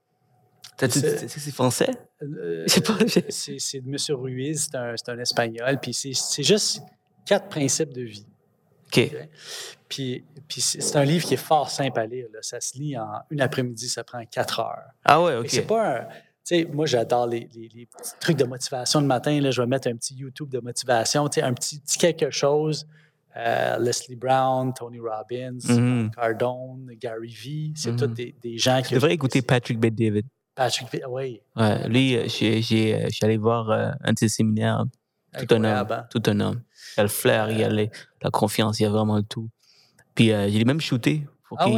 C'est 0.78 1.52
français? 1.52 1.90
Euh, 2.22 2.66
c'est 2.68 3.82
de 3.82 3.90
M. 3.90 3.98
Ruiz, 4.16 4.70
c'est 4.70 4.78
un, 4.78 4.94
un, 5.08 5.20
espagnol, 5.20 5.80
puis 5.82 5.96
c'est 5.96 6.44
juste 6.44 6.84
quatre 7.26 7.50
principes 7.50 7.94
de 7.94 8.04
vie. 8.04 8.28
Puis, 8.92 10.24
puis 10.48 10.62
c'est 10.62 10.96
un 10.96 11.04
livre 11.04 11.26
qui 11.26 11.36
est 11.36 11.38
fort 11.38 11.70
simple 11.70 12.00
à 12.00 12.06
lire. 12.06 12.28
Ça 12.42 12.60
se 12.60 12.78
lit 12.78 12.98
en 12.98 13.22
une 13.30 13.42
après-midi, 13.42 13.88
ça 13.88 14.04
prend 14.04 14.24
quatre 14.26 14.60
heures. 14.60 14.90
Ah 15.06 15.22
ouais, 15.22 15.36
OK. 15.36 15.48
C'est 15.50 15.68
pas 15.68 15.98
un. 15.98 16.08
Tu 16.46 16.58
sais, 16.58 16.68
moi, 16.74 16.86
j'adore 16.86 17.28
les, 17.28 17.48
les, 17.56 17.86
petits 17.86 18.12
trucs 18.20 18.36
de 18.36 18.44
motivation 18.44 19.00
le 19.00 19.08
matin. 19.08 19.40
Là, 19.40 19.52
je 19.52 19.62
vais 19.62 19.68
mettre 19.68 19.88
un 19.88 19.96
petit 19.96 20.14
YouTube 20.14 20.50
de 20.50 20.60
motivation, 20.60 21.30
tu 21.30 21.40
sais, 21.40 21.46
un 21.46 21.54
petit, 21.54 21.80
petit 21.80 21.98
quelque 21.98 22.32
chose. 22.32 22.86
Euh, 23.38 23.80
Leslie 23.80 24.16
Brown, 24.16 24.74
Tony 24.74 25.00
Robbins, 25.00 25.58
mm-hmm. 25.58 26.12
Cardone, 26.12 26.92
Gary 27.00 27.34
Vee, 27.34 27.74
c'est 27.76 27.94
mm 27.94 27.96
tous 27.96 28.08
des, 28.08 28.36
des, 28.42 28.58
gens 28.58 28.82
qui. 28.82 28.90
Tu 28.90 28.94
devrais 28.96 29.14
écouter 29.14 29.42
Patrick 29.42 29.80
Bet 29.80 29.92
David. 29.92 30.26
Patrick 30.54 30.92
Bet, 30.92 31.04
oui. 31.10 31.42
Ouais, 31.56 31.88
lui, 31.88 32.16
euh, 32.16 32.24
je 32.26 32.30
suis 32.30 32.94
allé 33.24 33.38
voir 33.38 33.72
euh, 33.72 33.92
un 34.02 34.14
de 34.14 34.20
ses 34.20 34.30
séminaires. 34.30 34.84
Tout 35.40 35.56
un 35.56 35.64
homme. 35.64 35.92
Hein? 35.92 36.08
Tout 36.10 36.24
un 36.28 36.40
homme. 36.40 36.62
Il 36.96 36.98
y 36.98 37.00
a 37.00 37.04
le 37.04 37.10
flair, 37.10 37.50
il 37.50 37.60
y 37.60 37.64
a 37.64 37.70
la 37.70 38.32
confiance, 38.32 38.80
il 38.80 38.84
y 38.84 38.86
a 38.86 38.90
vraiment 38.90 39.18
le 39.18 39.24
tout. 39.24 39.50
Puis 40.16 40.32
euh, 40.32 40.50
j'ai 40.50 40.64
même 40.64 40.82
shooté 40.82 41.26
pour 41.44 41.58
ah 41.60 41.70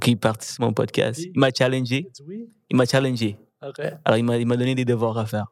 qu'il 0.00 0.18
participe 0.18 0.60
à 0.60 0.66
mon 0.66 0.72
podcast. 0.72 1.20
Il 1.20 1.38
m'a 1.38 1.50
challengé. 1.56 2.10
Il 2.70 2.76
m'a 2.76 2.86
challengé. 2.86 3.38
Alors, 4.04 4.18
il 4.18 4.46
m'a 4.46 4.56
donné 4.56 4.74
des 4.74 4.84
devoirs 4.84 5.18
à 5.18 5.26
faire. 5.26 5.46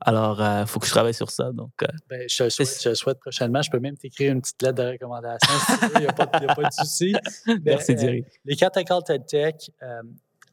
Alors, 0.00 0.40
il 0.40 0.44
euh, 0.44 0.66
faut 0.66 0.78
que 0.78 0.86
je 0.86 0.90
travaille 0.90 1.14
sur 1.14 1.30
ça. 1.30 1.52
Donc, 1.52 1.72
euh, 1.82 1.86
ben, 2.08 2.28
je, 2.28 2.44
le 2.44 2.94
souhaite, 2.94 3.18
prochainement. 3.18 3.62
Je 3.62 3.70
peux 3.70 3.78
même 3.78 3.96
t'écrire 3.96 4.32
une 4.32 4.42
petite 4.42 4.60
lettre 4.62 4.82
de 4.82 4.88
recommandation 4.92 5.54
il 5.94 6.00
n'y 6.00 6.06
a, 6.06 6.12
pas 6.12 6.26
de 6.26 6.72
souci. 6.72 7.14
Merci, 7.64 7.96
Thierry. 7.96 8.24
les 8.44 8.56
quatre 8.56 8.76
accords 8.76 9.04
Tech, 9.04 9.54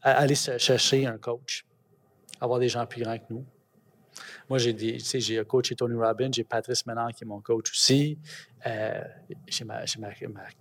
allez 0.01 0.35
chercher 0.35 1.07
un 1.07 1.17
coach, 1.17 1.65
avoir 2.39 2.59
des 2.59 2.69
gens 2.69 2.85
plus 2.85 3.03
grands 3.03 3.17
que 3.17 3.25
nous. 3.31 3.45
Moi, 4.49 4.59
j'ai 4.59 4.73
des, 4.73 4.99
j'ai 4.99 5.43
coaché 5.45 5.75
Tony 5.75 5.95
Robbins, 5.95 6.29
j'ai 6.31 6.43
Patrice 6.43 6.85
Ménard 6.85 7.13
qui 7.13 7.23
est 7.23 7.27
mon 7.27 7.41
coach 7.41 7.71
aussi. 7.71 8.17
Euh, 8.65 9.01
j'ai 9.47 9.65
ma, 9.65 9.83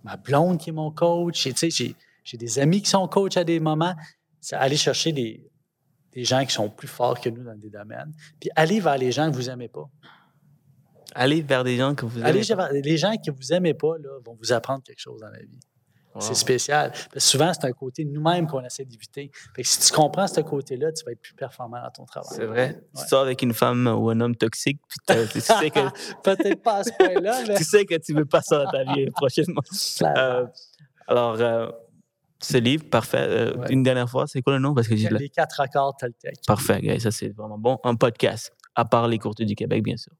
ma, 0.03 0.17
blonde 0.17 0.59
qui 0.59 0.69
est 0.69 0.73
mon 0.73 0.91
coach. 0.91 1.43
J'ai, 1.43 1.95
j'ai 2.23 2.37
des 2.37 2.59
amis 2.59 2.81
qui 2.81 2.89
sont 2.89 3.07
coachs 3.07 3.37
à 3.37 3.43
des 3.43 3.59
moments. 3.59 3.95
C'est 4.39 4.55
aller 4.55 4.77
chercher 4.77 5.11
des, 5.11 5.49
des 6.13 6.23
gens 6.23 6.45
qui 6.45 6.53
sont 6.53 6.69
plus 6.69 6.87
forts 6.87 7.19
que 7.19 7.29
nous 7.29 7.43
dans 7.43 7.57
des 7.57 7.69
domaines. 7.69 8.13
Puis 8.39 8.49
aller 8.55 8.79
vers 8.79 8.97
les 8.97 9.11
gens 9.11 9.31
que 9.31 9.35
vous 9.35 9.43
n'aimez 9.43 9.69
pas. 9.69 9.89
Aller 11.15 11.41
vers 11.41 11.63
des 11.63 11.77
gens 11.77 11.95
que 11.95 12.05
vous 12.05 12.19
aimez 12.19 12.43
pas. 12.43 12.71
Les 12.71 12.97
gens 12.97 13.15
que 13.15 13.31
vous 13.31 13.47
n'aimez 13.51 13.73
pas 13.73 13.97
là, 13.99 14.19
vont 14.25 14.35
vous 14.39 14.51
apprendre 14.51 14.83
quelque 14.83 14.99
chose 14.99 15.21
dans 15.21 15.29
la 15.29 15.39
vie. 15.39 15.59
C'est 16.19 16.35
spécial. 16.35 16.91
Parce 17.11 17.25
souvent, 17.25 17.51
c'est 17.53 17.65
un 17.65 17.71
côté 17.71 18.05
nous-mêmes 18.05 18.47
qu'on 18.47 18.63
essaie 18.63 18.85
d'éviter. 18.85 19.31
si 19.61 19.79
tu 19.79 19.93
comprends 19.93 20.27
ce 20.27 20.41
côté-là, 20.41 20.91
tu 20.91 21.03
vas 21.05 21.11
être 21.11 21.21
plus 21.21 21.33
performant 21.33 21.81
dans 21.81 21.89
ton 21.89 22.05
travail. 22.05 22.29
C'est 22.31 22.45
vrai. 22.45 22.83
Tu 22.95 23.07
sors 23.07 23.21
avec 23.21 23.41
une 23.41 23.53
femme 23.53 23.87
ou 23.87 24.09
un 24.09 24.19
homme 24.21 24.35
toxique, 24.35 24.79
puis 24.87 25.27
tu 25.31 25.41
sais 25.41 25.69
que. 25.69 25.79
Peut-être 26.23 26.61
pas 26.61 26.77
à 26.77 26.83
ce 26.83 26.91
point-là, 26.97 27.43
mais. 27.47 27.55
tu 27.57 27.63
sais 27.63 27.85
que 27.85 27.95
tu 27.95 28.13
ne 28.13 28.19
veux 28.19 28.25
pas 28.25 28.41
ça 28.41 28.63
dans 28.63 28.71
ta 28.71 28.83
vie 28.93 29.09
prochainement. 29.15 29.61
Euh, 30.01 30.45
alors, 31.07 31.35
euh, 31.39 31.69
ce 32.39 32.57
livre, 32.57 32.85
parfait. 32.89 33.25
Euh, 33.27 33.67
une 33.69 33.83
dernière 33.83 34.09
fois, 34.09 34.25
c'est 34.27 34.41
quoi 34.41 34.53
le 34.53 34.59
nom? 34.59 34.73
Parce 34.73 34.87
que 34.87 34.93
Les 34.93 35.29
quatre 35.29 35.59
accords 35.59 35.95
Toltec. 35.97 36.35
Parfait, 36.45 36.99
ça 36.99 37.11
c'est 37.11 37.29
vraiment 37.29 37.57
bon. 37.57 37.79
Un 37.83 37.95
podcast, 37.95 38.51
à 38.75 38.85
part 38.85 39.07
les 39.07 39.17
courtiers 39.17 39.45
du 39.45 39.55
Québec, 39.55 39.83
bien 39.83 39.97
sûr. 39.97 40.13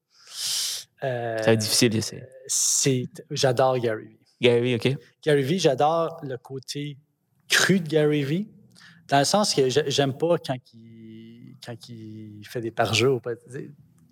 ça 1.00 1.36
va 1.44 1.52
être 1.52 1.60
difficile 1.60 1.90
d'essayer. 1.90 3.08
J'adore 3.30 3.78
Gary 3.78 4.18
Gary, 4.44 4.74
OK. 4.74 4.88
Gary 5.22 5.42
Vee, 5.42 5.58
j'adore 5.58 6.20
le 6.22 6.36
côté 6.36 6.98
cru 7.48 7.80
de 7.80 7.88
Gary 7.88 8.22
Vee, 8.22 8.50
dans 9.08 9.18
le 9.18 9.24
sens 9.24 9.54
que 9.54 9.68
j'aime 9.68 10.16
pas 10.16 10.36
quand 10.36 10.58
il, 10.74 11.56
quand 11.64 11.88
il 11.88 12.42
fait 12.46 12.60
des 12.60 12.70
parjeux. 12.70 13.18
Je 13.24 13.60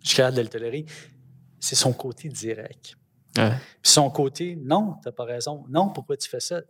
suis 0.02 0.16
capable 0.16 0.38
de 0.38 0.42
le 0.42 0.48
tolérer. 0.48 0.86
C'est 1.60 1.74
son 1.74 1.92
côté 1.92 2.28
direct. 2.30 2.96
Puis 3.34 3.52
son 3.82 4.10
côté, 4.10 4.56
non, 4.56 4.94
tu 5.02 5.08
n'as 5.08 5.12
pas 5.12 5.24
raison. 5.24 5.64
Non, 5.68 5.90
pourquoi 5.90 6.16
tu 6.16 6.28
fais 6.28 6.40
ça? 6.40 6.62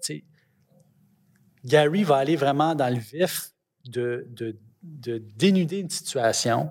Gary 1.64 2.02
va 2.02 2.16
aller 2.16 2.34
vraiment 2.34 2.74
dans 2.74 2.92
le 2.92 2.98
vif 2.98 3.50
de, 3.84 4.26
de, 4.30 4.58
de 4.82 5.18
dénuder 5.36 5.78
une 5.78 5.90
situation, 5.90 6.70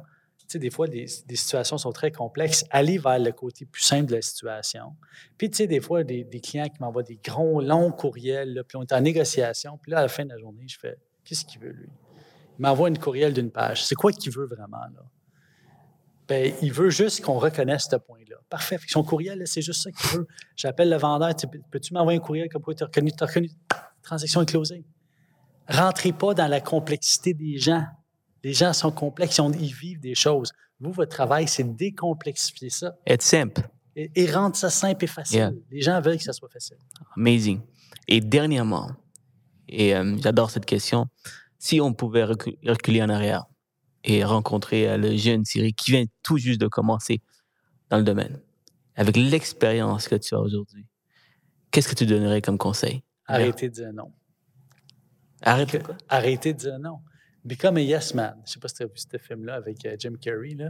sais, 0.52 0.60
des 0.60 0.70
fois, 0.70 0.88
des, 0.88 1.08
situations 1.08 1.78
sont 1.78 1.92
très 1.92 2.12
complexes. 2.12 2.66
Aller 2.70 2.98
vers 2.98 3.20
le 3.20 3.32
côté 3.32 3.66
plus 3.66 3.84
simple 3.84 4.10
de 4.10 4.16
la 4.16 4.22
situation. 4.22 4.96
Puis, 5.38 5.50
tu 5.50 5.58
sais, 5.58 5.68
des 5.68 5.82
fois, 5.82 6.04
des, 6.04 6.24
des 6.24 6.40
clients 6.40 6.68
qui 6.68 6.82
m'envoient 6.82 7.04
des 7.04 7.20
gros, 7.24 7.62
longs 7.62 7.92
courriels, 7.92 8.64
puis 8.68 8.78
on 8.78 8.84
est 8.84 8.94
en 8.94 9.02
négociation. 9.02 9.78
Puis 9.82 9.92
là, 9.92 10.00
à 10.00 10.02
la 10.04 10.08
fin 10.08 10.24
de 10.26 10.30
la 10.30 10.38
journée, 10.38 10.68
je 10.68 10.78
fais 10.80 10.98
Qu'est-ce 11.24 11.46
qu'il 11.46 11.62
veut, 11.62 11.72
lui 11.72 11.90
Il 12.58 12.62
m'envoie 12.62 12.90
une 12.90 12.98
courriel 12.98 13.34
d'une 13.34 13.52
page. 13.52 13.86
C'est 13.86 13.96
quoi 13.96 14.12
qu'il 14.12 14.32
veut 14.32 14.48
vraiment, 14.48 14.78
là? 14.78 15.04
Ben, 16.28 16.54
il 16.62 16.72
veut 16.72 16.90
juste 16.90 17.22
qu'on 17.26 17.40
reconnaisse 17.40 17.88
ce 17.92 17.98
point-là. 17.98 18.38
Parfait. 18.50 18.78
Son 18.88 19.04
courriel, 19.04 19.42
c'est 19.46 19.62
juste 19.62 19.84
ça 19.84 19.92
qu'il 19.92 20.20
veut. 20.20 20.28
J'appelle 20.56 20.90
le 20.90 20.96
vendeur. 20.96 21.36
Tu- 21.36 21.48
Peux-tu 21.70 21.94
m'envoyer 21.94 22.20
un 22.20 22.22
courriel 22.22 22.48
comme 22.48 22.62
quoi 22.62 22.74
tu 22.74 22.84
as 22.84 22.86
reconnu? 22.86 23.12
Transaction 24.02 24.42
est 24.42 24.46
closée? 24.46 24.86
Rentrez 25.68 26.14
pas 26.14 26.34
dans 26.34 26.48
la 26.48 26.62
complexité 26.62 27.34
des 27.34 27.58
gens. 27.58 27.84
Les 28.44 28.54
gens 28.54 28.74
sont 28.74 28.92
complexes, 28.92 29.40
ils, 29.60 29.74
vivent 29.74 30.00
des 30.00 30.16
choses. 30.16 30.52
Vous, 30.80 30.92
votre 30.92 31.12
travail, 31.12 31.48
c'est 31.48 31.64
de 31.64 31.74
décomplexifier 31.74 32.70
ça 32.70 32.96
Être 33.06 33.22
simple. 33.22 33.62
et, 33.96 34.10
et 34.16 34.32
rendre 34.32 34.56
ça 34.56 34.70
simple 34.70 35.04
et 35.04 35.08
facile. 35.08 35.38
Yeah. 35.38 35.52
Les 35.70 35.82
gens 35.82 36.02
veulent 36.02 36.18
que 36.18 36.24
ça 36.24 36.34
soit 36.34 36.50
facile. 36.50 36.78
Amazing. 37.16 37.62
Et 38.08 38.20
dernièrement, 38.20 38.90
et 39.68 39.96
euh, 39.96 40.18
j'adore 40.24 40.50
cette 40.50 40.66
question, 40.66 41.08
si 41.60 41.80
on 41.80 41.94
pouvait 41.94 42.24
recu- 42.26 42.58
reculer 42.68 43.04
en 43.04 43.10
arrière 43.10 43.46
et 44.04 44.24
rencontrer 44.24 44.90
euh, 44.90 44.98
le 44.98 45.16
jeune 45.16 45.44
Thierry 45.44 45.74
qui 45.74 45.92
vient 45.92 46.06
tout 46.24 46.38
juste 46.38 46.60
de 46.60 46.68
commencer 46.68 47.22
dans 47.92 47.98
le 47.98 48.04
domaine, 48.04 48.40
avec 48.96 49.16
l'expérience 49.18 50.08
que 50.08 50.16
tu 50.16 50.34
as 50.34 50.40
aujourd'hui, 50.40 50.88
qu'est-ce 51.70 51.88
que 51.88 51.96
tu 51.96 52.08
donnerais 52.08 52.42
comme 52.42 52.58
conseil? 52.58 53.04
Arrêtez 53.28 53.70
de 53.70 53.74
dire 53.76 53.94
non. 53.94 54.12
Arrêtez 55.44 56.54
de 56.54 56.58
dire 56.58 56.80
non. 56.80 57.00
Become 57.44 57.78
a 57.78 57.82
yes 57.82 58.14
man. 58.14 58.36
Je 58.46 58.52
sais 58.54 58.60
pas 58.60 58.68
si 58.68 58.76
tu 58.76 58.84
as 58.84 58.86
vu 58.86 58.92
ce 58.96 59.18
film-là 59.18 59.56
avec 59.56 59.84
euh, 59.86 59.96
Jim 59.98 60.14
Carrey. 60.22 60.54
Là. 60.58 60.70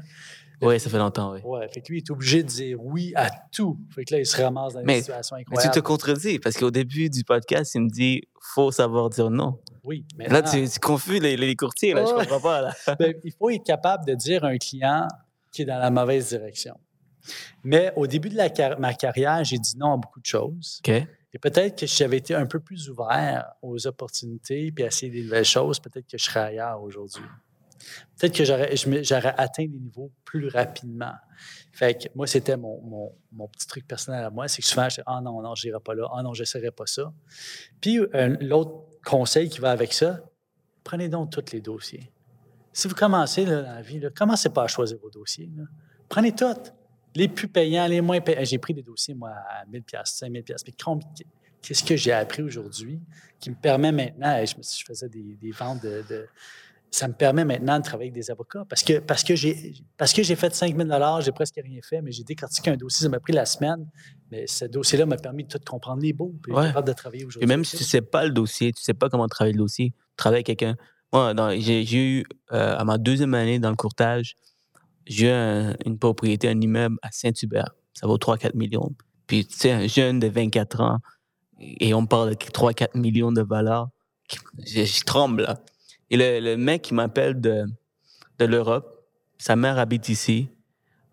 Oui, 0.62 0.80
ça 0.80 0.90
fait 0.90 0.98
longtemps, 0.98 1.34
oui. 1.34 1.42
Ouais, 1.44 1.68
fait 1.68 1.82
que 1.82 1.90
lui, 1.92 1.98
il 2.00 2.02
est 2.04 2.10
obligé 2.12 2.44
de 2.44 2.48
dire 2.48 2.78
oui 2.82 3.12
à 3.16 3.30
tout. 3.52 3.78
Fait 3.94 4.06
que 4.06 4.14
là, 4.14 4.20
il 4.22 4.26
se 4.26 4.42
ramasse 4.42 4.74
dans 4.74 4.80
des 4.80 4.86
Mais- 4.86 5.00
situations 5.02 5.36
Mais 5.36 5.44
tu 5.44 5.52
incroyables. 5.52 5.76
te 5.76 5.80
contredis 5.82 6.40
parce 6.40 6.56
qu'au 6.58 6.72
début 6.72 7.10
du 7.10 7.24
podcast, 7.26 7.76
il 7.76 7.82
me 7.82 7.90
dit 7.90 8.22
faut 8.54 8.72
savoir 8.72 9.10
dire 9.10 9.30
non. 9.30 9.60
Oui, 9.84 10.06
mais 10.18 10.28
Là, 10.30 10.42
tu, 10.44 10.68
tu 10.70 10.80
confuses 10.80 11.22
les, 11.22 11.36
les 11.36 11.56
courtiers, 11.56 11.94
là, 11.94 12.06
je 12.06 12.14
Ouais. 12.14 12.26
comprends 12.26 12.40
pas. 12.42 12.62
Là. 12.62 12.74
Ben, 13.00 13.14
il 13.24 13.34
faut 13.34 13.50
être 13.50 13.66
capable 13.66 14.06
de 14.06 14.14
dire 14.16 14.44
à 14.46 14.48
un 14.50 14.58
client 14.58 15.08
qui 15.52 15.64
est 15.64 15.66
dans 15.66 15.78
la 15.80 15.92
mauvaise 15.92 16.30
direction. 16.30 16.76
Mais 17.64 17.92
au 17.96 18.08
début 18.08 18.30
de 18.30 18.38
la 18.38 18.50
ma 18.80 18.94
carrière, 18.94 19.44
j'ai 19.44 19.58
dit 19.58 19.78
non 19.78 19.94
à 19.94 19.98
beaucoup 19.98 20.20
de 20.22 20.26
choses. 20.26 20.82
OK? 20.88 20.94
Et 21.34 21.40
peut-être 21.40 21.80
que 21.80 21.88
si 21.88 21.98
j'avais 21.98 22.18
été 22.18 22.36
un 22.36 22.46
peu 22.46 22.60
plus 22.60 22.90
ouvert 22.90 23.54
aux 23.62 23.88
opportunités 23.88 24.72
puis 24.72 24.84
à 24.84 24.88
essayer 24.88 25.12
des 25.12 25.24
nouvelles 25.24 25.46
choses, 25.46 25.80
peut-être 25.80 26.08
que 26.08 26.18
je 26.18 26.24
serais 26.24 26.42
ailleurs 26.42 26.82
aujourd'hui. 26.82 27.24
Peut-être 28.18 28.36
que 28.36 28.46
j'aurais, 28.46 29.34
atteint 29.38 29.66
des 29.66 29.80
niveaux 29.80 30.12
plus 30.24 30.48
rapidement. 30.50 31.14
Fait 31.72 31.96
que 31.96 32.10
moi, 32.16 32.28
c'était 32.28 32.58
mon, 32.58 33.12
petit 33.52 33.68
truc 33.68 33.88
personnel 33.88 34.24
à 34.24 34.30
moi, 34.30 34.48
c'est 34.48 34.62
que 34.62 34.68
souvent, 34.68 34.88
je 34.90 34.98
dis 34.98 35.02
Ah 35.06 35.20
non, 35.22 35.42
non, 35.42 35.56
je 35.56 35.68
n'irai 35.68 35.80
pas 35.80 35.96
là, 35.96 36.08
ah 36.14 36.22
non, 36.22 36.34
je 36.34 36.42
n'essaierai 36.42 36.72
pas 36.72 36.86
ça. 36.86 37.12
Puis 37.80 37.98
euh, 38.00 38.38
l'autre 38.42 38.86
conseil 39.04 39.50
qui 39.50 39.60
va 39.60 39.72
avec 39.72 39.94
ça, 39.94 40.20
prenez 40.84 41.10
donc 41.10 41.32
tous 41.32 41.52
les 41.52 41.62
dossiers. 41.62 42.12
Si 42.74 42.88
vous 42.88 42.96
commencez 42.96 43.46
dans 43.46 43.62
la 43.62 43.82
vie, 43.82 44.00
là, 44.00 44.10
commencez 44.12 44.50
pas 44.50 44.64
à 44.64 44.68
choisir 44.68 44.98
vos 45.00 45.10
dossiers. 45.10 45.50
Prenez 46.08 46.34
tous. 46.34 46.72
Les 47.16 47.28
plus 47.28 47.48
payants, 47.48 47.88
les 47.88 48.02
moins 48.02 48.22
payants. 48.22 48.44
J'ai 48.44 48.58
pris 48.58 48.74
des 48.74 48.84
dossiers, 48.84 49.14
moi, 49.14 49.32
à 49.32 49.66
1000 49.66 49.84
5000 50.04 50.44
Mais 50.48 50.74
qu'est-ce 51.62 51.84
que 51.84 51.96
j'ai 51.96 52.12
appris 52.12 52.42
aujourd'hui 52.42 53.00
qui 53.40 53.50
me 53.50 53.56
permet 53.56 53.92
maintenant, 53.92 54.44
je, 54.46 54.54
faisais 54.86 55.10
des, 55.10 55.38
des 55.42 55.52
ventes 55.52 55.82
de, 55.84 56.04
de- 56.10 56.28
Ça 56.90 57.08
me 57.08 57.14
permet 57.14 57.44
maintenant 57.46 57.80
de 57.80 57.84
travailler 57.84 58.12
avec 58.12 58.22
des 58.22 58.30
avocats 58.32 58.66
parce 58.70 58.84
que, 58.84 59.00
parce 59.00 59.24
que 59.24 59.36
j'ai 59.36 59.74
parce 59.98 60.14
que 60.14 60.24
j'ai 60.24 60.36
fait 60.36 60.54
5000 60.54 60.88
j'ai 61.22 61.32
presque 61.32 61.56
rien 61.64 61.80
fait, 61.82 62.02
mais 62.02 62.12
j'ai 62.12 62.24
décortiqué 62.24 62.70
un 62.72 62.78
dossier, 62.78 63.04
ça 63.06 63.10
m'a 63.10 63.20
pris 63.20 63.34
la 63.34 63.46
semaine. 63.46 63.88
Mais 64.30 64.46
ce 64.48 64.66
dossier-là 64.66 65.06
m'a 65.06 65.18
permis 65.18 65.44
de 65.44 65.50
tout 65.50 65.60
comprendre 65.66 66.02
les 66.02 66.14
bouts, 66.14 66.38
puis 66.44 66.54
Ouais. 66.54 66.68
capable 66.68 66.88
de 66.88 66.94
travailler 66.94 67.24
Et 67.24 67.26
aujourd'hui. 67.26 67.48
même 67.48 67.66
si 67.66 67.78
tu 67.78 67.84
sais 67.84 68.02
pas 68.02 68.24
le 68.26 68.32
dossier, 68.32 68.72
tu 68.74 68.82
sais 68.82 68.94
pas 68.94 69.10
comment 69.10 69.28
travailler 69.28 69.54
le 69.54 69.60
dossier, 69.64 69.94
travaille 70.16 70.38
avec 70.38 70.48
quelqu'un. 70.48 70.76
Moi, 71.14 71.34
j'ai 71.60 71.84
eu, 71.96 72.24
euh, 72.54 72.78
à 72.78 72.86
ma 72.86 72.98
deuxième 72.98 73.34
année 73.34 73.60
dans 73.60 73.70
le 73.70 73.76
courtage, 73.76 74.36
j'ai 75.06 75.32
une 75.86 75.98
propriété, 75.98 76.48
un 76.48 76.60
immeuble 76.60 76.98
à 77.02 77.10
Saint-Hubert. 77.12 77.76
Ça 77.94 78.08
vaut 78.08 78.18
3-4 78.18 78.56
millions. 78.56 78.92
Puis, 79.28 79.46
tu 79.46 79.58
sais, 79.58 79.72
un 79.72 79.88
jeune 79.88 80.20
de 80.20 80.28
24 80.28 80.82
ans, 80.82 80.98
et 81.60 81.94
on 81.94 82.06
parle 82.06 82.32
de 82.32 82.36
3-4 82.36 82.98
millions 82.98 83.32
de 83.32 83.42
valeur, 83.42 83.90
je, 84.66 85.04
tremble, 85.04 85.44
là. 85.44 85.60
Et 86.10 86.18
le, 86.18 86.56
mec 86.58 86.82
qui 86.82 86.94
m'appelle 86.94 87.40
de, 87.40 87.66
de 88.40 88.46
l'Europe, 88.46 89.08
sa 89.38 89.56
mère 89.56 89.80
habite 89.80 90.10
ici. 90.10 90.50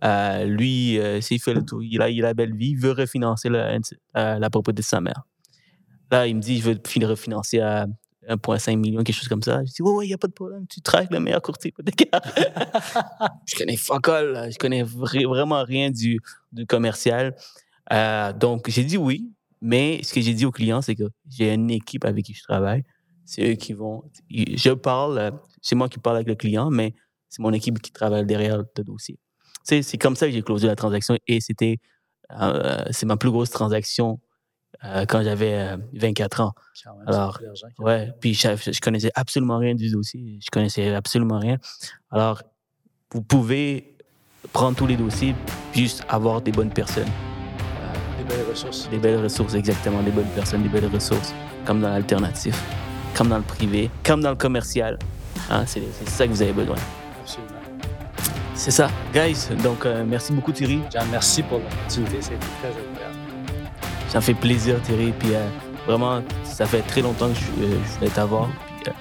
Euh, 0.04 0.44
lui, 0.44 0.98
euh, 0.98 1.20
s'il 1.20 1.40
fait 1.40 1.54
le 1.54 1.64
tour, 1.64 1.82
il 1.82 2.00
a, 2.02 2.08
il 2.08 2.24
a 2.24 2.34
belle 2.34 2.54
vie, 2.54 2.70
il 2.70 2.78
veut 2.78 2.92
refinancer 2.92 3.48
la, 3.48 3.78
euh, 4.16 4.38
la 4.38 4.50
propriété 4.50 4.82
de 4.82 4.86
sa 4.86 5.00
mère. 5.00 5.22
Là, 6.10 6.26
il 6.26 6.36
me 6.36 6.40
dit, 6.40 6.58
je 6.58 6.70
veux 6.70 6.80
fin- 6.84 7.06
refinancer 7.06 7.60
à 7.60 7.86
1,5 8.28 8.76
million, 8.76 9.02
quelque 9.02 9.16
chose 9.16 9.28
comme 9.28 9.42
ça. 9.42 9.64
Je 9.64 9.72
dis, 9.72 9.82
ouais, 9.82 9.90
ouais, 9.92 10.04
il 10.06 10.08
n'y 10.08 10.14
a 10.14 10.18
pas 10.18 10.28
de 10.28 10.32
problème, 10.32 10.66
tu 10.68 10.80
avec 10.92 11.10
le 11.10 11.20
meilleur 11.20 11.42
courtier 11.42 11.70
hypothécaire. 11.70 12.20
je 13.46 13.56
connais 13.56 13.76
fuck 13.76 14.08
all, 14.08 14.32
là. 14.32 14.50
je 14.50 14.58
connais 14.58 14.82
vra- 14.82 15.26
vraiment 15.26 15.62
rien 15.64 15.90
du, 15.90 16.20
du 16.52 16.66
commercial. 16.66 17.34
Euh, 17.92 18.32
donc, 18.32 18.68
j'ai 18.68 18.84
dit 18.84 18.96
oui, 18.98 19.32
mais 19.60 20.00
ce 20.02 20.12
que 20.12 20.20
j'ai 20.20 20.34
dit 20.34 20.44
aux 20.46 20.50
clients, 20.52 20.82
c'est 20.82 20.94
que 20.94 21.04
j'ai 21.28 21.52
une 21.52 21.70
équipe 21.70 22.04
avec 22.04 22.24
qui 22.24 22.34
je 22.34 22.42
travaille. 22.42 22.84
C'est 23.24 23.52
eux 23.52 23.54
qui 23.54 23.72
vont. 23.72 24.04
Je 24.30 24.72
parle, 24.72 25.32
c'est 25.62 25.74
moi 25.74 25.88
qui 25.88 25.98
parle 25.98 26.16
avec 26.16 26.28
le 26.28 26.34
client, 26.34 26.70
mais 26.70 26.94
c'est 27.28 27.42
mon 27.42 27.52
équipe 27.52 27.80
qui 27.80 27.92
travaille 27.92 28.24
derrière 28.24 28.58
le 28.58 28.84
dossier. 28.84 29.18
C'est 29.64 29.98
comme 29.98 30.16
ça 30.16 30.26
que 30.26 30.32
j'ai 30.32 30.42
closé 30.42 30.66
la 30.66 30.76
transaction 30.76 31.16
et 31.26 31.40
c'était. 31.40 31.76
euh, 32.40 32.84
c'est 32.90 33.04
ma 33.06 33.16
plus 33.16 33.30
grosse 33.30 33.50
transaction 33.50 34.20
euh, 34.84 35.04
quand 35.06 35.22
j'avais 35.22 35.54
euh, 35.54 35.76
24 35.94 36.40
ans. 36.40 36.52
Quand 36.84 36.96
même, 36.96 37.08
Alors, 37.08 37.40
Ouais, 37.78 38.12
puis 38.20 38.34
je, 38.34 38.48
je 38.56 38.80
connaissais 38.80 39.10
absolument 39.14 39.58
rien 39.58 39.74
du 39.74 39.90
dossier. 39.90 40.38
Je 40.42 40.50
connaissais 40.50 40.94
absolument 40.94 41.38
rien. 41.38 41.56
Alors, 42.10 42.42
vous 43.12 43.22
pouvez 43.22 43.96
prendre 44.52 44.76
tous 44.76 44.86
les 44.86 44.96
dossiers, 44.96 45.34
juste 45.74 46.04
avoir 46.08 46.40
des 46.40 46.52
bonnes 46.52 46.70
personnes. 46.72 47.08
Des 48.18 48.24
belles 48.24 48.46
ressources. 48.48 48.88
Des 48.90 48.98
belles 48.98 49.20
ressources, 49.22 49.54
exactement. 49.54 50.02
Des 50.02 50.10
bonnes 50.10 50.30
personnes, 50.34 50.62
des 50.62 50.68
belles 50.68 50.86
ressources. 50.92 51.34
Comme 51.64 51.80
dans 51.80 51.88
l'alternatif, 51.90 52.58
comme 53.14 53.28
dans 53.28 53.38
le 53.38 53.42
privé, 53.44 53.90
comme 54.04 54.22
dans 54.22 54.30
le 54.30 54.36
commercial. 54.36 54.98
Hein, 55.50 55.64
c'est 55.66 55.82
c'est 55.92 56.08
ça 56.08 56.26
que 56.26 56.32
vous 56.32 56.42
avez 56.42 56.52
besoin. 56.52 56.76
Absolument. 57.20 57.52
C'est 58.54 58.70
ça. 58.70 58.90
Guys, 59.12 59.48
donc 59.62 59.84
euh, 59.86 60.04
merci 60.06 60.32
beaucoup 60.32 60.52
Thierry. 60.52 60.80
Jean, 60.92 61.04
merci 61.10 61.42
pour 61.42 61.58
l'opportunité. 61.58 62.20
C'était 62.20 62.38
très 62.60 62.68
agréable. 62.68 62.97
Ça 64.08 64.18
me 64.18 64.22
fait 64.22 64.34
plaisir 64.34 64.80
Thierry. 64.82 65.12
Puis 65.18 65.34
euh, 65.34 65.46
vraiment, 65.86 66.22
ça 66.44 66.66
fait 66.66 66.82
très 66.82 67.02
longtemps 67.02 67.28
que 67.28 67.34
je, 67.38 67.64
euh, 67.64 67.78
je 67.84 67.98
voulais 67.98 68.10
t'avoir. 68.10 68.48
Puis, 68.82 68.92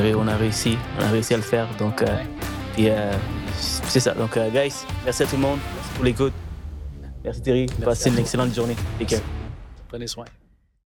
euh, 0.00 0.14
on 0.16 0.28
a 0.28 0.36
réussi. 0.36 0.76
On 0.98 1.04
a 1.04 1.08
réussi 1.08 1.34
à 1.34 1.36
le 1.38 1.42
faire. 1.42 1.66
Donc, 1.78 2.02
euh, 2.02 2.06
puis, 2.74 2.88
euh, 2.88 3.12
c'est 3.56 4.00
ça. 4.00 4.12
Donc, 4.14 4.36
euh, 4.36 4.48
guys, 4.50 4.74
merci 5.04 5.22
à 5.22 5.26
tout 5.26 5.36
le 5.36 5.42
monde. 5.42 5.58
Merci 5.74 5.90
pour 5.94 6.04
l'écoute. 6.04 6.32
Merci 7.24 7.42
Thierry. 7.42 7.66
Passez 7.84 8.10
une 8.10 8.18
excellente 8.18 8.54
journée. 8.54 8.76
Take 8.98 9.16
care. 9.16 9.24
Prenez 9.88 10.06
soin. 10.06 10.24